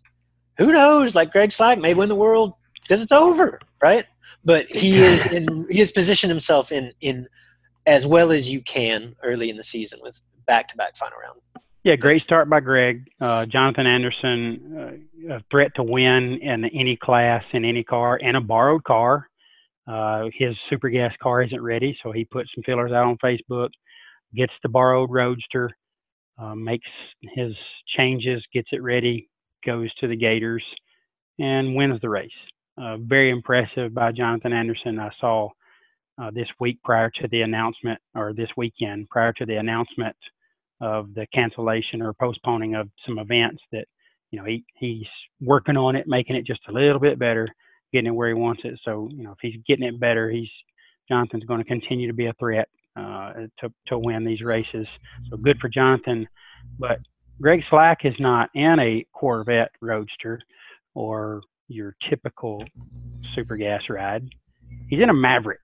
Who 0.57 0.71
knows? 0.71 1.13
Like 1.13 1.31
Greg 1.31 1.51
Slack 1.51 1.77
may 1.77 1.93
win 1.93 2.09
the 2.09 2.15
world 2.15 2.53
because 2.81 3.01
it's 3.03 3.11
over, 3.11 3.59
right? 3.81 4.05
But 4.43 4.67
he 4.67 5.01
is 5.01 5.25
in. 5.31 5.67
He 5.69 5.79
has 5.79 5.91
positioned 5.91 6.31
himself 6.31 6.71
in 6.71 6.93
in 7.01 7.27
as 7.85 8.07
well 8.07 8.31
as 8.31 8.49
you 8.49 8.61
can 8.61 9.15
early 9.23 9.49
in 9.49 9.57
the 9.57 9.63
season 9.63 9.99
with 10.01 10.21
back 10.45 10.67
to 10.69 10.77
back 10.77 10.95
final 10.97 11.17
round 11.19 11.41
yeah, 11.83 11.97
great 11.97 12.21
start 12.21 12.49
by 12.49 12.61
Greg. 12.61 13.09
Uh, 13.19 13.45
Jonathan 13.45 13.85
Anderson, 13.85 15.05
uh, 15.29 15.35
a 15.35 15.43
threat 15.51 15.71
to 15.75 15.83
win 15.83 16.39
in 16.41 16.63
any 16.65 16.97
class, 17.01 17.43
in 17.51 17.65
any 17.65 17.83
car, 17.83 18.17
and 18.23 18.37
a 18.37 18.41
borrowed 18.41 18.85
car. 18.85 19.27
Uh, 19.85 20.29
his 20.33 20.55
super 20.69 20.89
gas 20.89 21.11
car 21.21 21.43
isn't 21.43 21.61
ready, 21.61 21.97
so 22.01 22.13
he 22.13 22.23
put 22.23 22.47
some 22.55 22.63
fillers 22.63 22.93
out 22.93 23.05
on 23.05 23.17
Facebook, 23.17 23.69
gets 24.33 24.53
the 24.63 24.69
borrowed 24.69 25.11
Roadster, 25.11 25.69
uh, 26.37 26.55
makes 26.55 26.87
his 27.35 27.53
changes, 27.97 28.41
gets 28.53 28.69
it 28.71 28.81
ready, 28.81 29.27
goes 29.65 29.93
to 29.95 30.07
the 30.07 30.15
Gators, 30.15 30.63
and 31.37 31.75
wins 31.75 31.99
the 31.99 32.09
race. 32.09 32.31
Uh, 32.75 32.97
very 32.97 33.29
impressive 33.29 33.93
by 33.93 34.11
Jonathan 34.11 34.51
Anderson. 34.51 34.99
I 34.99 35.11
saw 35.19 35.49
uh, 36.21 36.31
this 36.31 36.47
week 36.59 36.81
prior 36.83 37.11
to 37.21 37.27
the 37.27 37.41
announcement, 37.41 37.99
or 38.15 38.33
this 38.33 38.49
weekend 38.57 39.09
prior 39.09 39.31
to 39.33 39.45
the 39.45 39.57
announcement 39.57 40.15
of 40.81 41.13
the 41.13 41.27
cancellation 41.33 42.01
or 42.01 42.13
postponing 42.13 42.75
of 42.75 42.89
some 43.05 43.19
events 43.19 43.61
that 43.71 43.85
you 44.31 44.39
know 44.39 44.45
he 44.45 44.65
he's 44.75 45.07
working 45.39 45.77
on 45.77 45.95
it, 45.95 46.07
making 46.07 46.35
it 46.35 46.47
just 46.47 46.61
a 46.67 46.71
little 46.71 46.99
bit 46.99 47.19
better, 47.19 47.47
getting 47.91 48.07
it 48.07 48.15
where 48.15 48.29
he 48.29 48.33
wants 48.33 48.61
it. 48.65 48.79
So 48.83 49.07
you 49.11 49.23
know 49.23 49.31
if 49.31 49.37
he's 49.41 49.61
getting 49.67 49.87
it 49.87 49.99
better, 49.99 50.29
he's 50.29 50.49
Jonathan's 51.07 51.45
going 51.45 51.59
to 51.59 51.67
continue 51.67 52.07
to 52.07 52.13
be 52.13 52.25
a 52.25 52.33
threat 52.33 52.69
uh, 52.95 53.33
to 53.59 53.71
to 53.87 53.99
win 53.99 54.25
these 54.25 54.41
races. 54.41 54.87
So 55.29 55.37
good 55.37 55.59
for 55.59 55.69
Jonathan, 55.69 56.27
but 56.79 56.97
Greg 57.39 57.63
Slack 57.69 57.99
is 58.03 58.15
not 58.19 58.49
in 58.55 58.79
a 58.79 59.05
Corvette 59.13 59.71
Roadster 59.79 60.41
or 60.95 61.41
your 61.73 61.95
typical 62.09 62.63
super 63.35 63.57
gas 63.57 63.89
ride. 63.89 64.29
He's 64.89 65.01
in 65.01 65.09
a 65.09 65.13
Maverick. 65.13 65.59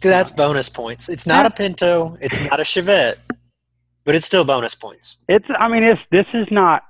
That's 0.00 0.32
bonus 0.32 0.68
points. 0.68 1.08
It's 1.08 1.26
not 1.26 1.46
a 1.46 1.50
Pinto. 1.50 2.18
It's 2.20 2.40
not 2.40 2.60
a 2.60 2.64
Chevette. 2.64 3.16
But 4.04 4.14
it's 4.14 4.26
still 4.26 4.44
bonus 4.44 4.74
points. 4.74 5.16
It's. 5.28 5.46
I 5.58 5.68
mean, 5.68 5.82
it's. 5.82 6.00
This 6.10 6.26
is 6.34 6.46
not 6.50 6.82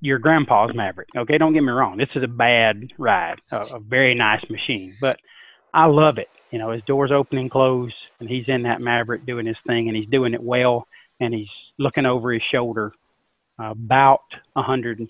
your 0.00 0.18
grandpa's 0.18 0.74
Maverick. 0.74 1.08
Okay, 1.14 1.36
don't 1.36 1.52
get 1.52 1.62
me 1.62 1.70
wrong. 1.70 1.98
This 1.98 2.08
is 2.14 2.22
a 2.22 2.28
bad 2.28 2.92
ride, 2.98 3.40
a, 3.52 3.66
a 3.74 3.80
very 3.80 4.14
nice 4.14 4.42
machine, 4.48 4.94
but 5.00 5.18
I 5.74 5.86
love 5.86 6.18
it. 6.18 6.28
You 6.50 6.58
know, 6.58 6.70
his 6.70 6.82
doors 6.86 7.10
open 7.12 7.38
and 7.38 7.50
close, 7.50 7.92
and 8.20 8.28
he's 8.28 8.44
in 8.48 8.62
that 8.62 8.80
Maverick 8.80 9.26
doing 9.26 9.44
his 9.46 9.56
thing, 9.66 9.88
and 9.88 9.96
he's 9.96 10.08
doing 10.08 10.32
it 10.34 10.42
well, 10.42 10.86
and 11.20 11.34
he's 11.34 11.48
looking 11.78 12.06
over 12.06 12.32
his 12.32 12.42
shoulder 12.50 12.92
about 13.58 14.20
102% 14.56 15.02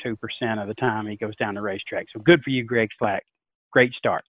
of 0.60 0.68
the 0.68 0.74
time 0.74 1.06
he 1.06 1.16
goes 1.16 1.36
down 1.36 1.54
the 1.54 1.62
racetrack. 1.62 2.06
So 2.14 2.20
good 2.20 2.42
for 2.42 2.50
you, 2.50 2.64
Greg 2.64 2.88
Slack. 2.98 3.24
Great 3.72 3.92
start. 3.94 4.24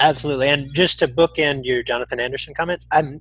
Absolutely. 0.00 0.48
And 0.48 0.72
just 0.74 0.98
to 1.00 1.08
bookend 1.08 1.64
your 1.64 1.82
Jonathan 1.82 2.20
Anderson 2.20 2.54
comments, 2.54 2.86
I'm 2.92 3.20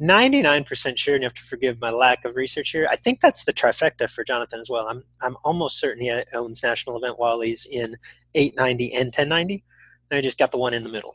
99% 0.00 0.98
sure, 0.98 1.14
and 1.14 1.22
you 1.22 1.26
have 1.26 1.34
to 1.34 1.42
forgive 1.42 1.80
my 1.80 1.90
lack 1.90 2.24
of 2.24 2.34
research 2.34 2.70
here. 2.70 2.86
I 2.90 2.96
think 2.96 3.20
that's 3.20 3.44
the 3.44 3.52
trifecta 3.52 4.10
for 4.10 4.24
Jonathan 4.24 4.60
as 4.60 4.68
well. 4.68 4.88
I'm, 4.88 5.04
I'm 5.22 5.36
almost 5.44 5.78
certain 5.78 6.02
he 6.02 6.22
owns 6.32 6.62
National 6.62 6.96
Event 6.96 7.18
Wally's 7.18 7.66
in 7.66 7.96
890 8.34 8.92
and 8.92 9.06
1090. 9.06 9.64
And 10.10 10.18
I 10.18 10.20
just 10.20 10.38
got 10.38 10.50
the 10.50 10.58
one 10.58 10.74
in 10.74 10.82
the 10.82 10.90
middle. 10.90 11.14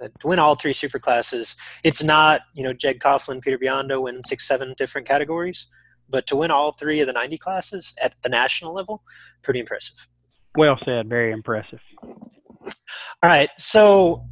to 0.00 0.10
win 0.24 0.38
all 0.38 0.54
three 0.54 0.74
super 0.74 0.98
classes, 0.98 1.56
it's 1.82 2.02
not, 2.02 2.42
you 2.54 2.62
know, 2.62 2.72
Jeg 2.72 3.00
Coughlin, 3.00 3.40
Peter 3.40 3.58
Biondo 3.58 4.02
win 4.02 4.22
six, 4.24 4.46
seven 4.46 4.74
different 4.76 5.08
categories, 5.08 5.66
but 6.08 6.26
to 6.28 6.36
win 6.36 6.50
all 6.50 6.72
three 6.72 7.00
of 7.00 7.06
the 7.06 7.12
90 7.12 7.38
classes 7.38 7.94
at 8.02 8.14
the 8.22 8.28
national 8.28 8.74
level, 8.74 9.02
pretty 9.42 9.60
impressive. 9.60 10.08
Well 10.56 10.78
said. 10.84 11.08
Very 11.08 11.32
impressive. 11.32 11.80
All 12.02 12.72
right. 13.22 13.48
So 13.58 14.24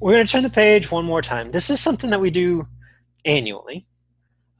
we're 0.00 0.12
going 0.12 0.26
to 0.26 0.32
turn 0.32 0.42
the 0.42 0.50
page 0.50 0.90
one 0.90 1.04
more 1.04 1.22
time. 1.22 1.50
This 1.50 1.70
is 1.70 1.80
something 1.80 2.10
that 2.10 2.20
we 2.20 2.30
do 2.30 2.66
annually. 3.24 3.86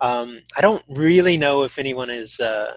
Um, 0.01 0.43
I 0.57 0.61
don't 0.61 0.83
really 0.89 1.37
know 1.37 1.65
if 1.65 1.79
anyone 1.79 2.11
is 2.11 2.39
uh, 2.41 2.75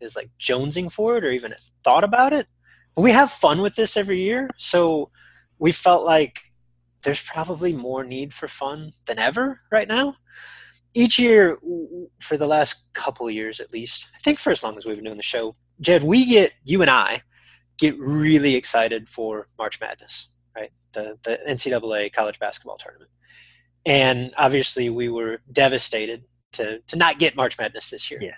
is 0.00 0.16
like 0.16 0.30
jonesing 0.40 0.90
for 0.90 1.16
it 1.16 1.24
or 1.24 1.30
even 1.30 1.52
has 1.52 1.70
thought 1.84 2.04
about 2.04 2.32
it. 2.32 2.46
But 2.94 3.02
we 3.02 3.12
have 3.12 3.30
fun 3.30 3.60
with 3.60 3.76
this 3.76 3.96
every 3.96 4.20
year, 4.20 4.48
so 4.56 5.10
we 5.58 5.70
felt 5.70 6.04
like 6.04 6.40
there's 7.04 7.22
probably 7.22 7.72
more 7.72 8.04
need 8.04 8.34
for 8.34 8.48
fun 8.48 8.92
than 9.06 9.18
ever 9.18 9.60
right 9.70 9.86
now. 9.86 10.16
Each 10.96 11.18
year, 11.18 11.58
for 12.20 12.36
the 12.36 12.46
last 12.46 12.86
couple 12.94 13.30
years 13.30 13.60
at 13.60 13.72
least, 13.72 14.08
I 14.14 14.18
think 14.18 14.38
for 14.38 14.50
as 14.50 14.62
long 14.62 14.76
as 14.76 14.86
we've 14.86 14.96
been 14.96 15.04
doing 15.04 15.16
the 15.16 15.22
show, 15.22 15.54
Jed, 15.80 16.02
we 16.02 16.24
get 16.26 16.52
you 16.64 16.80
and 16.80 16.90
I 16.90 17.22
get 17.78 17.98
really 17.98 18.54
excited 18.54 19.08
for 19.08 19.48
March 19.58 19.80
Madness, 19.80 20.28
right? 20.54 20.72
The 20.92 21.18
the 21.22 21.38
NCAA 21.46 22.12
college 22.12 22.38
basketball 22.38 22.78
tournament 22.78 23.10
and 23.86 24.34
obviously 24.36 24.90
we 24.90 25.08
were 25.08 25.40
devastated 25.50 26.24
to 26.52 26.80
to 26.80 26.96
not 26.96 27.18
get 27.18 27.36
March 27.36 27.56
Madness 27.58 27.88
this 27.90 28.10
year. 28.10 28.20
Yeah. 28.20 28.34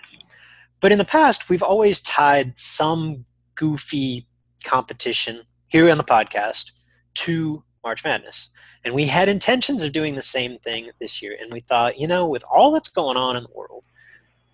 But 0.79 0.93
in 0.93 0.97
the 0.97 1.05
past, 1.05 1.49
we've 1.49 1.63
always 1.63 1.99
tied 1.99 2.57
some 2.57 3.25
goofy 3.55 4.27
competition 4.63 5.41
here 5.67 5.89
on 5.91 5.97
the 5.97 6.03
podcast 6.03 6.71
to 7.15 7.63
March 7.83 8.03
Madness. 8.03 8.49
And 8.83 8.93
we 8.93 9.05
had 9.05 9.29
intentions 9.29 9.83
of 9.83 9.91
doing 9.91 10.15
the 10.15 10.21
same 10.21 10.57
thing 10.59 10.89
this 10.99 11.21
year. 11.21 11.37
And 11.39 11.51
we 11.51 11.61
thought, 11.61 11.99
you 11.99 12.07
know, 12.07 12.27
with 12.27 12.43
all 12.49 12.71
that's 12.71 12.89
going 12.89 13.17
on 13.17 13.35
in 13.35 13.43
the 13.43 13.53
world 13.53 13.83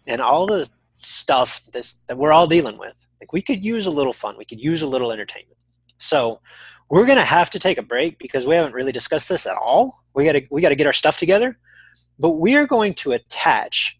and 0.08 0.22
all 0.22 0.48
the 0.48 0.70
stuff 0.96 1.62
this, 1.74 2.02
that 2.08 2.18
we're 2.18 2.34
all 2.34 2.48
dealing 2.48 2.78
with, 2.78 2.96
like 3.20 3.34
we 3.34 3.42
could 3.42 3.64
use 3.64 3.86
a 3.86 3.92
little 3.92 4.14
fun. 4.14 4.38
We 4.38 4.46
could 4.46 4.62
use 4.62 4.82
a 4.82 4.88
little 4.88 5.12
entertainment. 5.12 5.58
So 5.98 6.42
we're 6.90 7.06
going 7.06 7.18
to 7.18 7.24
have 7.24 7.50
to 7.52 7.60
take 7.60 7.78
a 7.78 7.84
break 7.84 8.20
because 8.20 8.46
we 8.46 8.56
haven't 8.56 8.74
really 8.74 8.92
discussed 8.92 9.30
this 9.30 9.46
at 9.46 9.58
all. 9.58 10.04
We 10.14 10.26
got 10.26 10.34
to 10.34 10.46
we 10.52 10.62
got 10.62 10.70
to 10.70 10.76
get 10.76 10.88
our 10.88 10.94
stuff 10.94 11.18
together. 11.18 11.58
But 12.20 12.32
we 12.32 12.56
are 12.56 12.68
going 12.68 12.94
to 12.96 13.12
attach 13.12 14.00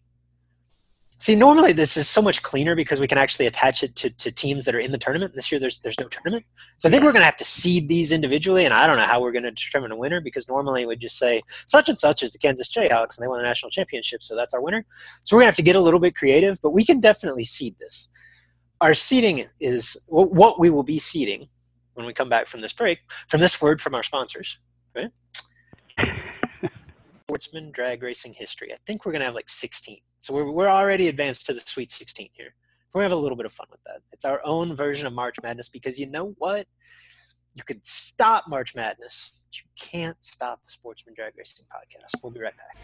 See, 1.18 1.34
normally 1.34 1.72
this 1.72 1.96
is 1.96 2.06
so 2.06 2.20
much 2.20 2.42
cleaner 2.42 2.74
because 2.74 3.00
we 3.00 3.06
can 3.06 3.16
actually 3.16 3.46
attach 3.46 3.82
it 3.82 3.96
to, 3.96 4.10
to 4.10 4.30
teams 4.30 4.66
that 4.66 4.74
are 4.74 4.78
in 4.78 4.92
the 4.92 4.98
tournament. 4.98 5.34
This 5.34 5.50
year, 5.50 5.58
there's 5.58 5.78
there's 5.78 5.98
no 5.98 6.08
tournament, 6.08 6.44
so 6.76 6.88
I 6.88 6.92
think 6.92 7.02
we're 7.02 7.12
going 7.12 7.22
to 7.22 7.26
have 7.26 7.36
to 7.36 7.44
seed 7.44 7.88
these 7.88 8.12
individually, 8.12 8.66
and 8.66 8.74
I 8.74 8.86
don't 8.86 8.98
know 8.98 9.04
how 9.04 9.22
we're 9.22 9.32
going 9.32 9.44
to 9.44 9.50
determine 9.50 9.92
a 9.92 9.96
winner 9.96 10.20
because 10.20 10.46
normally 10.46 10.82
we 10.82 10.88
would 10.88 11.00
just 11.00 11.18
say 11.18 11.42
such 11.64 11.88
and 11.88 11.98
such 11.98 12.22
is 12.22 12.32
the 12.32 12.38
Kansas 12.38 12.70
Jayhawks 12.70 13.16
and 13.16 13.24
they 13.24 13.28
won 13.28 13.38
the 13.38 13.48
national 13.48 13.70
championship, 13.70 14.22
so 14.22 14.36
that's 14.36 14.52
our 14.52 14.60
winner. 14.60 14.84
So 15.24 15.36
we're 15.36 15.40
going 15.40 15.46
to 15.46 15.52
have 15.52 15.56
to 15.56 15.62
get 15.62 15.76
a 15.76 15.80
little 15.80 16.00
bit 16.00 16.14
creative, 16.14 16.60
but 16.60 16.70
we 16.70 16.84
can 16.84 17.00
definitely 17.00 17.44
seed 17.44 17.76
this. 17.78 18.10
Our 18.82 18.92
seeding 18.92 19.46
is 19.58 19.96
what 20.08 20.60
we 20.60 20.68
will 20.68 20.82
be 20.82 20.98
seeding 20.98 21.48
when 21.94 22.04
we 22.04 22.12
come 22.12 22.28
back 22.28 22.46
from 22.46 22.60
this 22.60 22.74
break 22.74 22.98
from 23.28 23.40
this 23.40 23.62
word 23.62 23.80
from 23.80 23.94
our 23.94 24.02
sponsors. 24.02 24.58
Right? 24.94 25.10
Sportsman 27.28 27.72
drag 27.72 28.04
racing 28.04 28.32
history. 28.32 28.72
I 28.72 28.76
think 28.86 29.04
we're 29.04 29.10
going 29.10 29.18
to 29.18 29.26
have 29.26 29.34
like 29.34 29.48
16. 29.48 29.98
So 30.20 30.32
we're, 30.32 30.48
we're 30.48 30.68
already 30.68 31.08
advanced 31.08 31.44
to 31.46 31.54
the 31.54 31.58
Sweet 31.58 31.90
16 31.90 32.28
here. 32.32 32.54
We're 32.92 33.00
going 33.00 33.10
to 33.10 33.14
have 33.16 33.18
a 33.18 33.20
little 33.20 33.36
bit 33.36 33.46
of 33.46 33.52
fun 33.52 33.66
with 33.68 33.80
that. 33.84 34.02
It's 34.12 34.24
our 34.24 34.40
own 34.44 34.76
version 34.76 35.08
of 35.08 35.12
March 35.12 35.34
Madness 35.42 35.68
because 35.68 35.98
you 35.98 36.06
know 36.08 36.36
what? 36.38 36.68
You 37.54 37.64
can 37.64 37.80
stop 37.82 38.44
March 38.48 38.76
Madness, 38.76 39.42
but 39.44 39.58
you 39.58 39.64
can't 39.76 40.16
stop 40.20 40.62
the 40.62 40.70
Sportsman 40.70 41.16
Drag 41.16 41.32
Racing 41.36 41.66
podcast. 41.66 42.22
We'll 42.22 42.30
be 42.30 42.38
right 42.38 42.54
back. 42.56 42.76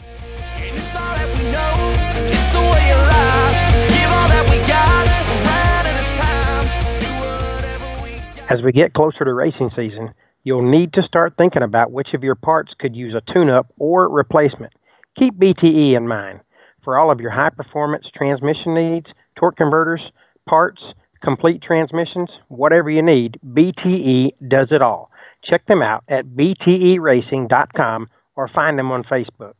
As 8.50 8.60
we 8.64 8.72
get 8.72 8.92
closer 8.92 9.24
to 9.24 9.32
racing 9.32 9.70
season, 9.76 10.12
you'll 10.44 10.70
need 10.70 10.92
to 10.94 11.02
start 11.02 11.34
thinking 11.36 11.62
about 11.62 11.92
which 11.92 12.08
of 12.14 12.22
your 12.22 12.34
parts 12.34 12.72
could 12.78 12.96
use 12.96 13.14
a 13.14 13.32
tune 13.32 13.50
up 13.50 13.66
or 13.78 14.08
replacement. 14.08 14.72
Keep 15.18 15.38
BTE 15.38 15.96
in 15.96 16.08
mind 16.08 16.40
for 16.84 16.98
all 16.98 17.10
of 17.10 17.20
your 17.20 17.30
high 17.30 17.50
performance 17.50 18.06
transmission 18.14 18.74
needs, 18.74 19.06
torque 19.38 19.56
converters, 19.56 20.00
parts, 20.48 20.82
complete 21.22 21.62
transmissions, 21.62 22.28
whatever 22.48 22.90
you 22.90 23.02
need, 23.02 23.38
BTE 23.46 24.32
does 24.48 24.68
it 24.70 24.82
all. 24.82 25.10
Check 25.44 25.66
them 25.66 25.82
out 25.82 26.04
at 26.08 26.26
bteracing.com 26.26 28.08
or 28.36 28.48
find 28.48 28.78
them 28.78 28.90
on 28.90 29.04
Facebook. 29.04 29.54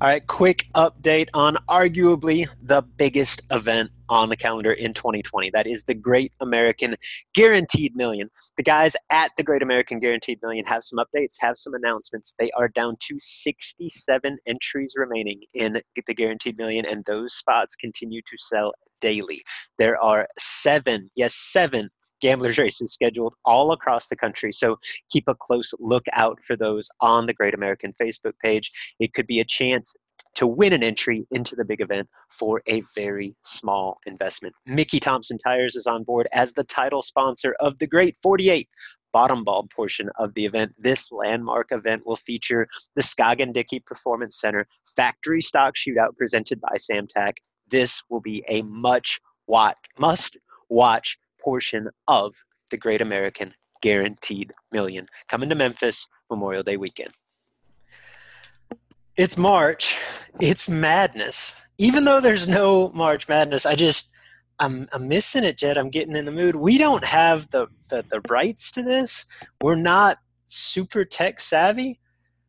All 0.00 0.06
right, 0.06 0.24
quick 0.28 0.68
update 0.76 1.28
on 1.34 1.56
arguably 1.68 2.46
the 2.62 2.82
biggest 2.82 3.42
event 3.50 3.90
on 4.08 4.28
the 4.28 4.36
calendar 4.36 4.72
in 4.72 4.94
2020. 4.94 5.50
That 5.50 5.66
is 5.66 5.82
the 5.82 5.94
Great 5.94 6.32
American 6.40 6.94
Guaranteed 7.34 7.96
Million. 7.96 8.30
The 8.56 8.62
guys 8.62 8.94
at 9.10 9.32
the 9.36 9.42
Great 9.42 9.60
American 9.60 9.98
Guaranteed 9.98 10.38
Million 10.40 10.64
have 10.66 10.84
some 10.84 11.00
updates, 11.00 11.34
have 11.40 11.58
some 11.58 11.74
announcements. 11.74 12.32
They 12.38 12.48
are 12.52 12.68
down 12.68 12.96
to 13.08 13.16
67 13.18 14.38
entries 14.46 14.94
remaining 14.96 15.40
in 15.54 15.82
the 16.06 16.14
Guaranteed 16.14 16.56
Million, 16.56 16.86
and 16.86 17.04
those 17.04 17.34
spots 17.34 17.74
continue 17.74 18.22
to 18.22 18.38
sell 18.38 18.74
daily. 19.00 19.42
There 19.78 20.00
are 20.00 20.28
seven, 20.38 21.10
yes, 21.16 21.34
seven 21.34 21.90
gamblers 22.20 22.58
races 22.58 22.92
scheduled 22.92 23.34
all 23.44 23.72
across 23.72 24.08
the 24.08 24.16
country. 24.16 24.52
So 24.52 24.76
keep 25.10 25.24
a 25.28 25.34
close 25.34 25.72
look 25.78 26.04
out 26.12 26.38
for 26.44 26.56
those 26.56 26.88
on 27.00 27.26
the 27.26 27.34
Great 27.34 27.54
American 27.54 27.94
Facebook 28.00 28.34
page. 28.42 28.70
It 28.98 29.14
could 29.14 29.26
be 29.26 29.40
a 29.40 29.44
chance 29.44 29.94
to 30.34 30.46
win 30.46 30.72
an 30.72 30.82
entry 30.82 31.26
into 31.30 31.56
the 31.56 31.64
big 31.64 31.80
event 31.80 32.08
for 32.30 32.62
a 32.68 32.82
very 32.94 33.34
small 33.42 33.98
investment. 34.06 34.54
Mickey 34.66 35.00
Thompson 35.00 35.38
Tires 35.38 35.74
is 35.74 35.86
on 35.86 36.04
board 36.04 36.28
as 36.32 36.52
the 36.52 36.64
title 36.64 37.02
sponsor 37.02 37.56
of 37.60 37.78
the 37.78 37.86
Great 37.86 38.16
48 38.22 38.68
bottom 39.12 39.42
bulb 39.42 39.70
portion 39.70 40.10
of 40.18 40.32
the 40.34 40.44
event. 40.44 40.72
This 40.78 41.10
landmark 41.10 41.72
event 41.72 42.06
will 42.06 42.16
feature 42.16 42.68
the 42.94 43.02
Scoggin 43.02 43.52
Dickey 43.52 43.80
Performance 43.80 44.40
Center 44.40 44.66
factory 44.94 45.40
stock 45.40 45.74
shootout 45.74 46.16
presented 46.16 46.60
by 46.60 46.76
Samtac. 46.76 47.32
This 47.68 48.02
will 48.08 48.20
be 48.20 48.44
a 48.48 48.62
much 48.62 49.20
watch, 49.46 49.76
must 49.98 50.36
watch 50.68 51.16
portion 51.42 51.88
of 52.06 52.34
the 52.70 52.76
Great 52.76 53.00
American 53.00 53.54
Guaranteed 53.82 54.52
Million 54.72 55.06
coming 55.28 55.48
to 55.48 55.54
Memphis 55.54 56.08
Memorial 56.30 56.62
Day 56.62 56.76
weekend. 56.76 57.10
It's 59.16 59.36
March. 59.36 59.98
It's 60.40 60.68
madness. 60.68 61.54
Even 61.78 62.04
though 62.04 62.20
there's 62.20 62.46
no 62.46 62.90
March 62.90 63.28
Madness, 63.28 63.66
I 63.66 63.74
just 63.74 64.12
I'm 64.60 64.88
I'm 64.92 65.08
missing 65.08 65.44
it, 65.44 65.58
Jed. 65.58 65.78
I'm 65.78 65.90
getting 65.90 66.16
in 66.16 66.24
the 66.24 66.32
mood. 66.32 66.56
We 66.56 66.78
don't 66.78 67.04
have 67.04 67.50
the 67.50 67.68
the, 67.88 68.04
the 68.08 68.20
rights 68.28 68.70
to 68.72 68.82
this. 68.82 69.26
We're 69.60 69.76
not 69.76 70.18
super 70.44 71.04
tech 71.04 71.40
savvy, 71.40 72.00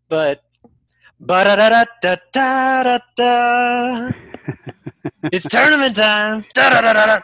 but 0.09 0.43
da 1.25 1.43
da 1.43 1.85
da 2.01 2.15
da 2.31 2.99
da. 3.15 4.11
It's 5.31 5.47
tournament 5.47 5.95
time. 5.95 6.43
Da 6.53 6.69
da 6.69 6.81
da 6.81 6.93
da. 6.93 7.21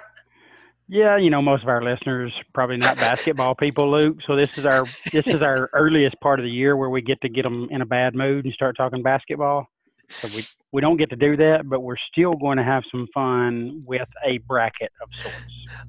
Yeah, 0.87 1.17
you 1.17 1.31
know, 1.31 1.41
most 1.41 1.63
of 1.63 1.69
our 1.69 1.83
listeners 1.83 2.31
probably 2.53 2.77
not 2.77 2.97
basketball 2.97 3.55
people, 3.55 3.91
Luke. 3.91 4.17
So 4.27 4.35
this 4.35 4.55
is 4.57 4.65
our 4.65 4.85
this 5.11 5.25
is 5.25 5.41
our 5.41 5.69
earliest 5.73 6.19
part 6.21 6.39
of 6.39 6.43
the 6.43 6.51
year 6.51 6.77
where 6.77 6.89
we 6.89 7.01
get 7.01 7.19
to 7.21 7.29
get 7.29 7.41
them 7.41 7.67
in 7.71 7.81
a 7.81 7.85
bad 7.85 8.13
mood 8.13 8.45
and 8.45 8.53
start 8.53 8.77
talking 8.77 9.01
basketball. 9.01 9.67
So 10.09 10.27
we 10.35 10.43
we 10.71 10.81
don't 10.81 10.97
get 10.97 11.09
to 11.09 11.15
do 11.15 11.35
that, 11.37 11.67
but 11.67 11.81
we're 11.81 11.97
still 12.11 12.33
going 12.33 12.57
to 12.57 12.63
have 12.63 12.83
some 12.91 13.07
fun 13.13 13.81
with 13.87 14.07
a 14.23 14.37
bracket 14.39 14.91
of 15.01 15.09
sorts. 15.17 15.37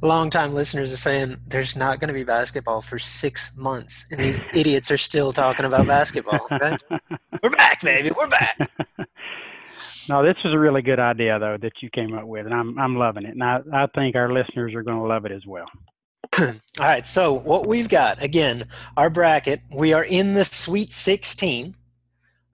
Longtime 0.00 0.54
listeners 0.54 0.90
are 0.92 0.96
saying 0.96 1.36
there's 1.46 1.76
not 1.76 2.00
going 2.00 2.08
to 2.08 2.14
be 2.14 2.24
basketball 2.24 2.80
for 2.80 2.98
six 2.98 3.50
months, 3.54 4.06
and 4.10 4.20
these 4.20 4.40
idiots 4.54 4.90
are 4.90 4.96
still 4.96 5.32
talking 5.32 5.66
about 5.66 5.86
basketball. 5.86 6.46
Right? 6.50 6.80
we're 7.42 7.50
back, 7.50 7.82
baby. 7.82 8.10
We're 8.16 8.28
back. 8.28 8.70
No, 10.08 10.22
this 10.22 10.36
is 10.44 10.52
a 10.52 10.58
really 10.58 10.82
good 10.82 11.00
idea 11.00 11.38
though 11.38 11.56
that 11.60 11.72
you 11.82 11.90
came 11.90 12.14
up 12.14 12.26
with, 12.26 12.46
and 12.46 12.54
I'm 12.54 12.78
I'm 12.78 12.96
loving 12.96 13.24
it, 13.24 13.32
and 13.32 13.42
I, 13.42 13.60
I 13.72 13.86
think 13.94 14.16
our 14.16 14.32
listeners 14.32 14.74
are 14.74 14.82
going 14.82 14.98
to 14.98 15.06
love 15.06 15.24
it 15.24 15.32
as 15.32 15.44
well. 15.46 15.66
All 16.38 16.54
right, 16.80 17.06
so 17.06 17.32
what 17.32 17.66
we've 17.66 17.88
got 17.88 18.22
again, 18.22 18.68
our 18.96 19.10
bracket, 19.10 19.60
we 19.74 19.92
are 19.92 20.04
in 20.04 20.34
the 20.34 20.44
Sweet 20.44 20.92
16 20.92 21.74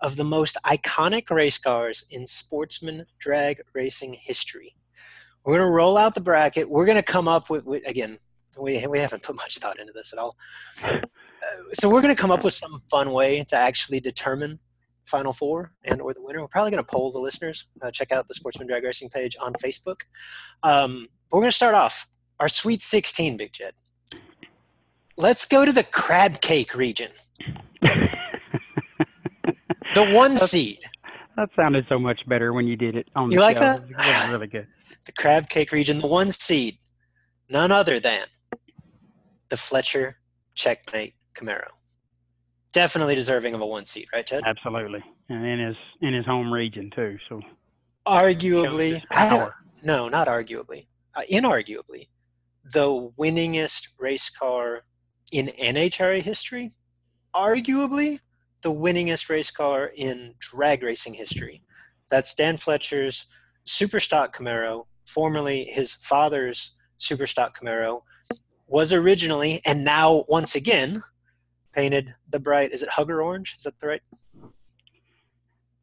of 0.00 0.16
the 0.16 0.24
most 0.24 0.56
iconic 0.64 1.30
race 1.30 1.58
cars 1.58 2.04
in 2.10 2.26
sportsman 2.26 3.06
drag 3.20 3.60
racing 3.72 4.14
history. 4.14 4.74
We're 5.44 5.54
going 5.54 5.66
to 5.66 5.72
roll 5.72 5.96
out 5.96 6.14
the 6.14 6.20
bracket. 6.20 6.68
We're 6.68 6.84
going 6.84 6.96
to 6.96 7.02
come 7.02 7.28
up 7.28 7.50
with, 7.50 7.64
with 7.64 7.86
again, 7.86 8.18
we, 8.58 8.84
we 8.86 8.98
haven't 8.98 9.22
put 9.22 9.36
much 9.36 9.58
thought 9.58 9.80
into 9.80 9.92
this 9.92 10.12
at 10.12 10.18
all. 10.18 10.36
Uh, 10.84 10.98
so 11.72 11.88
we're 11.88 12.02
going 12.02 12.14
to 12.14 12.20
come 12.20 12.30
up 12.30 12.44
with 12.44 12.54
some 12.54 12.82
fun 12.90 13.12
way 13.12 13.44
to 13.48 13.56
actually 13.56 14.00
determine 14.00 14.58
Final 15.07 15.32
Four 15.32 15.72
and 15.84 16.00
or 16.00 16.14
the 16.14 16.22
winner. 16.22 16.40
We're 16.40 16.48
probably 16.48 16.70
going 16.70 16.82
to 16.82 16.90
poll 16.90 17.12
the 17.12 17.18
listeners. 17.18 17.66
Uh, 17.80 17.90
check 17.90 18.12
out 18.12 18.28
the 18.28 18.34
Sportsman 18.34 18.68
Drag 18.68 18.84
Racing 18.84 19.11
page 19.11 19.36
on 19.40 19.53
Facebook. 19.55 20.03
Um, 20.62 21.09
but 21.30 21.36
we're 21.36 21.42
going 21.42 21.50
to 21.50 21.57
start 21.57 21.74
off 21.74 22.07
our 22.40 22.48
Sweet 22.48 22.82
16, 22.82 23.36
Big 23.36 23.53
Jed. 23.53 23.74
Let's 25.16 25.46
go 25.46 25.64
to 25.64 25.72
the 25.72 25.84
crab 25.84 26.40
cake 26.40 26.74
region. 26.74 27.11
the 27.82 28.09
one 30.11 30.34
That's, 30.34 30.50
seed. 30.50 30.78
That 31.36 31.50
sounded 31.57 31.86
so 31.88 31.98
much 31.98 32.20
better 32.26 32.53
when 32.53 32.66
you 32.66 32.76
did 32.76 32.96
it 32.96 33.09
on 33.14 33.28
the 33.28 33.34
you 33.34 33.40
like 33.40 33.57
show. 33.57 33.78
that? 33.78 34.32
Really 34.32 34.46
good. 34.46 34.66
The 35.05 35.11
crab 35.11 35.48
cake 35.48 35.72
region, 35.72 35.98
the 35.98 36.07
one 36.07 36.30
seed, 36.30 36.78
none 37.50 37.72
other 37.72 37.98
than 37.98 38.24
the 39.48 39.57
Fletcher 39.57 40.18
Checkmate 40.55 41.14
Camaro 41.34 41.70
definitely 42.73 43.14
deserving 43.14 43.55
of 43.55 43.61
a 43.61 43.66
one 43.66 43.85
seed, 43.85 44.07
right, 44.12 44.27
Ted? 44.27 44.43
Absolutely, 44.45 45.03
and 45.29 45.47
in 45.47 45.66
his 45.66 45.77
in 46.01 46.14
his 46.14 46.27
home 46.27 46.53
region 46.53 46.91
too. 46.95 47.18
So, 47.29 47.41
arguably, 48.07 49.03
no, 49.83 50.09
not 50.09 50.29
arguably, 50.29 50.87
uh, 51.14 51.23
inarguably, 51.31 52.09
the 52.64 53.11
winningest 53.18 53.89
race 53.99 54.31
car 54.31 54.85
in 55.31 55.49
NHRA 55.59 56.23
history. 56.23 56.73
Arguably, 57.35 58.20
the 58.62 58.73
winningest 58.73 59.29
race 59.29 59.51
car 59.51 59.91
in 59.97 60.35
drag 60.39 60.83
racing 60.83 61.14
history. 61.14 61.62
That's 62.11 62.35
Dan 62.35 62.59
Fletcher's 62.59 63.27
Superstock 63.66 64.35
Camaro, 64.35 64.87
formerly 65.07 65.64
his 65.64 65.95
father's 65.95 66.77
Superstock 66.99 67.53
Camaro, 67.61 68.03
was 68.66 68.93
originally 68.93 69.61
and 69.64 69.85
now 69.85 70.25
once 70.29 70.55
again 70.55 71.03
painted 71.73 72.14
the 72.31 72.39
bright. 72.39 72.73
Is 72.73 72.83
it 72.83 72.89
Hugger 72.89 73.23
orange? 73.23 73.55
Is 73.57 73.64
that 73.64 73.79
the 73.81 73.87
right? 73.87 74.03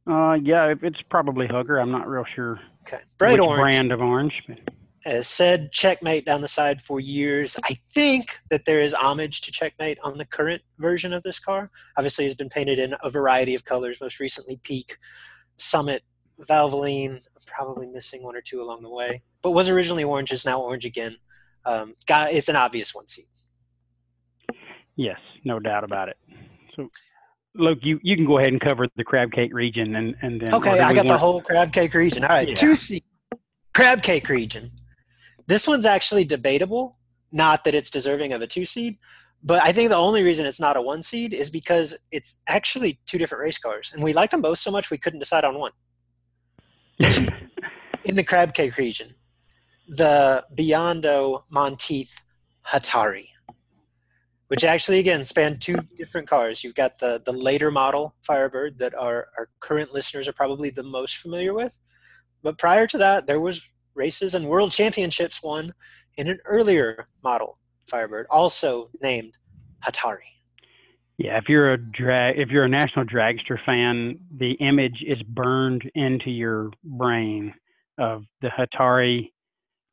Uh, 0.09 0.33
yeah, 0.33 0.73
it's 0.81 1.01
probably 1.09 1.47
Hugger. 1.47 1.79
I'm 1.79 1.91
not 1.91 2.07
real 2.07 2.25
sure. 2.35 2.59
Okay, 2.87 3.01
bright 3.17 3.33
which 3.33 3.41
orange 3.41 3.61
brand 3.61 3.91
of 3.91 4.01
orange. 4.01 4.33
uh, 5.05 5.21
said 5.21 5.71
checkmate 5.71 6.25
down 6.25 6.41
the 6.41 6.47
side 6.47 6.81
for 6.81 6.99
years. 6.99 7.57
I 7.63 7.77
think 7.93 8.39
that 8.49 8.65
there 8.65 8.81
is 8.81 8.93
homage 8.93 9.41
to 9.41 9.51
checkmate 9.51 9.97
on 10.03 10.17
the 10.17 10.25
current 10.25 10.61
version 10.77 11.13
of 11.13 11.23
this 11.23 11.39
car. 11.39 11.69
Obviously, 11.97 12.25
it's 12.25 12.35
been 12.35 12.49
painted 12.49 12.79
in 12.79 12.95
a 13.03 13.09
variety 13.09 13.55
of 13.55 13.65
colors, 13.65 13.99
most 14.01 14.19
recently 14.19 14.59
Peak, 14.63 14.97
Summit, 15.57 16.03
Valvoline. 16.41 17.15
I'm 17.15 17.43
probably 17.45 17.87
missing 17.87 18.23
one 18.23 18.35
or 18.35 18.41
two 18.41 18.61
along 18.61 18.81
the 18.81 18.89
way, 18.89 19.21
but 19.41 19.51
was 19.51 19.69
originally 19.69 20.03
orange, 20.03 20.31
is 20.31 20.45
now 20.45 20.61
orange 20.61 20.85
again. 20.85 21.17
Um, 21.65 21.95
got, 22.07 22.31
it's 22.31 22.49
an 22.49 22.55
obvious 22.55 22.95
one 22.95 23.07
seat. 23.07 23.27
Yes, 24.99 25.17
no 25.45 25.59
doubt 25.59 25.85
about 25.85 26.09
it. 26.09 26.17
So, 26.75 26.89
look, 27.55 27.77
you, 27.83 28.01
you 28.03 28.17
can 28.17 28.25
go 28.25 28.37
ahead 28.37 28.49
and 28.49 28.59
cover 28.59 28.85
the 28.97 29.03
crab 29.05 29.31
cake 29.31 29.53
region, 29.53 29.95
and 29.95 30.13
and 30.21 30.41
then 30.41 30.53
okay, 30.53 30.77
I 30.77 30.93
got 30.93 31.07
the 31.07 31.17
whole 31.17 31.41
crab 31.41 31.71
cake 31.71 31.93
region. 31.93 32.25
All 32.25 32.29
right, 32.31 32.49
Yeah. 32.49 32.53
two 32.53 32.75
seat 32.75 33.05
crab 33.73 34.03
cake 34.03 34.27
region. 34.27 34.71
This 35.47 35.69
one's 35.69 35.85
actually 35.85 36.25
debatable. 36.25 36.97
Not 37.31 37.63
that 37.63 37.73
it's 37.75 37.89
deserving 37.89 38.33
of 38.33 38.41
a 38.41 38.47
two 38.47 38.65
seed, 38.65 38.97
but 39.41 39.63
I 39.63 39.71
think 39.71 39.89
the 39.89 39.95
only 39.95 40.21
reason 40.21 40.45
it's 40.45 40.59
not 40.59 40.75
a 40.75 40.81
one 40.81 41.01
seed 41.01 41.33
is 41.33 41.49
because 41.49 41.95
it's 42.11 42.41
actually 42.49 42.99
two 43.05 43.17
different 43.17 43.41
race 43.41 43.57
cars, 43.57 43.91
and 43.93 44.03
we 44.03 44.11
liked 44.11 44.31
them 44.31 44.41
both 44.41 44.57
so 44.57 44.69
much 44.69 44.91
we 44.91 44.97
couldn't 44.97 45.19
decide 45.19 45.45
on 45.45 45.57
one. 45.57 45.71
In 48.03 48.15
the 48.15 48.23
crab 48.25 48.53
cake 48.53 48.75
region, 48.75 49.15
the 49.87 50.43
Biondo 50.53 51.43
Monteith 51.49 52.21
Hatari, 52.67 53.27
which 54.49 54.63
actually 54.63 54.99
again 54.99 55.23
span 55.23 55.57
two 55.57 55.77
different 55.95 56.27
cars. 56.27 56.63
You've 56.63 56.75
got 56.75 56.99
the 56.99 57.21
the 57.23 57.31
later 57.31 57.71
model 57.71 58.15
Firebird 58.23 58.79
that 58.79 58.93
our, 58.95 59.27
our 59.37 59.49
current 59.59 59.93
listeners 59.93 60.27
are 60.27 60.33
probably 60.33 60.69
the 60.69 60.83
most 60.83 61.17
familiar 61.17 61.53
with. 61.53 61.79
But 62.43 62.57
prior 62.57 62.87
to 62.87 62.97
that, 62.97 63.27
there 63.27 63.39
was 63.39 63.61
races 63.95 64.33
and 64.33 64.47
world 64.47 64.71
championships 64.71 65.41
won 65.43 65.73
in 66.17 66.27
an 66.27 66.39
earlier 66.45 67.07
model 67.23 67.59
Firebird, 67.87 68.27
also 68.29 68.89
named 69.01 69.35
Hatari. 69.85 70.17
Yeah, 71.17 71.37
if 71.37 71.49
you're 71.49 71.73
a 71.73 71.77
drag, 71.77 72.39
if 72.39 72.49
you're 72.49 72.63
a 72.63 72.69
national 72.69 73.05
dragster 73.05 73.63
fan, 73.65 74.19
the 74.35 74.53
image 74.53 75.03
is 75.05 75.21
burned 75.23 75.89
into 75.93 76.31
your 76.31 76.71
brain 76.83 77.53
of 77.99 78.23
the 78.41 78.47
Hatari 78.47 79.31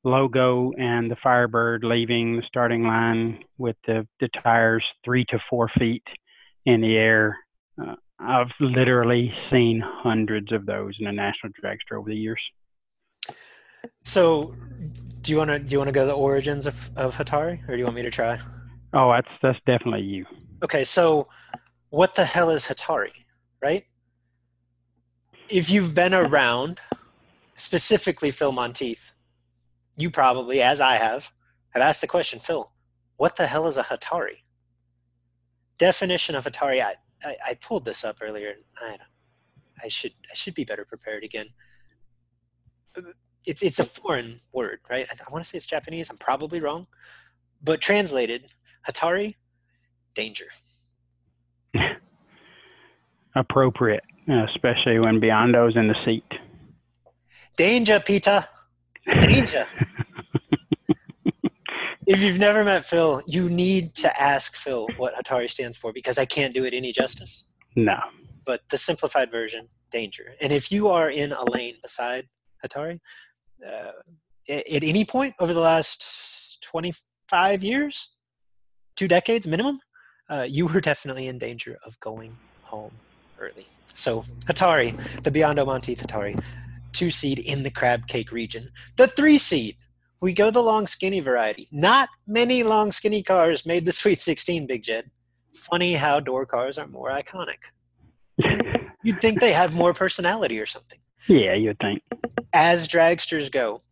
logo 0.07 0.73
and 0.79 1.11
the 1.11 1.17
Firebird 1.23 1.85
leaving 1.85 2.37
the 2.37 2.43
starting 2.47 2.85
line 2.85 3.41
with 3.59 3.77
the, 3.87 4.07
the 4.21 4.29
tires 4.43 4.85
three 5.05 5.25
to 5.27 5.39
four 5.51 5.69
feet 5.79 6.05
in 6.65 6.81
the 6.81 6.97
air. 6.97 7.37
Uh, 7.81 7.97
I've 8.19 8.51
literally 8.61 9.33
seen 9.51 9.83
hundreds 9.85 10.53
of 10.53 10.65
those 10.65 10.95
in 11.01 11.07
a 11.07 11.13
national 11.13 11.53
dragster 11.63 11.99
over 11.99 12.09
the 12.09 12.17
years. 12.17 12.41
So, 14.05 14.55
do 15.21 15.33
you 15.33 15.39
want 15.39 15.51
to 15.51 15.59
do 15.59 15.73
you 15.73 15.79
want 15.79 15.89
to 15.89 15.93
go 15.93 16.03
to 16.03 16.07
the 16.07 16.17
origins 16.17 16.67
of, 16.67 16.91
of 16.97 17.15
Hatari, 17.17 17.63
or 17.69 17.73
do 17.73 17.79
you 17.79 17.85
want 17.85 17.97
me 17.97 18.03
to 18.03 18.11
try? 18.11 18.39
Oh, 18.95 19.13
that's 19.13 19.29
that's 19.43 19.59
definitely 19.67 20.03
you. 20.03 20.25
Okay, 20.63 20.85
so 20.85 21.29
what 21.91 22.15
the 22.15 22.25
hell 22.25 22.51
is 22.51 22.67
Hatari, 22.67 23.13
right? 23.61 23.85
If 25.49 25.69
you've 25.69 25.95
been 25.95 26.15
around, 26.15 26.81
specifically 27.55 28.31
Phil 28.31 28.53
Monteith, 28.53 29.13
you 29.97 30.11
probably, 30.11 30.63
as 30.63 30.81
I 30.81 30.97
have, 30.97 31.33
have 31.71 31.83
asked 31.83 32.01
the 32.01 32.07
question, 32.07 32.39
Phil, 32.39 32.73
what 33.17 33.37
the 33.37 33.47
hell 33.47 33.67
is 33.67 33.77
a 33.77 33.83
Hatari? 33.85 34.43
Definition 35.79 36.35
of 36.35 36.45
Hatari, 36.45 36.81
I, 36.83 36.95
I, 37.25 37.37
I 37.49 37.55
pulled 37.55 37.85
this 37.85 38.05
up 38.05 38.19
earlier. 38.21 38.49
And 38.51 38.65
I, 38.83 38.89
don't- 38.97 39.01
I 39.85 39.89
should 39.89 40.13
I 40.31 40.35
should 40.35 40.55
be 40.55 40.65
better 40.65 40.87
prepared 40.87 41.23
again. 41.23 41.49
It's 43.45 43.63
it's 43.63 43.79
a 43.79 43.85
foreign 43.85 44.41
word, 44.51 44.81
right? 44.89 45.07
I, 45.11 45.15
I 45.27 45.31
want 45.31 45.45
to 45.45 45.51
say 45.51 45.59
it's 45.59 45.67
Japanese. 45.67 46.09
I'm 46.09 46.17
probably 46.17 46.61
wrong, 46.61 46.87
but 47.63 47.83
translated, 47.83 48.47
Hatari, 48.89 49.35
danger. 50.15 50.47
Appropriate, 53.35 54.03
especially 54.55 54.99
when 54.99 55.21
Biondo's 55.21 55.77
in 55.77 55.89
the 55.89 55.95
seat. 56.07 56.25
Danger, 57.59 58.01
Peter. 58.01 58.47
Danger. 59.21 59.67
if 62.07 62.21
you've 62.21 62.39
never 62.39 62.65
met 62.65 62.85
Phil, 62.85 63.23
you 63.27 63.49
need 63.49 63.95
to 63.97 64.21
ask 64.21 64.55
Phil 64.57 64.89
what 64.97 65.15
Hatari 65.15 65.51
stands 65.51 65.77
for 65.79 65.93
because 65.93 66.19
I 66.19 66.25
can't 66.25 66.55
do 66.55 66.65
it 66.65 66.75
any 66.75 66.93
justice. 66.93 67.45
No. 67.75 67.99
But 68.45 68.63
the 68.71 68.79
simplified 68.79 69.31
version, 69.31 69.69
danger. 69.91 70.35
And 70.41 70.53
if 70.53 70.71
you 70.71 70.89
are 70.89 71.11
in 71.11 71.33
a 71.33 71.45
lane 71.51 71.77
beside 71.83 72.29
Hatari, 72.65 73.01
uh, 73.67 73.93
at, 74.49 74.85
any 74.85 75.05
point 75.05 75.35
over 75.41 75.53
the 75.53 75.61
last 75.61 76.63
25 76.63 77.63
years, 77.63 78.11
two 78.95 79.09
decades 79.09 79.47
minimum, 79.47 79.81
uh, 80.29 80.47
you 80.49 80.67
were 80.67 80.81
definitely 80.81 81.29
in 81.29 81.39
danger 81.39 81.79
of 81.85 81.99
going 82.01 82.37
home 82.63 82.93
early. 83.39 83.67
So, 83.95 84.25
Hatari, 84.45 84.95
the 85.23 85.31
Biondo 85.31 85.65
Monteith 85.65 86.03
Hatari, 86.03 86.41
two 86.97 87.11
seed 87.11 87.39
in 87.39 87.63
the 87.63 87.71
crab 87.71 88.07
cake 88.07 88.33
region. 88.33 88.71
The 88.97 89.07
three 89.07 89.39
seed, 89.39 89.77
we 90.21 90.33
go 90.33 90.51
the 90.51 90.63
long 90.63 90.87
skinny 90.87 91.21
variety. 91.21 91.69
Not 91.71 92.09
many 92.27 92.63
long 92.63 92.91
skinny 92.91 93.23
cars 93.23 93.67
made 93.67 93.85
the 93.85 93.93
Sweet 93.93 94.21
16, 94.21 94.67
Big 94.67 94.83
Jed. 94.83 95.11
Funny 95.55 95.95
how 95.95 96.21
door 96.21 96.47
cars 96.47 96.79
are 96.79 96.87
more 96.87 97.11
iconic. 97.11 97.59
You'd 99.03 99.21
think 99.21 99.41
they 99.41 99.53
have 99.53 99.75
more 99.75 99.93
personality 99.93 100.59
or 100.59 100.67
something. 100.67 100.99
Yeah, 101.29 101.55
you 101.55 101.69
would 101.69 101.79
think. 101.79 102.03
As 102.53 102.89
dragsters 102.89 103.51
go, 103.53 103.83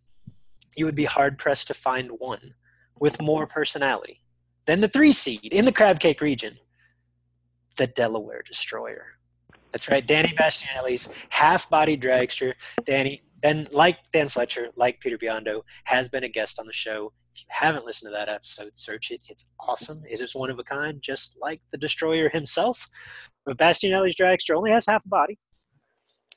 you 0.77 0.87
would 0.87 0.95
be 0.95 1.05
hard 1.05 1.39
pressed 1.39 1.67
to 1.69 1.75
find 1.75 2.11
one 2.19 2.55
with 2.99 3.21
more 3.21 3.47
personality 3.47 4.23
than 4.67 4.81
the 4.81 4.89
three 4.89 5.13
seed 5.13 5.53
in 5.53 5.67
the 5.67 5.73
crab 5.73 6.01
cake 6.01 6.21
region, 6.21 6.55
the 7.77 7.87
Delaware 7.87 8.43
Destroyer. 8.47 9.14
That's 9.75 9.91
right, 9.91 10.07
Danny 10.07 10.29
Bastianelli's 10.29 11.13
half 11.31 11.69
body 11.69 11.97
dragster. 11.99 12.53
Danny, 12.85 13.23
and 13.43 13.69
like 13.73 13.99
Dan 14.13 14.29
Fletcher, 14.29 14.69
like 14.77 15.01
Peter 15.01 15.19
Biondo, 15.19 15.63
has 15.83 16.09
been 16.09 16.23
a 16.23 16.29
guest 16.29 16.61
on 16.61 16.67
the 16.67 16.73
show. 16.73 17.13
If 17.35 17.41
you 17.41 17.47
haven't 17.49 17.85
listened 17.85 18.13
to 18.13 18.17
that 18.17 18.29
episode, 18.29 18.77
search 18.77 19.11
it. 19.11 19.21
It's 19.29 19.51
awesome. 19.59 20.05
It 20.09 20.21
is 20.21 20.33
one 20.33 20.49
of 20.49 20.61
a 20.61 20.63
kind, 20.63 21.03
just 21.03 21.37
like 21.43 21.61
the 21.73 21.79
Destroyer 21.79 22.29
himself. 22.29 22.89
But 23.45 23.57
Bastianelli's 23.57 24.15
dragster 24.15 24.57
only 24.57 24.71
has 24.71 24.87
half 24.87 25.05
a 25.05 25.09
body. 25.09 25.41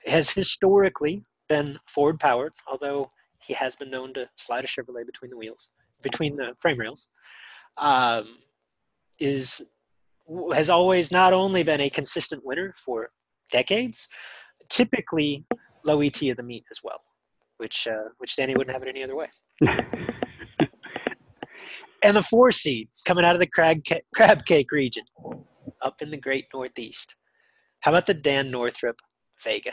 It 0.03 0.09
has 0.09 0.31
historically 0.31 1.21
been 1.47 1.77
forward 1.85 2.19
powered, 2.19 2.53
although 2.67 3.11
he 3.39 3.53
has 3.53 3.75
been 3.75 3.91
known 3.91 4.15
to 4.15 4.27
slide 4.37 4.63
a 4.63 4.67
Chevrolet 4.67 5.05
between 5.05 5.29
the 5.29 5.37
wheels, 5.37 5.69
between 6.01 6.37
the 6.37 6.55
frame 6.59 6.79
rails. 6.79 7.05
Um, 7.77 8.39
is 9.19 9.63
has 10.55 10.71
always 10.71 11.11
not 11.11 11.33
only 11.33 11.61
been 11.61 11.81
a 11.81 11.89
consistent 11.91 12.43
winner 12.43 12.73
for 12.83 13.11
decades, 13.51 14.07
typically 14.69 15.45
low 15.83 16.01
ET 16.01 16.21
of 16.23 16.37
the 16.37 16.43
meat 16.43 16.65
as 16.71 16.79
well, 16.83 17.01
which 17.57 17.87
uh, 17.87 18.09
which 18.17 18.35
Danny 18.35 18.55
wouldn't 18.55 18.73
have 18.73 18.83
it 18.83 18.89
any 18.89 19.03
other 19.03 19.15
way. 19.15 19.27
And 22.03 22.15
the 22.15 22.23
four 22.23 22.51
seed 22.51 22.89
coming 23.05 23.25
out 23.25 23.33
of 23.33 23.39
the 23.39 23.47
crab, 23.47 23.81
ca- 23.87 24.01
crab 24.13 24.45
cake 24.45 24.71
region, 24.71 25.03
up 25.81 26.01
in 26.01 26.11
the 26.11 26.17
great 26.17 26.45
Northeast. 26.53 27.15
How 27.81 27.91
about 27.91 28.05
the 28.05 28.13
Dan 28.13 28.51
Northrop 28.51 28.99
Vega? 29.43 29.71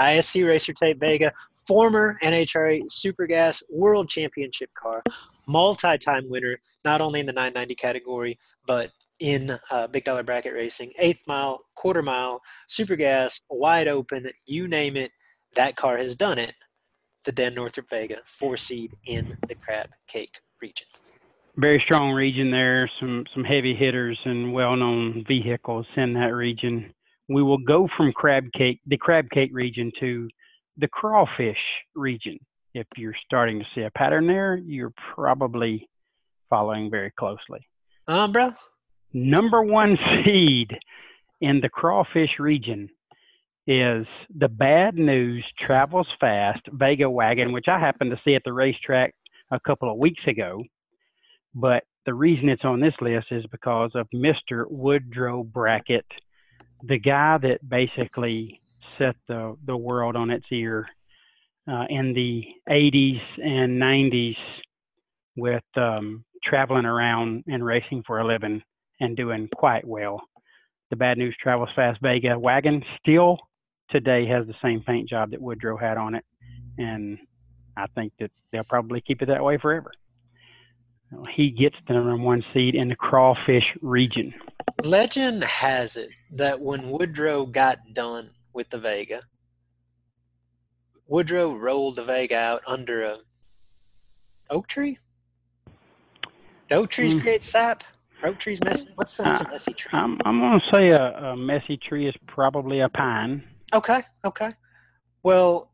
ISC 0.00 0.46
Racer 0.46 0.72
Tape 0.72 0.98
Vega, 0.98 1.32
former 1.68 2.18
NHRA 2.22 2.82
Supergas 2.90 3.62
World 3.70 4.08
Championship 4.08 4.70
car, 4.74 5.02
multi-time 5.46 6.28
winner, 6.28 6.58
not 6.84 7.00
only 7.00 7.20
in 7.20 7.26
the 7.26 7.32
990 7.32 7.74
category, 7.76 8.38
but 8.66 8.90
in 9.20 9.56
uh, 9.70 9.86
big 9.88 10.04
dollar 10.04 10.22
bracket 10.22 10.54
racing, 10.54 10.92
eighth 10.98 11.26
mile, 11.26 11.64
quarter 11.74 12.02
mile, 12.02 12.40
super 12.68 12.96
gas, 12.96 13.40
wide 13.48 13.88
open, 13.88 14.28
you 14.46 14.68
name 14.68 14.96
it, 14.96 15.12
that 15.54 15.76
car 15.76 15.96
has 15.96 16.16
done 16.16 16.38
it. 16.38 16.54
The 17.24 17.32
Dan 17.32 17.54
Northrop 17.54 17.88
Vega, 17.88 18.18
four 18.26 18.56
seed 18.56 18.92
in 19.06 19.36
the 19.48 19.54
crab 19.54 19.88
cake 20.08 20.40
region. 20.60 20.86
Very 21.56 21.80
strong 21.84 22.10
region 22.10 22.50
there. 22.50 22.90
Some 23.00 23.24
some 23.32 23.44
heavy 23.44 23.74
hitters 23.74 24.18
and 24.24 24.52
well-known 24.52 25.24
vehicles 25.26 25.86
in 25.96 26.12
that 26.14 26.34
region. 26.34 26.92
We 27.28 27.42
will 27.42 27.58
go 27.58 27.88
from 27.96 28.12
crab 28.12 28.44
cake, 28.52 28.80
the 28.86 28.98
crab 28.98 29.30
cake 29.30 29.50
region, 29.52 29.90
to 30.00 30.28
the 30.76 30.88
crawfish 30.88 31.56
region. 31.94 32.38
If 32.74 32.86
you're 32.96 33.14
starting 33.24 33.60
to 33.60 33.64
see 33.74 33.82
a 33.82 33.90
pattern 33.90 34.26
there, 34.26 34.56
you're 34.56 34.92
probably 35.14 35.88
following 36.50 36.90
very 36.90 37.12
closely. 37.12 37.60
Um, 38.08 38.32
bro, 38.32 38.52
number 39.14 39.62
one 39.62 39.96
seed 40.26 40.76
in 41.40 41.60
the 41.60 41.68
crawfish 41.68 42.38
region 42.38 42.90
is 43.66 44.06
the 44.36 44.48
bad 44.48 44.96
news 44.96 45.48
travels 45.58 46.08
fast 46.20 46.60
Vega 46.70 47.08
wagon, 47.08 47.52
which 47.52 47.68
I 47.68 47.78
happened 47.78 48.10
to 48.10 48.20
see 48.24 48.34
at 48.34 48.42
the 48.44 48.52
racetrack 48.52 49.14
a 49.50 49.60
couple 49.60 49.90
of 49.90 49.96
weeks 49.96 50.22
ago. 50.26 50.62
But 51.54 51.84
the 52.04 52.12
reason 52.12 52.48
it's 52.50 52.64
on 52.64 52.80
this 52.80 52.94
list 53.00 53.28
is 53.30 53.46
because 53.46 53.92
of 53.94 54.06
Mr. 54.14 54.64
Woodrow 54.68 55.44
Brackett, 55.44 56.04
the 56.82 56.98
guy 56.98 57.38
that 57.38 57.66
basically 57.66 58.60
set 58.98 59.16
the, 59.28 59.56
the 59.64 59.76
world 59.76 60.14
on 60.14 60.30
its 60.30 60.44
ear 60.50 60.86
uh, 61.66 61.84
in 61.88 62.12
the 62.12 62.44
80s 62.68 63.20
and 63.42 63.80
90s 63.80 64.36
with 65.36 65.64
um, 65.76 66.24
traveling 66.42 66.84
around 66.84 67.44
and 67.46 67.64
racing 67.64 68.02
for 68.06 68.18
a 68.18 68.26
living 68.26 68.62
and 69.04 69.16
doing 69.16 69.48
quite 69.54 69.86
well. 69.86 70.22
The 70.90 70.96
Bad 70.96 71.18
News 71.18 71.36
Travels 71.40 71.68
Fast 71.76 72.00
Vega 72.00 72.38
wagon 72.38 72.82
still 73.00 73.38
today 73.90 74.26
has 74.26 74.46
the 74.46 74.54
same 74.62 74.80
paint 74.80 75.08
job 75.08 75.30
that 75.30 75.40
Woodrow 75.40 75.76
had 75.76 75.96
on 75.96 76.14
it, 76.14 76.24
and 76.78 77.18
I 77.76 77.86
think 77.94 78.12
that 78.18 78.30
they'll 78.50 78.64
probably 78.64 79.00
keep 79.00 79.22
it 79.22 79.26
that 79.26 79.44
way 79.44 79.58
forever. 79.58 79.92
He 81.34 81.50
gets 81.50 81.76
the 81.86 81.94
number 81.94 82.16
one 82.16 82.42
seed 82.52 82.74
in 82.74 82.88
the 82.88 82.96
crawfish 82.96 83.64
region. 83.82 84.34
Legend 84.82 85.44
has 85.44 85.96
it 85.96 86.10
that 86.32 86.60
when 86.60 86.90
Woodrow 86.90 87.46
got 87.46 87.78
done 87.92 88.30
with 88.52 88.70
the 88.70 88.78
Vega, 88.78 89.22
Woodrow 91.06 91.54
rolled 91.54 91.96
the 91.96 92.04
Vega 92.04 92.36
out 92.36 92.62
under 92.66 93.04
a 93.04 93.18
oak 94.50 94.66
tree. 94.66 94.98
Do 96.68 96.76
oak 96.76 96.90
trees 96.90 97.14
Mm. 97.14 97.20
create 97.20 97.44
sap? 97.44 97.84
Oak 98.26 98.38
trees 98.38 98.62
messy? 98.62 98.88
What's, 98.94 99.16
the, 99.16 99.24
what's 99.24 99.40
a 99.40 99.46
Uh, 99.46 99.50
messy 99.50 99.72
tree? 99.74 99.90
I'm, 99.92 100.18
I'm 100.24 100.38
going 100.40 100.60
to 100.60 100.76
say 100.76 100.88
a, 100.88 101.32
a 101.32 101.36
messy 101.36 101.76
tree 101.76 102.08
is 102.08 102.14
probably 102.26 102.80
a 102.80 102.88
pine. 102.88 103.42
Okay, 103.72 104.02
okay. 104.24 104.54
Well, 105.22 105.72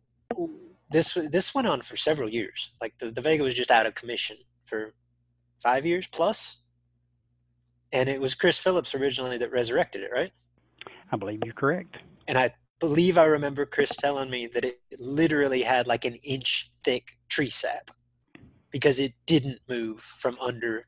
this 0.90 1.14
this 1.14 1.54
went 1.54 1.68
on 1.68 1.82
for 1.82 1.96
several 1.96 2.28
years. 2.28 2.72
Like 2.80 2.94
the, 2.98 3.10
the 3.10 3.20
Vega 3.20 3.42
was 3.42 3.54
just 3.54 3.70
out 3.70 3.86
of 3.86 3.94
commission 3.94 4.36
for 4.64 4.94
five 5.62 5.84
years 5.86 6.06
plus, 6.06 6.60
and 7.92 8.08
it 8.08 8.20
was 8.20 8.34
Chris 8.34 8.58
Phillips 8.58 8.94
originally 8.94 9.38
that 9.38 9.52
resurrected 9.52 10.02
it, 10.02 10.10
right? 10.12 10.32
I 11.12 11.16
believe 11.16 11.40
you're 11.44 11.54
correct. 11.54 11.96
And 12.26 12.38
I 12.38 12.54
believe 12.80 13.18
I 13.18 13.24
remember 13.24 13.66
Chris 13.66 13.90
telling 13.96 14.30
me 14.30 14.46
that 14.48 14.64
it 14.64 14.80
literally 14.98 15.62
had 15.62 15.86
like 15.86 16.04
an 16.04 16.14
inch 16.22 16.72
thick 16.82 17.18
tree 17.28 17.50
sap 17.50 17.90
because 18.70 18.98
it 18.98 19.12
didn't 19.26 19.60
move 19.68 20.00
from 20.00 20.38
under, 20.40 20.86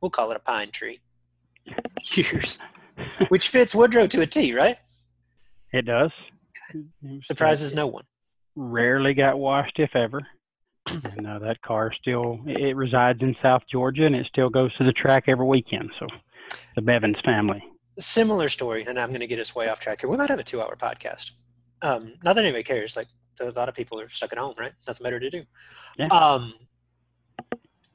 we'll 0.00 0.10
call 0.10 0.30
it 0.30 0.36
a 0.36 0.40
pine 0.40 0.70
tree, 0.70 1.00
years, 2.16 2.58
which 3.28 3.48
fits 3.48 3.74
Woodrow 3.74 4.06
to 4.08 4.20
a 4.20 4.26
T, 4.26 4.54
right? 4.54 4.76
It 5.72 5.86
does. 5.86 6.10
Surprises 7.22 7.74
no 7.74 7.86
one. 7.86 8.04
Rarely 8.56 9.14
got 9.14 9.38
washed, 9.38 9.78
if 9.78 9.94
ever. 9.96 10.20
and 10.86 11.26
uh, 11.26 11.38
that 11.38 11.62
car 11.62 11.92
still 12.00 12.40
it 12.46 12.74
resides 12.76 13.20
in 13.22 13.36
South 13.42 13.62
Georgia, 13.70 14.04
and 14.04 14.14
it 14.16 14.26
still 14.26 14.50
goes 14.50 14.74
to 14.76 14.84
the 14.84 14.92
track 14.92 15.24
every 15.28 15.46
weekend. 15.46 15.90
So, 15.98 16.06
the 16.76 16.82
Bevins 16.82 17.16
family. 17.24 17.62
similar 17.98 18.48
story, 18.48 18.84
and 18.86 18.98
I'm 18.98 19.10
going 19.10 19.20
to 19.20 19.26
get 19.26 19.38
us 19.38 19.54
way 19.54 19.68
off 19.68 19.80
track 19.80 20.00
here. 20.00 20.10
We 20.10 20.16
might 20.16 20.28
have 20.30 20.38
a 20.40 20.44
two-hour 20.44 20.76
podcast. 20.76 21.30
Um, 21.82 22.14
not 22.24 22.34
that 22.34 22.44
anybody 22.44 22.64
cares. 22.64 22.96
Like 22.96 23.08
a 23.40 23.50
lot 23.50 23.68
of 23.68 23.74
people 23.74 24.00
are 24.00 24.08
stuck 24.08 24.32
at 24.32 24.38
home, 24.38 24.54
right? 24.58 24.72
Nothing 24.86 25.04
better 25.04 25.20
to 25.20 25.30
do. 25.30 25.44
Yeah. 25.98 26.06
Um, 26.08 26.54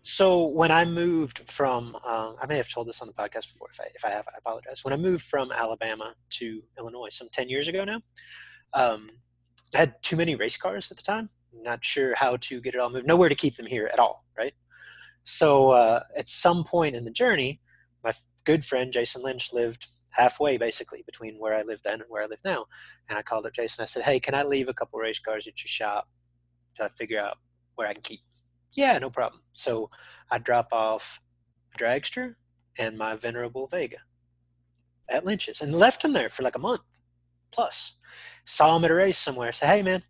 so 0.07 0.45
when 0.45 0.71
I 0.71 0.85
moved 0.85 1.39
from, 1.49 1.93
uh, 2.05 2.31
I 2.41 2.45
may 2.47 2.55
have 2.55 2.69
told 2.69 2.87
this 2.87 3.01
on 3.01 3.09
the 3.09 3.13
podcast 3.13 3.51
before. 3.51 3.67
If 3.73 3.81
I 3.81 3.87
if 3.93 4.05
I 4.05 4.09
have, 4.09 4.25
I 4.33 4.37
apologize. 4.37 4.85
When 4.85 4.93
I 4.93 4.97
moved 4.97 5.25
from 5.25 5.51
Alabama 5.51 6.15
to 6.29 6.63
Illinois, 6.79 7.09
some 7.09 7.27
ten 7.33 7.49
years 7.49 7.67
ago 7.67 7.83
now, 7.83 7.99
um, 8.73 9.09
I 9.75 9.79
had 9.79 10.01
too 10.01 10.15
many 10.15 10.33
race 10.35 10.55
cars 10.55 10.89
at 10.91 10.95
the 10.95 11.03
time. 11.03 11.29
Not 11.51 11.83
sure 11.83 12.15
how 12.15 12.37
to 12.37 12.61
get 12.61 12.73
it 12.73 12.79
all 12.79 12.89
moved. 12.89 13.05
Nowhere 13.05 13.27
to 13.27 13.35
keep 13.35 13.57
them 13.57 13.65
here 13.65 13.89
at 13.91 13.99
all, 13.99 14.23
right? 14.37 14.53
So 15.23 15.71
uh, 15.71 16.03
at 16.15 16.29
some 16.29 16.63
point 16.63 16.95
in 16.95 17.03
the 17.03 17.11
journey, 17.11 17.59
my 18.01 18.13
good 18.45 18.63
friend 18.63 18.93
Jason 18.93 19.23
Lynch 19.23 19.51
lived 19.51 19.87
halfway 20.11 20.57
basically 20.57 21.03
between 21.05 21.35
where 21.35 21.53
I 21.53 21.63
lived 21.63 21.83
then 21.83 21.95
and 21.95 22.05
where 22.07 22.23
I 22.23 22.27
live 22.27 22.39
now. 22.45 22.67
And 23.09 23.19
I 23.19 23.23
called 23.23 23.45
up 23.45 23.51
Jason. 23.51 23.83
I 23.83 23.87
said, 23.87 24.03
Hey, 24.03 24.21
can 24.21 24.35
I 24.35 24.43
leave 24.43 24.69
a 24.69 24.73
couple 24.73 24.99
race 24.99 25.19
cars 25.19 25.47
at 25.47 25.61
your 25.61 25.67
shop 25.67 26.07
to 26.77 26.87
figure 26.97 27.19
out 27.19 27.39
where 27.75 27.89
I 27.89 27.93
can 27.93 28.03
keep? 28.03 28.21
Yeah, 28.73 28.97
no 28.99 29.09
problem. 29.09 29.41
So 29.53 29.89
I 30.29 30.37
drop 30.39 30.69
off 30.71 31.19
dragster 31.77 32.35
and 32.77 32.97
my 32.97 33.15
venerable 33.15 33.67
Vega 33.67 33.97
at 35.09 35.25
Lynch's 35.25 35.61
and 35.61 35.73
left 35.73 36.03
him 36.03 36.13
there 36.13 36.29
for 36.29 36.43
like 36.43 36.55
a 36.55 36.59
month 36.59 36.81
plus. 37.51 37.95
Saw 38.45 38.77
him 38.77 38.85
at 38.85 38.91
a 38.91 38.95
race 38.95 39.17
somewhere. 39.17 39.51
Say, 39.51 39.67
Hey 39.67 39.81
man, 39.81 40.03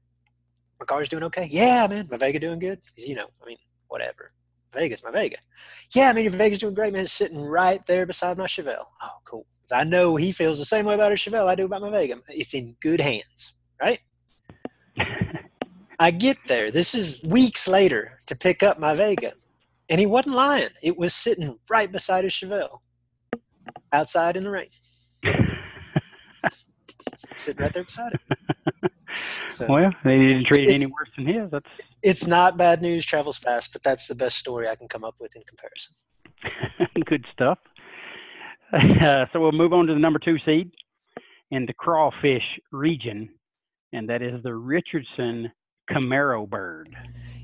my 0.79 0.85
car's 0.85 1.09
doing 1.09 1.23
okay. 1.23 1.47
Yeah, 1.49 1.87
man, 1.89 2.07
my 2.09 2.17
Vega 2.17 2.39
doing 2.39 2.59
good. 2.59 2.81
Because 2.83 3.07
you 3.07 3.15
know, 3.15 3.27
I 3.41 3.47
mean, 3.47 3.57
whatever. 3.87 4.31
Vega's 4.73 5.03
my 5.03 5.11
Vega. 5.11 5.37
Yeah, 5.95 6.09
I 6.09 6.13
mean, 6.13 6.25
your 6.25 6.33
Vega's 6.33 6.59
doing 6.59 6.73
great, 6.73 6.93
man. 6.93 7.03
It's 7.03 7.13
sitting 7.13 7.39
right 7.39 7.85
there 7.87 8.05
beside 8.05 8.37
my 8.37 8.45
Chevelle. 8.45 8.85
Oh, 9.01 9.09
cool. 9.25 9.45
I 9.71 9.83
know 9.83 10.15
he 10.15 10.31
feels 10.31 10.59
the 10.59 10.65
same 10.65 10.85
way 10.85 10.93
about 10.93 11.11
his 11.11 11.19
Chevelle 11.19 11.47
I 11.47 11.55
do 11.55 11.65
about 11.65 11.81
my 11.81 11.89
Vega. 11.89 12.17
It's 12.29 12.53
in 12.53 12.75
good 12.81 13.01
hands, 13.01 13.55
right? 13.81 13.99
I 15.99 16.11
get 16.11 16.37
there. 16.47 16.71
This 16.71 16.93
is 16.93 17.23
weeks 17.23 17.67
later 17.67 18.17
to 18.27 18.35
pick 18.35 18.61
up 18.63 18.79
my 18.79 18.93
Vega. 18.93 19.33
And 19.89 19.99
he 19.99 20.05
wasn't 20.05 20.35
lying. 20.35 20.69
It 20.81 20.97
was 20.97 21.13
sitting 21.13 21.57
right 21.69 21.91
beside 21.91 22.23
his 22.25 22.33
Chevelle 22.33 22.79
outside 23.93 24.35
in 24.35 24.43
the 24.43 24.49
rain, 24.49 24.67
sitting 27.37 27.61
right 27.61 27.73
there 27.73 27.85
beside 27.85 28.13
it. 28.13 28.91
So 29.49 29.65
well, 29.67 29.91
they 30.03 30.17
didn't 30.17 30.45
treat 30.45 30.69
it 30.69 30.73
any 30.73 30.85
worse 30.85 31.09
than 31.15 31.25
his. 31.25 31.49
That's 31.49 31.69
it's 32.03 32.27
not 32.27 32.57
bad 32.57 32.81
news, 32.81 33.05
travels 33.05 33.37
fast, 33.37 33.73
but 33.73 33.81
that's 33.81 34.07
the 34.07 34.15
best 34.15 34.37
story 34.37 34.67
I 34.67 34.75
can 34.75 34.87
come 34.87 35.03
up 35.03 35.15
with 35.19 35.35
in 35.35 35.43
comparison. 35.43 35.95
good 37.05 37.25
stuff. 37.31 37.57
Uh, 38.73 39.25
so 39.31 39.39
we'll 39.39 39.51
move 39.53 39.73
on 39.73 39.87
to 39.87 39.93
the 39.93 39.99
number 39.99 40.19
two 40.19 40.37
seed 40.45 40.71
in 41.51 41.65
the 41.65 41.73
crawfish 41.73 42.43
region, 42.71 43.29
and 43.93 44.07
that 44.09 44.21
is 44.21 44.43
the 44.43 44.53
Richardson 44.53 45.51
Camaro 45.89 46.47
bird. 46.47 46.95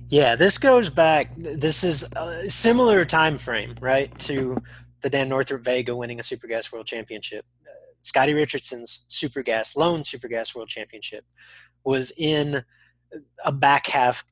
Yeah, 0.10 0.36
this 0.36 0.58
goes 0.58 0.90
back. 0.90 1.32
This 1.38 1.84
is 1.84 2.12
a 2.16 2.50
similar 2.50 3.06
time 3.06 3.38
frame, 3.38 3.76
right, 3.82 4.18
to 4.20 4.58
the 5.02 5.10
Dan 5.10 5.30
Northrup 5.30 5.64
Vega 5.64 5.96
winning 5.96 6.20
a 6.20 6.24
Super 6.24 6.48
Gas 6.48 6.72
World 6.72 6.86
Championship. 6.86 7.46
Uh, 7.66 7.72
Scotty 8.04 8.34
Richardson's 8.34 9.06
Super 9.08 9.42
Gas 9.44 9.76
lone 9.76 10.04
Super 10.04 10.28
Gas 10.28 10.54
World 10.56 10.70
Championship 10.70 11.26
was 11.84 12.12
in 12.18 12.64
a 13.44 13.52
back 13.52 13.88
half. 13.88 14.24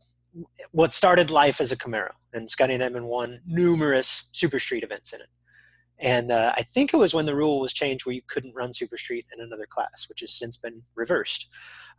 What 0.72 0.94
started 0.94 1.30
life 1.30 1.60
as 1.60 1.72
a 1.72 1.78
Camaro, 1.78 2.12
and 2.34 2.50
Scotty 2.50 2.74
and 2.74 2.84
Edmund 2.84 3.08
won 3.08 3.42
numerous 3.46 4.30
Super 4.32 4.60
Street 4.60 4.84
events 4.84 5.14
in 5.14 5.22
it. 5.22 5.28
And 6.02 6.32
uh, 6.32 6.52
I 6.56 6.64
think 6.64 6.94
it 6.94 6.98
was 6.98 7.14
when 7.14 7.28
the 7.28 7.36
rule 7.36 7.60
was 7.60 7.74
changed 7.74 8.06
where 8.06 8.16
you 8.16 8.24
couldn't 8.28 8.56
run 8.56 8.74
Super 8.74 8.98
Street 8.98 9.26
in 9.34 9.44
another 9.44 9.68
class, 9.70 10.08
which 10.10 10.22
has 10.22 10.34
since 10.34 10.58
been 10.58 10.82
reversed. 10.96 11.48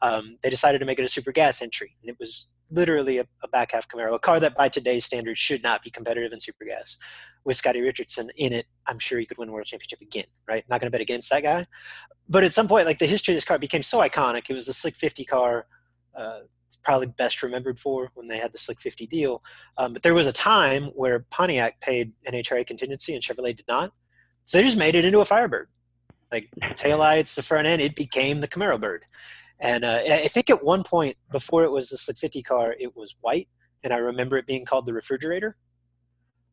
Um, 0.03 0.39
they 0.43 0.51
decided 0.51 0.81
to 0.81 0.85
make 0.85 0.99
it 0.99 1.05
a 1.05 1.09
Super 1.09 1.31
Gas 1.31 1.63
entry, 1.63 1.97
and 2.03 2.11
it 2.11 2.17
was 2.19 2.51
literally 2.73 3.19
a, 3.19 3.27
a 3.43 3.49
back 3.49 3.73
half 3.73 3.87
Camaro, 3.87 4.15
a 4.15 4.19
car 4.19 4.41
that 4.41 4.57
by 4.57 4.69
today's 4.69 5.05
standards 5.05 5.39
should 5.39 5.63
not 5.63 5.83
be 5.83 5.91
competitive 5.91 6.33
in 6.33 6.41
Super 6.41 6.65
Gas. 6.65 6.97
With 7.45 7.57
Scotty 7.57 7.81
Richardson 7.81 8.31
in 8.37 8.53
it, 8.53 8.67
I'm 8.87 8.99
sure 8.99 9.19
he 9.19 9.27
could 9.27 9.39
win 9.39 9.53
world 9.53 9.67
championship 9.67 10.01
again, 10.01 10.25
right? 10.49 10.65
Not 10.69 10.81
going 10.81 10.89
to 10.89 10.93
bet 10.93 11.01
against 11.01 11.31
that 11.31 11.43
guy. 11.43 11.67
But 12.29 12.45
at 12.45 12.55
some 12.55 12.67
point, 12.67 12.87
like 12.87 12.99
the 12.99 13.07
history 13.07 13.35
of 13.35 13.37
this 13.37 13.45
car 13.45 13.59
became 13.59 13.83
so 13.83 13.99
iconic. 14.01 14.49
It 14.49 14.55
was 14.55 14.67
the 14.67 14.73
Slick 14.73 14.95
50 14.95 15.25
car, 15.25 15.67
uh, 16.17 16.41
probably 16.83 17.07
best 17.07 17.43
remembered 17.43 17.79
for 17.79 18.11
when 18.15 18.29
they 18.29 18.39
had 18.39 18.53
the 18.53 18.59
Slick 18.59 18.81
50 18.81 19.07
deal. 19.07 19.43
Um, 19.79 19.93
but 19.93 20.03
there 20.03 20.15
was 20.15 20.27
a 20.27 20.33
time 20.33 20.85
where 20.95 21.21
Pontiac 21.31 21.81
paid 21.81 22.13
NHRA 22.29 22.67
contingency 22.67 23.15
and 23.15 23.23
Chevrolet 23.23 23.57
did 23.57 23.67
not. 23.69 23.93
So 24.45 24.59
they 24.59 24.65
just 24.65 24.79
made 24.79 24.95
it 24.95 25.05
into 25.05 25.21
a 25.21 25.25
Firebird. 25.25 25.69
Like 26.31 26.49
taillights, 26.75 27.35
the 27.35 27.43
front 27.43 27.67
end, 27.67 27.83
it 27.83 27.95
became 27.95 28.41
the 28.41 28.49
Camaro 28.49 28.81
Bird. 28.81 29.05
And 29.61 29.85
uh, 29.85 30.01
I 30.05 30.29
think 30.29 30.51
at 30.51 30.65
one 30.65 30.83
point 30.83 31.17
before 31.31 31.63
it 31.63 31.71
was 31.71 31.89
the 31.89 31.97
Slick 31.97 32.19
50 32.19 32.43
car, 32.43 32.75
it 32.81 32.97
was 32.97 33.15
white, 33.21 33.49
and 33.85 33.93
I 33.93 33.99
remember 33.99 34.37
it 34.37 34.47
being 34.47 34.65
called 34.65 34.87
the 34.87 34.93
refrigerator. 34.93 35.57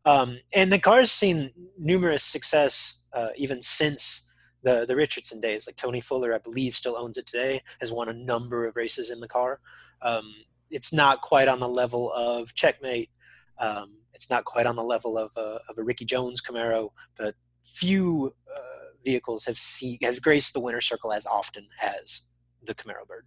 Um, 0.05 0.37
and 0.53 0.71
the 0.71 0.79
car's 0.79 1.11
seen 1.11 1.51
numerous 1.77 2.23
success 2.23 2.99
uh, 3.13 3.29
even 3.35 3.61
since 3.61 4.29
the 4.63 4.85
the 4.85 4.95
Richardson 4.95 5.39
days. 5.39 5.67
Like 5.67 5.75
Tony 5.75 6.01
Fuller, 6.01 6.33
I 6.33 6.37
believe, 6.37 6.75
still 6.75 6.97
owns 6.97 7.17
it 7.17 7.25
today. 7.25 7.61
Has 7.81 7.91
won 7.91 8.09
a 8.09 8.13
number 8.13 8.67
of 8.67 8.75
races 8.75 9.09
in 9.09 9.19
the 9.19 9.27
car. 9.27 9.59
Um, 10.01 10.33
it's 10.69 10.93
not 10.93 11.21
quite 11.21 11.47
on 11.47 11.59
the 11.59 11.67
level 11.67 12.11
of 12.13 12.53
Checkmate. 12.53 13.09
Um, 13.59 13.97
it's 14.13 14.29
not 14.29 14.45
quite 14.45 14.65
on 14.65 14.75
the 14.75 14.83
level 14.83 15.17
of 15.17 15.31
a, 15.37 15.59
of 15.69 15.77
a 15.77 15.83
Ricky 15.83 16.05
Jones 16.05 16.41
Camaro, 16.41 16.89
but 17.17 17.35
few 17.63 18.33
uh, 18.55 18.93
vehicles 19.03 19.45
have 19.45 19.57
seen 19.57 19.97
have 20.01 20.21
graced 20.21 20.53
the 20.53 20.59
winner 20.59 20.81
circle 20.81 21.13
as 21.13 21.25
often 21.25 21.67
as 21.81 22.23
the 22.63 22.75
Camaro 22.75 23.07
Bird. 23.07 23.25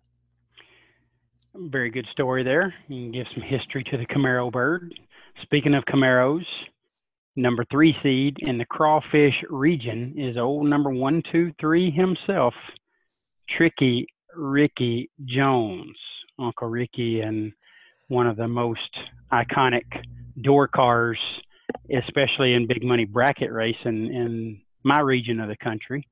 Very 1.54 1.90
good 1.90 2.06
story 2.12 2.42
there. 2.42 2.74
You 2.88 3.04
can 3.04 3.12
give 3.12 3.26
some 3.34 3.42
history 3.42 3.84
to 3.90 3.96
the 3.96 4.06
Camaro 4.06 4.50
bird. 4.50 4.94
Speaking 5.42 5.74
of 5.74 5.84
Camaros, 5.84 6.44
number 7.36 7.64
three 7.70 7.94
seed 8.02 8.36
in 8.40 8.58
the 8.58 8.64
crawfish 8.64 9.34
region 9.50 10.14
is 10.16 10.36
old 10.38 10.68
number 10.68 10.90
one, 10.90 11.22
two, 11.30 11.52
three 11.60 11.90
himself, 11.90 12.54
Tricky 13.56 14.06
Ricky 14.34 15.10
Jones. 15.26 15.96
Uncle 16.38 16.68
Ricky 16.68 17.20
and 17.20 17.52
one 18.08 18.26
of 18.26 18.36
the 18.36 18.48
most 18.48 18.80
iconic 19.32 19.84
door 20.40 20.68
cars, 20.68 21.18
especially 21.90 22.54
in 22.54 22.66
big 22.66 22.82
money 22.82 23.04
bracket 23.04 23.50
racing 23.50 24.12
in 24.12 24.60
my 24.82 25.00
region 25.00 25.40
of 25.40 25.48
the 25.48 25.56
country. 25.56 26.06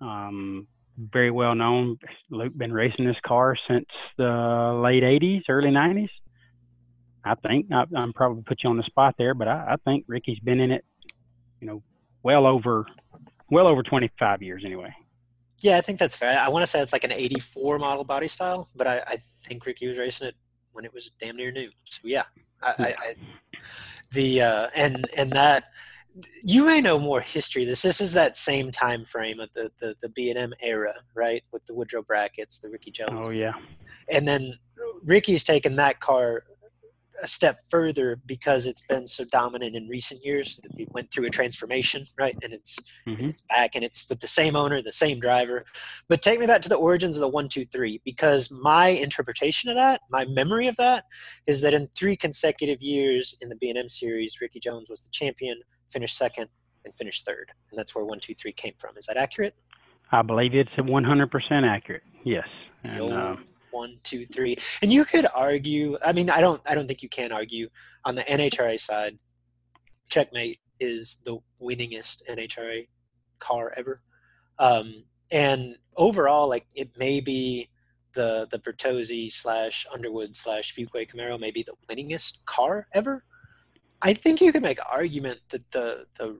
Um, 0.00 0.66
very 0.98 1.30
well 1.30 1.54
known. 1.54 1.98
Luke 2.30 2.56
been 2.56 2.72
racing 2.72 3.06
this 3.06 3.16
car 3.26 3.56
since 3.68 3.86
the 4.18 4.80
late 4.82 5.02
'80s, 5.02 5.42
early 5.48 5.70
'90s. 5.70 6.08
I 7.24 7.34
think 7.36 7.66
I, 7.72 7.84
am 7.96 8.12
probably 8.12 8.42
put 8.42 8.62
you 8.62 8.70
on 8.70 8.76
the 8.76 8.82
spot 8.82 9.14
there, 9.16 9.34
but 9.34 9.48
I, 9.48 9.72
I 9.72 9.76
think 9.84 10.04
Ricky's 10.08 10.40
been 10.40 10.60
in 10.60 10.72
it, 10.72 10.84
you 11.60 11.66
know, 11.66 11.82
well 12.22 12.46
over, 12.46 12.84
well 13.50 13.68
over 13.68 13.82
25 13.82 14.42
years 14.42 14.64
anyway. 14.66 14.92
Yeah, 15.62 15.78
I 15.78 15.80
think 15.80 15.98
that's 15.98 16.16
fair. 16.16 16.38
I 16.38 16.48
want 16.48 16.62
to 16.64 16.66
say 16.66 16.80
it's 16.80 16.92
like 16.92 17.04
an 17.04 17.12
'84 17.12 17.78
model 17.78 18.04
body 18.04 18.28
style, 18.28 18.68
but 18.74 18.86
I, 18.86 19.02
I 19.06 19.16
think 19.46 19.64
Ricky 19.64 19.88
was 19.88 19.98
racing 19.98 20.28
it 20.28 20.34
when 20.72 20.84
it 20.84 20.92
was 20.92 21.10
damn 21.20 21.36
near 21.36 21.52
new. 21.52 21.70
So 21.84 22.00
yeah, 22.04 22.24
I, 22.62 22.74
I, 22.78 22.94
I 22.98 23.14
the 24.10 24.42
uh, 24.42 24.68
and 24.74 25.06
and 25.16 25.30
that 25.32 25.64
you 26.42 26.64
may 26.64 26.80
know 26.80 26.98
more 26.98 27.20
history. 27.20 27.64
This 27.64 27.82
this 27.82 28.00
is 28.00 28.12
that 28.12 28.36
same 28.36 28.70
time 28.70 29.04
frame 29.04 29.40
of 29.40 29.50
the 29.54 29.70
the 29.80 29.94
the 30.00 30.08
B 30.08 30.30
and 30.30 30.38
M 30.38 30.52
era, 30.60 30.94
right? 31.14 31.42
With 31.52 31.64
the 31.66 31.74
Woodrow 31.74 32.02
brackets, 32.02 32.58
the 32.58 32.68
Ricky 32.68 32.90
Jones. 32.90 33.28
Oh 33.28 33.30
yeah. 33.30 33.54
And 34.08 34.26
then 34.26 34.58
Ricky's 35.04 35.44
taken 35.44 35.76
that 35.76 36.00
car 36.00 36.44
a 37.22 37.28
step 37.28 37.58
further 37.70 38.20
because 38.26 38.66
it's 38.66 38.80
been 38.82 39.06
so 39.06 39.24
dominant 39.24 39.76
in 39.76 39.88
recent 39.88 40.24
years. 40.24 40.58
It 40.76 40.90
went 40.92 41.10
through 41.10 41.26
a 41.26 41.30
transformation, 41.30 42.04
right? 42.18 42.36
And 42.42 42.52
it's, 42.52 42.76
mm-hmm. 43.06 43.30
it's 43.30 43.42
back 43.42 43.74
and 43.74 43.84
it's 43.84 44.08
with 44.08 44.20
the 44.20 44.28
same 44.28 44.56
owner, 44.56 44.82
the 44.82 44.92
same 44.92 45.20
driver. 45.20 45.64
But 46.08 46.20
take 46.20 46.40
me 46.40 46.46
back 46.46 46.62
to 46.62 46.68
the 46.68 46.76
origins 46.76 47.16
of 47.16 47.20
the 47.20 47.28
one, 47.28 47.48
two, 47.48 47.64
three, 47.66 48.00
because 48.04 48.50
my 48.50 48.88
interpretation 48.88 49.70
of 49.70 49.76
that, 49.76 50.00
my 50.10 50.26
memory 50.26 50.66
of 50.66 50.76
that, 50.76 51.04
is 51.46 51.60
that 51.60 51.74
in 51.74 51.88
three 51.96 52.16
consecutive 52.16 52.82
years 52.82 53.36
in 53.40 53.48
the 53.48 53.56
B 53.56 53.70
and 53.70 53.78
M 53.78 53.88
series, 53.88 54.40
Ricky 54.40 54.60
Jones 54.60 54.88
was 54.90 55.02
the 55.02 55.10
champion, 55.10 55.60
finished 55.90 56.18
second, 56.18 56.48
and 56.84 56.92
finished 56.96 57.24
third, 57.24 57.52
and 57.70 57.78
that's 57.78 57.94
where 57.94 58.04
one, 58.04 58.18
two, 58.18 58.34
three 58.34 58.52
came 58.52 58.74
from. 58.78 58.96
Is 58.96 59.06
that 59.06 59.16
accurate? 59.16 59.54
I 60.10 60.22
believe 60.22 60.54
it's 60.54 60.70
100% 60.70 61.28
accurate. 61.64 62.02
Yes. 62.24 62.46
And, 62.84 63.38
one, 63.72 63.98
two, 64.02 64.24
three. 64.26 64.56
And 64.80 64.92
you 64.92 65.04
could 65.04 65.26
argue. 65.34 65.98
I 66.04 66.12
mean, 66.12 66.30
I 66.30 66.40
don't. 66.40 66.60
I 66.66 66.74
don't 66.74 66.86
think 66.86 67.02
you 67.02 67.08
can 67.08 67.32
argue 67.32 67.68
on 68.04 68.14
the 68.14 68.22
NHRA 68.22 68.78
side. 68.78 69.18
Checkmate 70.08 70.60
is 70.80 71.22
the 71.24 71.38
winningest 71.60 72.22
NHRA 72.28 72.88
car 73.38 73.72
ever. 73.76 74.02
Um, 74.58 75.04
and 75.30 75.76
overall, 75.96 76.48
like 76.48 76.66
it 76.74 76.96
may 76.96 77.20
be 77.20 77.68
the 78.14 78.46
the 78.50 78.58
Bertozzi 78.58 79.30
slash 79.32 79.86
Underwood 79.92 80.36
slash 80.36 80.74
Fuquay 80.74 81.10
Camaro 81.10 81.38
may 81.38 81.50
be 81.50 81.62
the 81.62 81.74
winningest 81.90 82.38
car 82.44 82.86
ever. 82.92 83.24
I 84.02 84.14
think 84.14 84.40
you 84.40 84.52
could 84.52 84.62
make 84.62 84.78
argument 84.90 85.40
that 85.50 85.70
the 85.72 86.06
the 86.18 86.38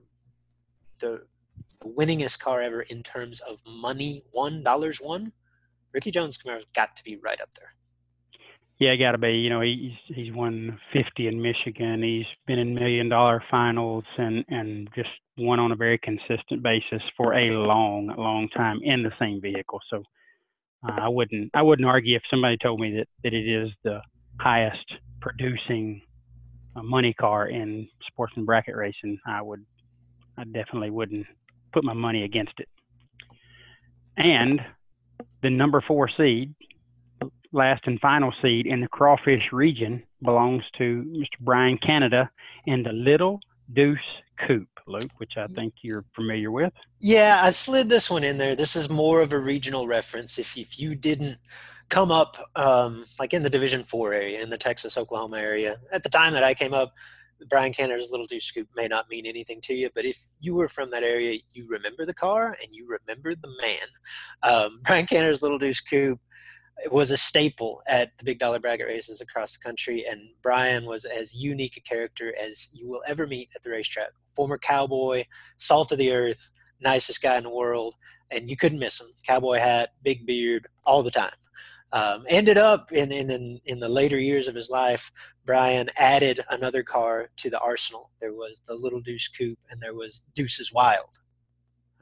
the 0.99 1.23
winningest 1.83 2.39
car 2.39 2.61
ever 2.61 2.81
in 2.81 3.03
terms 3.03 3.41
of 3.41 3.59
money 3.67 4.23
one 4.31 4.63
dollars 4.63 5.01
won 5.01 5.33
Ricky 5.93 6.11
Jones 6.11 6.37
Camaro's 6.37 6.65
got 6.73 6.95
to 6.95 7.03
be 7.03 7.17
right 7.17 7.39
up 7.39 7.49
there. 7.55 7.73
Yeah, 8.79 8.95
got 8.95 9.11
to 9.11 9.17
be. 9.17 9.33
You 9.33 9.49
know, 9.49 9.61
he's 9.61 9.93
he's 10.07 10.33
won 10.33 10.79
50 10.91 11.27
in 11.27 11.41
Michigan. 11.41 12.01
He's 12.03 12.25
been 12.47 12.59
in 12.59 12.73
million 12.73 13.07
dollar 13.07 13.43
finals 13.49 14.03
and 14.17 14.43
and 14.49 14.89
just 14.95 15.09
won 15.37 15.59
on 15.59 15.71
a 15.71 15.75
very 15.75 15.99
consistent 15.99 16.61
basis 16.61 17.01
for 17.15 17.33
a 17.33 17.51
long, 17.51 18.13
long 18.17 18.49
time 18.49 18.79
in 18.83 19.03
the 19.03 19.11
same 19.19 19.41
vehicle. 19.41 19.79
So 19.89 20.03
uh, 20.87 21.01
I 21.01 21.07
wouldn't 21.07 21.51
I 21.53 21.61
wouldn't 21.61 21.87
argue 21.87 22.15
if 22.15 22.23
somebody 22.29 22.57
told 22.57 22.79
me 22.79 22.95
that 22.97 23.07
that 23.23 23.33
it 23.33 23.47
is 23.47 23.69
the 23.83 24.01
highest 24.39 24.85
producing 25.21 26.01
uh, 26.75 26.83
money 26.83 27.13
car 27.13 27.47
in 27.47 27.87
sportsman 28.07 28.45
bracket 28.45 28.75
racing. 28.75 29.19
I 29.25 29.41
would 29.41 29.63
I 30.37 30.45
definitely 30.45 30.89
wouldn't 30.89 31.27
put 31.73 31.83
my 31.83 31.93
money 31.93 32.23
against 32.23 32.53
it. 32.57 32.67
And 34.17 34.59
the 35.43 35.49
number 35.49 35.83
four 35.85 36.09
seed, 36.17 36.55
last 37.51 37.83
and 37.85 37.99
final 37.99 38.33
seed 38.41 38.65
in 38.65 38.81
the 38.81 38.87
crawfish 38.87 39.51
region, 39.51 40.01
belongs 40.23 40.63
to 40.77 41.03
Mr. 41.09 41.39
Brian 41.41 41.77
Canada 41.77 42.29
and 42.65 42.83
the 42.83 42.93
Little 42.93 43.39
Deuce 43.73 43.99
Coupe, 44.47 44.79
Luke, 44.87 45.11
which 45.17 45.33
I 45.37 45.45
think 45.47 45.73
you're 45.81 46.05
familiar 46.15 46.49
with. 46.49 46.73
Yeah, 46.99 47.39
I 47.43 47.51
slid 47.51 47.89
this 47.89 48.09
one 48.09 48.23
in 48.23 48.37
there. 48.37 48.55
This 48.55 48.75
is 48.75 48.89
more 48.89 49.21
of 49.21 49.33
a 49.33 49.37
regional 49.37 49.85
reference. 49.85 50.39
If 50.39 50.57
if 50.57 50.79
you 50.79 50.95
didn't 50.95 51.37
come 51.89 52.11
up 52.11 52.37
um, 52.55 53.05
like 53.19 53.33
in 53.33 53.43
the 53.43 53.49
Division 53.49 53.83
Four 53.83 54.13
area, 54.13 54.41
in 54.41 54.49
the 54.49 54.57
Texas 54.57 54.97
Oklahoma 54.97 55.37
area, 55.37 55.77
at 55.91 56.03
the 56.03 56.09
time 56.09 56.33
that 56.33 56.43
I 56.43 56.53
came 56.53 56.73
up, 56.73 56.93
Brian 57.49 57.73
Canada's 57.73 58.11
Little 58.11 58.25
Deuce 58.25 58.51
Coupe 58.51 58.69
may 58.75 58.87
not 58.87 59.09
mean 59.09 59.25
anything 59.25 59.61
to 59.61 59.73
you, 59.73 59.89
but 59.93 60.05
if 60.05 60.19
you 60.39 60.55
were 60.55 60.69
from 60.69 60.91
that 60.91 61.03
area, 61.03 61.39
you 61.53 61.67
remember 61.67 62.05
the 62.05 62.13
car 62.13 62.55
and 62.61 62.71
you 62.71 62.87
remember 62.87 63.35
the 63.35 63.51
man. 63.61 63.87
Um, 64.43 64.79
Brian 64.83 65.05
Canada's 65.05 65.41
Little 65.41 65.57
Deuce 65.57 65.81
Coupe 65.81 66.19
was 66.91 67.11
a 67.11 67.17
staple 67.17 67.81
at 67.87 68.17
the 68.17 68.25
big 68.25 68.39
dollar 68.39 68.59
bracket 68.59 68.87
races 68.87 69.21
across 69.21 69.57
the 69.57 69.63
country, 69.63 70.05
and 70.09 70.21
Brian 70.41 70.85
was 70.85 71.05
as 71.05 71.33
unique 71.33 71.77
a 71.77 71.81
character 71.81 72.33
as 72.39 72.69
you 72.73 72.87
will 72.87 73.03
ever 73.07 73.27
meet 73.27 73.49
at 73.55 73.63
the 73.63 73.69
racetrack. 73.69 74.09
Former 74.35 74.57
cowboy, 74.57 75.25
salt 75.57 75.91
of 75.91 75.97
the 75.97 76.11
earth, 76.11 76.49
nicest 76.81 77.21
guy 77.21 77.37
in 77.37 77.43
the 77.43 77.49
world, 77.49 77.95
and 78.31 78.49
you 78.49 78.57
couldn't 78.57 78.79
miss 78.79 78.99
him. 78.99 79.07
Cowboy 79.25 79.59
hat, 79.59 79.89
big 80.03 80.25
beard, 80.25 80.67
all 80.85 81.03
the 81.03 81.11
time. 81.11 81.31
Um, 81.93 82.25
ended 82.27 82.57
up 82.57 82.91
in, 82.91 83.11
in, 83.11 83.29
in, 83.29 83.61
in 83.65 83.79
the 83.79 83.87
later 83.87 84.17
years 84.17 84.47
of 84.47 84.55
his 84.55 84.71
life, 84.71 85.11
Brian 85.45 85.91
added 85.95 86.39
another 86.49 86.81
car 86.81 87.29
to 87.37 87.51
the 87.51 87.59
arsenal. 87.59 88.09
There 88.19 88.33
was 88.33 88.63
the 88.67 88.73
Little 88.73 88.99
Deuce 88.99 89.27
Coupe 89.27 89.59
and 89.69 89.79
there 89.79 89.93
was 89.93 90.25
Deuce's 90.33 90.73
Wild, 90.73 91.19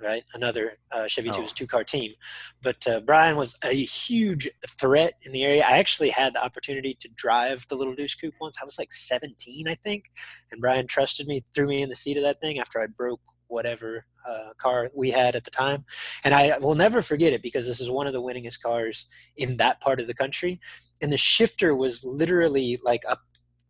right? 0.02 0.24
Another 0.34 0.78
uh, 0.94 1.08
Chevy 1.08 1.30
oh. 1.34 1.46
two 1.46 1.68
car 1.68 1.84
team. 1.84 2.14
But 2.62 2.88
uh, 2.88 3.02
Brian 3.02 3.36
was 3.36 3.58
a 3.66 3.76
huge 3.76 4.48
threat 4.80 5.16
in 5.24 5.34
the 5.34 5.44
area. 5.44 5.66
I 5.68 5.78
actually 5.78 6.10
had 6.10 6.36
the 6.36 6.44
opportunity 6.44 6.96
to 7.02 7.10
drive 7.10 7.66
the 7.68 7.76
Little 7.76 7.94
Deuce 7.94 8.16
Coupe 8.16 8.36
once. 8.40 8.60
I 8.62 8.66
was 8.66 8.80
like 8.80 8.94
17, 8.94 9.68
I 9.68 9.76
think. 9.76 10.06
And 10.54 10.62
Brian 10.62 10.88
trusted 10.88 11.28
me, 11.28 11.44
threw 11.54 11.68
me 11.68 11.82
in 11.82 11.90
the 11.90 11.96
seat 11.96 12.16
of 12.16 12.24
that 12.24 12.40
thing 12.40 12.60
after 12.60 12.80
I 12.80 12.88
broke 12.88 13.20
whatever 13.52 14.06
uh, 14.28 14.54
car 14.58 14.90
we 14.96 15.12
had 15.12 15.36
at 15.36 15.44
the 15.44 15.52
time. 15.52 15.84
And 16.24 16.34
I 16.34 16.58
will 16.58 16.76
never 16.76 17.02
forget 17.02 17.34
it 17.34 17.42
because 17.42 17.68
this 17.68 17.82
is 17.82 17.92
one 17.92 18.08
of 18.08 18.14
the 18.14 18.22
winningest 18.22 18.62
cars 18.62 19.08
in 19.36 19.58
that 19.58 19.82
part 19.82 20.00
of 20.00 20.08
the 20.08 20.14
country. 20.14 20.60
And 21.02 21.12
the 21.12 21.18
shifter 21.18 21.76
was 21.76 22.04
literally 22.04 22.80
like 22.84 23.04
a 23.08 23.18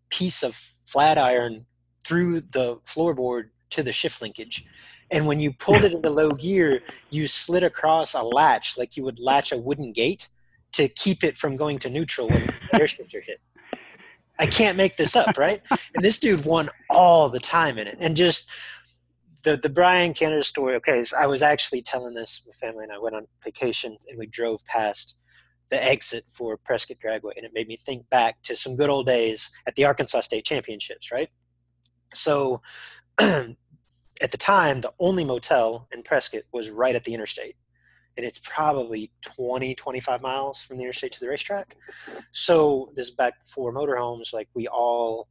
piece 0.09 0.43
of 0.43 0.55
flat 0.55 1.17
iron 1.17 1.65
through 2.05 2.41
the 2.41 2.77
floorboard 2.86 3.49
to 3.71 3.84
the 3.84 3.93
shift 3.93 4.21
linkage. 4.21 4.65
And 5.09 5.25
when 5.25 5.39
you 5.39 5.51
pulled 5.51 5.84
it 5.84 5.93
into 5.93 6.09
low 6.09 6.32
gear, 6.32 6.82
you 7.09 7.27
slid 7.27 7.63
across 7.63 8.13
a 8.13 8.21
latch 8.21 8.77
like 8.77 8.95
you 8.95 9.03
would 9.03 9.19
latch 9.19 9.51
a 9.51 9.57
wooden 9.57 9.91
gate 9.91 10.29
to 10.73 10.88
keep 10.88 11.23
it 11.23 11.38
from 11.38 11.57
going 11.57 11.79
to 11.79 11.89
neutral 11.89 12.29
when 12.29 12.53
the 12.71 12.82
air 12.82 12.88
shifter 12.88 13.21
hit. 13.21 13.41
I 14.39 14.47
can't 14.47 14.77
make 14.77 14.95
this 14.95 15.15
up, 15.15 15.38
right? 15.38 15.61
And 15.93 16.03
this 16.03 16.19
dude 16.19 16.45
won 16.45 16.69
all 16.89 17.29
the 17.29 17.39
time 17.39 17.77
in 17.77 17.88
it. 17.88 17.97
And 17.99 18.15
just 18.15 18.49
the 19.43 19.57
the 19.57 19.69
Brian 19.69 20.13
Canada 20.13 20.43
story. 20.43 20.75
Okay, 20.75 21.03
so 21.03 21.17
I 21.17 21.27
was 21.27 21.41
actually 21.41 21.81
telling 21.81 22.13
this. 22.13 22.43
My 22.45 22.53
family 22.53 22.83
and 22.83 22.93
I 22.93 22.99
went 22.99 23.15
on 23.15 23.27
vacation, 23.43 23.97
and 24.07 24.17
we 24.17 24.27
drove 24.27 24.65
past 24.65 25.15
the 25.69 25.83
exit 25.83 26.25
for 26.27 26.57
Prescott 26.57 26.97
Dragway, 27.03 27.31
and 27.37 27.45
it 27.45 27.53
made 27.53 27.67
me 27.67 27.77
think 27.85 28.09
back 28.09 28.41
to 28.43 28.55
some 28.55 28.75
good 28.75 28.89
old 28.89 29.07
days 29.07 29.49
at 29.67 29.75
the 29.75 29.85
Arkansas 29.85 30.21
State 30.21 30.45
Championships. 30.45 31.11
Right. 31.11 31.29
So, 32.13 32.61
at 33.19 33.55
the 34.19 34.37
time, 34.37 34.81
the 34.81 34.93
only 34.99 35.23
motel 35.23 35.87
in 35.91 36.03
Prescott 36.03 36.43
was 36.51 36.69
right 36.69 36.95
at 36.95 37.03
the 37.05 37.13
interstate, 37.13 37.55
and 38.17 38.25
it's 38.25 38.39
probably 38.39 39.11
20, 39.21 39.75
25 39.75 40.21
miles 40.21 40.61
from 40.61 40.77
the 40.77 40.83
interstate 40.83 41.13
to 41.13 41.19
the 41.19 41.29
racetrack. 41.29 41.75
So 42.31 42.91
this 42.95 43.07
is 43.07 43.13
back 43.13 43.43
before 43.43 43.73
motorhomes. 43.73 44.33
Like 44.33 44.49
we 44.53 44.67
all, 44.67 45.29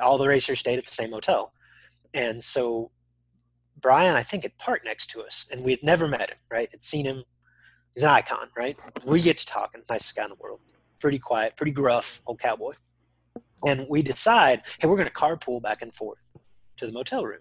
all 0.00 0.18
the 0.18 0.28
racers 0.28 0.60
stayed 0.60 0.78
at 0.78 0.86
the 0.86 0.94
same 0.94 1.10
hotel 1.10 1.52
and 2.14 2.42
so 2.42 2.90
Brian, 3.82 4.14
I 4.14 4.22
think, 4.22 4.44
had 4.44 4.56
parked 4.58 4.84
next 4.84 5.08
to 5.08 5.22
us, 5.22 5.46
and 5.50 5.64
we 5.64 5.72
had 5.72 5.82
never 5.82 6.06
met 6.06 6.30
him, 6.30 6.38
right? 6.50 6.68
Had 6.70 6.84
seen 6.84 7.04
him. 7.04 7.24
He's 7.94 8.04
an 8.04 8.10
icon, 8.10 8.48
right? 8.56 8.76
We 9.04 9.20
get 9.20 9.36
to 9.38 9.46
talking, 9.46 9.82
nicest 9.90 10.16
guy 10.16 10.24
in 10.24 10.30
the 10.30 10.36
world. 10.36 10.60
Pretty 10.98 11.18
quiet, 11.18 11.56
pretty 11.56 11.72
gruff, 11.72 12.22
old 12.26 12.40
cowboy. 12.40 12.72
And 13.66 13.86
we 13.90 14.02
decide, 14.02 14.62
hey, 14.78 14.88
we're 14.88 14.96
going 14.96 15.08
to 15.08 15.14
carpool 15.14 15.60
back 15.60 15.82
and 15.82 15.94
forth 15.94 16.18
to 16.78 16.86
the 16.86 16.92
motel 16.92 17.26
room. 17.26 17.40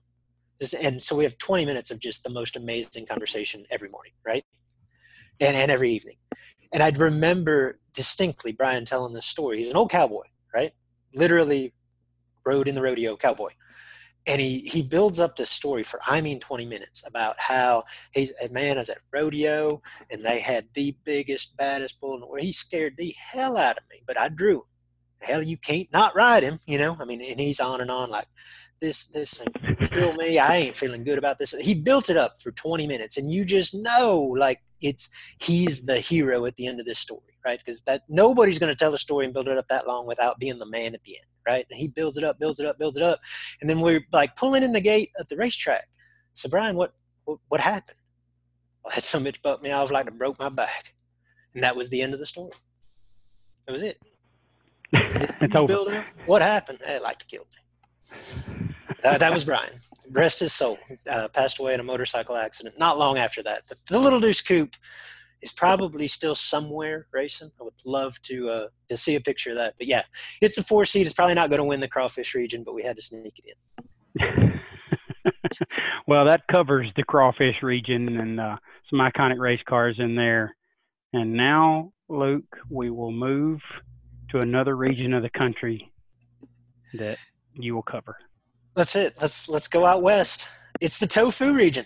And 0.81 1.01
so 1.01 1.15
we 1.15 1.23
have 1.23 1.37
20 1.37 1.65
minutes 1.65 1.89
of 1.89 1.99
just 1.99 2.23
the 2.23 2.29
most 2.29 2.55
amazing 2.55 3.05
conversation 3.05 3.65
every 3.71 3.89
morning, 3.89 4.11
right? 4.25 4.43
And, 5.39 5.55
and 5.55 5.71
every 5.71 5.91
evening. 5.91 6.17
And 6.73 6.83
I'd 6.83 6.97
remember 6.97 7.79
distinctly 7.93 8.51
Brian 8.51 8.85
telling 8.85 9.13
this 9.13 9.25
story. 9.25 9.59
He's 9.59 9.69
an 9.69 9.77
old 9.77 9.89
cowboy, 9.89 10.23
right? 10.53 10.73
Literally 11.15 11.73
rode 12.45 12.67
in 12.67 12.75
the 12.75 12.81
rodeo 12.81 13.15
cowboy 13.15 13.51
and 14.27 14.39
he 14.39 14.61
he 14.61 14.81
builds 14.81 15.19
up 15.19 15.35
this 15.35 15.49
story 15.49 15.83
for 15.83 15.99
I 16.05 16.21
mean 16.21 16.39
20 16.39 16.65
minutes 16.65 17.03
about 17.05 17.39
how 17.39 17.83
he's 18.13 18.31
a 18.41 18.49
man 18.49 18.77
is 18.77 18.89
at 18.89 18.99
rodeo 19.11 19.81
and 20.11 20.23
they 20.23 20.39
had 20.39 20.67
the 20.73 20.95
biggest 21.03 21.57
baddest 21.57 21.99
bull 21.99 22.15
in 22.15 22.21
the 22.21 22.27
world. 22.27 22.43
He 22.43 22.51
scared 22.51 22.95
the 22.97 23.15
hell 23.17 23.57
out 23.57 23.77
of 23.77 23.83
me, 23.89 24.03
but 24.05 24.19
I 24.19 24.29
drew, 24.29 24.65
hell, 25.21 25.41
you 25.41 25.57
can't 25.57 25.91
not 25.91 26.15
ride 26.15 26.43
him, 26.43 26.59
you 26.65 26.77
know. 26.77 26.97
I 26.99 27.05
mean, 27.05 27.21
and 27.21 27.39
he's 27.39 27.59
on 27.59 27.81
and 27.81 27.91
on 27.91 28.09
like 28.09 28.27
this, 28.81 29.05
this, 29.05 29.39
and 29.39 29.89
kill 29.91 30.13
me. 30.13 30.39
I 30.39 30.57
ain't 30.57 30.75
feeling 30.75 31.03
good 31.03 31.17
about 31.17 31.39
this. 31.39 31.51
He 31.51 31.73
built 31.73 32.09
it 32.09 32.17
up 32.17 32.41
for 32.41 32.51
20 32.51 32.87
minutes, 32.87 33.17
and 33.17 33.31
you 33.31 33.45
just 33.45 33.73
know 33.75 34.19
like 34.37 34.59
it's 34.81 35.07
he's 35.39 35.85
the 35.85 35.99
hero 35.99 36.45
at 36.45 36.55
the 36.55 36.65
end 36.65 36.79
of 36.79 36.85
this 36.85 36.99
story, 36.99 37.37
right? 37.45 37.59
Because 37.59 37.83
that 37.83 38.01
nobody's 38.09 38.59
going 38.59 38.71
to 38.73 38.77
tell 38.77 38.93
a 38.93 38.97
story 38.97 39.25
and 39.25 39.33
build 39.33 39.47
it 39.47 39.57
up 39.57 39.67
that 39.69 39.87
long 39.87 40.07
without 40.07 40.39
being 40.39 40.57
the 40.57 40.65
man 40.65 40.95
at 40.95 41.03
the 41.03 41.15
end, 41.17 41.27
right? 41.47 41.65
And 41.69 41.79
he 41.79 41.87
builds 41.87 42.17
it 42.17 42.23
up, 42.23 42.39
builds 42.39 42.59
it 42.59 42.65
up, 42.65 42.79
builds 42.79 42.97
it 42.97 43.03
up, 43.03 43.19
and 43.61 43.69
then 43.69 43.79
we're 43.79 44.01
like 44.11 44.35
pulling 44.35 44.63
in 44.63 44.71
the 44.71 44.81
gate 44.81 45.11
at 45.19 45.29
the 45.29 45.37
racetrack. 45.37 45.87
So 46.33 46.49
Brian, 46.49 46.75
what 46.75 46.93
what, 47.25 47.37
what 47.49 47.61
happened? 47.61 47.99
Well, 48.83 48.91
that 48.95 49.03
some 49.03 49.23
bitch 49.23 49.41
bucked 49.41 49.63
me 49.63 49.71
off 49.71 49.91
like 49.91 50.07
it 50.07 50.17
broke 50.17 50.39
my 50.39 50.49
back, 50.49 50.95
and 51.53 51.63
that 51.63 51.75
was 51.75 51.89
the 51.89 52.01
end 52.01 52.13
of 52.13 52.19
the 52.19 52.25
story. 52.25 52.51
That 53.67 53.73
was 53.73 53.83
it. 53.83 53.99
it's 54.93 55.55
over. 55.55 56.03
What 56.25 56.41
happened? 56.41 56.79
They 56.85 56.99
like 56.99 57.19
to 57.19 57.25
kill 57.25 57.41
me. 57.41 57.60
That, 59.03 59.19
that 59.19 59.33
was 59.33 59.45
Brian. 59.45 59.73
Rest 60.11 60.39
his 60.39 60.53
soul. 60.53 60.77
Uh, 61.09 61.27
passed 61.29 61.59
away 61.59 61.73
in 61.73 61.79
a 61.79 61.83
motorcycle 61.83 62.35
accident 62.35 62.77
not 62.77 62.97
long 62.97 63.17
after 63.17 63.41
that. 63.43 63.63
But 63.67 63.77
the 63.87 63.99
Little 63.99 64.19
Deuce 64.19 64.41
Coupe 64.41 64.75
is 65.41 65.51
probably 65.51 66.07
still 66.07 66.35
somewhere 66.35 67.07
racing. 67.11 67.51
I 67.59 67.63
would 67.63 67.73
love 67.85 68.21
to 68.23 68.49
uh, 68.49 68.67
to 68.89 68.97
see 68.97 69.15
a 69.15 69.21
picture 69.21 69.51
of 69.51 69.55
that. 69.57 69.75
But 69.77 69.87
yeah, 69.87 70.03
it's 70.41 70.57
a 70.57 70.63
four 70.63 70.85
seat. 70.85 71.07
It's 71.07 71.15
probably 71.15 71.35
not 71.35 71.49
going 71.49 71.59
to 71.59 71.65
win 71.65 71.79
the 71.79 71.87
crawfish 71.87 72.35
region, 72.35 72.63
but 72.63 72.75
we 72.75 72.83
had 72.83 72.95
to 72.97 73.01
sneak 73.01 73.39
it 73.43 73.55
in. 74.19 74.61
well, 76.07 76.25
that 76.25 76.41
covers 76.51 76.87
the 76.95 77.03
crawfish 77.03 77.61
region 77.63 78.17
and 78.19 78.39
uh, 78.39 78.57
some 78.89 78.99
iconic 78.99 79.39
race 79.39 79.61
cars 79.67 79.95
in 79.99 80.15
there. 80.15 80.55
And 81.13 81.33
now, 81.33 81.91
Luke, 82.07 82.57
we 82.69 82.89
will 82.89 83.11
move 83.11 83.59
to 84.29 84.39
another 84.39 84.75
region 84.75 85.13
of 85.13 85.23
the 85.23 85.29
country 85.29 85.91
that 86.93 87.17
you 87.55 87.75
will 87.75 87.83
cover. 87.83 88.17
That's 88.75 88.95
it. 88.95 89.15
Let's 89.21 89.49
let's 89.49 89.67
go 89.67 89.85
out 89.85 90.01
west. 90.01 90.47
It's 90.79 90.97
the 90.97 91.07
tofu 91.07 91.53
region. 91.53 91.85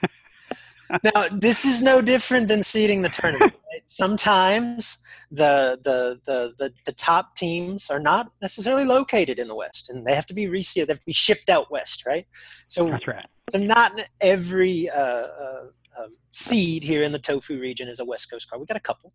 now, 1.04 1.28
this 1.30 1.64
is 1.64 1.82
no 1.82 2.00
different 2.00 2.48
than 2.48 2.62
seeding 2.62 3.02
the 3.02 3.08
tournament. 3.08 3.52
Right? 3.70 3.82
Sometimes 3.84 4.98
the, 5.30 5.78
the 5.84 6.20
the 6.26 6.54
the 6.58 6.72
the 6.86 6.92
top 6.92 7.36
teams 7.36 7.90
are 7.90 8.00
not 8.00 8.32
necessarily 8.40 8.84
located 8.84 9.38
in 9.38 9.48
the 9.48 9.54
west, 9.54 9.90
and 9.90 10.06
they 10.06 10.14
have 10.14 10.26
to 10.26 10.34
be 10.34 10.46
reseeded. 10.46 10.86
They 10.86 10.92
have 10.92 11.00
to 11.00 11.06
be 11.06 11.12
shipped 11.12 11.48
out 11.48 11.70
west, 11.70 12.06
right? 12.06 12.26
So 12.68 12.88
that's 12.88 13.06
right. 13.06 13.26
So 13.52 13.58
not 13.58 14.00
every 14.20 14.88
uh, 14.88 14.98
uh, 14.98 15.66
um, 15.98 16.16
seed 16.30 16.82
here 16.82 17.02
in 17.02 17.12
the 17.12 17.18
tofu 17.18 17.58
region 17.60 17.88
is 17.88 18.00
a 18.00 18.04
West 18.04 18.30
Coast 18.30 18.48
car. 18.48 18.58
We 18.58 18.66
got 18.66 18.76
a 18.76 18.80
couple, 18.80 19.12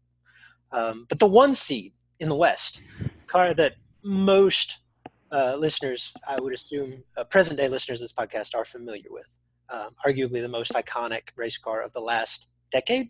um, 0.71 1.05
but 1.09 1.19
the 1.19 1.27
one 1.27 1.55
seed 1.55 1.93
in 2.19 2.29
the 2.29 2.35
West, 2.35 2.81
car 3.27 3.53
that 3.53 3.73
most 4.03 4.79
uh, 5.35 5.57
listeners, 5.57 6.13
I 6.27 6.39
would 6.39 6.53
assume, 6.53 7.03
uh, 7.17 7.25
present 7.25 7.59
day 7.59 7.67
listeners 7.67 8.01
of 8.01 8.05
this 8.05 8.13
podcast 8.13 8.55
are 8.55 8.63
familiar 8.63 9.09
with. 9.09 9.27
Um, 9.69 9.89
arguably 10.05 10.41
the 10.41 10.47
most 10.47 10.71
iconic 10.73 11.23
race 11.35 11.57
car 11.57 11.81
of 11.81 11.91
the 11.91 11.99
last 11.99 12.47
decade. 12.71 13.09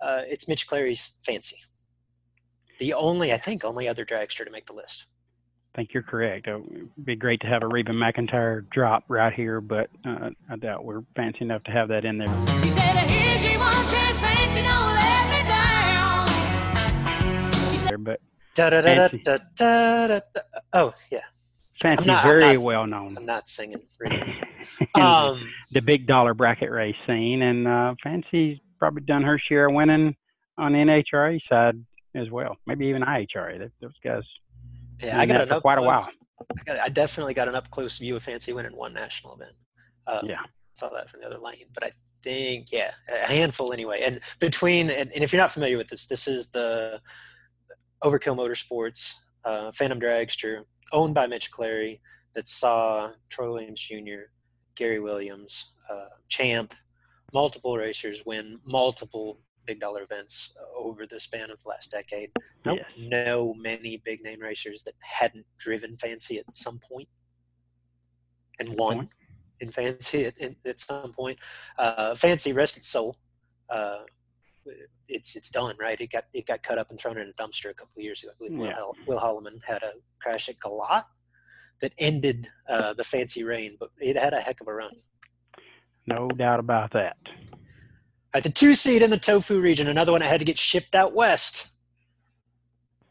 Uh, 0.00 0.22
it's 0.28 0.48
Mitch 0.48 0.66
Clary's 0.66 1.14
Fancy. 1.24 1.58
The 2.80 2.92
only, 2.92 3.32
I 3.32 3.36
think, 3.36 3.64
only 3.64 3.86
other 3.86 4.04
dragster 4.04 4.44
to 4.44 4.50
make 4.50 4.66
the 4.66 4.72
list. 4.72 5.06
I 5.74 5.78
think 5.78 5.94
you're 5.94 6.02
correct. 6.02 6.48
It 6.48 6.56
would 6.56 6.90
be 7.04 7.14
great 7.14 7.40
to 7.42 7.46
have 7.46 7.62
a 7.62 7.68
Reba 7.68 7.92
McEntire 7.92 8.68
drop 8.70 9.04
right 9.08 9.32
here, 9.32 9.60
but 9.60 9.90
uh, 10.04 10.30
I 10.50 10.56
doubt 10.56 10.84
we're 10.84 11.02
fancy 11.14 11.42
enough 11.42 11.62
to 11.64 11.70
have 11.70 11.86
that 11.88 12.04
in 12.04 12.18
there. 12.18 12.26
She 12.62 12.70
said, 12.70 12.96
Here's 13.08 13.44
your 13.44 13.60
one 13.60 13.72
chance, 13.72 14.20
fancy, 14.20 14.62
don't 14.62 14.94
let 14.96 15.30
me 15.30 15.42
down. 15.48 16.26
She 17.70 17.78
said, 17.78 18.02
but 18.02 18.20
Da, 18.58 18.70
da, 18.70 18.80
da, 18.80 19.08
da, 19.22 19.38
da, 19.54 20.08
da, 20.08 20.40
Oh, 20.72 20.92
yeah. 21.12 21.20
Fancy, 21.80 22.06
not, 22.06 22.24
very 22.24 22.54
not, 22.54 22.64
well 22.64 22.86
known. 22.88 23.16
I'm 23.16 23.24
not 23.24 23.48
singing. 23.48 23.80
um, 25.00 25.48
the 25.70 25.80
big 25.80 26.08
dollar 26.08 26.34
bracket 26.34 26.72
race 26.72 26.96
scene, 27.06 27.42
and 27.42 27.68
uh, 27.68 27.94
Fancy's 28.02 28.58
probably 28.80 29.02
done 29.02 29.22
her 29.22 29.38
share 29.48 29.68
of 29.68 29.76
winning 29.76 30.16
on 30.58 30.72
the 30.72 30.78
NHRA 30.78 31.38
side 31.48 31.80
as 32.16 32.30
well. 32.32 32.56
Maybe 32.66 32.86
even 32.86 33.02
IHRA. 33.02 33.70
Those 33.80 33.92
guys. 34.02 34.24
Yeah, 35.00 35.20
I 35.20 35.26
got 35.26 35.40
an 35.42 35.52
up 35.52 35.62
quite 35.62 35.76
close, 35.76 35.84
a 35.84 35.86
while. 35.86 36.08
I, 36.40 36.64
got, 36.66 36.80
I, 36.80 36.88
definitely 36.88 37.34
got 37.34 37.46
an 37.46 37.54
up 37.54 37.70
close 37.70 37.98
view 37.98 38.16
of 38.16 38.24
Fancy 38.24 38.52
winning 38.52 38.74
one 38.74 38.92
national 38.92 39.36
event. 39.36 39.54
Um, 40.08 40.26
yeah, 40.26 40.40
saw 40.74 40.88
that 40.88 41.08
from 41.08 41.20
the 41.20 41.26
other 41.28 41.38
lane, 41.38 41.66
but 41.72 41.84
I 41.84 41.92
think 42.24 42.72
yeah, 42.72 42.90
a 43.08 43.32
handful 43.32 43.72
anyway. 43.72 44.02
And 44.04 44.18
between 44.40 44.90
and, 44.90 45.12
and 45.12 45.22
if 45.22 45.32
you're 45.32 45.40
not 45.40 45.52
familiar 45.52 45.76
with 45.76 45.86
this, 45.86 46.06
this 46.06 46.26
is 46.26 46.48
the 46.48 47.00
Overkill 48.02 48.36
Motorsports, 48.36 49.14
uh, 49.44 49.72
Phantom 49.72 50.00
Dragster, 50.00 50.64
owned 50.92 51.14
by 51.14 51.26
Mitch 51.26 51.50
Clary, 51.50 52.00
that 52.34 52.48
saw 52.48 53.10
Troy 53.30 53.52
Williams 53.52 53.80
Jr., 53.80 54.30
Gary 54.76 55.00
Williams, 55.00 55.72
uh, 55.90 56.06
Champ, 56.28 56.74
multiple 57.32 57.76
racers 57.76 58.22
win 58.24 58.58
multiple 58.64 59.40
big 59.66 59.80
dollar 59.80 60.02
events 60.02 60.54
over 60.76 61.06
the 61.06 61.20
span 61.20 61.50
of 61.50 61.62
the 61.62 61.68
last 61.68 61.90
decade. 61.90 62.30
I 62.38 62.40
don't 62.64 62.76
yes. 62.96 63.10
know 63.10 63.54
many 63.54 64.00
big 64.04 64.22
name 64.22 64.40
racers 64.40 64.82
that 64.84 64.94
hadn't 65.00 65.46
driven 65.58 65.96
Fancy 65.98 66.38
at 66.38 66.56
some 66.56 66.78
point 66.78 67.08
and 68.58 68.78
won 68.78 69.10
in 69.60 69.70
Fancy 69.70 70.26
at, 70.26 70.34
at 70.64 70.80
some 70.80 71.12
point. 71.12 71.38
Uh, 71.78 72.14
Fancy, 72.14 72.52
rested 72.52 72.84
soul, 72.84 73.16
uh, 73.70 73.98
it's 75.08 75.36
it's 75.36 75.50
done, 75.50 75.76
right? 75.80 76.00
It 76.00 76.10
got 76.10 76.24
it 76.32 76.46
got 76.46 76.62
cut 76.62 76.78
up 76.78 76.90
and 76.90 76.98
thrown 76.98 77.18
in 77.18 77.28
a 77.28 77.42
dumpster 77.42 77.70
a 77.70 77.74
couple 77.74 77.98
of 77.98 78.04
years 78.04 78.22
ago. 78.22 78.32
I 78.34 78.38
believe 78.38 78.66
yeah. 78.66 78.76
Will, 78.76 78.96
Will 79.06 79.18
Holloman 79.18 79.60
had 79.64 79.82
a 79.82 79.92
crash 80.20 80.48
at 80.48 80.58
Galot 80.58 81.04
that 81.80 81.92
ended 81.98 82.48
uh, 82.68 82.92
the 82.94 83.04
fancy 83.04 83.44
reign, 83.44 83.76
but 83.78 83.90
it 83.98 84.16
had 84.16 84.32
a 84.32 84.40
heck 84.40 84.60
of 84.60 84.68
a 84.68 84.74
run. 84.74 84.94
No 86.06 86.28
doubt 86.28 86.60
about 86.60 86.92
that. 86.92 87.16
At 88.34 88.42
the 88.42 88.50
two 88.50 88.74
seed 88.74 89.02
in 89.02 89.10
the 89.10 89.18
tofu 89.18 89.60
region, 89.60 89.88
another 89.88 90.12
one 90.12 90.20
that 90.20 90.28
had 90.28 90.40
to 90.40 90.44
get 90.44 90.58
shipped 90.58 90.94
out 90.94 91.14
west. 91.14 91.68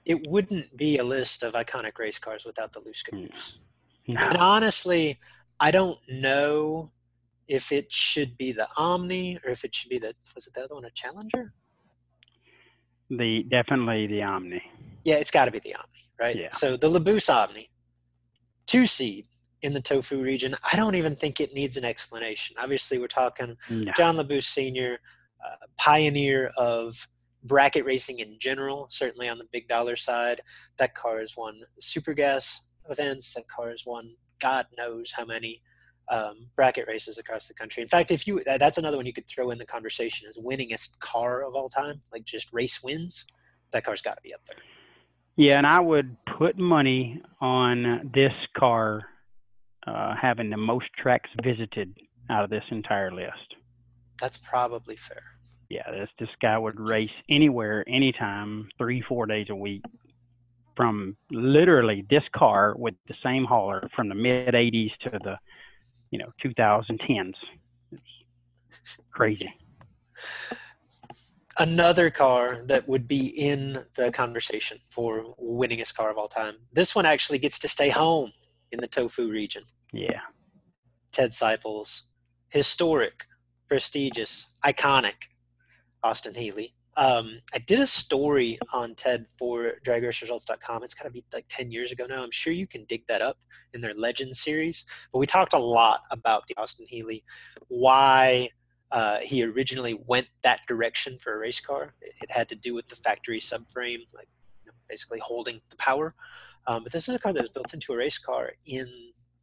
It 0.06 0.28
wouldn't 0.28 0.78
be 0.78 0.98
a 0.98 1.04
list 1.04 1.44
of 1.44 1.54
iconic 1.54 1.98
race 1.98 2.18
cars 2.18 2.46
without 2.46 2.74
the 2.74 2.80
loose 2.80 3.04
caboose. 3.04 3.60
No. 4.08 4.22
And 4.22 4.38
honestly, 4.38 5.20
I 5.60 5.72
don't 5.72 6.00
know 6.08 6.92
if 7.48 7.72
it 7.72 7.92
should 7.92 8.38
be 8.38 8.52
the 8.52 8.68
Omni 8.78 9.40
or 9.44 9.52
if 9.52 9.64
it 9.64 9.74
should 9.74 9.90
be 9.90 10.00
the 10.00 10.14
was 10.36 10.48
it 10.48 10.54
the 10.54 10.64
other 10.64 10.76
one 10.76 10.86
a 10.86 10.92
Challenger? 10.92 11.54
The 13.10 13.44
definitely 13.50 14.08
the 14.08 14.24
Omni. 14.24 14.62
Yeah, 15.04 15.16
it's 15.16 15.32
got 15.32 15.46
to 15.46 15.52
be 15.52 15.60
the 15.60 15.76
Omni, 15.76 16.10
right? 16.20 16.36
Yeah. 16.36 16.52
So 16.52 16.76
the 16.76 16.90
Labbous 16.90 17.30
Omni, 17.30 17.70
two 18.66 18.86
seed 18.86 19.26
in 19.62 19.74
the 19.74 19.82
Tofu 19.82 20.22
region. 20.22 20.56
I 20.72 20.76
don't 20.76 20.96
even 20.96 21.16
think 21.16 21.40
it 21.40 21.54
needs 21.54 21.78
an 21.78 21.86
explanation. 21.86 22.56
Obviously, 22.60 23.00
we're 23.00 23.08
talking 23.08 23.56
no. 23.70 23.92
John 23.96 24.18
Labbous 24.18 24.44
Senior, 24.44 25.00
uh, 25.46 25.66
pioneer 25.78 26.52
of 26.58 27.08
bracket 27.44 27.86
racing 27.86 28.20
in 28.20 28.38
general. 28.40 28.88
Certainly 28.92 29.30
on 29.30 29.38
the 29.38 29.48
big 29.52 29.68
dollar 29.68 29.96
side, 29.96 30.42
that 30.78 30.94
car 30.96 31.20
has 31.20 31.36
won 31.38 31.62
super 31.80 32.14
gas 32.14 32.62
events. 32.90 33.34
That 33.34 33.48
car 33.48 33.70
has 33.70 33.86
won 33.86 34.16
God 34.40 34.68
knows 34.78 35.14
how 35.16 35.26
many 35.26 35.62
um, 36.10 36.48
bracket 36.56 36.88
races 36.88 37.18
across 37.18 37.48
the 37.48 37.54
country. 37.54 37.82
In 37.82 37.90
fact, 37.90 38.12
if 38.12 38.28
you 38.28 38.42
that's 38.46 38.78
another 38.78 38.98
one 38.98 39.06
you 39.06 39.14
could 39.14 39.28
throw 39.28 39.52
in 39.52 39.58
the 39.58 39.66
conversation 39.66 40.28
as 40.28 40.38
winningest 40.38 41.00
car 41.00 41.44
of 41.44 41.56
all 41.56 41.70
time, 41.70 42.02
like 42.12 42.26
just 42.26 42.52
race 42.54 42.82
wins. 42.84 43.26
That 43.72 43.84
car's 43.84 44.02
got 44.02 44.16
to 44.16 44.22
be 44.24 44.34
up 44.34 44.42
there. 44.48 44.58
Yeah, 45.36 45.58
and 45.58 45.68
I 45.68 45.80
would 45.80 46.16
put 46.38 46.58
money 46.58 47.22
on 47.42 48.10
this 48.14 48.32
car 48.58 49.04
uh, 49.86 50.16
having 50.20 50.50
the 50.50 50.58
most 50.58 50.86
tracks 50.98 51.30
visited 51.44 51.96
out 52.30 52.44
of 52.44 52.50
this 52.50 52.64
entire 52.72 53.12
list. 53.12 53.56
That's 54.20 54.38
probably 54.38 54.96
fair. 54.96 55.24
Yeah, 55.70 55.90
this 55.92 56.10
this 56.20 56.30
guy 56.42 56.58
would 56.58 56.80
race 56.80 57.10
anywhere, 57.30 57.84
anytime, 57.88 58.70
three, 58.78 59.04
four 59.08 59.26
days 59.26 59.48
a 59.50 59.56
week. 59.56 59.84
From 60.76 61.18
literally 61.32 62.06
this 62.10 62.24
car 62.36 62.76
with 62.78 62.94
the 63.08 63.16
same 63.24 63.46
hauler 63.46 63.90
from 63.96 64.10
the 64.10 64.16
mid 64.16 64.54
'80s 64.54 64.92
to 65.04 65.12
the 65.24 65.38
you 66.12 66.20
know 66.20 66.32
2010s. 66.44 67.34
It's 67.92 68.98
crazy. 69.12 69.54
Another 71.60 72.12
car 72.12 72.62
that 72.66 72.88
would 72.88 73.08
be 73.08 73.28
in 73.28 73.84
the 73.96 74.12
conversation 74.12 74.78
for 74.90 75.34
winningest 75.42 75.96
car 75.96 76.12
of 76.12 76.18
all 76.18 76.28
time. 76.28 76.56
This 76.72 76.96
one 76.96 77.06
actually 77.06 77.40
gets 77.40 77.58
to 77.60 77.68
stay 77.68 77.90
home 77.90 78.32
in 78.72 78.80
the 78.80 78.88
Tofu 78.88 79.30
region. 79.30 79.64
Yeah. 79.92 80.22
Ted 81.12 81.32
Seipels, 81.32 82.04
historic, 82.50 83.26
prestigious, 83.68 84.48
iconic 84.64 85.30
Austin 86.04 86.36
Healey. 86.36 86.74
Um, 86.98 87.42
I 87.54 87.60
did 87.60 87.80
a 87.80 87.86
story 87.86 88.58
on 88.74 88.96
TED 88.96 89.28
for 89.38 89.74
DragRaceResults.com. 89.86 90.84
It's 90.84 90.96
got 90.96 91.04
to 91.04 91.12
be 91.12 91.24
like 91.32 91.46
10 91.48 91.72
years 91.72 91.92
ago 91.92 92.08
now. 92.08 92.24
I'm 92.24 92.32
sure 92.32 92.52
you 92.52 92.66
can 92.66 92.86
dig 92.86 93.06
that 93.08 93.22
up 93.22 93.38
in 93.74 93.82
their 93.82 93.94
Legend 93.94 94.36
series. 94.36 94.84
But 95.14 95.20
we 95.20 95.28
talked 95.28 95.54
a 95.54 95.60
lot 95.60 96.02
about 96.10 96.48
the 96.48 96.58
Austin 96.58 96.88
Healey, 96.90 97.24
why 97.68 98.50
uh, 98.92 99.20
he 99.20 99.44
originally 99.44 99.94
went 100.08 100.28
that 100.42 100.62
direction 100.68 101.20
for 101.20 101.36
a 101.36 101.38
race 101.38 101.62
car. 101.62 101.94
It, 102.02 102.14
it, 102.24 102.32
had 102.32 102.50
to 102.50 102.56
do 102.56 102.74
with 102.74 102.88
the 102.88 102.96
factory 102.96 103.40
subframe, 103.40 104.00
like 104.16 104.30
you 104.64 104.68
know, 104.68 104.74
basically 104.90 105.20
holding 105.20 105.62
the 105.70 105.76
power. 105.76 106.16
Um, 106.66 106.84
but 106.84 106.92
this 106.92 107.08
is 107.08 107.14
a 107.16 107.20
car 107.20 107.32
that 107.32 107.42
was 107.42 107.50
built 107.52 107.74
into 107.74 107.94
a 107.94 107.98
race 107.98 108.18
car 108.18 108.54
in 108.66 108.88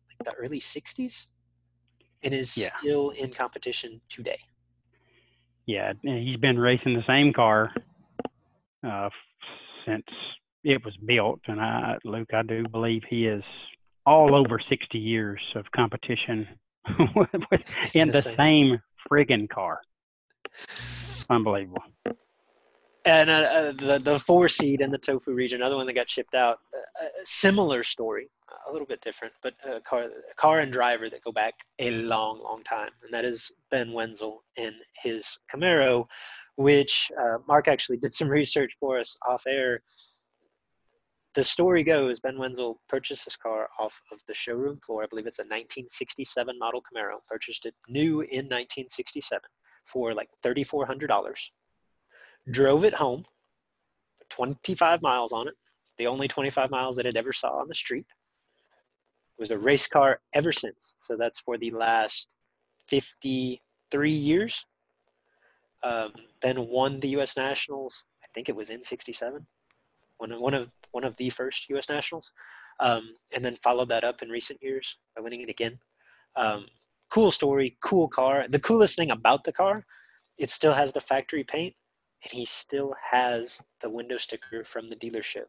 like 0.09 0.25
the 0.25 0.35
early 0.35 0.61
60s 0.61 1.27
and 2.23 2.35
is 2.35 2.57
Yeah. 2.57 2.75
still 2.77 3.11
in 3.11 3.31
competition 3.31 4.01
today. 4.09 4.39
Yeah, 5.67 5.93
he's 6.03 6.37
been 6.39 6.59
racing 6.59 6.95
the 6.95 7.05
same 7.07 7.33
car 7.33 7.73
uh, 8.87 9.09
since 9.87 10.05
it 10.63 10.85
was 10.85 10.95
built, 11.07 11.41
and 11.47 11.61
I, 11.61 11.97
Luke, 12.05 12.31
I 12.35 12.43
do 12.43 12.67
believe 12.69 13.03
he 13.09 13.27
is 13.27 13.43
all 14.07 14.35
over 14.35 14.59
60 14.69 14.99
years 14.99 15.41
of 15.55 15.65
competition 15.75 16.47
with- 17.17 17.31
in 17.95 18.09
the 18.09 18.21
same 18.23 18.79
friggin' 19.11 19.49
car. 19.49 19.81
Unbelievable. 21.31 21.83
And 23.07 23.29
uh, 23.29 23.33
uh, 23.33 23.73
the 23.73 23.99
the 24.03 24.19
four 24.19 24.49
seed 24.49 24.81
in 24.81 24.91
the 24.91 24.97
tofu 24.97 25.33
region, 25.33 25.61
another 25.61 25.77
one 25.77 25.87
that 25.87 25.93
got 25.93 26.09
shipped 26.09 26.35
out. 26.35 26.61
Uh, 26.75 27.07
similar 27.25 27.85
story, 27.85 28.31
a 28.69 28.73
little 28.73 28.87
bit 28.87 29.01
different, 29.01 29.35
but 29.43 29.55
a 29.65 29.81
car, 29.81 30.03
a 30.03 30.35
car 30.37 30.61
and 30.61 30.73
driver 30.73 31.09
that 31.11 31.23
go 31.23 31.33
back 31.33 31.55
a 31.79 31.91
long, 31.91 32.43
long 32.43 32.63
time, 32.63 32.91
and 33.03 33.13
that 33.13 33.25
is 33.25 33.53
Ben 33.71 33.93
Wenzel 33.93 34.45
and 34.57 34.75
his 35.03 35.39
Camaro, 35.53 36.07
which 36.57 37.11
uh, 37.21 37.39
Mark 37.47 37.69
actually 37.69 37.97
did 38.03 38.13
some 38.13 38.29
research 38.29 38.73
for 38.79 38.99
us 38.99 39.17
off 39.27 39.45
air. 39.47 39.83
The 41.35 41.45
story 41.45 41.83
goes 41.83 42.21
Ben 42.21 42.39
Wenzel 42.39 42.81
purchased 42.89 43.25
this 43.25 43.37
car 43.37 43.69
off 43.81 44.01
of 44.13 44.21
the 44.29 44.35
showroom 44.35 44.79
floor. 44.87 45.03
I 45.03 45.07
believe 45.07 45.27
it's 45.27 45.41
a 45.41 45.43
1967 45.43 46.59
model 46.61 46.81
Camaro. 46.81 47.17
Purchased 47.29 47.67
it 47.67 47.75
new 47.89 48.21
in 48.21 48.47
1967 48.47 49.41
for 49.85 50.15
like 50.15 50.29
$3,400 50.45 51.51
drove 52.51 52.85
it 52.85 52.95
home, 52.95 53.25
25 54.31 55.03
miles 55.03 55.33
on 55.33 55.49
it, 55.49 55.55
the 55.99 56.07
only 56.07 56.29
25 56.29 56.71
miles 56.71 56.97
that 56.97 57.07
it 57.07 57.17
ever 57.17 57.33
saw 57.33 57.61
on 57.61 57.69
the 57.69 57.75
street. 57.75 58.07
Was 59.39 59.51
a 59.51 59.59
race 59.59 59.89
car 59.89 60.21
ever 60.35 60.53
since. 60.53 60.95
So 61.03 61.17
that's 61.17 61.41
for 61.41 61.59
the 61.59 61.73
last 61.73 62.29
53 62.89 64.11
years. 64.11 64.65
Um, 65.83 66.13
ben 66.41 66.67
won 66.69 67.01
the 67.01 67.09
U.S. 67.09 67.37
Nationals. 67.37 68.05
I 68.23 68.27
think 68.33 68.49
it 68.49 68.57
was 68.57 68.71
in 68.71 68.83
'67, 68.83 69.47
one 70.19 70.33
of 70.33 70.41
one 70.41 70.55
of 70.55 70.71
one 70.93 71.05
of 71.05 71.15
the 71.17 71.29
first 71.31 71.69
U.S. 71.71 71.89
Nationals, 71.89 72.33
um, 72.81 73.15
and 73.35 73.45
then 73.45 73.57
followed 73.57 73.89
that 73.91 74.05
up 74.05 74.23
in 74.23 74.31
recent 74.31 74.63
years 74.63 74.97
by 75.15 75.23
winning 75.23 75.43
it 75.43 75.51
again. 75.51 75.79
Um, 76.37 76.67
cool 77.11 77.31
story, 77.31 77.77
cool 77.83 78.09
car. 78.09 78.47
The 78.49 78.61
coolest 78.61 78.97
thing 78.97 79.11
about 79.11 79.45
the 79.45 79.53
car, 79.53 79.85
it 80.39 80.51
still 80.51 80.73
has 80.73 80.93
the 80.93 81.01
factory 81.01 81.45
paint, 81.45 81.75
and 82.23 82.33
he 82.33 82.47
still 82.47 82.95
has 83.11 83.61
the 83.83 83.91
window 83.91 84.17
sticker 84.17 84.65
from 84.65 84.89
the 84.89 84.97
dealership 84.97 85.47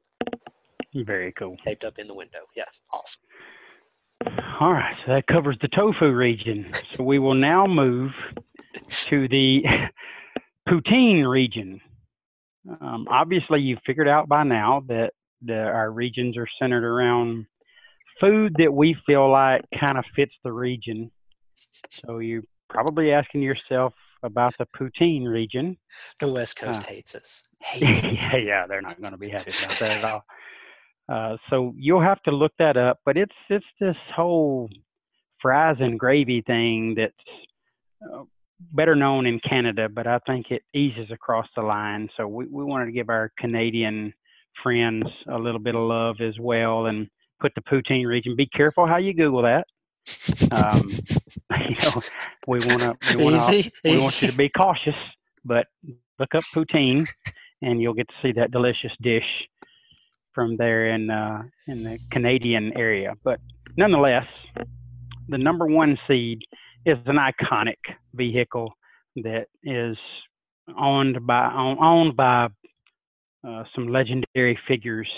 Very 0.94 1.32
cool. 1.32 1.56
taped 1.66 1.86
up 1.86 1.98
in 1.98 2.08
the 2.08 2.14
window. 2.14 2.42
Yeah, 2.56 2.66
awesome. 2.92 3.24
All 4.60 4.72
right, 4.72 4.96
so 5.06 5.14
that 5.14 5.28
covers 5.28 5.58
the 5.62 5.68
tofu 5.68 6.12
region. 6.12 6.72
So 6.96 7.04
we 7.04 7.20
will 7.20 7.34
now 7.34 7.66
move 7.66 8.12
to 9.10 9.28
the 9.28 9.64
poutine 10.70 11.30
region. 11.30 11.82
Um, 12.80 13.06
obviously, 13.10 13.60
you've 13.60 13.80
figured 13.86 14.08
out 14.08 14.30
by 14.30 14.44
now 14.44 14.84
that 14.88 15.12
the, 15.42 15.58
our 15.58 15.92
regions 15.92 16.38
are 16.38 16.48
centered 16.60 16.86
around 16.86 17.46
food 18.22 18.56
that 18.58 18.72
we 18.72 18.96
feel 19.06 19.30
like 19.30 19.62
kind 19.78 19.98
of 19.98 20.06
fits 20.16 20.34
the 20.44 20.52
region. 20.54 21.12
So 21.90 22.20
you're 22.20 22.44
probably 22.70 23.12
asking 23.12 23.42
yourself 23.42 23.94
about 24.24 24.56
the 24.58 24.68
poutine 24.80 25.28
region. 25.28 25.78
The 26.20 26.30
West 26.30 26.56
Coast 26.56 26.84
Huh. 26.84 26.94
hates 26.94 27.14
us. 27.14 27.48
Hates 27.60 28.04
yeah, 28.04 28.36
yeah, 28.38 28.68
they're 28.68 28.82
not 28.82 29.00
going 29.02 29.12
to 29.12 29.18
be 29.18 29.30
happy 29.30 29.52
about 29.60 29.78
that 29.80 29.98
at 29.98 30.04
all. 30.04 30.24
Uh, 31.08 31.38
so 31.50 31.74
you'll 31.78 32.02
have 32.02 32.22
to 32.24 32.32
look 32.32 32.54
that 32.60 32.78
up. 32.78 33.00
But 33.06 33.18
it's 33.18 33.36
it's 33.50 33.66
this 33.80 33.96
whole 34.16 34.70
fries 35.42 35.78
and 35.80 36.00
gravy 36.00 36.42
thing 36.42 36.96
that's 36.96 37.14
uh, 38.14 38.24
better 38.74 38.96
known 38.96 39.26
in 39.26 39.40
Canada, 39.48 39.88
but 39.90 40.08
I 40.08 40.20
think 40.26 40.48
it 40.50 40.64
eases 40.74 41.12
across 41.12 41.48
the 41.56 41.62
line. 41.62 42.10
So 42.18 42.28
we, 42.28 42.46
we 42.46 42.64
wanted 42.64 42.86
to 42.86 42.92
give 42.92 43.10
our 43.10 43.32
Canadian 43.38 44.14
friends 44.64 45.06
a 45.30 45.38
little 45.38 45.60
bit 45.60 45.76
of 45.76 45.82
love 45.82 46.18
as 46.22 46.34
well 46.40 46.86
and 46.86 47.08
put 47.40 47.54
the 47.56 47.62
poutine 47.62 48.08
region. 48.08 48.36
Be 48.36 48.48
careful 48.48 48.88
how 48.88 48.98
you 48.98 49.14
Google 49.14 49.44
that. 49.44 49.66
Um, 50.52 50.90
you 51.70 51.76
know, 51.84 52.02
we 52.48 52.60
want 52.60 52.82
to 52.82 53.18
we 53.18 53.24
want 53.24 53.36
to 53.36 53.56
Easy, 53.56 53.72
we 53.84 53.98
want 53.98 54.22
you 54.22 54.30
to 54.30 54.38
be 54.38 54.50
cautious, 54.50 54.96
but 55.44 55.68
look 56.20 56.34
up 56.36 56.44
poutine, 56.54 57.08
and 57.62 57.82
you'll 57.82 57.94
get 57.94 58.08
to 58.08 58.14
see 58.22 58.32
that 58.34 58.52
delicious 58.52 58.92
dish 59.02 59.24
from 60.36 60.58
there 60.58 60.90
in 60.90 61.10
uh, 61.10 61.44
in 61.68 61.84
the 61.84 61.98
Canadian 62.12 62.74
area. 62.78 63.14
But 63.24 63.40
nonetheless, 63.78 64.28
the 65.30 65.38
number 65.38 65.66
one 65.66 65.98
seed 66.08 66.42
is 66.86 66.98
an 67.06 67.16
iconic 67.16 67.80
vehicle 68.14 68.74
that 69.16 69.48
is 69.64 69.98
owned 70.78 71.26
by 71.26 71.52
owned 71.54 72.16
by 72.16 72.50
uh, 73.48 73.64
some 73.74 73.88
legendary 73.88 74.60
figures 74.68 75.10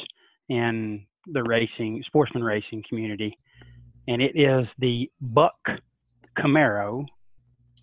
in 0.48 1.06
the 1.26 1.44
racing 1.44 2.04
sportsman 2.06 2.44
racing 2.44 2.84
community, 2.88 3.38
and 4.08 4.22
it 4.22 4.32
is 4.36 4.68
the 4.80 5.10
Buck 5.20 5.58
Camaro, 6.38 7.06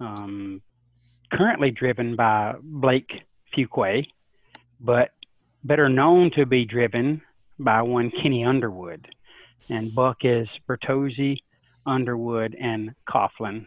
um, 0.00 0.62
currently 1.32 1.70
driven 1.70 2.16
by 2.16 2.54
Blake 2.62 3.10
Fuquay, 3.56 4.06
but 4.80 5.10
better 5.64 5.88
known 5.88 6.30
to 6.36 6.46
be 6.46 6.64
driven 6.64 7.22
by 7.58 7.82
one 7.82 8.10
Kenny 8.22 8.44
Underwood. 8.44 9.08
And 9.70 9.94
Buck 9.94 10.18
is 10.22 10.46
Bertozzi, 10.68 11.38
Underwood, 11.86 12.54
and 12.60 12.94
Coughlin. 13.08 13.66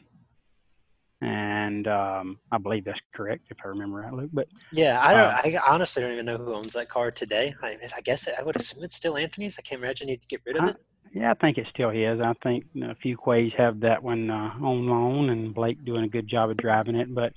And 1.20 1.88
um, 1.88 2.38
I 2.52 2.60
believe 2.60 2.86
that's 2.86 3.00
correct 3.16 3.46
if 3.50 3.58
I 3.66 3.70
remember 3.70 3.98
right, 3.98 4.14
Luke. 4.14 4.30
But 4.32 4.48
Yeah, 4.72 5.00
I 5.02 5.14
don't. 5.14 5.56
Um, 5.56 5.62
I 5.66 5.74
honestly 5.74 6.04
don't 6.04 6.12
even 6.12 6.28
know 6.28 6.38
who 6.38 6.54
owns 6.54 6.74
that 6.74 6.90
car 6.90 7.10
today. 7.10 7.56
I, 7.64 7.76
I 7.96 8.02
guess 8.02 8.28
I 8.28 8.44
would 8.44 8.56
assume 8.56 8.84
it's 8.84 8.96
still 8.96 9.18
Anthony's. 9.18 9.58
I 9.58 9.64
can't 9.64 9.82
imagine 9.82 10.10
he'd 10.10 10.28
get 10.28 10.42
rid 10.46 10.58
of 10.58 10.64
I- 10.66 10.70
it. 10.70 10.78
yeah, 11.14 11.32
I 11.32 11.34
think 11.34 11.58
it 11.58 11.66
still 11.74 11.90
is. 11.90 12.22
I 12.22 12.34
think 12.44 12.66
a 12.76 12.94
Fuquays 13.04 13.52
have 13.58 13.80
that 13.80 14.04
one 14.04 14.30
uh, 14.30 14.52
on 14.62 14.86
loan, 14.88 15.32
and 15.32 15.56
Blake 15.56 15.84
doing 15.84 16.04
a 16.04 16.08
good 16.10 16.28
job 16.30 16.52
of 16.52 16.58
driving 16.58 16.96
it. 16.96 17.12
But 17.12 17.34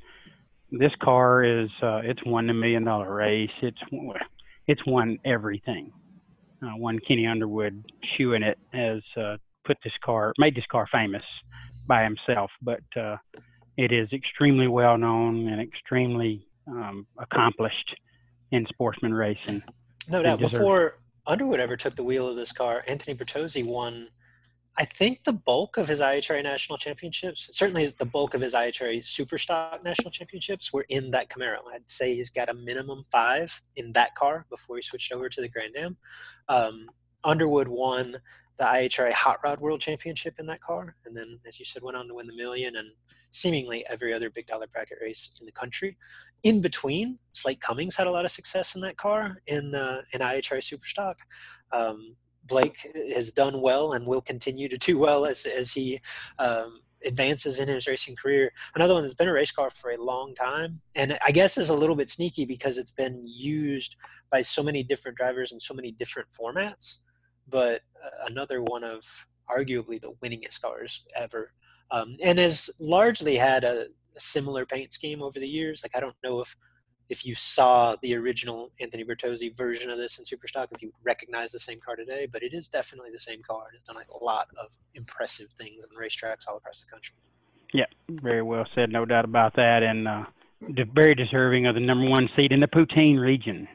this 0.71 0.93
car 1.03 1.43
is 1.43 1.71
uh, 1.83 2.01
it's 2.05 2.23
won 2.27 2.49
the 2.49 2.53
million 2.53 2.85
dollar 2.85 3.11
race. 3.15 3.49
It's 3.63 3.79
it's 4.71 4.87
won 4.87 5.19
everything. 5.25 5.93
Uh, 6.63 6.77
one 6.77 7.01
Kenny 7.01 7.27
Underwood 7.27 7.85
shoeing 8.17 8.45
it 8.45 8.57
has 8.73 9.03
uh, 9.17 9.37
put 9.65 9.77
this 9.83 9.93
car 10.05 10.33
made 10.39 10.55
this 10.55 10.67
car 10.71 10.87
famous 10.93 11.25
by 11.89 12.05
himself, 12.05 12.53
but 12.63 12.83
uh, 12.97 13.17
it 13.77 13.91
is 13.91 14.13
extremely 14.13 14.69
well 14.69 14.97
known 14.97 15.49
and 15.49 15.61
extremely 15.61 16.47
um, 16.69 17.05
accomplished 17.19 17.97
in 18.53 18.65
sportsman 18.67 19.13
racing. 19.13 19.61
No 20.09 20.23
doubt. 20.23 20.39
Before 20.39 20.99
Underwood 21.27 21.59
ever 21.59 21.77
took 21.77 21.97
the 21.97 22.05
wheel 22.05 22.29
of 22.29 22.37
this 22.37 22.53
car, 22.53 22.85
Anthony 22.87 23.17
Bertozzi 23.17 23.65
won, 23.67 24.09
I 24.81 24.85
think, 24.87 25.25
the 25.25 25.35
bulk 25.35 25.77
of 25.77 25.89
his 25.89 26.01
IHRA 26.01 26.43
national 26.43 26.79
championships. 26.79 27.55
Certainly, 27.55 27.87
the 27.99 28.07
bulk 28.07 28.33
of 28.33 28.41
his 28.41 28.55
IHRA 28.55 29.01
Superstock 29.01 29.85
national 29.85 30.11
championships 30.11 30.73
were 30.73 30.87
in 30.89 31.11
that 31.11 31.29
Camaro. 31.29 31.59
I'd 31.71 31.91
say 31.91 32.15
he's 32.15 32.31
got 32.31 32.49
a 32.49 32.55
minimum 32.55 33.05
five 33.13 33.61
in 33.77 33.93
that 33.93 34.15
car 34.15 34.47
before 34.49 34.77
he 34.77 34.83
switched 34.83 35.13
over 35.13 35.29
to 35.29 35.41
the 35.43 35.51
Grand 35.51 35.77
Am. 35.77 35.99
Um, 36.49 36.89
Underwood 37.25 37.69
won 37.69 38.17
the 38.57 38.65
IHRA 38.65 39.13
Hot 39.13 39.37
Rod 39.45 39.61
World 39.61 39.83
Championship 39.83 40.37
in 40.39 40.47
that 40.47 40.63
car, 40.63 40.97
and 41.05 41.15
then, 41.15 41.39
as 41.47 41.59
you 41.59 41.67
said, 41.67 41.83
went 41.83 41.99
on 41.99 42.09
to 42.09 42.15
win 42.15 42.27
the 42.27 42.35
million 42.35 42.77
and 42.77 42.89
seemingly 43.33 43.85
every 43.89 44.15
other 44.15 44.31
big 44.31 44.47
dollar 44.47 44.67
bracket 44.67 44.99
race 45.03 45.31
in 45.41 45.47
the 45.47 45.53
country 45.53 45.97
in 46.43 46.61
between, 46.61 47.19
Slate 47.33 47.61
Cummings 47.61 47.97
had 47.97 48.07
a 48.07 48.11
lot 48.11 48.25
of 48.25 48.31
success 48.31 48.75
in 48.75 48.81
that 48.81 48.97
car 48.97 49.43
in 49.47 49.75
uh, 49.75 50.03
in 50.13 50.21
IHRA 50.21 50.61
Superstock. 50.61 51.17
Um, 51.73 52.17
Blake 52.51 52.87
has 53.15 53.33
done 53.33 53.63
well 53.63 53.93
and 53.93 54.07
will 54.07 54.21
continue 54.21 54.69
to 54.69 54.77
do 54.77 54.99
well 54.99 55.25
as 55.25 55.47
as 55.47 55.73
he 55.73 56.01
um, 56.39 56.81
advances 57.05 57.59
in 57.59 57.69
his 57.69 57.87
racing 57.87 58.17
career. 58.17 58.53
Another 58.75 58.95
one 58.95 59.03
that's 59.03 59.15
been 59.15 59.29
a 59.29 59.33
race 59.33 59.53
car 59.53 59.71
for 59.71 59.91
a 59.91 60.03
long 60.03 60.35
time, 60.35 60.81
and 60.95 61.19
I 61.27 61.31
guess 61.31 61.57
is 61.57 61.71
a 61.71 61.77
little 61.77 61.97
bit 61.97 62.11
sneaky 62.11 62.45
because 62.45 62.77
it's 62.77 62.91
been 62.91 63.23
used 63.25 63.97
by 64.31 64.43
so 64.43 64.63
many 64.63 64.83
different 64.83 65.17
drivers 65.17 65.53
in 65.53 65.61
so 65.61 65.75
many 65.75 65.93
different 65.93 66.29
formats. 66.31 66.99
But 67.49 67.83
uh, 68.05 68.27
another 68.27 68.63
one 68.63 68.85
of 68.85 69.27
arguably 69.49 70.01
the 70.01 70.13
winningest 70.23 70.61
cars 70.61 71.05
ever, 71.17 71.53
um, 71.91 72.17
and 72.23 72.39
has 72.39 72.71
largely 72.79 73.37
had 73.37 73.65
a, 73.65 73.87
a 74.17 74.21
similar 74.21 74.67
paint 74.67 74.93
scheme 74.93 75.23
over 75.23 75.41
the 75.41 75.49
years. 75.49 75.83
Like 75.83 75.97
I 75.97 76.01
don't 76.01 76.17
know 76.23 76.41
if 76.41 76.55
if 77.11 77.27
you 77.27 77.35
saw 77.35 77.97
the 78.03 78.15
original 78.17 78.71
Anthony 78.81 79.05
Bertozzi 79.05 79.55
version 79.55 79.91
of 79.91 79.99
this 79.99 80.19
in 80.19 80.25
Superstock, 80.25 80.69
if 80.71 80.81
you 80.81 80.93
recognize 81.05 81.51
the 81.51 81.59
same 81.59 81.81
car 81.81 81.97
today, 81.97 82.27
but 82.33 82.43
it 82.45 82.55
is 82.55 82.69
definitely 82.69 83.11
the 83.11 83.19
same 83.19 83.43
car 83.43 83.65
and 83.67 83.75
it's 83.75 83.85
done 83.85 83.97
a 83.97 84.25
lot 84.25 84.47
of 84.57 84.69
impressive 84.95 85.49
things 85.51 85.85
on 85.85 85.91
racetracks 86.01 86.47
all 86.49 86.57
across 86.57 86.85
the 86.85 86.91
country. 86.91 87.15
Yeah, 87.75 87.87
very 88.09 88.43
well 88.43 88.65
said, 88.75 88.91
no 88.91 89.05
doubt 89.05 89.25
about 89.25 89.55
that, 89.57 89.83
and 89.83 90.09
uh, 90.09 90.25
very 90.95 91.15
deserving 91.15 91.67
of 91.67 91.75
the 91.75 91.81
number 91.81 92.09
one 92.09 92.29
seed 92.37 92.53
in 92.53 92.61
the 92.61 92.67
poutine 92.69 93.21
region. 93.21 93.67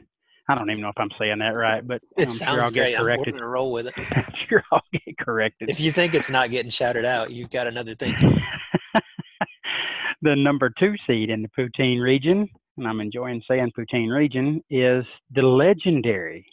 I 0.48 0.54
don't 0.54 0.70
even 0.70 0.80
know 0.80 0.88
if 0.88 0.98
I'm 0.98 1.10
saying 1.18 1.38
that 1.40 1.58
right, 1.58 1.86
but 1.86 2.00
It 2.16 2.28
I'm 2.28 2.30
sounds 2.30 2.54
sure 2.54 2.62
I'll 2.62 2.70
great. 2.70 2.90
get 2.90 2.98
I'm 3.00 3.04
corrected. 3.04 3.34
going 3.34 3.42
to 3.42 3.48
roll 3.48 3.72
with 3.72 3.88
it. 3.88 3.94
I'm 3.98 4.32
sure 4.48 4.62
I'll 4.72 4.82
get 4.92 5.18
corrected. 5.18 5.70
If 5.70 5.80
you 5.80 5.92
think 5.92 6.14
it's 6.14 6.30
not 6.30 6.50
getting 6.50 6.70
shouted 6.70 7.04
out, 7.04 7.30
you've 7.30 7.50
got 7.50 7.66
another 7.66 7.94
thing. 7.94 8.14
the 10.22 10.36
number 10.36 10.70
two 10.78 10.94
seed 11.06 11.30
in 11.30 11.42
the 11.42 11.48
Poutine 11.48 12.00
region, 12.00 12.48
and 12.76 12.86
I'm 12.86 13.00
enjoying 13.00 13.42
saying 13.48 13.72
Poutine 13.76 14.14
region, 14.14 14.62
is 14.70 15.04
the 15.34 15.42
legendary, 15.42 16.46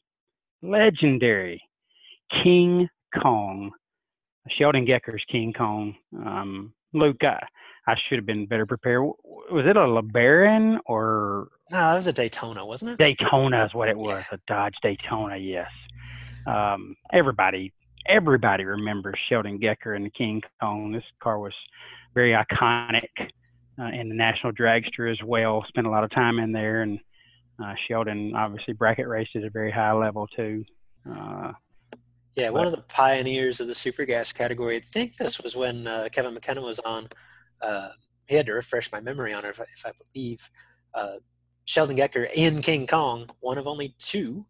legendary 0.62 1.62
King 2.44 2.88
Kong. 3.22 3.72
Sheldon 4.58 4.86
Gecker's 4.86 5.24
King 5.32 5.54
Kong. 5.54 5.96
Um, 6.18 6.74
Luke, 6.94 7.24
I, 7.24 7.40
I 7.88 7.96
should 8.08 8.18
have 8.18 8.26
been 8.26 8.46
better 8.46 8.66
prepared. 8.66 9.04
Was 9.04 9.66
it 9.66 9.78
a 9.78 9.80
LeBaron 9.80 10.80
or 10.86 11.50
No, 11.72 11.78
that 11.78 11.96
was 11.96 12.08
a 12.08 12.14
Daytona, 12.14 12.66
wasn't 12.66 12.92
it? 12.92 12.98
Daytona? 12.98 13.66
Is 13.66 13.74
what 13.74 13.90
it 13.90 13.98
was. 13.98 14.24
A 14.32 14.40
Dodge 14.48 14.76
Daytona. 14.82 15.38
Yes. 15.38 15.70
Um, 16.46 16.96
everybody, 17.12 17.74
everybody 18.06 18.66
remembers 18.66 19.16
Sheldon 19.30 19.60
Gecker 19.60 19.96
and 19.96 20.06
the 20.06 20.10
King 20.10 20.42
Kong. 20.60 20.92
This 20.92 21.04
car 21.22 21.40
was 21.40 21.54
very 22.14 22.32
iconic 22.32 23.10
uh, 23.80 23.86
in 23.88 24.10
the 24.10 24.16
National 24.16 24.54
Dragster 24.54 25.12
as 25.12 25.22
well. 25.24 25.64
Spent 25.68 25.88
a 25.88 25.90
lot 25.90 26.04
of 26.04 26.12
time 26.12 26.40
in 26.40 26.52
there, 26.52 26.82
and 26.82 27.00
uh, 27.64 27.74
Sheldon 27.88 28.34
obviously 28.36 28.74
bracket 28.74 29.08
raced 29.08 29.36
at 29.36 29.44
a 29.44 29.50
very 29.50 29.72
high 29.72 29.94
level 29.94 30.28
too. 30.28 30.64
Uh, 31.10 31.52
Yeah, 32.36 32.50
one 32.50 32.66
of 32.68 32.74
the 32.74 32.82
pioneers 32.84 33.60
of 33.60 33.68
the 33.68 33.76
super 33.76 34.06
gas 34.06 34.32
category. 34.32 34.78
I 34.78 34.80
think 34.80 35.18
this 35.18 35.40
was 35.40 35.56
when 35.56 35.88
uh, 35.88 36.10
Kevin 36.12 36.34
McKenna 36.34 36.62
was 36.62 36.80
on. 36.80 37.08
Uh, 37.62 37.90
he 38.28 38.36
had 38.36 38.46
to 38.48 38.54
refresh 38.54 38.92
my 38.92 39.00
memory 39.00 39.34
on 39.34 39.46
it, 39.46 39.50
if 39.50 39.60
I, 39.62 39.66
if 39.76 39.86
I 39.86 39.92
believe. 40.14 40.50
Uh, 40.94 41.18
Sheldon 41.66 41.96
Gecker 41.98 42.28
in 42.34 42.62
King 42.62 42.88
Kong, 42.88 43.30
one 43.40 43.58
of 43.58 43.68
only 43.68 43.96
two 44.00 44.46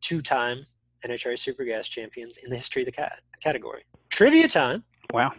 two-time 0.00 0.64
NHRA 1.04 1.38
super 1.38 1.64
gas 1.64 1.88
champions 1.88 2.38
in 2.38 2.50
the 2.50 2.56
history 2.56 2.82
of 2.82 2.86
the 2.86 2.92
cat- 2.92 3.20
category. 3.42 3.82
Trivia 4.10 4.48
time. 4.48 4.84
wow. 5.12 5.32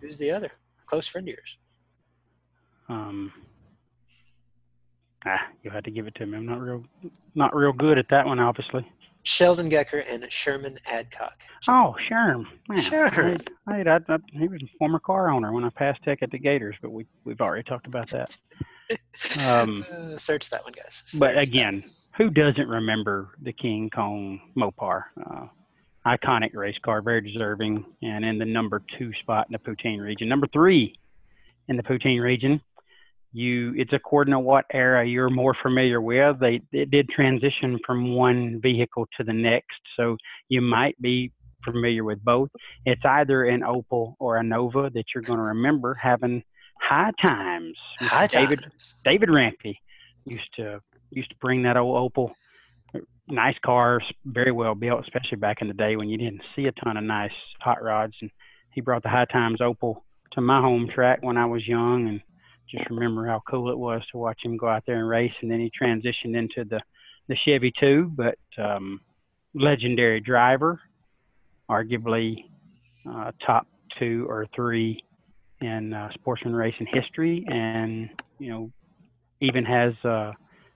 Who's 0.00 0.18
the 0.18 0.30
other? 0.30 0.52
Close 0.86 1.06
friend 1.06 1.26
of 1.28 1.34
yours. 1.34 1.58
Um, 2.88 3.32
ah, 5.26 5.40
you 5.62 5.70
had 5.70 5.84
to 5.84 5.90
give 5.90 6.06
it 6.06 6.14
to 6.16 6.26
me. 6.26 6.36
I'm 6.36 6.46
not 6.46 6.60
real, 6.60 6.84
not 7.34 7.54
real 7.54 7.72
good 7.72 7.98
at 7.98 8.06
that 8.10 8.26
one, 8.26 8.38
obviously. 8.38 8.86
Sheldon 9.22 9.70
Gecker 9.70 10.04
and 10.06 10.30
Sherman 10.30 10.76
Adcock. 10.86 11.42
Oh, 11.66 11.96
Sherm. 12.10 12.44
Man, 12.68 12.78
Sherm. 12.78 13.46
I, 13.66 13.80
I, 13.80 13.96
I, 14.14 14.18
he 14.32 14.48
was 14.48 14.60
a 14.62 14.68
former 14.78 14.98
car 14.98 15.30
owner 15.30 15.50
when 15.50 15.64
I 15.64 15.70
passed 15.70 16.02
tech 16.04 16.18
at 16.22 16.30
the 16.30 16.38
Gators, 16.38 16.76
but 16.82 16.90
we 16.90 17.06
we've 17.24 17.40
already 17.40 17.62
talked 17.62 17.86
about 17.86 18.08
that. 18.08 18.36
Um, 19.46 19.86
Uh, 19.90 20.18
search 20.18 20.50
that 20.50 20.62
one, 20.62 20.74
guys. 20.74 21.02
but 21.18 21.28
Search 21.28 21.34
that 21.36 21.38
again, 21.38 21.84
who 22.18 22.28
doesn't 22.28 22.68
remember 22.68 23.30
the 23.42 23.52
King 23.52 23.88
Kong 23.88 24.40
Mopar? 24.54 25.04
Uh, 25.24 25.46
iconic 26.06 26.54
race 26.54 26.76
car, 26.84 27.00
very 27.00 27.22
deserving, 27.22 27.82
and 28.02 28.26
in 28.26 28.36
the 28.36 28.44
number 28.44 28.82
two 28.98 29.10
spot 29.22 29.46
in 29.48 29.52
the 29.54 29.58
Poutine 29.58 30.02
region. 30.02 30.28
Number 30.28 30.46
three 30.48 30.94
in 31.68 31.78
the 31.78 31.82
Poutine 31.82 32.20
region. 32.22 32.60
You, 33.36 33.74
it's 33.76 33.92
according 33.92 34.30
to 34.30 34.38
what 34.38 34.64
era 34.72 35.04
you're 35.04 35.28
more 35.28 35.56
familiar 35.60 36.00
with. 36.00 36.38
They 36.38 36.60
it 36.70 36.92
did 36.92 37.08
transition 37.08 37.80
from 37.84 38.14
one 38.14 38.60
vehicle 38.62 39.08
to 39.16 39.24
the 39.24 39.32
next, 39.32 39.80
so 39.96 40.16
you 40.48 40.60
might 40.60 40.94
be 41.02 41.32
familiar 41.64 42.04
with 42.04 42.24
both. 42.24 42.48
It's 42.86 43.04
either 43.04 43.44
an 43.46 43.62
Opel 43.62 44.14
or 44.20 44.36
a 44.36 44.42
Nova 44.44 44.88
that 44.94 45.06
you're 45.12 45.22
going 45.22 45.40
to 45.40 45.46
remember 45.46 45.94
having 45.94 46.44
high 46.80 47.10
times. 47.20 47.76
High 47.98 48.28
David 48.28 48.60
times. 48.62 48.94
David 49.04 49.30
Rampy 49.30 49.80
used 50.26 50.54
to 50.54 50.80
used 51.10 51.30
to 51.30 51.36
bring 51.40 51.64
that 51.64 51.76
old 51.76 52.12
Opel. 52.12 52.30
Nice 53.26 53.56
cars, 53.66 54.04
very 54.24 54.52
well 54.52 54.76
built, 54.76 55.00
especially 55.00 55.38
back 55.38 55.60
in 55.60 55.66
the 55.66 55.74
day 55.74 55.96
when 55.96 56.08
you 56.08 56.18
didn't 56.18 56.42
see 56.54 56.62
a 56.68 56.72
ton 56.84 56.96
of 56.96 57.02
nice 57.02 57.32
hot 57.60 57.82
rods. 57.82 58.14
And 58.20 58.30
he 58.70 58.80
brought 58.80 59.02
the 59.02 59.08
High 59.08 59.24
Times 59.24 59.58
Opel 59.60 60.02
to 60.32 60.40
my 60.40 60.60
home 60.60 60.88
track 60.94 61.18
when 61.22 61.36
I 61.36 61.46
was 61.46 61.66
young, 61.66 62.06
and 62.06 62.20
just 62.68 62.88
remember 62.90 63.26
how 63.26 63.42
cool 63.48 63.70
it 63.70 63.78
was 63.78 64.02
to 64.12 64.18
watch 64.18 64.38
him 64.42 64.56
go 64.56 64.68
out 64.68 64.84
there 64.86 64.98
and 64.98 65.08
race. 65.08 65.32
And 65.42 65.50
then 65.50 65.60
he 65.60 65.70
transitioned 65.70 66.36
into 66.36 66.64
the 66.64 66.80
the 67.28 67.36
Chevy 67.44 67.72
too, 67.78 68.12
but 68.14 68.38
um, 68.58 69.00
legendary 69.54 70.20
driver, 70.20 70.80
arguably 71.70 72.44
uh, 73.08 73.32
top 73.46 73.66
two 73.98 74.26
or 74.28 74.46
three 74.54 75.02
in 75.62 75.94
uh, 75.94 76.12
sportsman 76.14 76.54
racing 76.54 76.86
history, 76.92 77.44
and 77.48 78.10
you 78.38 78.50
know 78.50 78.70
even 79.40 79.64
has 79.64 79.94
uh, 80.04 80.32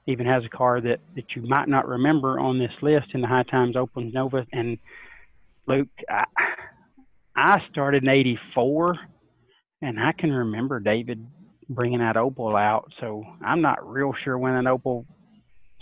even 0.07 0.27
has 0.27 0.45
a 0.45 0.49
car 0.49 0.81
that 0.81 1.01
that 1.17 1.25
you 1.37 1.43
might 1.43 1.69
not 1.69 1.87
remember 1.87 2.39
on 2.41 2.59
this 2.59 2.73
list 2.81 3.09
in 3.15 3.21
the 3.21 3.27
High 3.27 3.45
Times 3.45 3.77
Opel 3.77 4.13
Nova. 4.13 4.47
And 4.53 4.79
Luke, 5.67 5.89
I, 6.09 6.25
I 7.37 7.59
started 7.71 8.05
in 8.05 8.09
'84, 8.09 8.97
and 9.83 10.01
I 10.01 10.13
can 10.13 10.33
remember 10.33 10.81
David 10.81 11.27
bringing 11.69 11.99
that 12.01 12.17
Opel 12.17 12.59
out. 12.61 12.93
So 13.01 13.25
I'm 13.45 13.61
not 13.61 13.87
real 13.89 14.13
sure 14.25 14.39
when 14.39 14.55
an 14.55 14.65
Opel 14.67 15.05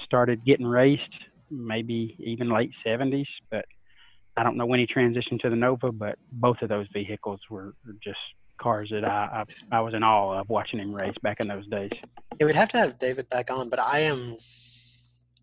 started 0.04 0.44
getting 0.44 0.66
raced. 0.66 1.02
Maybe 1.50 2.16
even 2.18 2.50
late 2.50 2.72
'70s, 2.84 3.26
but 3.50 3.64
I 4.36 4.42
don't 4.42 4.56
know 4.56 4.66
when 4.66 4.80
he 4.80 4.86
transitioned 4.86 5.40
to 5.42 5.50
the 5.50 5.56
Nova. 5.56 5.92
But 5.92 6.18
both 6.32 6.56
of 6.62 6.68
those 6.68 6.86
vehicles 6.92 7.40
were, 7.48 7.74
just 8.02 8.18
cars 8.60 8.88
that 8.90 9.04
I, 9.04 9.44
I 9.70 9.76
I 9.78 9.80
was 9.80 9.94
in 9.94 10.02
awe 10.02 10.40
of 10.40 10.48
watching 10.48 10.80
him 10.80 10.92
race 10.92 11.14
back 11.22 11.38
in 11.40 11.46
those 11.46 11.66
days. 11.68 11.90
Yeah, 12.40 12.46
we'd 12.46 12.56
have 12.56 12.68
to 12.70 12.78
have 12.78 12.98
David 12.98 13.28
back 13.30 13.50
on, 13.50 13.68
but 13.68 13.78
I 13.78 14.00
am 14.00 14.36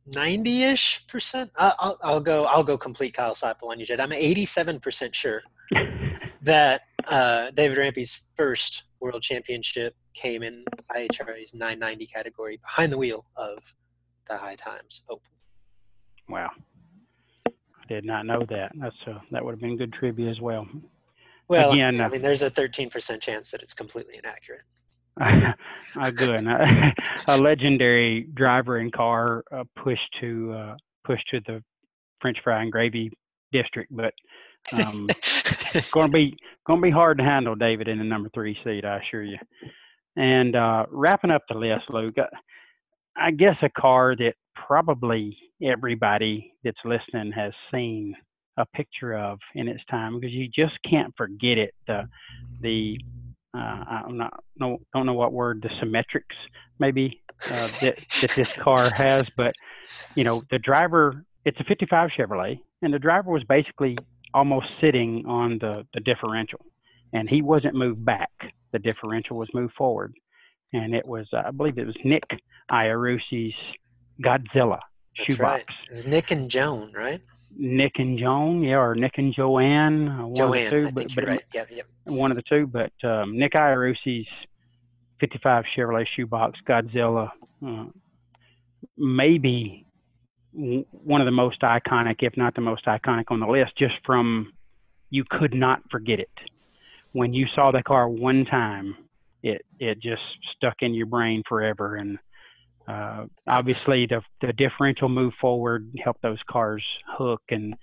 ninety-ish 0.07 1.07
percent. 1.07 1.51
I- 1.57 1.73
I'll, 1.79 1.97
I'll 2.03 2.19
go. 2.19 2.45
I'll 2.45 2.63
go 2.63 2.77
complete 2.77 3.13
Kyle 3.13 3.33
Seipel 3.35 3.69
on 3.69 3.79
you, 3.79 3.85
Jed. 3.85 3.99
I'm 4.01 4.11
eighty-seven 4.11 4.79
percent 4.81 5.15
sure 5.15 5.41
that 6.41 6.81
uh, 7.07 7.51
David 7.51 7.77
Rampy's 7.77 8.25
first 8.35 8.83
World 8.99 9.21
Championship 9.21 9.95
came 10.13 10.43
in 10.43 10.65
IHRA's 10.95 11.53
990 11.53 12.05
category 12.05 12.57
behind 12.57 12.91
the 12.91 12.97
wheel 12.97 13.25
of 13.35 13.73
the 14.27 14.37
High 14.37 14.55
Times 14.55 15.01
Opel. 15.09 15.21
Wow. 16.29 16.51
I 17.47 17.51
did 17.87 18.05
not 18.05 18.25
know 18.25 18.45
that. 18.49 18.71
That's 18.75 18.95
uh, 19.07 19.19
that 19.31 19.43
would 19.43 19.51
have 19.51 19.61
been 19.61 19.77
good 19.77 19.93
trivia 19.93 20.29
as 20.29 20.39
well. 20.39 20.67
Well, 21.47 21.71
Again, 21.71 21.99
I 21.99 22.05
uh, 22.05 22.09
mean, 22.09 22.21
there's 22.21 22.41
a 22.41 22.49
13% 22.49 23.21
chance 23.21 23.51
that 23.51 23.61
it's 23.61 23.73
completely 23.73 24.17
inaccurate. 24.17 24.63
uh, 25.21 26.11
good. 26.11 26.47
a 27.27 27.37
legendary 27.37 28.27
driver 28.33 28.77
and 28.77 28.91
car 28.91 29.43
uh, 29.51 29.63
pushed 29.75 30.01
to 30.21 30.53
uh, 30.53 30.75
pushed 31.05 31.27
to 31.29 31.39
the 31.45 31.63
French 32.21 32.37
fry 32.43 32.63
and 32.63 32.71
gravy 32.71 33.11
district, 33.51 33.95
but 33.95 34.13
um, 34.73 35.07
it's 35.09 35.91
going 35.91 36.07
to 36.07 36.11
be 36.11 36.35
going 36.65 36.79
to 36.79 36.83
be 36.83 36.91
hard 36.91 37.19
to 37.19 37.23
handle, 37.23 37.55
David, 37.55 37.87
in 37.87 37.99
the 37.99 38.03
number 38.03 38.29
three 38.33 38.57
seat. 38.63 38.85
I 38.85 38.99
assure 38.99 39.23
you. 39.23 39.37
And 40.15 40.55
uh, 40.55 40.85
wrapping 40.89 41.31
up 41.31 41.43
the 41.49 41.57
list, 41.57 41.83
Luke, 41.89 42.17
uh, 42.17 42.25
I 43.15 43.31
guess 43.31 43.55
a 43.61 43.69
car 43.69 44.15
that 44.15 44.33
probably 44.67 45.37
everybody 45.61 46.53
that's 46.63 46.77
listening 46.85 47.31
has 47.31 47.53
seen 47.71 48.15
a 48.57 48.65
picture 48.75 49.13
of 49.13 49.39
in 49.55 49.67
its 49.67 49.83
time 49.89 50.19
because 50.19 50.33
you 50.33 50.47
just 50.47 50.77
can't 50.89 51.13
forget 51.17 51.57
it. 51.57 51.73
The 51.87 52.07
the 52.61 52.99
uh, 53.55 53.83
I'm 54.07 54.17
not 54.17 54.43
no 54.57 54.79
don't 54.93 55.05
know 55.05 55.13
what 55.13 55.33
word 55.33 55.61
the 55.61 55.69
symmetrics 55.83 56.35
maybe 56.79 57.21
uh, 57.45 57.67
that 57.81 57.97
that 58.21 58.31
this 58.35 58.53
car 58.53 58.91
has, 58.95 59.23
but 59.35 59.53
you 60.15 60.23
know 60.23 60.41
the 60.51 60.59
driver. 60.59 61.25
It's 61.45 61.59
a 61.59 61.63
55 61.65 62.11
Chevrolet, 62.17 62.61
and 62.81 62.93
the 62.93 62.99
driver 62.99 63.29
was 63.29 63.43
basically 63.43 63.97
almost 64.33 64.67
sitting 64.79 65.25
on 65.27 65.57
the 65.59 65.85
the 65.93 65.99
differential, 65.99 66.59
and 67.13 67.29
he 67.29 67.41
wasn't 67.41 67.75
moved 67.75 68.03
back. 68.03 68.31
The 68.71 68.79
differential 68.79 69.37
was 69.37 69.49
moved 69.53 69.73
forward, 69.75 70.13
and 70.73 70.93
it 70.93 71.05
was 71.05 71.27
uh, 71.31 71.43
I 71.45 71.51
believe 71.51 71.77
it 71.77 71.85
was 71.85 71.95
Nick 72.03 72.25
Iarusse's 72.71 73.53
Godzilla 74.23 74.79
That's 75.17 75.31
shoebox. 75.31 75.39
right. 75.39 75.65
It 75.89 75.91
was 75.91 76.07
Nick 76.07 76.31
and 76.31 76.49
Joan, 76.49 76.91
right? 76.93 77.21
Nick 77.55 77.93
and 77.99 78.17
Joan, 78.17 78.63
yeah, 78.63 78.77
or 78.77 78.95
Nick 78.95 79.13
and 79.17 79.33
Joanne, 79.33 80.17
one 80.23 80.35
Joanne, 80.35 80.65
of 80.65 80.71
the 80.71 80.87
two, 80.87 80.91
but, 80.91 81.15
but 81.15 81.27
right. 81.27 81.43
Yep, 81.53 81.67
yep. 81.71 81.85
one 82.05 82.31
of 82.31 82.37
the 82.37 82.43
two. 82.49 82.65
But 82.65 82.91
um, 83.07 83.37
Nick 83.37 83.53
Iarusse's 83.55 84.27
55 85.19 85.65
Chevrolet 85.77 86.07
shoebox 86.15 86.59
Godzilla, 86.67 87.29
uh, 87.65 87.85
maybe 88.97 89.85
w- 90.53 90.85
one 90.91 91.21
of 91.21 91.25
the 91.25 91.31
most 91.31 91.61
iconic, 91.61 92.17
if 92.21 92.35
not 92.37 92.55
the 92.55 92.61
most 92.61 92.85
iconic 92.85 93.25
on 93.29 93.39
the 93.39 93.47
list, 93.47 93.77
just 93.77 93.95
from 94.05 94.51
you 95.11 95.23
could 95.29 95.53
not 95.53 95.81
forget 95.91 96.19
it. 96.19 96.31
When 97.13 97.33
you 97.33 97.47
saw 97.55 97.71
the 97.71 97.83
car 97.83 98.07
one 98.07 98.45
time, 98.45 98.95
it 99.41 99.65
it 99.79 100.01
just 100.01 100.21
stuck 100.55 100.75
in 100.81 100.93
your 100.93 101.05
brain 101.05 101.43
forever. 101.47 101.95
And 101.95 102.19
uh, 102.87 103.25
obviously, 103.47 104.05
the 104.05 104.21
the 104.41 104.53
differential 104.53 105.09
move 105.09 105.33
forward 105.39 105.89
helped 106.03 106.21
those 106.21 106.39
cars 106.49 106.83
hook, 107.17 107.41
and 107.49 107.75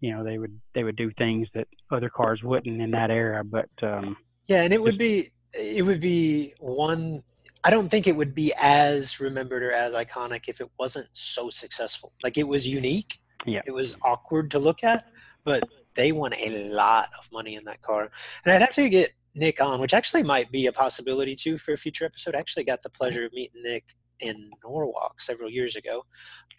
you 0.00 0.14
know 0.14 0.24
they 0.24 0.38
would 0.38 0.58
they 0.74 0.84
would 0.84 0.96
do 0.96 1.10
things 1.18 1.48
that 1.54 1.68
other 1.90 2.08
cars 2.08 2.42
wouldn't 2.42 2.80
in 2.80 2.90
that 2.92 3.10
era. 3.10 3.44
But 3.44 3.68
um, 3.82 4.16
Yeah, 4.46 4.62
and 4.62 4.72
it 4.72 4.82
would 4.82 4.98
be 4.98 5.32
it 5.52 5.84
would 5.84 6.00
be 6.00 6.54
one 6.60 7.22
I 7.64 7.70
don't 7.70 7.88
think 7.88 8.06
it 8.06 8.16
would 8.16 8.34
be 8.34 8.52
as 8.58 9.20
remembered 9.20 9.62
or 9.62 9.72
as 9.72 9.92
iconic 9.92 10.48
if 10.48 10.60
it 10.60 10.70
wasn't 10.78 11.08
so 11.12 11.50
successful. 11.50 12.12
Like 12.22 12.38
it 12.38 12.46
was 12.46 12.66
unique. 12.66 13.18
Yeah. 13.46 13.62
It 13.66 13.72
was 13.72 13.96
awkward 14.02 14.50
to 14.52 14.58
look 14.58 14.84
at, 14.84 15.06
but 15.44 15.68
they 15.98 16.12
won 16.12 16.32
a 16.32 16.68
lot 16.68 17.08
of 17.18 17.28
money 17.32 17.56
in 17.56 17.64
that 17.64 17.82
car. 17.82 18.08
And 18.44 18.54
I'd 18.54 18.60
have 18.62 18.72
to 18.74 18.88
get 18.88 19.10
Nick 19.34 19.60
on, 19.60 19.80
which 19.80 19.92
actually 19.92 20.22
might 20.22 20.50
be 20.52 20.66
a 20.66 20.72
possibility 20.72 21.34
too 21.34 21.58
for 21.58 21.72
a 21.72 21.76
future 21.76 22.04
episode. 22.04 22.36
I 22.36 22.38
actually 22.38 22.64
got 22.64 22.84
the 22.84 22.88
pleasure 22.88 23.26
of 23.26 23.32
meeting 23.32 23.62
Nick 23.62 23.84
in 24.20 24.50
Norwalk 24.64 25.20
several 25.20 25.50
years 25.50 25.74
ago. 25.74 26.04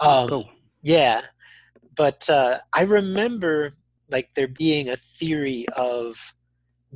Um, 0.01 0.29
cool. 0.29 0.49
Yeah, 0.81 1.21
but 1.95 2.29
uh, 2.29 2.59
I 2.73 2.83
remember 2.83 3.77
like 4.11 4.33
there 4.35 4.47
being 4.47 4.89
a 4.89 4.97
theory 4.97 5.65
of 5.77 6.33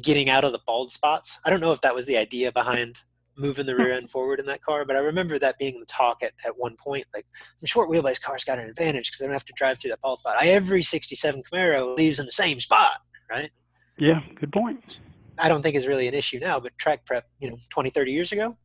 getting 0.01 0.29
out 0.29 0.43
of 0.43 0.51
the 0.51 0.61
bald 0.67 0.91
spots. 0.91 1.39
I 1.45 1.49
don't 1.49 1.61
know 1.61 1.71
if 1.71 1.81
that 1.81 1.95
was 1.95 2.07
the 2.07 2.17
idea 2.17 2.51
behind 2.51 2.97
moving 3.37 3.65
the 3.65 3.75
rear 3.75 3.93
end 3.93 4.11
forward 4.11 4.39
in 4.39 4.45
that 4.45 4.61
car, 4.61 4.85
but 4.85 4.95
I 4.95 4.99
remember 4.99 5.39
that 5.39 5.57
being 5.57 5.79
the 5.79 5.85
talk 5.85 6.23
at, 6.23 6.33
at 6.45 6.57
one 6.57 6.75
point. 6.75 7.05
Like 7.13 7.25
the 7.61 7.67
short 7.67 7.89
wheelbase 7.89 8.21
car's 8.21 8.43
got 8.43 8.59
an 8.59 8.69
advantage 8.69 9.07
because 9.07 9.19
they 9.19 9.25
don't 9.25 9.33
have 9.33 9.45
to 9.45 9.53
drive 9.55 9.79
through 9.79 9.91
that 9.91 10.01
bald 10.01 10.19
spot. 10.19 10.35
I, 10.39 10.47
every 10.47 10.83
'67 10.83 11.43
Camaro 11.43 11.97
leaves 11.97 12.19
in 12.19 12.25
the 12.25 12.31
same 12.31 12.59
spot, 12.59 12.99
right? 13.29 13.51
Yeah, 13.97 14.21
good 14.39 14.51
point. 14.51 14.99
I 15.37 15.49
don't 15.49 15.61
think 15.61 15.75
is 15.75 15.87
really 15.87 16.07
an 16.07 16.13
issue 16.13 16.39
now, 16.39 16.59
but 16.59 16.77
track 16.77 17.05
prep, 17.05 17.25
you 17.39 17.49
know, 17.49 17.57
20, 17.69 17.89
30 17.89 18.11
years 18.11 18.31
ago, 18.31 18.55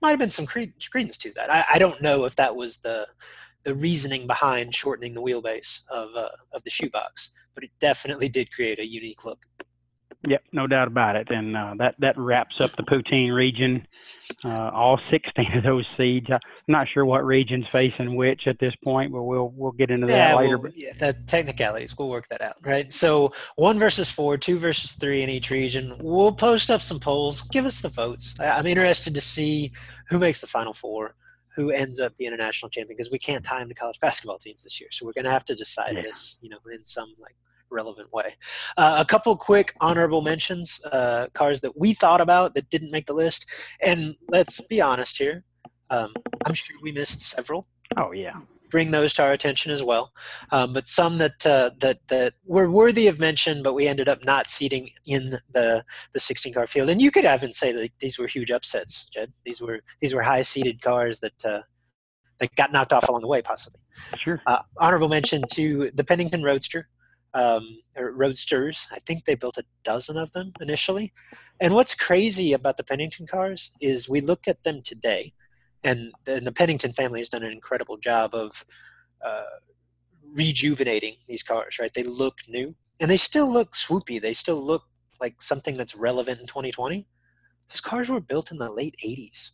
might 0.00 0.10
have 0.10 0.18
been 0.18 0.30
some 0.30 0.46
credence 0.46 1.16
to 1.18 1.32
that. 1.34 1.52
I, 1.52 1.64
I 1.74 1.78
don't 1.78 2.00
know 2.00 2.24
if 2.24 2.36
that 2.36 2.56
was 2.56 2.78
the 2.78 3.06
the 3.64 3.74
reasoning 3.74 4.26
behind 4.26 4.74
shortening 4.74 5.12
the 5.12 5.22
wheelbase 5.22 5.80
of 5.90 6.08
uh, 6.16 6.28
of 6.52 6.64
the 6.64 6.70
shoebox, 6.70 7.30
but 7.54 7.64
it 7.64 7.70
definitely 7.80 8.28
did 8.28 8.50
create 8.52 8.78
a 8.78 8.86
unique 8.86 9.24
look. 9.24 9.44
Yep, 10.28 10.42
no 10.52 10.66
doubt 10.66 10.88
about 10.88 11.16
it. 11.16 11.30
And 11.30 11.56
uh, 11.56 11.74
that 11.78 11.94
that 12.00 12.18
wraps 12.18 12.60
up 12.60 12.76
the 12.76 12.82
Poutine 12.82 13.34
region. 13.34 13.86
Uh, 14.44 14.70
all 14.72 15.00
16 15.10 15.52
of 15.56 15.62
those 15.62 15.86
seeds. 15.96 16.26
I'm 16.30 16.40
not 16.68 16.88
sure 16.88 17.04
what 17.04 17.24
region's 17.24 17.66
facing 17.72 18.16
which 18.16 18.42
at 18.46 18.58
this 18.58 18.74
point, 18.84 19.12
but 19.12 19.22
we'll 19.22 19.52
we'll 19.56 19.72
get 19.72 19.90
into 19.90 20.06
that 20.08 20.30
yeah, 20.30 20.36
later. 20.36 20.58
Well, 20.58 20.72
yeah, 20.74 20.92
the 20.98 21.16
technicalities, 21.26 21.96
we'll 21.96 22.08
work 22.08 22.28
that 22.28 22.42
out, 22.42 22.56
right? 22.62 22.92
So 22.92 23.32
one 23.56 23.78
versus 23.78 24.10
four, 24.10 24.36
two 24.36 24.58
versus 24.58 24.92
three 24.92 25.22
in 25.22 25.30
each 25.30 25.50
region. 25.50 25.96
We'll 26.00 26.32
post 26.32 26.70
up 26.70 26.82
some 26.82 27.00
polls. 27.00 27.42
Give 27.42 27.64
us 27.64 27.80
the 27.80 27.88
votes. 27.88 28.38
I'm 28.38 28.66
interested 28.66 29.14
to 29.14 29.20
see 29.20 29.72
who 30.08 30.18
makes 30.18 30.40
the 30.40 30.46
final 30.46 30.74
four, 30.74 31.14
who 31.56 31.70
ends 31.70 31.98
up 31.98 32.16
being 32.18 32.32
a 32.32 32.36
national 32.36 32.68
champion, 32.70 32.96
because 32.96 33.10
we 33.10 33.18
can't 33.18 33.44
time 33.44 33.68
the 33.68 33.74
college 33.74 33.98
basketball 34.00 34.38
teams 34.38 34.62
this 34.62 34.80
year. 34.80 34.90
So 34.92 35.06
we're 35.06 35.12
going 35.12 35.24
to 35.24 35.30
have 35.30 35.44
to 35.46 35.54
decide 35.54 35.94
Yeah. 35.96 36.02
this, 36.02 36.36
you 36.42 36.50
know, 36.50 36.58
in 36.72 36.84
some 36.84 37.14
like 37.18 37.36
relevant 37.70 38.12
way. 38.12 38.36
Uh, 38.76 38.98
a 39.00 39.04
couple 39.04 39.36
quick 39.36 39.74
honorable 39.80 40.22
mentions, 40.22 40.80
uh, 40.92 41.28
cars 41.34 41.60
that 41.60 41.78
we 41.78 41.94
thought 41.94 42.20
about 42.20 42.54
that 42.54 42.70
didn't 42.70 42.90
make 42.90 43.06
the 43.06 43.14
list. 43.14 43.46
And 43.82 44.16
let's 44.28 44.60
be 44.60 44.80
honest 44.80 45.18
here. 45.18 45.44
Um, 45.90 46.14
I'm 46.46 46.54
sure 46.54 46.76
we 46.82 46.92
missed 46.92 47.20
several 47.20 47.66
Oh 47.96 48.12
yeah, 48.12 48.34
bring 48.70 48.92
those 48.92 49.12
to 49.14 49.22
our 49.22 49.32
attention 49.32 49.72
as 49.72 49.82
well. 49.82 50.12
Um, 50.52 50.72
but 50.72 50.86
some 50.86 51.18
that 51.18 51.44
uh, 51.44 51.70
that 51.80 51.98
that 52.08 52.34
were 52.44 52.70
worthy 52.70 53.08
of 53.08 53.18
mention, 53.18 53.62
but 53.62 53.74
we 53.74 53.88
ended 53.88 54.08
up 54.08 54.24
not 54.24 54.48
seating 54.48 54.90
in 55.06 55.38
the 55.52 55.84
the 56.12 56.20
16 56.20 56.54
car 56.54 56.66
field. 56.66 56.88
And 56.88 57.02
you 57.02 57.10
could 57.10 57.24
even 57.24 57.52
say 57.52 57.72
that 57.72 57.90
these 58.00 58.18
were 58.18 58.26
huge 58.26 58.50
upsets, 58.50 59.06
Jed. 59.12 59.32
These 59.44 59.60
were 59.60 59.80
these 60.00 60.14
were 60.14 60.22
high 60.22 60.42
seated 60.42 60.82
cars 60.82 61.18
that 61.20 61.44
uh, 61.44 61.62
that 62.38 62.54
got 62.54 62.72
knocked 62.72 62.92
off 62.92 63.08
along 63.08 63.22
the 63.22 63.28
way, 63.28 63.42
possibly. 63.42 63.80
sure. 64.16 64.40
Uh, 64.46 64.62
honorable 64.78 65.08
mention 65.08 65.42
to 65.52 65.90
the 65.94 66.04
Pennington 66.04 66.42
Roadster, 66.42 66.88
um, 67.34 67.80
Roadsters. 67.96 68.86
I 68.92 68.98
think 68.98 69.24
they 69.24 69.34
built 69.34 69.58
a 69.58 69.64
dozen 69.84 70.16
of 70.16 70.32
them 70.32 70.52
initially. 70.60 71.12
And 71.60 71.74
what's 71.74 71.94
crazy 71.94 72.52
about 72.52 72.76
the 72.76 72.84
Pennington 72.84 73.26
cars 73.26 73.70
is 73.80 74.08
we 74.08 74.20
look 74.20 74.48
at 74.48 74.62
them 74.62 74.82
today, 74.82 75.32
and 75.84 76.12
the, 76.24 76.36
and 76.36 76.46
the 76.46 76.52
Pennington 76.52 76.92
family 76.92 77.20
has 77.20 77.28
done 77.28 77.42
an 77.42 77.52
incredible 77.52 77.96
job 77.96 78.34
of 78.34 78.64
uh, 79.24 79.42
rejuvenating 80.34 81.16
these 81.28 81.42
cars. 81.42 81.78
Right? 81.78 81.92
They 81.92 82.02
look 82.02 82.36
new, 82.48 82.74
and 83.00 83.10
they 83.10 83.16
still 83.16 83.50
look 83.50 83.74
swoopy. 83.74 84.20
They 84.20 84.34
still 84.34 84.60
look 84.60 84.84
like 85.20 85.42
something 85.42 85.76
that's 85.76 85.94
relevant 85.94 86.40
in 86.40 86.46
2020. 86.46 87.06
Those 87.68 87.80
cars 87.80 88.08
were 88.08 88.20
built 88.20 88.50
in 88.50 88.58
the 88.58 88.70
late 88.70 88.96
80s. 89.04 89.50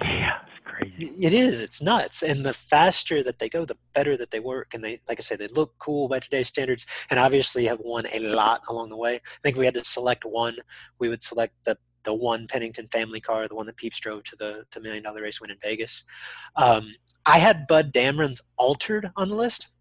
Yeah, 0.00 0.40
crazy. 0.74 1.12
It 1.18 1.32
is. 1.32 1.60
It's 1.60 1.82
nuts. 1.82 2.22
And 2.22 2.44
the 2.44 2.52
faster 2.52 3.22
that 3.22 3.38
they 3.38 3.48
go, 3.48 3.64
the 3.64 3.78
better 3.94 4.16
that 4.16 4.30
they 4.30 4.40
work. 4.40 4.74
And 4.74 4.82
they, 4.82 5.00
like 5.08 5.18
I 5.18 5.22
said, 5.22 5.38
they 5.38 5.48
look 5.48 5.74
cool 5.78 6.08
by 6.08 6.20
today's 6.20 6.48
standards, 6.48 6.86
and 7.10 7.20
obviously 7.20 7.66
have 7.66 7.80
won 7.80 8.06
a 8.12 8.18
lot 8.18 8.62
along 8.68 8.90
the 8.90 8.96
way. 8.96 9.16
I 9.16 9.20
think 9.42 9.56
we 9.56 9.64
had 9.64 9.74
to 9.74 9.84
select 9.84 10.24
one. 10.24 10.56
We 10.98 11.08
would 11.08 11.22
select 11.22 11.54
the 11.64 11.78
the 12.04 12.14
one 12.14 12.46
Pennington 12.46 12.86
family 12.88 13.20
car, 13.20 13.48
the 13.48 13.54
one 13.54 13.66
that 13.66 13.76
Peeps 13.76 13.98
drove 13.98 14.24
to 14.24 14.36
the 14.36 14.64
to 14.70 14.80
Million 14.80 15.02
Dollar 15.02 15.22
Race 15.22 15.40
win 15.40 15.50
in 15.50 15.58
Vegas. 15.62 16.04
Um, 16.56 16.92
I 17.26 17.38
had 17.38 17.66
Bud 17.66 17.92
Dameron's 17.92 18.42
altered 18.56 19.10
on 19.16 19.30
the 19.30 19.36
list. 19.36 19.72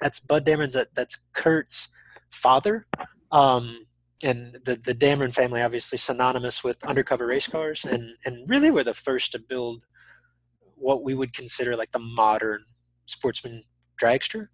That's 0.00 0.20
Bud 0.20 0.46
Dameron's. 0.46 0.74
That, 0.74 0.94
that's 0.94 1.20
Kurt's 1.34 1.88
father. 2.30 2.86
Um, 3.30 3.86
and 4.22 4.58
the 4.64 4.76
the 4.76 4.94
Dameron 4.94 5.34
family, 5.34 5.62
obviously 5.62 5.98
synonymous 5.98 6.64
with 6.64 6.82
undercover 6.84 7.26
race 7.26 7.46
cars, 7.46 7.84
and 7.84 8.16
and 8.24 8.48
really 8.48 8.70
were 8.70 8.84
the 8.84 8.94
first 8.94 9.32
to 9.32 9.38
build 9.38 9.82
what 10.80 11.02
we 11.02 11.14
would 11.14 11.32
consider 11.32 11.76
like 11.76 11.92
the 11.92 11.98
modern 11.98 12.64
sportsman 13.06 13.64
dragster. 14.00 14.48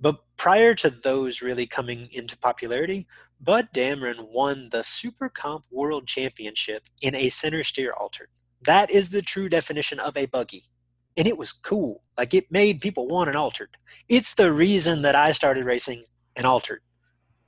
But 0.00 0.18
prior 0.36 0.74
to 0.76 0.90
those 0.90 1.42
really 1.42 1.66
coming 1.66 2.08
into 2.12 2.38
popularity, 2.38 3.06
Bud 3.40 3.68
Dameron 3.74 4.30
won 4.30 4.68
the 4.70 4.82
Super 4.82 5.28
Comp 5.28 5.64
World 5.70 6.06
Championship 6.06 6.84
in 7.02 7.14
a 7.14 7.28
center 7.28 7.64
steer 7.64 7.92
altered. 7.92 8.28
That 8.62 8.90
is 8.90 9.10
the 9.10 9.22
true 9.22 9.48
definition 9.48 9.98
of 9.98 10.16
a 10.16 10.26
buggy. 10.26 10.64
And 11.16 11.26
it 11.26 11.38
was 11.38 11.52
cool. 11.52 12.02
Like 12.16 12.34
it 12.34 12.50
made 12.50 12.80
people 12.80 13.08
want 13.08 13.30
an 13.30 13.36
altered. 13.36 13.76
It's 14.08 14.34
the 14.34 14.52
reason 14.52 15.02
that 15.02 15.14
I 15.14 15.32
started 15.32 15.64
racing 15.64 16.04
an 16.36 16.44
altered 16.44 16.82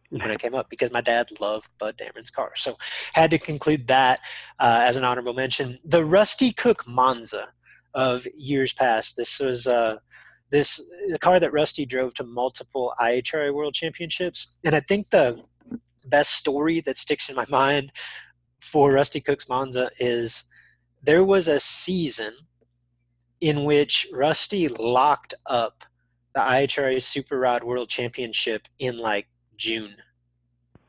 when 0.08 0.30
I 0.30 0.36
came 0.36 0.54
up 0.54 0.68
because 0.68 0.90
my 0.90 1.00
dad 1.00 1.28
loved 1.40 1.70
Bud 1.78 1.96
Dameron's 1.96 2.30
car. 2.30 2.52
So 2.56 2.76
had 3.14 3.30
to 3.30 3.38
conclude 3.38 3.86
that 3.88 4.20
uh, 4.58 4.80
as 4.82 4.96
an 4.96 5.04
honorable 5.04 5.32
mention. 5.32 5.78
The 5.84 6.04
Rusty 6.04 6.52
Cook 6.52 6.86
Monza 6.86 7.48
of 7.94 8.26
years 8.36 8.72
past. 8.72 9.16
This 9.16 9.38
was 9.38 9.66
uh, 9.66 9.96
this 10.50 10.80
the 11.08 11.18
car 11.18 11.40
that 11.40 11.52
Rusty 11.52 11.86
drove 11.86 12.14
to 12.14 12.24
multiple 12.24 12.94
IHRA 13.00 13.52
World 13.52 13.74
Championships, 13.74 14.52
and 14.64 14.74
I 14.74 14.80
think 14.80 15.10
the 15.10 15.42
best 16.04 16.32
story 16.32 16.80
that 16.80 16.98
sticks 16.98 17.28
in 17.28 17.36
my 17.36 17.46
mind 17.48 17.92
for 18.60 18.92
Rusty 18.92 19.20
Cook's 19.20 19.48
Monza 19.48 19.90
is 19.98 20.44
there 21.02 21.24
was 21.24 21.48
a 21.48 21.60
season 21.60 22.34
in 23.40 23.64
which 23.64 24.06
Rusty 24.12 24.68
locked 24.68 25.34
up 25.46 25.84
the 26.34 26.40
IHRA 26.40 27.02
Super 27.02 27.38
Rod 27.38 27.64
World 27.64 27.88
Championship 27.88 28.68
in 28.78 28.98
like 28.98 29.26
June. 29.56 29.96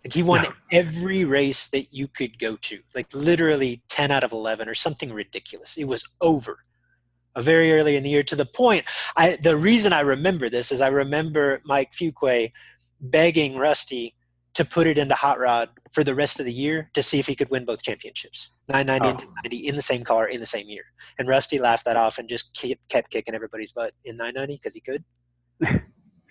Like 0.04 0.14
he 0.14 0.24
won 0.24 0.46
every 0.72 1.26
race 1.26 1.68
that 1.70 1.94
you 1.94 2.08
could 2.08 2.38
go 2.38 2.58
to, 2.58 2.80
like 2.94 3.08
literally 3.14 3.82
10 3.90 4.12
out 4.12 4.24
of 4.24 4.32
11 4.32 4.70
or 4.70 4.76
something 4.76 5.12
ridiculous. 5.14 5.78
It 5.78 5.86
was 5.86 6.08
over 6.22 6.60
very 7.42 7.72
early 7.74 7.96
in 7.96 8.04
the 8.04 8.10
year 8.10 8.24
to 8.24 8.36
the 8.36 8.46
point. 8.46 8.84
I, 9.16 9.36
the 9.38 9.58
reason 9.58 9.94
I 9.94 10.02
remember 10.02 10.50
this 10.50 10.72
is 10.72 10.82
I 10.82 10.88
remember 10.88 11.62
Mike 11.66 11.92
Fuquay 11.94 12.52
begging 13.02 13.58
Rusty 13.58 14.16
to 14.54 14.64
put 14.64 14.86
it 14.86 14.98
into 15.00 15.16
Hot 15.16 15.40
Rod 15.40 15.70
for 15.92 16.04
the 16.04 16.14
rest 16.14 16.40
of 16.40 16.46
the 16.46 16.54
year 16.54 16.90
to 16.94 17.02
see 17.02 17.20
if 17.20 17.26
he 17.28 17.36
could 17.36 17.50
win 17.50 17.66
both 17.66 17.82
championships 17.82 18.52
990 18.70 19.10
and 19.10 19.18
Oh. 19.20 19.26
1090 19.44 19.68
in 19.68 19.76
the 19.76 19.82
same 19.82 20.04
car 20.04 20.28
in 20.28 20.40
the 20.40 20.46
same 20.46 20.70
year. 20.70 20.84
And 21.18 21.28
Rusty 21.28 21.60
laughed 21.60 21.86
that 21.86 21.98
off 21.98 22.20
and 22.20 22.30
just 22.30 22.56
kept, 22.56 22.88
kept 22.90 23.10
kicking 23.10 23.34
everybody's 23.34 23.72
butt 23.72 23.94
in 24.06 24.16
990 24.18 24.56
because 24.56 24.74
he 24.76 24.82
could. 24.82 25.04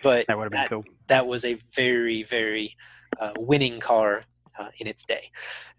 But 0.03 0.27
That 0.27 0.37
would 0.37 0.45
have 0.45 0.51
been 0.51 0.61
that- 0.63 0.69
cool. 0.71 0.85
that 1.09 1.27
was 1.29 1.45
a 1.45 1.59
very 1.77 2.25
very 2.25 2.75
uh, 3.21 3.33
winning 3.39 3.79
car 3.79 4.25
uh, 4.59 4.69
in 4.79 4.87
its 4.87 5.05
day. 5.05 5.31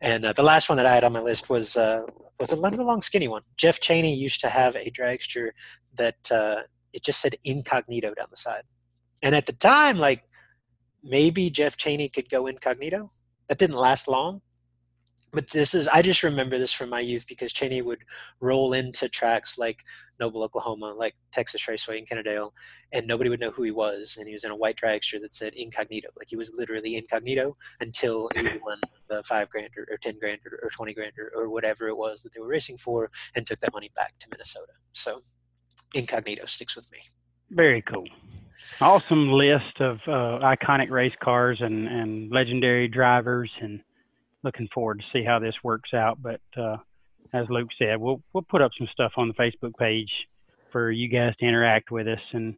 And 0.01 0.25
uh, 0.25 0.33
the 0.33 0.43
last 0.43 0.69
one 0.69 0.77
that 0.77 0.85
I 0.85 0.93
had 0.93 1.03
on 1.03 1.13
my 1.13 1.21
list 1.21 1.49
was 1.49 1.77
uh, 1.77 2.01
was 2.39 2.51
a 2.51 2.55
little 2.55 2.85
long 2.85 3.01
skinny 3.01 3.27
one. 3.27 3.43
Jeff 3.57 3.79
Cheney 3.79 4.13
used 4.13 4.41
to 4.41 4.49
have 4.49 4.75
a 4.75 4.89
dragster 4.89 5.51
that 5.95 6.31
uh, 6.31 6.61
it 6.91 7.03
just 7.03 7.21
said 7.21 7.35
incognito 7.43 8.13
down 8.13 8.27
the 8.29 8.37
side, 8.37 8.63
and 9.21 9.35
at 9.35 9.45
the 9.45 9.53
time, 9.53 9.97
like 9.97 10.23
maybe 11.03 11.49
Jeff 11.49 11.77
Cheney 11.77 12.09
could 12.09 12.29
go 12.29 12.47
incognito. 12.47 13.11
That 13.47 13.57
didn't 13.57 13.75
last 13.75 14.07
long. 14.07 14.41
But 15.33 15.49
this 15.49 15.73
is, 15.73 15.87
I 15.87 16.03
just 16.03 16.21
remember 16.21 16.59
this 16.59 16.71
from 16.71 16.89
my 16.89 16.99
youth 16.99 17.25
because 17.27 17.51
Cheney 17.51 17.81
would 17.81 18.03
roll 18.39 18.71
into 18.71 19.09
tracks 19.09 19.57
like 19.57 19.83
Noble, 20.19 20.43
Oklahoma, 20.43 20.93
like 20.93 21.15
Texas 21.31 21.67
Raceway 21.67 21.97
in 21.97 22.05
Kennedale, 22.05 22.51
and 22.91 23.07
nobody 23.07 23.31
would 23.31 23.39
know 23.39 23.49
who 23.49 23.63
he 23.63 23.71
was. 23.71 24.15
And 24.17 24.27
he 24.27 24.33
was 24.33 24.43
in 24.43 24.51
a 24.51 24.55
white 24.55 24.75
dragster 24.75 25.19
that 25.21 25.33
said 25.33 25.53
incognito. 25.55 26.09
Like 26.15 26.27
he 26.29 26.35
was 26.35 26.53
literally 26.55 26.95
incognito 26.95 27.57
until 27.79 28.29
he 28.35 28.43
won 28.65 28.79
the 29.09 29.23
five 29.23 29.49
grand 29.49 29.71
or, 29.75 29.87
or 29.91 29.97
10 29.97 30.19
grand 30.19 30.41
or, 30.45 30.59
or 30.61 30.69
20 30.69 30.93
grand 30.93 31.13
or, 31.17 31.31
or 31.35 31.49
whatever 31.49 31.87
it 31.87 31.97
was 31.97 32.21
that 32.21 32.33
they 32.33 32.39
were 32.39 32.47
racing 32.47 32.77
for 32.77 33.09
and 33.35 33.47
took 33.47 33.59
that 33.61 33.73
money 33.73 33.89
back 33.95 34.13
to 34.19 34.27
Minnesota. 34.29 34.73
So 34.91 35.23
incognito 35.95 36.45
sticks 36.45 36.75
with 36.75 36.91
me. 36.91 36.99
Very 37.49 37.81
cool. 37.81 38.05
Awesome 38.81 39.31
list 39.31 39.79
of 39.79 39.97
uh, 40.07 40.39
iconic 40.43 40.89
race 40.89 41.13
cars 41.23 41.59
and, 41.61 41.87
and 41.87 42.31
legendary 42.31 42.87
drivers, 42.87 43.51
and 43.61 43.81
looking 44.43 44.67
forward 44.73 44.99
to 44.99 45.05
see 45.11 45.23
how 45.25 45.39
this 45.39 45.55
works 45.63 45.93
out. 45.93 46.21
But 46.21 46.41
uh, 46.57 46.77
as 47.33 47.45
Luke 47.49 47.69
said, 47.79 47.97
we'll 47.97 48.21
we'll 48.33 48.43
put 48.43 48.61
up 48.61 48.71
some 48.77 48.87
stuff 48.91 49.13
on 49.17 49.27
the 49.27 49.33
Facebook 49.33 49.75
page 49.77 50.11
for 50.71 50.91
you 50.91 51.07
guys 51.07 51.33
to 51.39 51.45
interact 51.45 51.91
with 51.91 52.07
us, 52.07 52.19
and 52.33 52.55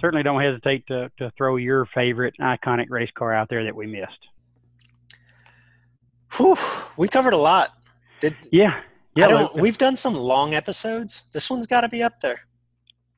certainly 0.00 0.22
don't 0.22 0.42
hesitate 0.42 0.86
to 0.88 1.10
to 1.18 1.32
throw 1.36 1.56
your 1.56 1.86
favorite 1.94 2.34
iconic 2.40 2.86
race 2.90 3.10
car 3.16 3.32
out 3.32 3.48
there 3.48 3.64
that 3.64 3.74
we 3.74 3.86
missed. 3.86 4.28
Whew, 6.36 6.56
we 6.96 7.08
covered 7.08 7.32
a 7.32 7.38
lot. 7.38 7.70
Did 8.20 8.36
Yeah, 8.50 8.80
yeah. 9.14 9.26
I 9.26 9.28
don't, 9.28 9.54
Luke, 9.54 9.62
we've 9.62 9.78
done 9.78 9.96
some 9.96 10.14
long 10.14 10.54
episodes. 10.54 11.24
This 11.32 11.48
one's 11.48 11.66
got 11.66 11.82
to 11.82 11.88
be 11.88 12.02
up 12.02 12.20
there. 12.20 12.40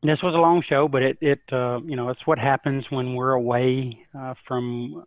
this 0.03 0.23
was 0.23 0.35
a 0.35 0.39
long 0.39 0.63
show, 0.69 0.87
but 0.87 1.03
it 1.03 1.19
it 1.21 1.41
uh, 1.53 1.81
you 1.85 1.97
know 1.97 2.09
it's 2.11 2.25
what 2.27 2.39
happens 2.39 2.85
when 2.91 3.15
we're 3.15 3.33
away 3.33 4.07
uh, 4.17 4.35
from 4.47 5.05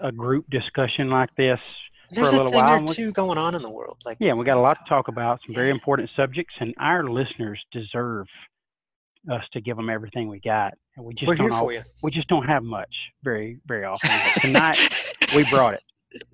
a 0.00 0.12
group 0.12 0.44
discussion 0.50 1.10
like 1.10 1.34
this 1.36 1.60
There's 2.10 2.30
for 2.30 2.36
a 2.36 2.36
a 2.36 2.42
little 2.42 2.52
thing 2.52 2.60
while. 2.64 2.90
or 2.90 2.94
two 2.94 3.12
going 3.12 3.38
on 3.38 3.54
in 3.54 3.62
the 3.62 3.70
world. 3.70 3.98
Like 4.04 4.18
Yeah, 4.20 4.34
we 4.34 4.44
got 4.44 4.56
a 4.56 4.60
lot 4.60 4.78
to 4.78 4.88
talk 4.88 5.08
about, 5.08 5.40
some 5.46 5.54
very 5.54 5.70
important 5.70 6.10
subjects, 6.16 6.54
and 6.60 6.74
our 6.78 7.04
listeners 7.04 7.60
deserve 7.72 8.26
us 9.30 9.42
to 9.52 9.60
give 9.60 9.76
them 9.76 9.90
everything 9.90 10.28
we 10.28 10.40
got. 10.40 10.74
And 10.96 11.04
we 11.04 11.14
just 11.14 11.26
we're 11.26 11.34
don't 11.34 11.46
here 11.50 11.54
al- 11.54 11.60
for 11.60 11.72
you. 11.72 11.82
we 12.02 12.10
just 12.10 12.28
don't 12.28 12.46
have 12.46 12.62
much 12.62 12.94
very 13.22 13.58
very 13.66 13.84
often. 13.84 14.08
But 14.10 14.40
tonight 14.46 14.78
we 15.34 15.44
brought 15.50 15.74
it. 15.74 15.82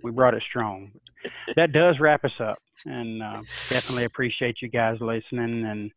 We 0.03 0.11
brought 0.11 0.35
it 0.35 0.43
strong. 0.49 0.93
That 1.57 1.73
does 1.73 1.99
wrap 2.01 2.25
us 2.25 2.33
up, 2.41 2.59
and 2.85 3.23
uh, 3.23 3.43
definitely 3.69 4.05
appreciate 4.05 4.57
you 4.61 4.69
guys 4.69 4.99
listening 5.01 5.65
and 5.65 5.91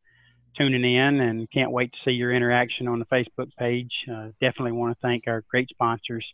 tuning 0.57 0.83
in, 0.85 1.19
and 1.19 1.51
can't 1.51 1.71
wait 1.71 1.91
to 1.91 1.97
see 2.05 2.11
your 2.11 2.31
interaction 2.33 2.87
on 2.87 2.99
the 2.99 3.05
Facebook 3.05 3.49
page. 3.59 3.91
Uh, 4.09 4.27
definitely 4.39 4.71
want 4.71 4.95
to 4.95 5.01
thank 5.01 5.23
our 5.27 5.43
great 5.49 5.67
sponsors, 5.69 6.25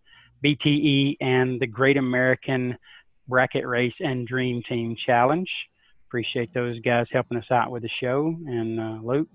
BTE 0.46 1.18
and 1.22 1.60
the 1.60 1.68
Great 1.68 1.98
American 1.98 2.78
Bracket 3.32 3.66
Race 3.66 3.94
and 4.00 4.28
Dream 4.28 4.62
Team 4.70 4.96
Challenge. 5.08 5.50
Appreciate 6.08 6.54
those 6.54 6.80
guys 6.82 7.08
helping 7.12 7.38
us 7.38 7.50
out 7.50 7.72
with 7.72 7.82
the 7.82 7.90
show, 8.00 8.36
and 8.46 8.80
uh, 8.80 9.00
Luke. 9.02 9.30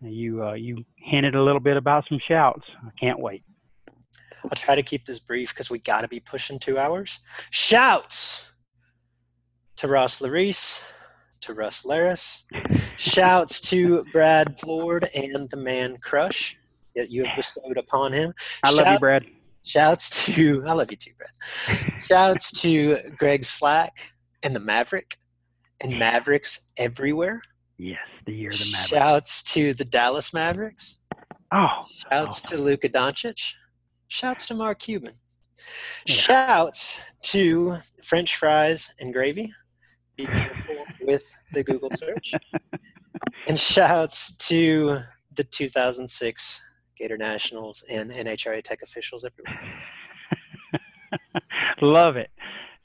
You 0.00 0.44
uh, 0.44 0.54
you 0.54 0.84
hinted 0.96 1.34
a 1.34 1.42
little 1.42 1.60
bit 1.60 1.76
about 1.76 2.04
some 2.08 2.18
shouts. 2.26 2.64
I 2.82 2.90
can't 2.98 3.20
wait. 3.20 3.44
I'll 4.42 4.50
try 4.56 4.74
to 4.74 4.82
keep 4.82 5.06
this 5.06 5.20
brief 5.20 5.50
because 5.50 5.70
we 5.70 5.78
got 5.78 6.00
to 6.00 6.08
be 6.08 6.20
pushing 6.20 6.58
two 6.58 6.78
hours. 6.78 7.20
Shouts 7.50 8.52
to 9.76 9.88
Ross 9.88 10.20
Larice, 10.20 10.82
to 11.42 11.54
Russ 11.54 11.84
Laris. 11.84 12.42
Shouts 12.96 13.60
to 13.62 14.04
Brad 14.12 14.60
Ford 14.60 15.08
and 15.14 15.48
the 15.50 15.56
man 15.56 15.96
Crush 16.02 16.56
that 16.96 17.10
you 17.10 17.24
have 17.24 17.36
bestowed 17.36 17.76
upon 17.76 18.12
him. 18.12 18.34
I 18.62 18.70
love 18.70 18.86
you, 18.86 18.98
Brad. 18.98 19.24
Shouts 19.64 20.10
to 20.26 20.62
I 20.66 20.72
love 20.72 20.90
you 20.90 20.96
too, 20.96 21.12
Brad. 21.16 21.92
Shouts 22.06 22.52
to 22.60 22.98
Greg 23.18 23.44
Slack 23.44 24.12
and 24.42 24.54
the 24.54 24.60
Maverick 24.60 25.16
and 25.80 25.98
Mavericks 25.98 26.70
everywhere. 26.76 27.40
Yes, 27.78 27.98
the 28.26 28.32
year 28.32 28.50
of 28.50 28.58
the 28.58 28.70
Maverick. 28.72 28.88
Shouts 28.88 29.42
to 29.44 29.74
the 29.74 29.84
Dallas 29.84 30.32
Mavericks. 30.32 30.98
oh, 31.52 31.66
oh 31.66 31.84
Shouts 32.10 32.42
to 32.42 32.56
oh. 32.56 32.60
Luka 32.60 32.88
Doncic. 32.88 33.54
Shouts 34.08 34.46
to 34.46 34.54
Mark 34.54 34.78
Cuban. 34.80 35.14
Yeah. 36.06 36.14
Shouts 36.14 37.00
to 37.22 37.78
French 38.02 38.36
fries 38.36 38.94
and 39.00 39.12
gravy. 39.12 39.52
Be 40.16 40.26
careful 40.26 40.76
with 41.00 41.24
the 41.52 41.64
Google 41.64 41.90
search. 41.96 42.34
and 43.48 43.58
shouts 43.58 44.36
to 44.36 45.00
the 45.34 45.44
2006 45.44 46.60
Gator 46.96 47.16
Nationals 47.16 47.84
and 47.90 48.10
NHRA 48.10 48.62
Tech 48.62 48.82
officials 48.82 49.24
everywhere. 49.24 49.60
love 51.80 52.16
it. 52.16 52.30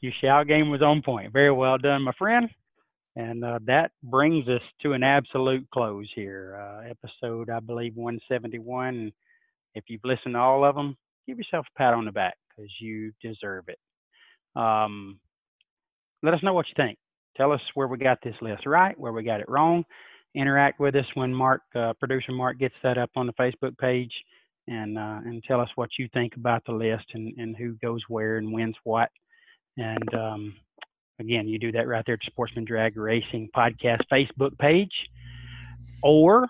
Your 0.01 0.13
shout 0.21 0.47
game 0.47 0.69
was 0.69 0.81
on 0.81 1.01
point. 1.01 1.33
Very 1.33 1.51
well 1.51 1.77
done, 1.77 2.03
my 2.03 2.13
friend. 2.17 2.49
And 3.15 3.43
uh, 3.43 3.59
that 3.65 3.91
brings 4.03 4.47
us 4.47 4.61
to 4.83 4.93
an 4.93 5.03
absolute 5.03 5.67
close 5.71 6.09
here. 6.15 6.57
Uh, 6.57 6.89
episode, 6.89 7.49
I 7.49 7.59
believe, 7.59 7.95
171. 7.95 9.11
If 9.75 9.83
you've 9.87 10.05
listened 10.05 10.35
to 10.35 10.39
all 10.39 10.63
of 10.63 10.75
them, 10.75 10.95
give 11.27 11.37
yourself 11.37 11.65
a 11.75 11.77
pat 11.77 11.93
on 11.93 12.05
the 12.05 12.11
back 12.11 12.37
because 12.47 12.71
you 12.79 13.11
deserve 13.21 13.65
it. 13.67 13.79
Um, 14.59 15.19
let 16.23 16.33
us 16.33 16.43
know 16.43 16.53
what 16.53 16.67
you 16.67 16.73
think. 16.81 16.97
Tell 17.35 17.51
us 17.51 17.61
where 17.73 17.87
we 17.87 17.97
got 17.97 18.19
this 18.23 18.35
list 18.41 18.65
right, 18.65 18.97
where 18.99 19.13
we 19.13 19.23
got 19.23 19.41
it 19.41 19.49
wrong. 19.49 19.83
Interact 20.39 20.79
with 20.79 20.95
us 20.95 21.05
when 21.15 21.33
Mark, 21.33 21.61
uh, 21.75 21.93
producer 21.99 22.31
Mark, 22.31 22.59
gets 22.59 22.75
that 22.81 22.97
up 22.97 23.09
on 23.15 23.27
the 23.27 23.33
Facebook 23.33 23.77
page, 23.77 24.13
and 24.67 24.97
uh, 24.97 25.19
and 25.25 25.43
tell 25.43 25.59
us 25.59 25.69
what 25.75 25.89
you 25.99 26.07
think 26.13 26.35
about 26.37 26.63
the 26.65 26.71
list 26.71 27.05
and, 27.13 27.33
and 27.37 27.57
who 27.57 27.73
goes 27.81 28.01
where 28.07 28.37
and 28.37 28.53
wins 28.53 28.75
what. 28.83 29.09
And 29.77 30.13
um, 30.13 30.55
again, 31.19 31.47
you 31.47 31.59
do 31.59 31.73
that 31.73 31.87
right 31.87 32.03
there 32.05 32.13
at 32.13 32.21
the 32.21 32.31
Sportsman 32.31 32.63
Drag 32.63 32.95
Racing 32.95 33.49
Podcast 33.55 34.01
Facebook 34.11 34.57
page. 34.57 34.93
Or 36.03 36.47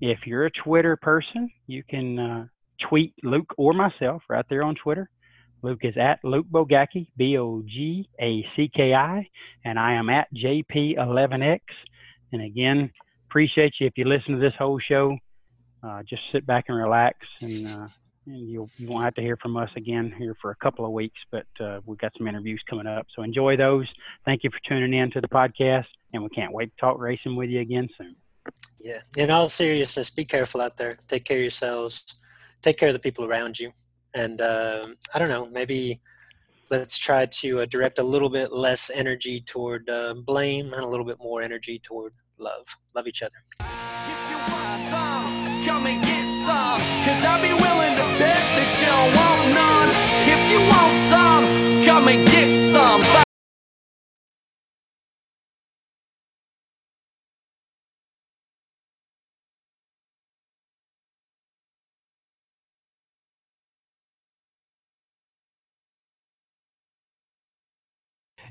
if 0.00 0.18
you're 0.26 0.46
a 0.46 0.50
Twitter 0.50 0.96
person, 0.96 1.50
you 1.66 1.82
can 1.88 2.18
uh, 2.18 2.46
tweet 2.88 3.14
Luke 3.22 3.54
or 3.56 3.72
myself 3.72 4.22
right 4.28 4.44
there 4.50 4.62
on 4.62 4.74
Twitter. 4.74 5.08
Luke 5.62 5.80
is 5.82 5.96
at 5.96 6.22
Luke 6.22 6.46
Bogacki, 6.50 7.06
B 7.16 7.38
O 7.38 7.62
G 7.66 8.08
A 8.20 8.44
C 8.54 8.70
K 8.74 8.92
I, 8.92 9.26
and 9.64 9.78
I 9.78 9.94
am 9.94 10.10
at 10.10 10.28
JP11X. 10.34 11.60
And 12.32 12.42
again, 12.42 12.90
appreciate 13.36 13.74
you 13.78 13.86
if 13.86 13.92
you 13.98 14.06
listen 14.06 14.32
to 14.32 14.40
this 14.40 14.54
whole 14.58 14.78
show. 14.78 15.14
Uh, 15.82 16.02
just 16.08 16.22
sit 16.32 16.46
back 16.46 16.64
and 16.68 16.78
relax, 16.78 17.18
and, 17.42 17.66
uh, 17.66 17.86
and 18.26 18.48
you'll 18.50 18.70
you 18.78 18.88
won't 18.88 19.04
have 19.04 19.14
to 19.14 19.20
hear 19.20 19.36
from 19.42 19.58
us 19.58 19.68
again 19.76 20.10
here 20.16 20.34
for 20.40 20.52
a 20.52 20.56
couple 20.56 20.86
of 20.86 20.92
weeks. 20.92 21.18
But 21.30 21.44
uh, 21.60 21.80
we've 21.84 21.98
got 21.98 22.12
some 22.16 22.26
interviews 22.26 22.62
coming 22.66 22.86
up, 22.86 23.06
so 23.14 23.22
enjoy 23.22 23.58
those. 23.58 23.86
Thank 24.24 24.42
you 24.42 24.48
for 24.48 24.58
tuning 24.66 24.98
in 24.98 25.10
to 25.10 25.20
the 25.20 25.28
podcast, 25.28 25.84
and 26.14 26.22
we 26.22 26.30
can't 26.30 26.50
wait 26.50 26.70
to 26.74 26.80
talk 26.80 26.98
racing 26.98 27.36
with 27.36 27.50
you 27.50 27.60
again 27.60 27.90
soon. 27.98 28.16
Yeah. 28.80 29.00
In 29.18 29.30
all 29.30 29.50
seriousness, 29.50 30.08
be 30.08 30.24
careful 30.24 30.62
out 30.62 30.78
there. 30.78 30.96
Take 31.06 31.26
care 31.26 31.36
of 31.36 31.42
yourselves. 31.42 32.06
Take 32.62 32.78
care 32.78 32.88
of 32.88 32.94
the 32.94 33.00
people 33.00 33.26
around 33.26 33.60
you. 33.60 33.70
And 34.14 34.40
um, 34.40 34.96
I 35.14 35.18
don't 35.18 35.28
know, 35.28 35.44
maybe 35.44 36.00
let's 36.70 36.96
try 36.96 37.26
to 37.26 37.60
uh, 37.60 37.66
direct 37.66 37.98
a 37.98 38.02
little 38.02 38.30
bit 38.30 38.50
less 38.50 38.90
energy 38.94 39.42
toward 39.42 39.90
uh, 39.90 40.14
blame 40.14 40.72
and 40.72 40.82
a 40.82 40.88
little 40.88 41.04
bit 41.04 41.18
more 41.20 41.42
energy 41.42 41.78
toward 41.78 42.14
love. 42.38 42.76
Love 42.94 43.06
each 43.06 43.22
other. 43.22 43.42